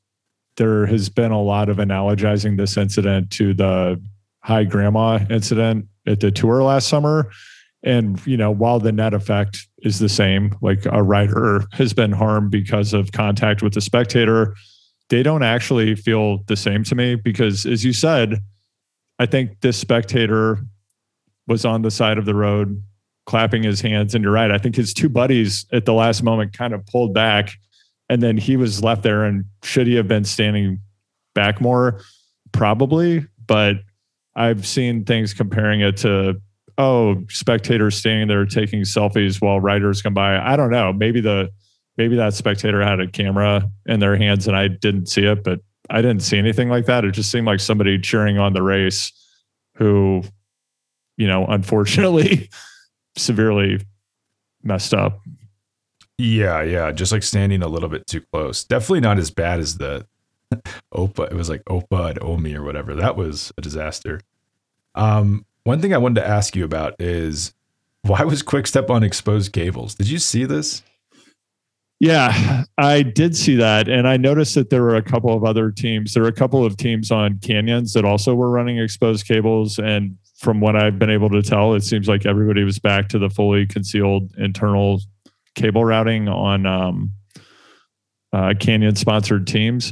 there 0.55 0.86
has 0.86 1.09
been 1.09 1.32
a 1.32 1.41
lot 1.41 1.70
of 1.70 1.78
analogizing 1.78 2.57
this 2.57 2.78
incident 2.78 3.32
to 3.32 3.53
the 3.53 4.01
high 4.39 4.63
grandma 4.63 5.20
incident 5.30 5.88
at 6.08 6.20
the 6.20 6.32
tour 6.32 6.64
last 6.64 6.88
summer. 6.88 7.30
And, 7.84 8.26
you 8.26 8.38
know, 8.38 8.51
while 8.51 8.80
the 8.80 8.91
net 8.91 9.14
effect 9.14 9.68
is 9.80 9.99
the 9.99 10.10
same, 10.10 10.55
like 10.62 10.86
a 10.86 11.03
rider 11.03 11.64
has 11.74 11.93
been 11.93 12.12
harmed 12.12 12.51
because 12.51 12.93
of 12.93 13.12
contact 13.12 13.62
with 13.62 13.74
the 13.74 13.82
spectator, 13.82 14.55
they 15.10 15.24
don't 15.24 15.43
actually 15.43 15.95
feel 15.95 16.39
the 16.47 16.55
same 16.55 16.84
to 16.86 16.95
me 16.95 17.16
because, 17.16 17.66
as 17.66 17.86
you 17.86 17.93
said, 17.93 18.39
I 19.20 19.26
think 19.26 19.62
this 19.62 19.78
spectator 19.78 20.60
was 21.47 21.66
on 21.66 21.82
the 21.82 21.91
side 21.91 22.18
of 22.18 22.26
the 22.26 22.36
road 22.36 22.84
clapping 23.26 23.64
his 23.64 23.82
hands. 23.82 24.16
And 24.16 24.24
you're 24.24 24.34
right. 24.34 24.51
I 24.51 24.58
think 24.58 24.76
his 24.76 24.93
two 24.93 25.10
buddies 25.10 25.66
at 25.72 25.86
the 25.86 25.93
last 25.93 26.24
moment 26.24 26.53
kind 26.53 26.74
of 26.74 26.86
pulled 26.88 27.14
back 27.14 27.53
and 28.10 28.22
then 28.22 28.38
he 28.38 28.58
was 28.58 28.84
left 28.84 29.03
there. 29.03 29.24
And 29.24 29.45
should 29.64 29.88
he 29.88 29.95
have 29.95 30.08
been 30.08 30.24
standing 30.24 30.80
back 31.36 31.62
more? 31.62 32.01
Probably. 32.51 33.26
But 33.45 33.78
I've 34.38 34.66
seen 34.66 35.04
things 35.04 35.34
comparing 35.34 35.82
it 35.82 35.98
to 35.98 36.40
oh, 36.78 37.24
spectators 37.30 37.98
standing 37.98 38.28
there 38.28 38.46
taking 38.46 38.82
selfies 38.82 39.42
while 39.42 39.60
riders 39.60 40.02
come 40.02 40.14
by. 40.14 40.38
I 40.38 40.56
don't 40.56 40.70
know. 40.70 40.94
Maybe 40.94 41.20
the 41.22 41.50
maybe 41.98 42.16
that 42.16 42.36
spectator 42.36 42.82
had 42.82 43.00
a 43.00 43.08
camera 43.08 43.70
in 43.88 44.00
their 44.00 44.16
hands 44.16 44.48
and 44.48 44.56
I 44.56 44.68
didn't 44.68 45.08
see 45.08 45.26
it, 45.26 45.44
but 45.44 45.60
I 45.90 46.02
didn't 46.02 46.22
see 46.22 46.38
anything 46.38 46.70
like 46.70 46.86
that. 46.86 47.04
It 47.04 47.12
just 47.12 47.32
seemed 47.32 47.48
like 47.48 47.60
somebody 47.60 47.98
cheering 47.98 48.38
on 48.38 48.54
the 48.54 48.62
race 48.62 49.12
who, 49.76 50.22
you 51.18 51.28
know, 51.28 51.46
unfortunately 51.48 52.50
severely 53.18 53.82
messed 54.64 54.94
up. 54.94 55.20
Yeah, 56.20 56.62
yeah, 56.62 56.92
just 56.92 57.12
like 57.12 57.24
standing 57.24 57.64
a 57.64 57.68
little 57.68 57.90
bit 57.90 58.06
too 58.06 58.22
close. 58.32 58.64
Definitely 58.64 59.02
not 59.02 59.18
as 59.18 59.32
bad 59.32 59.60
as 59.60 59.78
the 59.78 60.06
Opa. 60.93 61.32
It 61.32 61.36
was 61.36 61.50
like 61.50 61.64
Opa 61.66 62.12
and 62.12 62.24
Omi 62.24 62.56
or 62.56 62.64
whatever. 62.64 62.95
That 62.95 63.16
was 63.16 63.52
a 63.58 63.62
disaster. 63.62 64.22
Um, 64.95 65.45
one 65.64 65.82
thing 65.82 65.93
I 65.93 65.98
wanted 65.98 66.22
to 66.22 66.28
ask 66.28 66.56
you 66.56 66.64
about 66.64 66.95
is 67.00 67.54
why 68.04 68.24
was 68.24 68.41
Quickstep 68.41 68.89
on 68.89 69.04
exposed 69.04 69.52
cables? 69.52 69.95
Did 69.95 70.10
you 70.10 70.18
see 70.18 70.45
this? 70.45 70.82
Yeah, 72.00 72.64
I 72.78 73.02
did 73.02 73.36
see 73.36 73.56
that. 73.56 73.89
And 73.89 74.08
I 74.08 74.18
noticed 74.18 74.56
that 74.56 74.70
there 74.70 74.84
were 74.84 74.95
a 74.95 75.02
couple 75.02 75.34
of 75.36 75.43
other 75.43 75.72
teams. 75.72 76.14
There 76.14 76.24
were 76.24 76.30
a 76.30 76.34
couple 76.34 76.64
of 76.64 76.78
teams 76.78 77.12
on 77.12 77.39
canyons 77.39 77.93
that 77.93 78.06
also 78.06 78.36
were 78.36 78.50
running 78.50 78.78
exposed 78.78 79.28
cables. 79.28 79.80
And 79.80 80.16
from 80.38 80.62
what 80.62 80.76
I've 80.76 81.00
been 81.00 81.10
able 81.10 81.30
to 81.32 81.41
tell, 81.41 81.74
it 81.74 81.84
seems 81.84 82.08
like 82.08 82.26
everybody 82.26 82.64
was 82.64 82.78
back 82.80 83.10
to 83.10 83.20
the 83.20 83.30
fully 83.30 83.66
concealed 83.66 84.32
internal 84.38 85.02
cable 85.56 85.84
routing 85.84 86.28
on 86.28 86.68
um, 86.68 87.12
uh, 88.32 88.54
canyon 88.60 88.95
sponsored 88.95 89.48
teams. 89.48 89.91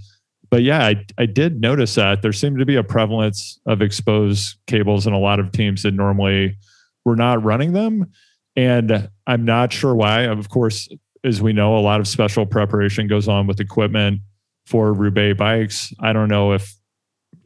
But 0.56 0.64
yeah, 0.64 0.86
I, 0.86 1.06
I 1.18 1.26
did 1.26 1.60
notice 1.60 1.96
that 1.96 2.22
there 2.22 2.32
seemed 2.32 2.60
to 2.60 2.66
be 2.66 2.78
a 2.78 2.84
prevalence 2.84 3.60
of 3.66 3.82
exposed 3.82 4.56
cables 4.68 5.06
in 5.06 5.12
a 5.12 5.20
lot 5.20 5.42
of 5.42 5.52
teams 5.52 5.84
that 5.84 5.94
normally 5.94 6.56
were 7.04 7.18
not 7.18 7.44
running 7.44 7.74
them. 7.74 8.10
And 8.56 9.10
I'm 9.28 9.44
not 9.44 9.74
sure 9.74 9.94
why. 9.94 10.22
Of 10.22 10.48
course, 10.48 10.88
as 11.26 11.42
we 11.42 11.52
know, 11.52 11.78
a 11.78 11.84
lot 11.84 12.00
of 12.00 12.08
special 12.08 12.46
preparation 12.46 13.06
goes 13.08 13.28
on 13.28 13.48
with 13.48 13.60
equipment 13.60 14.22
for 14.66 14.94
Roubaix 14.94 15.38
bikes. 15.38 15.94
I 16.00 16.14
don't 16.14 16.30
know 16.30 16.54
if 16.54 16.74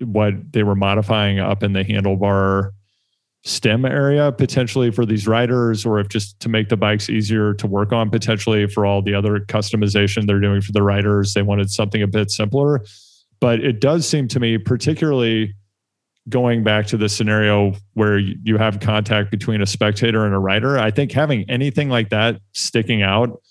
what 0.02 0.54
they 0.54 0.62
were 0.62 0.76
modifying 0.76 1.40
up 1.40 1.64
in 1.64 1.74
the 1.74 1.84
handlebar 1.84 2.74
stem 3.44 3.86
area 3.86 4.32
potentially 4.32 4.92
for 4.92 5.06
these 5.06 5.28
riders, 5.28 5.86
or 5.86 6.00
if 6.00 6.10
just 6.10 6.40
to 6.42 6.50
make 6.50 6.70
the 6.70 6.78
bikes 6.78 7.10
easier 7.10 7.54
to 7.54 7.68
work 7.68 7.94
on 7.94 8.10
potentially 8.10 8.68
for 8.68 8.86
all 8.86 9.02
the 9.02 9.14
other 9.14 9.40
customization 9.40 10.28
they're 10.28 10.42
doing 10.42 10.62
for 10.62 10.72
the 10.72 10.84
riders, 10.84 11.34
they 11.34 11.42
wanted 11.42 11.70
something 11.70 12.02
a 12.02 12.08
bit 12.08 12.32
simpler. 12.32 12.84
But 13.40 13.62
it 13.62 13.80
does 13.80 14.08
seem 14.08 14.28
to 14.30 14.40
me, 14.40 14.58
particularly 14.58 15.56
going 16.28 16.64
back 16.64 16.86
to 16.88 16.98
the 16.98 17.08
scenario 17.08 17.74
where 17.94 18.20
you 18.20 18.58
have 18.58 18.82
contact 18.82 19.32
between 19.32 19.62
a 19.62 19.66
spectator 19.66 20.26
and 20.26 20.36
a 20.36 20.40
rider, 20.40 20.78
I 20.78 20.92
think 20.92 21.12
having 21.12 21.50
anything 21.50 21.90
like 21.90 22.10
that 22.10 22.40
sticking 22.54 23.02
out 23.02 23.42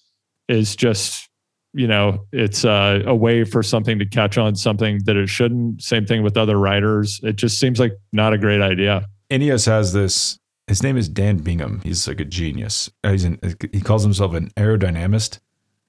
is 0.49 0.77
just 0.77 1.29
you 1.75 1.87
know 1.87 2.27
it's 2.33 2.65
uh, 2.65 3.03
a 3.07 3.15
way 3.15 3.45
for 3.45 3.63
something 3.63 3.99
to 3.99 4.07
catch 4.07 4.39
on 4.39 4.55
something 4.55 5.01
that 5.05 5.17
it 5.17 5.29
shouldn't. 5.29 5.83
Same 5.83 6.05
thing 6.05 6.23
with 6.23 6.37
other 6.37 6.59
riders. 6.59 7.21
It 7.23 7.37
just 7.37 7.59
seems 7.59 7.81
like 7.81 7.93
not 8.13 8.35
a 8.35 8.39
great 8.39 8.61
idea 8.61 9.07
ineos 9.31 9.67
has 9.67 9.93
this 9.93 10.39
his 10.67 10.83
name 10.83 10.97
is 10.97 11.09
dan 11.09 11.39
bigham 11.39 11.81
he's 11.83 12.07
like 12.07 12.21
a 12.21 12.25
genius 12.25 12.91
uh, 13.05 13.11
he's 13.11 13.25
an, 13.25 13.39
he 13.73 13.81
calls 13.81 14.03
himself 14.03 14.35
an 14.35 14.51
aerodynamist 14.57 15.39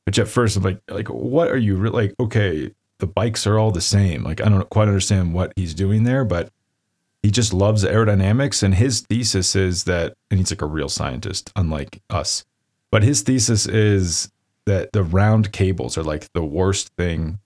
which 0.06 0.20
at 0.20 0.28
first 0.28 0.58
i'm 0.58 0.64
like 0.64 0.82
like 0.90 1.08
what 1.10 1.50
are 1.50 1.58
you 1.58 1.76
re-? 1.76 1.90
like 1.90 2.14
okay 2.20 2.72
the 3.00 3.08
bikes 3.08 3.48
are 3.48 3.58
all 3.58 3.72
the 3.72 3.82
same 3.82 4.24
like 4.24 4.42
i 4.42 4.50
don't 4.50 4.70
quite 4.70 4.88
understand 4.88 5.34
what 5.34 5.54
he's 5.56 5.74
doing 5.74 6.04
there 6.04 6.26
but 6.26 6.52
he 7.24 7.32
just 7.32 7.54
loves 7.54 7.84
aerodynamics 7.84 8.64
and 8.64 8.76
his 8.76 9.02
thesis 9.02 9.56
is 9.56 9.84
that 9.84 10.14
and 10.32 10.40
he's 10.40 10.52
like 10.52 10.62
a 10.62 10.66
real 10.66 10.90
scientist 10.90 11.52
unlike 11.56 12.02
us 12.10 12.46
but 12.92 13.04
his 13.04 13.22
thesis 13.22 13.68
is 13.68 14.32
that 14.66 14.92
the 14.92 15.04
round 15.04 15.52
cables 15.52 15.98
are 15.98 16.04
like 16.04 16.32
the 16.34 16.44
worst 16.44 16.90
thing. 16.96 17.40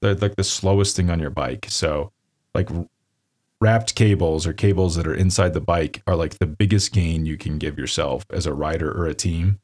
They're 0.00 0.14
like 0.14 0.36
the 0.36 0.44
slowest 0.44 0.94
thing 0.94 1.10
on 1.10 1.20
your 1.20 1.30
bike. 1.30 1.66
So, 1.68 2.12
like 2.54 2.68
wrapped 3.60 3.94
cables 3.94 4.46
or 4.46 4.52
cables 4.52 4.96
that 4.96 5.06
are 5.06 5.14
inside 5.14 5.54
the 5.54 5.60
bike 5.60 6.02
are 6.06 6.16
like 6.16 6.38
the 6.38 6.46
biggest 6.46 6.92
gain 6.92 7.24
you 7.24 7.36
can 7.36 7.58
give 7.58 7.78
yourself 7.78 8.24
as 8.30 8.46
a 8.46 8.54
rider 8.54 8.90
or 8.90 9.06
a 9.06 9.14
team. 9.14 9.58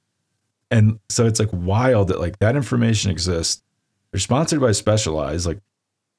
And 0.70 0.99
so 1.11 1.26
it's 1.26 1.38
like 1.38 1.51
wild 1.53 2.09
that 2.09 2.20
like 2.20 2.38
that 2.38 2.57
information 2.57 3.11
exists. 3.11 3.62
They're 4.11 4.20
sponsored 4.20 4.61
by 4.61 4.72
Specialized, 4.72 5.47
like 5.47 5.61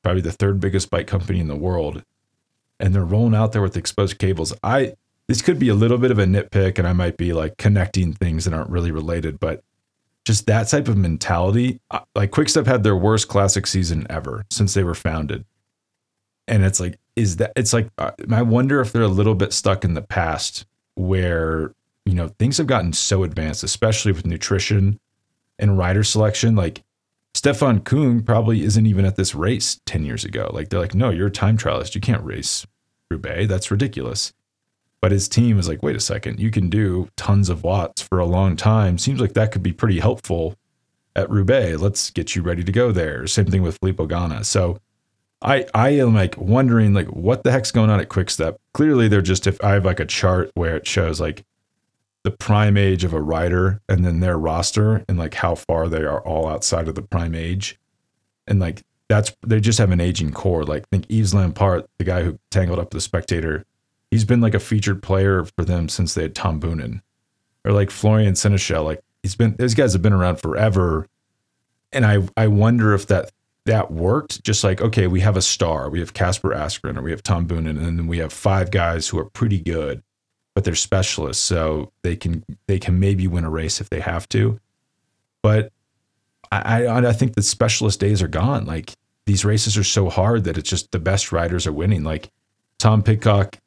probably 0.04 0.22
the 0.22 0.32
third 0.32 0.60
biggest 0.60 0.90
bike 0.90 1.08
company 1.08 1.40
in 1.40 1.48
the 1.48 1.56
world. 1.56 2.04
And 2.80 2.94
they're 2.94 3.06
rolling 3.06 3.36
out 3.36 3.52
there 3.52 3.62
with 3.62 3.78
exposed 3.78 4.20
cables. 4.20 4.54
I 4.62 4.94
this 5.28 5.42
could 5.42 5.58
be 5.58 5.70
a 5.70 5.76
little 5.76 5.98
bit 5.98 6.12
of 6.12 6.20
a 6.20 6.26
nitpick 6.26 6.78
and 6.78 6.88
I 6.88 6.94
might 6.94 7.18
be 7.18 7.34
like 7.34 7.58
connecting 7.58 8.14
things 8.14 8.46
that 8.46 8.54
aren't 8.54 8.70
really 8.70 8.92
related, 8.92 9.40
but 9.40 9.64
just 10.26 10.46
that 10.48 10.68
type 10.68 10.88
of 10.88 10.98
mentality. 10.98 11.80
Uh, 11.90 12.02
like 12.16 12.32
Quickstep 12.32 12.68
had 12.68 12.84
their 12.84 12.96
worst 12.96 13.28
classic 13.28 13.66
season 13.66 14.06
ever 14.10 14.46
since 14.52 14.74
they 14.74 14.84
were 14.84 14.96
founded. 14.96 15.46
And 16.48 16.64
it's 16.64 16.80
like, 16.80 17.00
is 17.16 17.38
that, 17.38 17.54
it's 17.56 17.74
like, 17.74 17.90
uh, 17.98 18.12
I 18.32 18.42
wonder 18.42 18.82
if 18.82 18.92
they're 18.92 19.04
a 19.04 19.08
little 19.08 19.36
bit 19.36 19.54
stuck 19.54 19.84
in 19.84 19.94
the 19.94 20.02
past 20.02 20.66
where, 20.96 21.74
you 22.06 22.14
know, 22.14 22.30
things 22.40 22.58
have 22.58 22.68
gotten 22.68 22.94
so 22.94 23.24
advanced, 23.24 23.64
especially 23.64 24.12
with 24.12 24.26
nutrition 24.26 25.00
and 25.60 25.78
rider 25.78 26.04
selection. 26.04 26.56
Like 26.56 26.84
Stefan 27.34 27.82
Küng 27.82 28.26
probably 28.26 28.64
isn't 28.64 28.86
even 28.86 29.06
at 29.06 29.16
this 29.16 29.34
race 29.34 29.80
10 29.86 30.06
years 30.06 30.24
ago. 30.24 30.50
Like 30.54 30.70
they're 30.70 30.80
like, 30.80 30.96
no, 30.96 31.10
you're 31.10 31.28
a 31.28 31.32
time 31.32 31.58
trialist. 31.58 31.96
You 31.96 32.02
can't 32.02 32.24
race 32.24 32.66
Roubaix. 33.10 33.48
That's 33.48 33.72
ridiculous. 33.72 34.34
But 35.02 35.12
his 35.12 35.28
team 35.28 35.60
is 35.60 35.68
like, 35.68 35.84
wait 35.84 35.98
a 35.98 36.00
second, 36.00 36.40
you 36.40 36.50
can 36.50 36.70
do 36.70 37.10
tons 37.18 37.50
of 37.50 37.64
watts 37.64 38.02
for 38.02 38.20
a 38.20 38.26
long 38.26 38.56
time. 38.56 38.98
Seems 38.98 39.20
like 39.20 39.34
that 39.34 39.52
could 39.52 39.64
be 39.64 39.74
pretty 39.74 40.00
helpful 40.00 40.56
at 41.16 41.30
Roubaix. 41.30 41.80
Let's 41.80 42.10
get 42.10 42.36
you 42.36 42.42
ready 42.42 42.64
to 42.64 42.72
go 42.72 42.92
there. 42.92 43.28
Same 43.28 43.46
thing 43.46 43.62
with 43.62 43.78
Filippo 43.80 44.08
Ganna. 44.08 44.46
So 44.46 44.80
I 45.44 45.66
I 45.74 45.90
am 45.90 46.16
like 46.16 46.38
wondering 46.38 46.94
like 46.94 47.08
what 47.08 47.44
the 47.44 47.52
heck's 47.52 47.72
going 47.72 47.90
on 47.90 48.00
at 48.00 48.10
Quickstep. 48.10 48.56
Clearly 48.74 49.08
they're 49.08 49.22
just 49.22 49.46
if 49.46 49.62
I 49.64 49.74
have 49.74 49.86
like 49.86 50.00
a 50.00 50.06
chart 50.06 50.52
where 50.56 50.78
it 50.78 50.88
shows 50.88 51.20
like 51.20 51.44
the 52.24 52.32
prime 52.32 52.78
age 52.78 53.04
of 53.04 53.14
a 53.14 53.22
rider 53.22 53.82
and 53.90 54.06
then 54.06 54.22
their 54.22 54.38
roster 54.38 55.04
and 55.10 55.20
like 55.20 55.34
how 55.34 55.56
far 55.56 55.90
they 55.90 56.04
are 56.04 56.22
all 56.22 56.48
outside 56.48 56.88
of 56.88 56.96
the 56.96 57.02
prime 57.02 57.36
age. 57.36 57.78
And 58.48 58.60
like 58.60 58.84
that's 59.10 59.36
they 59.46 59.60
just 59.60 59.80
have 59.80 59.92
an 59.92 60.00
aging 60.00 60.32
core. 60.32 60.64
Like 60.64 60.88
think 60.90 61.06
Yves 61.10 61.34
Lampaert, 61.34 61.88
the 61.98 62.06
guy 62.06 62.24
who 62.24 62.40
tangled 62.50 62.80
up 62.80 62.92
the 62.92 63.02
spectator, 63.02 63.66
he's 64.12 64.26
been 64.26 64.42
like 64.42 64.54
a 64.54 64.60
featured 64.60 65.04
player 65.04 65.44
for 65.44 65.66
them 65.66 65.90
since 65.90 66.14
they 66.14 66.24
had 66.24 66.36
Tom 66.36 66.62
Boonen, 66.62 67.02
or 67.66 67.74
like 67.74 67.92
Florian 67.92 68.34
Sénéchal. 68.34 68.86
Like 68.86 69.02
he's 69.22 69.36
been 69.36 69.56
those 69.58 69.74
guys 69.74 69.92
have 69.92 70.02
been 70.02 70.14
around 70.14 70.38
forever, 70.38 71.08
and 71.92 72.06
I 72.06 72.26
I 72.38 72.48
wonder 72.48 72.94
if 72.94 73.08
that 73.08 73.32
that 73.66 73.92
worked. 73.92 74.44
Just 74.44 74.64
like 74.64 74.82
okay, 74.82 75.08
we 75.08 75.22
have 75.22 75.38
a 75.38 75.42
star, 75.42 75.90
we 75.90 76.00
have 76.00 76.14
Kasper 76.14 76.50
Asgreen, 76.50 76.98
or 76.98 77.02
we 77.02 77.12
have 77.12 77.24
Tom 77.24 77.48
Boonen, 77.48 77.70
and 77.70 78.00
then 78.00 78.08
we 78.08 78.18
have 78.20 78.34
five 78.34 78.72
guys 78.72 79.08
who 79.08 79.20
are 79.20 79.30
pretty 79.30 79.60
good, 79.60 80.04
but 80.56 80.64
they're 80.64 80.76
specialists, 80.76 81.44
so 81.44 81.92
they 82.02 82.16
can 82.16 82.44
they 82.68 82.80
can 82.80 83.00
maybe 83.00 83.28
win 83.28 83.46
a 83.46 83.50
race 83.50 83.82
if 83.82 83.90
they 83.90 84.00
have 84.00 84.28
to. 84.30 84.60
But 85.42 85.72
I 86.52 86.86
I, 86.86 87.10
I 87.10 87.14
think 87.14 87.36
the 87.36 87.42
specialist 87.42 88.00
days 88.00 88.22
are 88.22 88.28
gone. 88.28 88.66
Like 88.66 88.94
these 89.26 89.46
races 89.46 89.78
are 89.78 89.84
so 89.84 90.10
hard 90.10 90.44
that 90.44 90.58
it's 90.58 90.70
just 90.70 90.92
the 90.92 91.00
best 91.00 91.32
riders 91.32 91.66
are 91.66 91.74
winning. 91.74 92.04
Like 92.04 92.30
Tom 92.80 93.04
Pidcock 93.04 93.58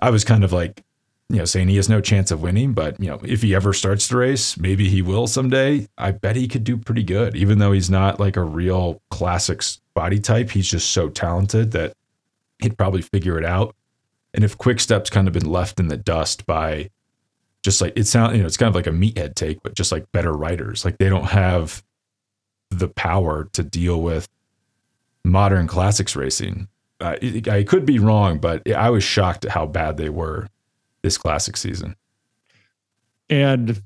I 0.00 0.10
was 0.10 0.24
kind 0.24 0.44
of 0.44 0.52
like, 0.52 0.82
you 1.28 1.38
know, 1.38 1.44
saying 1.44 1.68
he 1.68 1.76
has 1.76 1.88
no 1.88 2.00
chance 2.00 2.30
of 2.30 2.42
winning, 2.42 2.72
but 2.72 3.00
you 3.00 3.08
know, 3.08 3.20
if 3.24 3.42
he 3.42 3.54
ever 3.54 3.72
starts 3.72 4.08
the 4.08 4.16
race, 4.16 4.56
maybe 4.56 4.88
he 4.88 5.02
will 5.02 5.26
someday. 5.26 5.88
I 5.98 6.12
bet 6.12 6.36
he 6.36 6.46
could 6.46 6.62
do 6.62 6.76
pretty 6.76 7.02
good, 7.02 7.34
even 7.34 7.58
though 7.58 7.72
he's 7.72 7.90
not 7.90 8.20
like 8.20 8.36
a 8.36 8.44
real 8.44 9.02
classics 9.10 9.80
body 9.94 10.20
type. 10.20 10.50
He's 10.50 10.70
just 10.70 10.90
so 10.90 11.08
talented 11.08 11.72
that 11.72 11.94
he'd 12.60 12.78
probably 12.78 13.02
figure 13.02 13.38
it 13.38 13.44
out. 13.44 13.74
And 14.34 14.44
if 14.44 14.56
Quickstep's 14.56 15.10
kind 15.10 15.26
of 15.26 15.34
been 15.34 15.50
left 15.50 15.80
in 15.80 15.88
the 15.88 15.96
dust 15.96 16.46
by 16.46 16.90
just 17.64 17.80
like 17.80 17.94
it 17.96 18.06
sounds, 18.06 18.34
you 18.36 18.42
know, 18.42 18.46
it's 18.46 18.56
kind 18.56 18.68
of 18.68 18.76
like 18.76 18.86
a 18.86 18.90
meathead 18.90 19.34
take, 19.34 19.62
but 19.62 19.74
just 19.74 19.90
like 19.90 20.10
better 20.12 20.32
writers. 20.32 20.84
Like 20.84 20.98
they 20.98 21.08
don't 21.08 21.24
have 21.24 21.82
the 22.70 22.88
power 22.88 23.48
to 23.52 23.64
deal 23.64 24.00
with 24.00 24.28
modern 25.24 25.66
classics 25.66 26.14
racing 26.14 26.68
uh, 27.00 27.16
I 27.50 27.64
could 27.66 27.84
be 27.84 27.98
wrong, 27.98 28.38
but 28.38 28.70
I 28.70 28.90
was 28.90 29.04
shocked 29.04 29.44
at 29.44 29.50
how 29.50 29.66
bad 29.66 29.96
they 29.96 30.08
were 30.08 30.48
this 31.06 31.16
classic 31.16 31.56
season. 31.56 31.94
And 33.30 33.80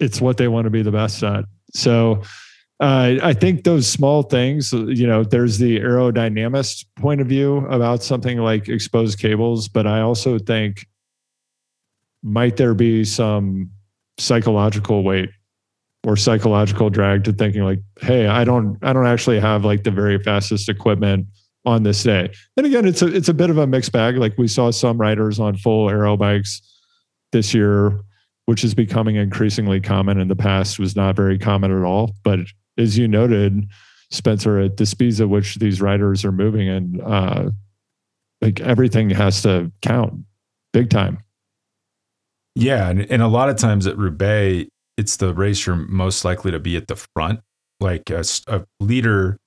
it's 0.00 0.18
what 0.18 0.38
they 0.38 0.48
want 0.48 0.64
to 0.64 0.70
be 0.70 0.80
the 0.80 0.90
best 0.90 1.22
at. 1.22 1.44
So 1.74 2.22
uh, 2.80 3.16
I 3.22 3.34
think 3.34 3.64
those 3.64 3.86
small 3.86 4.22
things, 4.22 4.72
you 4.72 5.06
know, 5.06 5.24
there's 5.24 5.58
the 5.58 5.78
aerodynamist 5.78 6.86
point 6.96 7.20
of 7.20 7.26
view 7.26 7.58
about 7.66 8.02
something 8.02 8.38
like 8.38 8.66
exposed 8.70 9.18
cables, 9.18 9.68
but 9.68 9.86
I 9.86 10.00
also 10.00 10.38
think 10.38 10.86
might 12.22 12.56
there 12.56 12.72
be 12.72 13.04
some 13.04 13.70
psychological 14.16 15.02
weight 15.02 15.28
or 16.04 16.16
psychological 16.16 16.88
drag 16.88 17.24
to 17.24 17.32
thinking 17.34 17.62
like, 17.62 17.80
hey, 18.00 18.26
I 18.26 18.44
don't, 18.44 18.78
I 18.80 18.94
don't 18.94 19.06
actually 19.06 19.38
have 19.40 19.66
like 19.66 19.82
the 19.82 19.90
very 19.90 20.18
fastest 20.18 20.70
equipment 20.70 21.26
on 21.68 21.82
this 21.82 22.02
day. 22.02 22.32
And 22.56 22.64
again, 22.64 22.86
it's 22.86 23.02
a 23.02 23.14
it's 23.14 23.28
a 23.28 23.34
bit 23.34 23.50
of 23.50 23.58
a 23.58 23.66
mixed 23.66 23.92
bag. 23.92 24.16
Like 24.16 24.36
we 24.38 24.48
saw 24.48 24.70
some 24.70 24.98
riders 24.98 25.38
on 25.38 25.56
full 25.56 25.90
aero 25.90 26.16
bikes 26.16 26.62
this 27.32 27.52
year, 27.52 28.00
which 28.46 28.64
is 28.64 28.74
becoming 28.74 29.16
increasingly 29.16 29.80
common. 29.80 30.18
In 30.18 30.28
the 30.28 30.36
past, 30.36 30.78
was 30.78 30.96
not 30.96 31.14
very 31.14 31.38
common 31.38 31.76
at 31.76 31.84
all. 31.84 32.14
But 32.24 32.40
as 32.78 32.96
you 32.96 33.06
noted, 33.06 33.68
Spencer, 34.10 34.58
at 34.58 34.78
the 34.78 34.86
speeds 34.86 35.20
at 35.20 35.28
which 35.28 35.56
these 35.56 35.82
riders 35.82 36.24
are 36.24 36.32
moving, 36.32 36.68
and 36.68 37.02
uh, 37.02 37.50
like 38.40 38.60
everything 38.60 39.10
has 39.10 39.42
to 39.42 39.70
count 39.82 40.14
big 40.72 40.88
time. 40.88 41.18
Yeah, 42.54 42.88
and, 42.88 43.02
and 43.10 43.22
a 43.22 43.28
lot 43.28 43.50
of 43.50 43.56
times 43.56 43.86
at 43.86 43.98
Roubaix, 43.98 44.70
it's 44.96 45.16
the 45.16 45.34
race 45.34 45.66
you're 45.66 45.76
most 45.76 46.24
likely 46.24 46.50
to 46.50 46.58
be 46.58 46.76
at 46.76 46.88
the 46.88 46.96
front. 46.96 47.40
Like 47.78 48.10
a, 48.10 48.24
a 48.48 48.64
leader, 48.80 49.38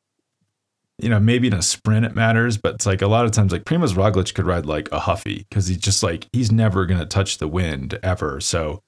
you 1.02 1.10
know, 1.10 1.20
maybe 1.20 1.48
in 1.48 1.54
a 1.54 1.62
sprint 1.62 2.06
it 2.06 2.16
matters, 2.16 2.58
but 2.58 2.76
it's 2.76 2.86
like 2.86 3.02
a 3.02 3.08
lot 3.08 3.26
of 3.26 3.32
times, 3.32 3.52
like 3.52 3.64
Primoz 3.64 3.94
Roglic 3.94 4.34
could 4.34 4.46
ride 4.46 4.66
like 4.66 4.92
a 4.92 5.00
Huffy 5.00 5.46
because 5.50 5.68
he's 5.68 5.78
just 5.78 6.04
like 6.04 6.28
he's 6.32 6.52
never 6.52 6.86
going 6.86 7.00
to 7.00 7.06
touch 7.06 7.38
the 7.38 7.48
wind 7.48 7.98
ever. 8.04 8.40
So 8.40 8.84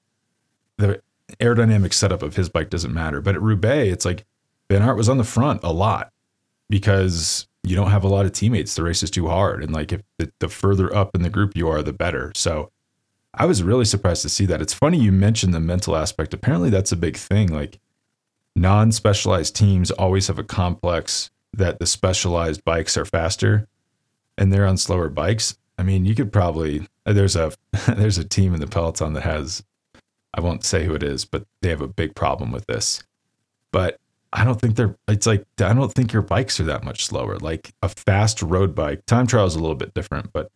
the 0.78 1.02
aerodynamic 1.40 1.92
setup 1.92 2.22
of 2.22 2.36
his 2.36 2.48
bike 2.48 2.70
doesn't 2.70 2.92
matter. 2.92 3.20
But 3.20 3.34
at 3.34 3.42
Roubaix, 3.42 3.92
it's 3.92 4.04
like 4.04 4.24
Van 4.70 4.82
Aert 4.82 4.96
was 4.96 5.08
on 5.08 5.18
the 5.18 5.24
front 5.24 5.60
a 5.62 5.72
lot 5.72 6.12
because 6.68 7.46
you 7.62 7.74
don't 7.74 7.90
have 7.90 8.04
a 8.04 8.08
lot 8.08 8.26
of 8.26 8.32
teammates. 8.32 8.74
The 8.74 8.82
race 8.82 9.02
is 9.02 9.10
too 9.10 9.28
hard, 9.28 9.62
and 9.62 9.72
like 9.72 9.92
if 9.92 10.02
the, 10.18 10.30
the 10.38 10.48
further 10.48 10.94
up 10.94 11.14
in 11.14 11.22
the 11.22 11.30
group 11.30 11.56
you 11.56 11.68
are, 11.68 11.82
the 11.82 11.92
better. 11.92 12.32
So 12.34 12.70
I 13.32 13.46
was 13.46 13.62
really 13.62 13.84
surprised 13.84 14.22
to 14.22 14.28
see 14.28 14.46
that. 14.46 14.62
It's 14.62 14.74
funny 14.74 14.98
you 14.98 15.12
mentioned 15.12 15.54
the 15.54 15.60
mental 15.60 15.96
aspect. 15.96 16.34
Apparently, 16.34 16.70
that's 16.70 16.92
a 16.92 16.96
big 16.96 17.16
thing. 17.16 17.48
Like 17.48 17.80
non 18.54 18.92
specialized 18.92 19.56
teams 19.56 19.90
always 19.90 20.28
have 20.28 20.38
a 20.38 20.44
complex 20.44 21.30
that 21.56 21.78
the 21.78 21.86
specialized 21.86 22.64
bikes 22.64 22.96
are 22.96 23.04
faster 23.04 23.68
and 24.38 24.52
they're 24.52 24.66
on 24.66 24.76
slower 24.76 25.08
bikes. 25.08 25.56
I 25.78 25.82
mean, 25.82 26.04
you 26.04 26.14
could 26.14 26.32
probably 26.32 26.86
there's 27.04 27.36
a 27.36 27.52
there's 27.88 28.18
a 28.18 28.24
team 28.24 28.54
in 28.54 28.60
the 28.60 28.66
peloton 28.66 29.12
that 29.14 29.22
has 29.22 29.62
I 30.32 30.40
won't 30.40 30.64
say 30.64 30.84
who 30.84 30.94
it 30.94 31.02
is, 31.02 31.24
but 31.24 31.44
they 31.62 31.68
have 31.70 31.80
a 31.80 31.88
big 31.88 32.14
problem 32.14 32.50
with 32.52 32.66
this. 32.66 33.02
But 33.72 33.98
I 34.32 34.44
don't 34.44 34.60
think 34.60 34.76
they're 34.76 34.96
it's 35.08 35.26
like 35.26 35.44
I 35.60 35.72
don't 35.72 35.92
think 35.92 36.12
your 36.12 36.22
bikes 36.22 36.58
are 36.60 36.64
that 36.64 36.84
much 36.84 37.04
slower. 37.06 37.38
Like 37.38 37.72
a 37.82 37.88
fast 37.88 38.42
road 38.42 38.74
bike, 38.74 39.06
time 39.06 39.26
trial 39.26 39.46
is 39.46 39.54
a 39.54 39.60
little 39.60 39.76
bit 39.76 39.94
different, 39.94 40.32
but 40.32 40.50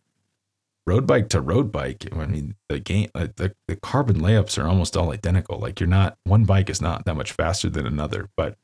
road 0.89 1.05
bike 1.05 1.29
to 1.29 1.39
road 1.39 1.71
bike, 1.71 2.07
I 2.11 2.25
mean, 2.25 2.55
the 2.67 2.79
game, 2.79 3.09
uh, 3.13 3.27
the, 3.35 3.53
the 3.67 3.75
carbon 3.75 4.17
layups 4.17 4.61
are 4.61 4.67
almost 4.67 4.97
all 4.97 5.11
identical. 5.11 5.59
Like 5.59 5.79
you're 5.79 5.87
not, 5.87 6.17
one 6.23 6.45
bike 6.45 6.67
is 6.67 6.81
not 6.81 7.05
that 7.05 7.13
much 7.13 7.31
faster 7.31 7.69
than 7.69 7.85
another, 7.85 8.27
but 8.35 8.57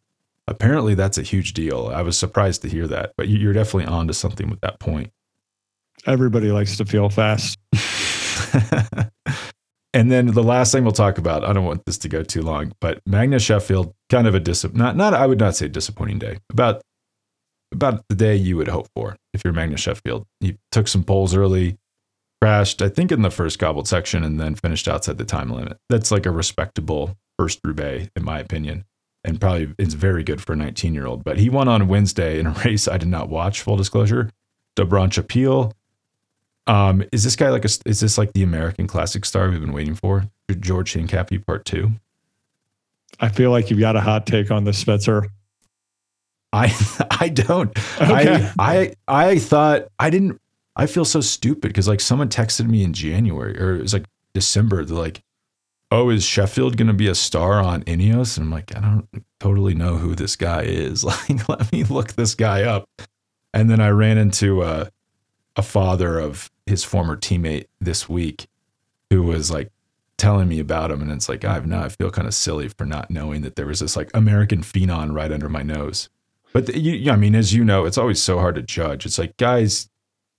apparently 0.48 0.96
that's 0.96 1.18
a 1.18 1.24
huge 1.24 1.54
deal. 1.54 1.92
I 1.94 2.02
was 2.02 2.18
surprised 2.18 2.62
to 2.64 2.70
hear 2.70 2.88
that, 2.88 3.14
but 3.18 3.28
you're 3.28 3.54
definitely 3.54 3.92
on 3.92 4.08
to 4.08 4.14
something 4.14 4.50
with 4.50 4.62
that 4.62 4.80
point. 4.80 5.12
Everybody 6.06 6.52
likes 6.52 6.78
to 6.78 6.86
feel 6.86 7.10
fast. 7.10 7.58
and 9.94 10.12
then 10.12 10.28
the 10.28 10.44
last 10.44 10.72
thing 10.72 10.84
we'll 10.84 10.92
talk 10.94 11.18
about, 11.18 11.44
I 11.44 11.54
don't 11.54 11.66
want 11.66 11.86
this 11.86 11.98
to 12.00 12.10
go 12.10 12.22
too 12.22 12.42
long, 12.42 12.74
but 12.80 13.02
Magnus 13.06 13.44
Sheffield, 13.44 13.94
kind 14.10 14.28
of 14.28 14.36
a 14.36 14.40
dis, 14.40 14.66
not, 14.74 14.96
not, 14.96 15.14
I 15.14 15.26
would 15.26 15.40
not 15.40 15.56
say 15.56 15.68
disappointing 15.68 16.20
day, 16.20 16.40
about, 16.52 16.82
about 17.72 18.04
the 18.10 18.16
day 18.16 18.36
you 18.36 18.58
would 18.58 18.68
hope 18.68 18.88
for 18.96 19.18
if 19.34 19.44
you're 19.44 19.54
Magnus 19.54 19.82
Sheffield. 19.82 20.26
He 20.42 20.58
took 20.72 20.88
some 20.88 21.04
poles 21.04 21.34
early, 21.36 21.78
crashed, 22.40 22.82
I 22.82 22.90
think, 22.90 23.12
in 23.12 23.24
the 23.24 23.32
first 23.32 23.58
cobbled 23.58 23.88
section 23.88 24.24
and 24.24 24.40
then 24.40 24.54
finished 24.54 24.88
outside 24.88 25.18
the 25.18 25.26
time 25.26 25.50
limit. 25.50 25.78
That's 25.90 26.12
like 26.12 26.28
a 26.28 26.32
respectable 26.32 27.18
first 27.40 27.60
Roubaix, 27.64 28.10
in 28.16 28.24
my 28.24 28.40
opinion, 28.40 28.86
and 29.26 29.40
probably 29.42 29.74
it's 29.78 29.94
very 29.94 30.24
good 30.24 30.42
for 30.42 30.54
a 30.54 30.56
19 30.56 30.94
year 30.94 31.06
old. 31.06 31.24
But 31.24 31.38
he 31.38 31.50
won 31.50 31.68
on 31.68 31.88
Wednesday 31.88 32.40
in 32.40 32.48
a 32.48 32.52
race 32.66 32.88
I 32.88 32.98
did 32.98 33.10
not 33.10 33.30
watch, 33.30 33.62
full 33.62 33.78
disclosure. 33.78 34.30
Dobrancha 34.76 35.72
Um, 36.68 37.04
is 37.12 37.24
this 37.24 37.36
guy 37.36 37.50
like 37.50 37.66
a, 37.66 37.70
is 37.86 38.00
this 38.00 38.18
like 38.18 38.34
the 38.34 38.44
American 38.44 38.88
classic 38.88 39.26
star 39.26 39.50
we've 39.50 39.62
been 39.62 39.74
waiting 39.74 39.96
for? 39.96 40.26
George 40.60 40.94
Hincapie 40.94 41.46
part 41.46 41.66
two? 41.66 41.92
I 43.20 43.30
feel 43.30 43.52
like 43.52 43.70
you've 43.70 43.80
got 43.80 43.96
a 43.96 44.02
hot 44.02 44.26
take 44.28 44.52
on 44.52 44.64
this, 44.64 44.78
Spencer. 44.78 45.28
I 46.52 46.74
I 47.20 47.30
don't. 47.30 47.70
Okay. 48.02 48.52
I 48.60 48.94
I 49.08 49.28
I 49.30 49.40
thought 49.40 49.88
I 50.00 50.10
didn't 50.10 50.40
I 50.76 50.88
feel 50.88 51.06
so 51.06 51.22
stupid 51.22 51.70
because 51.70 51.88
like 51.88 52.02
someone 52.02 52.30
texted 52.30 52.68
me 52.68 52.84
in 52.84 52.94
January 52.94 53.60
or 53.60 53.76
it 53.76 53.82
was 53.82 53.94
like 53.94 54.06
December. 54.34 54.84
They're 54.84 54.98
like, 54.98 55.22
"Oh, 55.96 56.10
is 56.10 56.24
Sheffield 56.24 56.78
going 56.78 56.88
to 56.88 56.94
be 56.94 57.08
a 57.08 57.16
star 57.16 57.60
on 57.60 57.84
Ineos?" 57.84 58.38
And 58.38 58.46
I'm 58.46 58.52
like, 58.52 58.76
I 58.76 58.82
don't 58.82 59.08
totally 59.40 59.74
know 59.74 59.96
who 59.96 60.16
this 60.16 60.36
guy 60.36 60.64
is. 60.64 61.04
Like, 61.30 61.50
let 61.50 61.72
me 61.72 61.84
look 61.84 62.14
this 62.14 62.36
guy 62.36 62.64
up. 62.64 62.90
And 63.54 63.70
then 63.70 63.80
I 63.80 63.90
ran 63.90 64.18
into 64.18 64.62
a, 64.62 64.66
uh, 64.66 64.86
a 65.56 65.62
father 65.62 66.20
of 66.20 66.52
his 66.66 66.84
former 66.84 67.16
teammate 67.16 67.68
this 67.80 68.10
week 68.10 68.48
who 69.10 69.24
was 69.24 69.50
like 69.50 69.72
telling 70.18 70.48
me 70.48 70.60
about 70.60 70.92
him, 70.92 71.02
and 71.02 71.12
it's 71.12 71.30
like 71.30 71.46
I've 71.46 71.66
now 71.66 71.84
I 71.84 71.90
feel 71.90 72.12
kind 72.12 72.28
of 72.28 72.34
silly 72.34 72.68
for 72.68 72.86
not 72.86 73.10
knowing 73.10 73.42
that 73.42 73.56
there 73.56 73.66
was 73.66 73.80
this 73.80 73.96
like 73.96 74.12
American 74.14 74.62
phenom 74.62 75.14
right 75.14 75.32
under 75.32 75.48
my 75.48 75.62
nose. 75.62 76.10
But 76.54 76.68
the, 76.68 76.80
you, 76.80 77.12
I 77.12 77.16
mean, 77.16 77.36
as 77.36 77.54
you 77.54 77.64
know, 77.64 77.86
it's 77.86 77.98
always 77.98 78.22
so 78.22 78.40
hard 78.40 78.56
to 78.56 78.62
judge. 78.62 79.06
It's 79.06 79.18
like 79.18 79.38
guys 79.38 79.90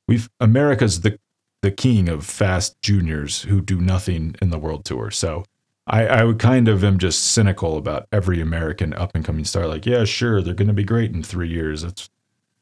we've 0.08 0.28
America's 0.40 1.00
the 1.00 1.18
the 1.66 1.72
king 1.72 2.08
of 2.08 2.24
fast 2.24 2.80
juniors 2.80 3.42
who 3.42 3.60
do 3.60 3.80
nothing 3.80 4.36
in 4.40 4.50
the 4.50 4.58
world 4.58 4.84
tour. 4.84 5.10
So 5.10 5.44
I, 5.88 6.06
I 6.06 6.22
would 6.22 6.38
kind 6.38 6.68
of 6.68 6.84
am 6.84 6.96
just 6.96 7.32
cynical 7.32 7.76
about 7.76 8.06
every 8.12 8.40
American 8.40 8.94
up 8.94 9.16
and 9.16 9.24
coming 9.24 9.44
star. 9.44 9.66
Like, 9.66 9.84
yeah, 9.84 10.04
sure, 10.04 10.40
they're 10.40 10.54
going 10.54 10.68
to 10.68 10.74
be 10.74 10.84
great 10.84 11.10
in 11.10 11.24
three 11.24 11.48
years. 11.48 11.82
That's 11.82 12.08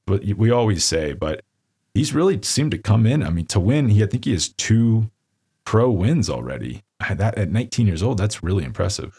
what 0.06 0.24
we 0.24 0.50
always 0.50 0.86
say. 0.86 1.12
But 1.12 1.42
he's 1.92 2.14
really 2.14 2.40
seemed 2.40 2.70
to 2.70 2.78
come 2.78 3.04
in. 3.04 3.22
I 3.22 3.28
mean, 3.28 3.44
to 3.48 3.60
win, 3.60 3.90
he 3.90 4.02
I 4.02 4.06
think 4.06 4.24
he 4.24 4.32
has 4.32 4.48
two 4.48 5.10
pro 5.64 5.90
wins 5.90 6.30
already. 6.30 6.82
That 7.14 7.36
at 7.36 7.50
19 7.50 7.86
years 7.86 8.02
old, 8.02 8.16
that's 8.16 8.42
really 8.42 8.64
impressive. 8.64 9.14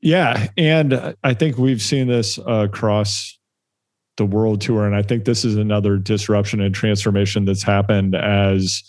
Yeah, 0.00 0.46
and 0.56 1.16
I 1.24 1.34
think 1.34 1.58
we've 1.58 1.82
seen 1.82 2.06
this 2.06 2.38
uh, 2.38 2.68
across 2.68 3.36
the 4.18 4.24
world 4.24 4.60
tour. 4.60 4.86
And 4.86 4.94
I 4.94 5.02
think 5.02 5.24
this 5.24 5.44
is 5.44 5.56
another 5.56 5.96
disruption 5.96 6.60
and 6.60 6.72
transformation 6.72 7.44
that's 7.44 7.64
happened 7.64 8.14
as 8.14 8.84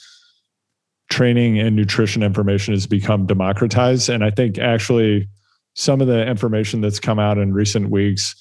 training 1.11 1.59
and 1.59 1.75
nutrition 1.75 2.23
information 2.23 2.73
has 2.73 2.87
become 2.87 3.27
democratized. 3.27 4.09
And 4.09 4.23
I 4.23 4.31
think 4.31 4.57
actually 4.57 5.27
some 5.75 6.01
of 6.01 6.07
the 6.07 6.25
information 6.25 6.81
that's 6.81 6.99
come 6.99 7.19
out 7.19 7.37
in 7.37 7.53
recent 7.53 7.89
weeks, 7.89 8.33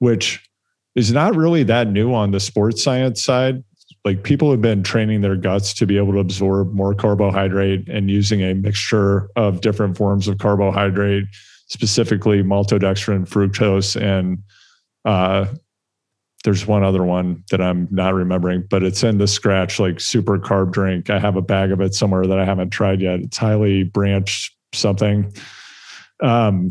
which 0.00 0.46
is 0.94 1.12
not 1.12 1.34
really 1.34 1.62
that 1.62 1.88
new 1.88 2.12
on 2.12 2.32
the 2.32 2.40
sports 2.40 2.82
science 2.82 3.22
side. 3.22 3.62
Like 4.04 4.22
people 4.22 4.50
have 4.50 4.60
been 4.60 4.82
training 4.82 5.20
their 5.20 5.36
guts 5.36 5.72
to 5.74 5.86
be 5.86 5.96
able 5.96 6.12
to 6.12 6.18
absorb 6.18 6.72
more 6.72 6.94
carbohydrate 6.94 7.88
and 7.88 8.10
using 8.10 8.42
a 8.42 8.54
mixture 8.54 9.28
of 9.36 9.60
different 9.60 9.96
forms 9.96 10.28
of 10.28 10.38
carbohydrate, 10.38 11.24
specifically 11.68 12.42
maltodextrin, 12.42 13.28
fructose, 13.28 14.00
and 14.00 14.38
uh, 15.04 15.46
there's 16.46 16.64
one 16.64 16.84
other 16.84 17.02
one 17.02 17.42
that 17.50 17.60
I'm 17.60 17.88
not 17.90 18.14
remembering, 18.14 18.64
but 18.70 18.84
it's 18.84 19.02
in 19.02 19.18
the 19.18 19.24
Skratch 19.24 19.80
like 19.80 19.98
super 19.98 20.38
carb 20.38 20.70
drink. 20.70 21.10
I 21.10 21.18
have 21.18 21.34
a 21.34 21.42
bag 21.42 21.72
of 21.72 21.80
it 21.80 21.92
somewhere 21.92 22.24
that 22.24 22.38
I 22.38 22.44
haven't 22.44 22.70
tried 22.70 23.00
yet. 23.00 23.18
It's 23.18 23.36
highly 23.36 23.82
branched 23.82 24.54
something. 24.72 25.32
Um, 26.22 26.70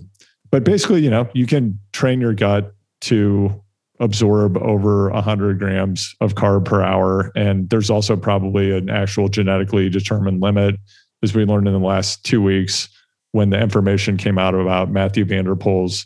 but 0.50 0.64
basically, 0.64 1.02
you 1.02 1.10
know, 1.10 1.28
you 1.34 1.46
can 1.46 1.78
train 1.92 2.22
your 2.22 2.34
gut 2.34 2.74
to 3.02 3.62
absorb 4.00 4.56
over 4.60 5.10
100 5.10 5.60
grams 5.60 6.16
of 6.22 6.36
carb 6.36 6.64
per 6.64 6.82
hour. 6.82 7.34
And 7.36 7.70
there's 7.70 7.90
also 7.90 8.16
probably 8.16 8.72
an 8.72 8.90
actual 8.90 9.28
genetically 9.28 9.90
determined 9.90 10.42
limit, 10.42 10.78
as 11.22 11.36
we 11.36 11.44
learned 11.44 11.68
in 11.68 11.74
the 11.74 11.86
last 11.86 12.24
two 12.24 12.42
weeks 12.42 12.88
when 13.34 13.50
the 13.50 13.60
information 13.60 14.16
came 14.16 14.38
out 14.38 14.56
about 14.56 14.90
Mathieu 14.90 15.26
van 15.26 15.44
der 15.44 15.56
Poel's 15.56 16.06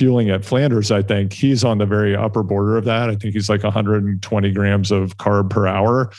fueling 0.00 0.30
at 0.30 0.46
Flanders, 0.46 0.90
I 0.90 1.02
think 1.02 1.34
he's 1.34 1.62
on 1.62 1.76
the 1.76 1.84
very 1.84 2.16
upper 2.16 2.42
border 2.42 2.78
of 2.78 2.86
that. 2.86 3.10
I 3.10 3.16
think 3.16 3.34
he's 3.34 3.50
like 3.50 3.62
120 3.62 4.52
grams 4.52 4.90
of 4.90 5.18
carb 5.18 5.50
per 5.50 5.66
hour. 5.66 6.10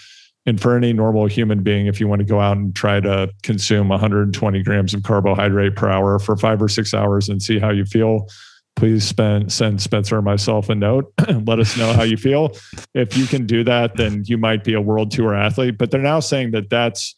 And 0.45 0.61
for 0.61 0.77
any 0.77 0.93
normal 0.93 1.25
human 1.25 1.63
being, 1.63 1.87
if 1.87 1.99
you 1.99 2.07
want 2.07 2.19
to 2.19 2.25
go 2.25 2.39
out 2.39 2.57
and 2.57 2.75
try 2.75 2.99
to 2.99 3.31
consume 3.41 3.89
120 3.89 4.61
grams 4.61 4.93
of 4.93 5.01
carbohydrate 5.01 5.75
per 5.75 5.89
hour 5.89 6.19
for 6.19 6.37
five 6.37 6.61
or 6.61 6.67
six 6.67 6.93
hours 6.93 7.27
and 7.27 7.41
see 7.41 7.57
how 7.57 7.71
you 7.71 7.83
feel, 7.85 8.27
please 8.75 9.03
spend, 9.03 9.51
send 9.51 9.81
Spencer 9.81 10.17
or 10.17 10.21
myself 10.21 10.69
a 10.69 10.75
note 10.75 11.11
and 11.27 11.47
let 11.47 11.57
us 11.57 11.75
know 11.75 11.91
how 11.91 12.03
you 12.03 12.17
feel. 12.17 12.55
If 12.93 13.17
you 13.17 13.25
can 13.25 13.47
do 13.47 13.63
that, 13.63 13.97
then 13.97 14.25
you 14.27 14.37
might 14.37 14.63
be 14.63 14.75
a 14.75 14.81
world 14.81 15.09
tour 15.09 15.33
athlete. 15.33 15.79
But 15.79 15.89
they're 15.89 16.01
now 16.01 16.19
saying 16.19 16.51
that 16.51 16.69
that's, 16.69 17.15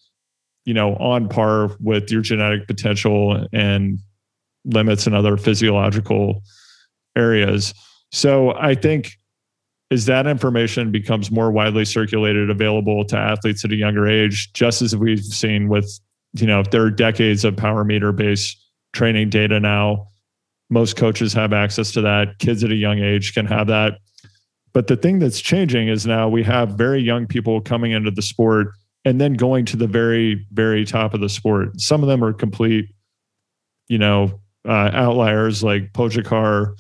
you 0.64 0.74
know, 0.74 0.96
on 0.96 1.28
par 1.28 1.72
with 1.82 2.10
your 2.10 2.22
genetic 2.22 2.68
potential 2.68 3.48
and 3.52 4.00
limits 4.66 5.06
and 5.06 5.16
other 5.16 5.38
physiological 5.38 6.42
areas. 7.16 7.74
So 8.12 8.54
I 8.56 8.76
think 8.76 9.18
as 9.92 10.06
that 10.06 10.28
information 10.28 10.92
becomes 10.92 11.32
more 11.32 11.52
widely 11.52 11.86
circulated, 11.86 12.50
available 12.50 13.06
to 13.06 13.18
athletes 13.18 13.64
at 13.64 13.72
a 13.72 13.76
younger 13.76 14.08
age, 14.08 14.52
just 14.54 14.82
as 14.82 14.96
we've 14.96 15.24
seen 15.24 15.70
with, 15.70 16.00
you 16.34 16.48
know, 16.48 16.64
there 16.72 16.82
are 16.82 16.90
decades 16.90 17.46
of 17.46 17.56
power 17.56 17.84
meter 17.84 18.12
based 18.12 18.58
training 18.94 19.30
data 19.30 19.60
now. 19.60 20.08
Most 20.70 20.96
coaches 20.96 21.34
have 21.34 21.54
access 21.54 21.92
to 21.92 22.02
that. 22.02 22.40
Kids 22.40 22.64
at 22.64 22.72
a 22.72 22.76
young 22.76 23.00
age 23.00 23.34
can 23.34 23.46
have 23.46 23.68
that. 23.68 24.00
But 24.74 24.88
the 24.88 24.96
thing 24.96 25.20
that's 25.20 25.40
changing 25.40 25.88
is 25.88 26.08
now 26.08 26.28
we 26.28 26.42
have 26.44 26.70
very 26.70 27.02
young 27.02 27.28
people 27.28 27.62
coming 27.62 27.92
into 27.92 28.10
the 28.10 28.24
sport 28.24 28.70
and 29.06 29.22
then 29.22 29.34
going 29.34 29.66
to 29.66 29.78
the 29.78 29.86
very, 29.86 30.48
very 30.52 30.86
top 30.86 31.14
of 31.14 31.22
the 31.22 31.30
sport. 31.30 31.80
Some 31.80 32.02
of 32.02 32.10
them 32.10 32.24
are 32.24 32.34
complete, 32.34 32.86
you 33.88 34.00
know, 34.00 34.40
uh, 34.68 34.92
outliers 34.94 35.64
like 35.64 35.94
Pogacar, 35.94 36.76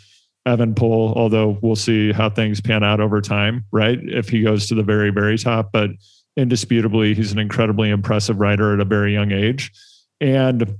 Evenepoel, 0.47 1.15
although 1.15 1.57
we'll 1.61 1.75
see 1.75 2.11
how 2.11 2.29
things 2.29 2.59
pan 2.59 2.83
out 2.83 2.99
over 2.99 3.21
time, 3.21 3.63
right? 3.71 3.99
If 4.01 4.29
he 4.29 4.41
goes 4.41 4.67
to 4.67 4.75
the 4.75 4.83
very, 4.83 5.09
very 5.09 5.37
top, 5.37 5.71
but 5.71 5.91
indisputably, 6.35 7.13
he's 7.13 7.31
an 7.31 7.39
incredibly 7.39 7.89
impressive 7.89 8.39
rider 8.39 8.73
at 8.73 8.79
a 8.79 8.85
very 8.85 9.13
young 9.13 9.31
age. 9.31 9.71
And, 10.19 10.77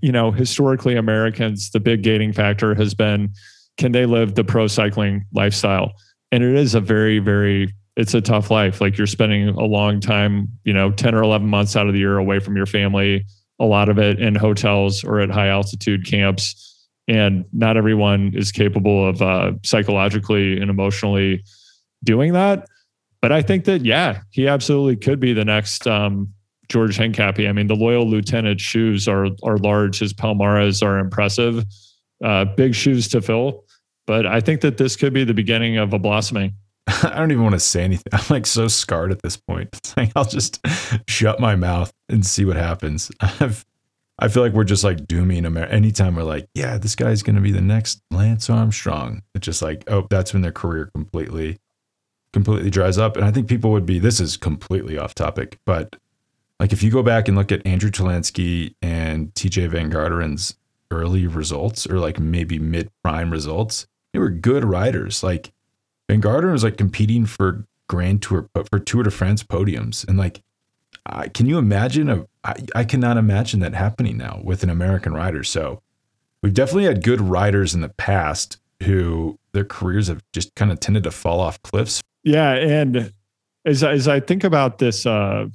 you 0.00 0.12
know, 0.12 0.30
historically, 0.30 0.96
Americans, 0.96 1.70
the 1.70 1.80
big 1.80 2.02
gating 2.02 2.32
factor 2.32 2.74
has 2.74 2.94
been 2.94 3.32
can 3.76 3.92
they 3.92 4.06
live 4.06 4.34
the 4.34 4.44
pro 4.44 4.66
cycling 4.66 5.24
lifestyle? 5.32 5.92
And 6.32 6.44
it 6.44 6.54
is 6.54 6.74
a 6.74 6.80
very, 6.80 7.18
very, 7.18 7.72
it's 7.96 8.14
a 8.14 8.20
tough 8.20 8.50
life. 8.50 8.80
Like 8.80 8.98
you're 8.98 9.06
spending 9.06 9.48
a 9.48 9.64
long 9.64 10.00
time, 10.00 10.48
you 10.64 10.72
know, 10.72 10.90
10 10.90 11.14
or 11.14 11.22
11 11.22 11.48
months 11.48 11.76
out 11.76 11.86
of 11.86 11.94
the 11.94 11.98
year 11.98 12.18
away 12.18 12.40
from 12.40 12.56
your 12.56 12.66
family, 12.66 13.24
a 13.60 13.66
lot 13.66 13.88
of 13.88 13.98
it 13.98 14.18
in 14.18 14.34
hotels 14.34 15.04
or 15.04 15.20
at 15.20 15.30
high 15.30 15.48
altitude 15.48 16.06
camps. 16.06 16.66
And 17.06 17.44
not 17.52 17.76
everyone 17.76 18.32
is 18.34 18.50
capable 18.50 19.08
of 19.08 19.20
uh, 19.20 19.52
psychologically 19.62 20.60
and 20.60 20.70
emotionally 20.70 21.44
doing 22.02 22.32
that. 22.32 22.66
But 23.20 23.32
I 23.32 23.42
think 23.42 23.64
that, 23.66 23.84
yeah, 23.84 24.22
he 24.30 24.48
absolutely 24.48 24.96
could 24.96 25.20
be 25.20 25.32
the 25.32 25.44
next 25.44 25.86
um, 25.86 26.32
George 26.68 26.96
Hincapie. 26.96 27.48
I 27.48 27.52
mean, 27.52 27.66
the 27.66 27.76
loyal 27.76 28.08
lieutenant 28.08 28.60
shoes 28.60 29.06
are 29.06 29.26
are 29.42 29.58
large. 29.58 29.98
His 29.98 30.14
Palmares 30.14 30.82
are 30.82 30.98
impressive. 30.98 31.64
Uh, 32.24 32.44
big 32.44 32.74
shoes 32.74 33.08
to 33.08 33.20
fill. 33.20 33.64
But 34.06 34.26
I 34.26 34.40
think 34.40 34.62
that 34.62 34.78
this 34.78 34.96
could 34.96 35.12
be 35.12 35.24
the 35.24 35.34
beginning 35.34 35.76
of 35.76 35.92
a 35.92 35.98
blossoming. 35.98 36.54
I 37.02 37.16
don't 37.16 37.30
even 37.30 37.42
want 37.42 37.54
to 37.54 37.60
say 37.60 37.84
anything. 37.84 38.12
I'm 38.12 38.24
like 38.30 38.46
so 38.46 38.68
scarred 38.68 39.12
at 39.12 39.22
this 39.22 39.36
point. 39.36 39.68
It's 39.80 39.96
like 39.96 40.12
I'll 40.14 40.24
just 40.24 40.64
shut 41.08 41.40
my 41.40 41.56
mouth 41.56 41.92
and 42.08 42.24
see 42.24 42.44
what 42.44 42.56
happens. 42.56 43.10
I've 43.20 43.64
I 44.18 44.28
feel 44.28 44.42
like 44.42 44.52
we're 44.52 44.64
just 44.64 44.84
like 44.84 45.06
dooming 45.06 45.46
America. 45.46 45.72
Anytime 45.72 46.14
we're 46.14 46.24
like, 46.24 46.46
yeah, 46.54 46.76
this 46.76 46.94
guy's 46.94 47.22
going 47.22 47.36
to 47.36 47.42
be 47.42 47.52
the 47.52 47.62
next 47.62 48.02
Lance 48.10 48.50
Armstrong, 48.50 49.22
it's 49.34 49.46
just 49.46 49.62
like, 49.62 49.82
oh, 49.90 50.06
that's 50.10 50.34
when 50.34 50.42
their 50.42 50.52
career 50.52 50.90
completely, 50.94 51.58
completely 52.34 52.68
dries 52.68 52.98
up. 52.98 53.16
And 53.16 53.24
I 53.24 53.30
think 53.30 53.48
people 53.48 53.70
would 53.70 53.86
be, 53.86 53.98
this 53.98 54.20
is 54.20 54.36
completely 54.36 54.98
off 54.98 55.14
topic, 55.14 55.58
but 55.64 55.96
like 56.58 56.74
if 56.74 56.82
you 56.82 56.90
go 56.90 57.02
back 57.02 57.28
and 57.28 57.36
look 57.36 57.50
at 57.50 57.66
Andrew 57.66 57.90
Talansky 57.90 58.74
and 58.82 59.32
Tejay 59.32 59.70
Van 59.70 59.88
Garderen's 59.88 60.54
early 60.90 61.26
results 61.26 61.86
or 61.86 61.98
like 61.98 62.20
maybe 62.20 62.58
mid 62.58 62.90
prime 63.02 63.30
results, 63.30 63.86
they 64.12 64.18
were 64.18 64.28
good 64.28 64.66
riders. 64.66 65.22
Like 65.22 65.50
Van 66.10 66.20
Garderen 66.20 66.52
was 66.52 66.64
like 66.64 66.76
competing 66.76 67.24
for 67.24 67.64
Grand 67.88 68.20
Tour 68.22 68.48
for 68.68 68.78
Tour 68.78 69.04
de 69.04 69.10
France 69.10 69.42
podiums, 69.42 70.06
and 70.08 70.18
like, 70.18 70.42
can 71.34 71.46
you 71.46 71.56
imagine? 71.56 72.08
A, 72.10 72.26
I, 72.42 72.54
I 72.74 72.84
cannot 72.84 73.16
imagine 73.16 73.60
that 73.60 73.74
happening 73.74 74.16
now 74.16 74.40
with 74.42 74.62
an 74.62 74.70
American 74.70 75.14
rider. 75.14 75.44
So 75.44 75.82
we've 76.42 76.54
definitely 76.54 76.84
had 76.84 77.04
good 77.04 77.20
riders 77.20 77.74
in 77.74 77.80
the 77.80 77.88
past 77.90 78.58
who 78.82 79.38
their 79.52 79.64
careers 79.64 80.08
have 80.08 80.22
just 80.32 80.54
kind 80.54 80.72
of 80.72 80.80
tended 80.80 81.04
to 81.04 81.10
fall 81.10 81.40
off 81.40 81.62
cliffs. 81.62 82.00
Yeah, 82.24 82.52
and 82.54 83.12
as 83.64 83.84
as 83.84 84.08
I 84.08 84.20
think 84.20 84.44
about 84.44 84.78
this. 84.78 85.06
uh 85.06 85.46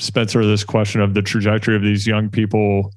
Spencer 0.00 0.44
this 0.44 0.64
question 0.64 1.00
of 1.00 1.14
the 1.14 1.22
trajectory 1.22 1.76
of 1.76 1.82
these 1.82 2.04
young 2.04 2.28
people 2.28 2.92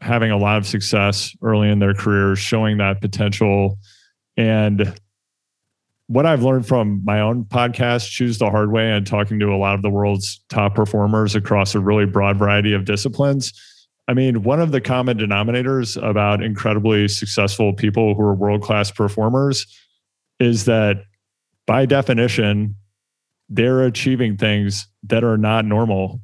having 0.00 0.32
a 0.32 0.36
lot 0.36 0.58
of 0.58 0.66
success 0.66 1.32
early 1.42 1.70
in 1.70 1.78
their 1.78 1.94
careers, 1.94 2.40
showing 2.40 2.78
that 2.78 3.00
potential. 3.00 3.78
And 4.36 4.98
what 6.12 6.26
I've 6.26 6.42
learned 6.42 6.68
from 6.68 7.00
my 7.06 7.20
own 7.20 7.46
podcast, 7.46 8.10
Choose 8.10 8.36
the 8.36 8.50
Hard 8.50 8.70
Way, 8.70 8.92
and 8.92 9.06
talking 9.06 9.40
to 9.40 9.46
a 9.46 9.56
lot 9.56 9.74
of 9.74 9.80
the 9.80 9.88
world's 9.88 10.44
top 10.50 10.74
performers 10.74 11.34
across 11.34 11.74
a 11.74 11.80
really 11.80 12.04
broad 12.04 12.36
variety 12.38 12.74
of 12.74 12.84
disciplines. 12.84 13.50
I 14.08 14.12
mean, 14.12 14.42
one 14.42 14.60
of 14.60 14.72
the 14.72 14.80
common 14.82 15.16
denominators 15.16 15.96
about 16.06 16.42
incredibly 16.42 17.08
successful 17.08 17.72
people 17.72 18.14
who 18.14 18.20
are 18.20 18.34
world 18.34 18.62
class 18.62 18.90
performers 18.90 19.66
is 20.38 20.66
that 20.66 21.04
by 21.66 21.86
definition, 21.86 22.76
they're 23.48 23.86
achieving 23.86 24.36
things 24.36 24.86
that 25.04 25.24
are 25.24 25.38
not 25.38 25.64
normal. 25.64 26.20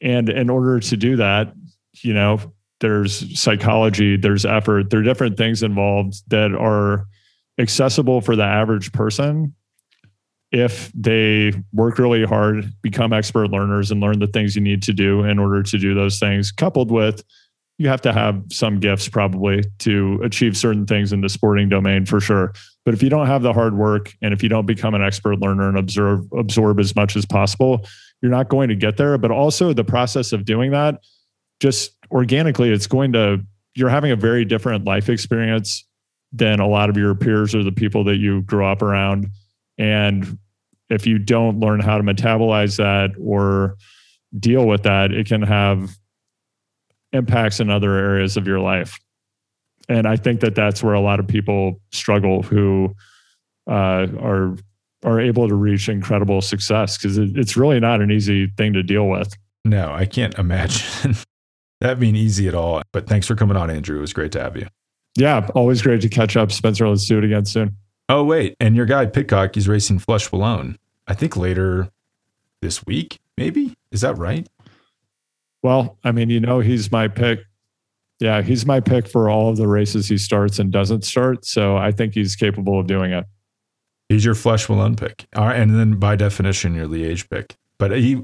And 0.00 0.30
in 0.30 0.48
order 0.48 0.80
to 0.80 0.96
do 0.96 1.16
that, 1.16 1.52
you 2.00 2.14
know, 2.14 2.40
there's 2.80 3.38
psychology, 3.38 4.16
there's 4.16 4.46
effort, 4.46 4.88
there 4.88 5.00
are 5.00 5.04
different 5.04 5.36
things 5.36 5.62
involved 5.62 6.22
that 6.30 6.54
are 6.54 7.06
accessible 7.58 8.20
for 8.20 8.36
the 8.36 8.44
average 8.44 8.92
person 8.92 9.54
if 10.54 10.92
they 10.92 11.52
work 11.72 11.98
really 11.98 12.24
hard, 12.24 12.72
become 12.80 13.12
expert 13.12 13.50
learners, 13.50 13.90
and 13.90 14.00
learn 14.00 14.20
the 14.20 14.28
things 14.28 14.54
you 14.54 14.62
need 14.62 14.82
to 14.84 14.92
do 14.92 15.24
in 15.24 15.40
order 15.40 15.64
to 15.64 15.78
do 15.78 15.94
those 15.94 16.20
things, 16.20 16.52
coupled 16.52 16.92
with 16.92 17.24
you 17.76 17.88
have 17.88 18.00
to 18.02 18.12
have 18.12 18.40
some 18.52 18.78
gifts 18.78 19.08
probably 19.08 19.64
to 19.80 20.20
achieve 20.22 20.56
certain 20.56 20.86
things 20.86 21.12
in 21.12 21.22
the 21.22 21.28
sporting 21.28 21.68
domain 21.68 22.06
for 22.06 22.20
sure. 22.20 22.52
But 22.84 22.94
if 22.94 23.02
you 23.02 23.08
don't 23.08 23.26
have 23.26 23.42
the 23.42 23.52
hard 23.52 23.76
work 23.76 24.12
and 24.22 24.32
if 24.32 24.44
you 24.44 24.48
don't 24.48 24.64
become 24.64 24.94
an 24.94 25.02
expert 25.02 25.40
learner 25.40 25.68
and 25.68 25.76
absorb 25.76 26.32
absorb 26.32 26.78
as 26.78 26.94
much 26.94 27.16
as 27.16 27.26
possible, 27.26 27.84
you're 28.22 28.30
not 28.30 28.48
going 28.48 28.68
to 28.68 28.76
get 28.76 28.96
there. 28.96 29.18
But 29.18 29.32
also 29.32 29.72
the 29.72 29.82
process 29.82 30.32
of 30.32 30.44
doing 30.44 30.70
that, 30.70 31.00
just 31.58 31.96
organically, 32.12 32.70
it's 32.70 32.86
going 32.86 33.12
to 33.14 33.42
you're 33.74 33.88
having 33.88 34.12
a 34.12 34.16
very 34.16 34.44
different 34.44 34.84
life 34.84 35.08
experience 35.08 35.84
than 36.34 36.60
a 36.60 36.66
lot 36.66 36.90
of 36.90 36.96
your 36.96 37.14
peers 37.14 37.54
or 37.54 37.62
the 37.62 37.72
people 37.72 38.04
that 38.04 38.16
you 38.16 38.42
grew 38.42 38.66
up 38.66 38.82
around. 38.82 39.28
And 39.78 40.38
if 40.90 41.06
you 41.06 41.18
don't 41.18 41.60
learn 41.60 41.80
how 41.80 41.96
to 41.96 42.02
metabolize 42.04 42.76
that 42.76 43.10
or 43.20 43.76
deal 44.38 44.66
with 44.66 44.82
that, 44.82 45.12
it 45.12 45.26
can 45.26 45.42
have 45.42 45.96
impacts 47.12 47.60
in 47.60 47.70
other 47.70 47.96
areas 47.96 48.36
of 48.36 48.46
your 48.46 48.58
life. 48.58 48.98
And 49.88 50.08
I 50.08 50.16
think 50.16 50.40
that 50.40 50.54
that's 50.54 50.82
where 50.82 50.94
a 50.94 51.00
lot 51.00 51.20
of 51.20 51.28
people 51.28 51.80
struggle 51.92 52.42
who 52.42 52.94
uh, 53.68 54.06
are 54.20 54.56
are 55.04 55.20
able 55.20 55.46
to 55.46 55.54
reach 55.54 55.88
incredible 55.88 56.40
success 56.40 56.96
because 56.96 57.18
it, 57.18 57.36
it's 57.36 57.58
really 57.58 57.78
not 57.78 58.00
an 58.00 58.10
easy 58.10 58.50
thing 58.56 58.72
to 58.72 58.82
deal 58.82 59.06
with. 59.06 59.36
No, 59.64 59.92
I 59.92 60.06
can't 60.06 60.34
imagine 60.38 61.14
that 61.80 62.00
being 62.00 62.16
easy 62.16 62.48
at 62.48 62.54
all. 62.54 62.82
But 62.92 63.06
thanks 63.06 63.26
for 63.26 63.34
coming 63.34 63.56
on, 63.56 63.70
Andrew. 63.70 63.98
It 63.98 64.00
was 64.00 64.14
great 64.14 64.32
to 64.32 64.42
have 64.42 64.56
you. 64.56 64.66
Yeah, 65.16 65.48
always 65.54 65.82
great 65.82 66.00
to 66.00 66.08
catch 66.08 66.36
up, 66.36 66.50
Spencer. 66.50 66.88
Let's 66.88 67.06
do 67.06 67.18
it 67.18 67.24
again 67.24 67.44
soon. 67.44 67.76
Oh 68.08 68.24
wait, 68.24 68.56
and 68.60 68.76
your 68.76 68.86
guy 68.86 69.06
Pidcock, 69.06 69.54
he's 69.54 69.68
racing 69.68 70.00
Flèche 70.00 70.30
Wallonne. 70.30 70.76
I 71.06 71.14
think 71.14 71.36
later 71.36 71.88
this 72.60 72.84
week, 72.84 73.20
maybe. 73.36 73.74
Is 73.92 74.00
that 74.02 74.18
right? 74.18 74.48
Well, 75.62 75.98
I 76.04 76.12
mean, 76.12 76.30
you 76.30 76.40
know, 76.40 76.60
he's 76.60 76.92
my 76.92 77.08
pick. 77.08 77.40
Yeah, 78.20 78.42
he's 78.42 78.66
my 78.66 78.80
pick 78.80 79.08
for 79.08 79.28
all 79.30 79.50
of 79.50 79.56
the 79.56 79.66
races 79.66 80.08
he 80.08 80.18
starts 80.18 80.58
and 80.58 80.70
doesn't 80.70 81.04
start. 81.04 81.44
So 81.44 81.76
I 81.76 81.90
think 81.90 82.14
he's 82.14 82.36
capable 82.36 82.78
of 82.78 82.86
doing 82.86 83.12
it. 83.12 83.24
He's 84.08 84.24
your 84.24 84.34
Flèche 84.34 84.68
Wallonne 84.68 84.96
pick. 84.96 85.26
All 85.34 85.46
right, 85.46 85.58
and 85.58 85.78
then 85.78 85.98
by 85.98 86.16
definition, 86.16 86.74
your 86.74 86.86
Liège 86.86 87.28
pick. 87.28 87.56
But 87.78 87.92
he 87.92 88.22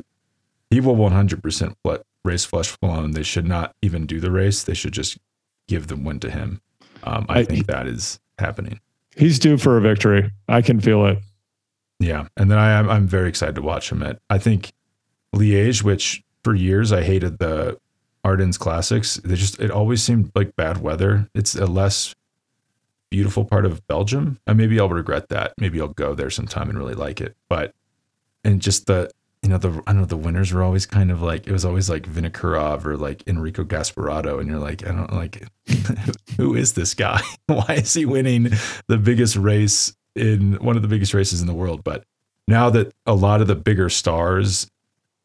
he 0.71 0.81
will 0.81 0.97
100% 0.97 1.75
race 2.25 2.47
Flèche 2.47 2.77
Wallonne. 2.83 3.15
They 3.15 3.23
should 3.23 3.47
not 3.47 3.75
even 3.83 4.07
do 4.07 4.21
the 4.21 4.31
race. 4.31 4.63
They 4.63 4.75
should 4.75 4.93
just 4.93 5.19
give 5.67 5.87
the 5.89 5.97
win 5.97 6.21
to 6.21 6.31
him. 6.31 6.61
Um, 7.05 7.27
I, 7.29 7.41
I 7.41 7.45
think 7.45 7.67
that 7.67 7.87
is 7.87 8.21
happening. 8.39 8.81
He's 9.17 9.39
due 9.39 9.57
for 9.59 9.77
a 9.77 9.81
victory. 9.81 10.31
I 10.49 10.63
can 10.63 10.81
feel 10.81 11.07
it. 11.07 11.19
Yeah, 11.99 12.29
and 12.37 12.51
then 12.51 12.59
I 12.59 12.71
am 12.73 12.89
I'm 12.89 13.07
very 13.07 13.29
excited 13.29 13.55
to 13.57 13.63
watch 13.63 13.91
him 13.91 14.03
at. 14.03 14.19
I 14.31 14.39
think 14.39 14.73
Liège, 15.35 15.83
which 15.83 16.23
for 16.43 16.55
years 16.55 16.93
I 16.93 17.03
hated 17.03 17.39
the 17.39 17.79
Ardennes 18.25 18.59
Classics. 18.59 19.17
They 19.25 19.35
just 19.35 19.61
it 19.61 19.71
always 19.71 20.03
seemed 20.03 20.33
like 20.35 20.57
bad 20.57 20.79
weather. 20.79 21.29
It's 21.35 21.55
a 21.55 21.67
less 21.67 22.15
beautiful 23.11 23.45
part 23.45 23.67
of 23.67 23.87
Belgium. 23.87 24.39
And 24.47 24.57
maybe 24.57 24.79
I'll 24.79 24.89
regret 24.89 25.29
that. 25.29 25.55
Maybe 25.59 25.81
I'll 25.81 25.89
go 25.89 26.15
there 26.15 26.31
sometime 26.31 26.71
and 26.71 26.79
really 26.79 26.95
like 26.95 27.21
it. 27.21 27.37
But 27.49 27.75
and 28.45 28.61
just 28.61 28.87
the 28.87 29.11
you 29.43 29.49
know 29.49 29.59
the 29.59 29.83
I 29.87 29.93
know 29.93 30.05
the 30.05 30.17
winners 30.17 30.53
were 30.53 30.63
always 30.63 30.87
kind 30.87 31.11
of 31.11 31.23
like 31.23 31.47
it 31.47 31.53
was 31.53 31.65
always 31.65 31.89
like 31.89 32.05
Vinokurov 32.05 32.85
or 32.85 32.97
like 32.97 33.23
Enrico 33.27 33.65
Gasparotto 33.65 34.39
and 34.39 34.49
you're 34.49 34.59
like 34.59 34.87
I 34.87 34.93
don't 34.93 35.13
like 35.13 35.47
who 36.37 36.55
is 36.55 36.75
this 36.75 36.95
guy? 36.95 37.21
Why 37.47 37.77
is 37.79 37.95
he 37.95 38.05
winning 38.05 38.51
the 38.87 38.99
biggest 38.99 39.37
race 39.37 39.95
in 40.15 40.55
one 40.55 40.77
of 40.77 40.83
the 40.83 40.89
biggest 40.89 41.15
races 41.15 41.41
in 41.41 41.47
the 41.47 41.55
world? 41.55 41.83
But 41.85 42.05
now 42.47 42.71
that 42.71 42.93
a 43.07 43.15
lot 43.15 43.41
of 43.41 43.47
the 43.47 43.57
bigger 43.57 43.89
stars 43.89 44.71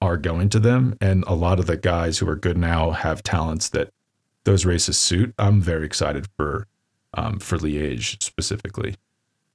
are 0.02 0.18
going 0.18 0.50
to 0.50 0.60
them. 0.60 0.98
And 1.02 1.24
a 1.28 1.36
lot 1.36 1.60
of 1.60 1.66
the 1.66 1.78
guys 1.78 2.18
who 2.18 2.30
are 2.30 2.36
good 2.36 2.58
now 2.58 2.92
have 2.92 3.24
talents 3.24 3.70
that 3.70 3.90
those 4.44 4.66
races 4.66 4.98
suit. 4.98 5.34
I'm 5.40 5.62
very 5.62 5.86
excited 5.86 6.28
for 6.38 6.68
um, 7.16 7.40
for 7.40 7.58
Liège 7.58 8.22
specifically. 8.22 8.96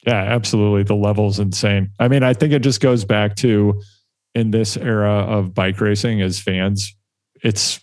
Yeah, 0.06 0.14
absolutely. 0.14 0.82
The 0.82 0.96
level's 0.96 1.38
insane. 1.38 1.90
I 2.00 2.08
mean, 2.08 2.22
I 2.22 2.32
think 2.32 2.52
it 2.52 2.60
just 2.60 2.80
goes 2.80 3.04
back 3.04 3.36
to 3.36 3.80
in 4.34 4.50
this 4.50 4.76
era 4.76 5.10
of 5.10 5.54
bike 5.54 5.80
racing 5.80 6.22
as 6.22 6.38
fans, 6.38 6.94
it's 7.42 7.80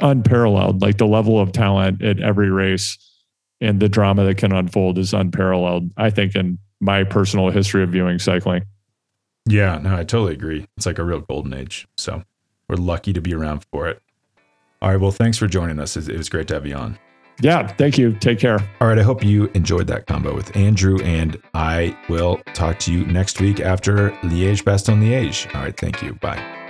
unparalleled. 0.00 0.82
Like 0.82 0.98
the 0.98 1.06
level 1.06 1.38
of 1.38 1.52
talent 1.52 2.02
at 2.02 2.20
every 2.20 2.50
race 2.50 2.98
and 3.60 3.80
the 3.80 3.88
drama 3.88 4.24
that 4.24 4.38
can 4.38 4.52
unfold 4.52 4.98
is 4.98 5.14
unparalleled, 5.14 5.90
I 5.96 6.10
think, 6.10 6.34
in 6.34 6.58
my 6.80 7.04
personal 7.04 7.50
history 7.50 7.82
of 7.82 7.90
viewing 7.90 8.18
cycling. 8.18 8.64
Yeah, 9.46 9.78
no, 9.78 9.94
I 9.94 10.04
totally 10.04 10.34
agree. 10.34 10.66
It's 10.76 10.86
like 10.86 10.98
a 10.98 11.04
real 11.04 11.20
golden 11.20 11.54
age. 11.54 11.86
So 11.96 12.24
we're 12.68 12.76
lucky 12.76 13.12
to 13.12 13.20
be 13.20 13.34
around 13.34 13.64
for 13.72 13.88
it. 13.88 14.00
All 14.80 14.90
right. 14.90 15.00
Well, 15.00 15.12
thanks 15.12 15.38
for 15.38 15.46
joining 15.46 15.78
us. 15.78 15.96
It 15.96 16.16
was 16.16 16.28
great 16.28 16.48
to 16.48 16.54
have 16.54 16.66
you 16.66 16.74
on. 16.74 16.98
Yeah. 17.42 17.66
Thank 17.66 17.98
you. 17.98 18.12
Take 18.12 18.38
care. 18.38 18.58
All 18.80 18.86
right. 18.88 18.98
I 18.98 19.02
hope 19.02 19.24
you 19.24 19.46
enjoyed 19.54 19.88
that 19.88 20.06
combo 20.06 20.34
with 20.34 20.56
Andrew, 20.56 20.98
and 21.02 21.40
I 21.54 21.96
will 22.08 22.40
talk 22.54 22.78
to 22.80 22.92
you 22.92 23.04
next 23.06 23.40
week 23.40 23.58
after 23.58 24.10
Liège 24.22 24.62
Bastogne 24.62 25.02
Liège. 25.02 25.52
All 25.54 25.62
right. 25.62 25.76
Thank 25.76 26.02
you. 26.02 26.14
Bye. 26.14 26.61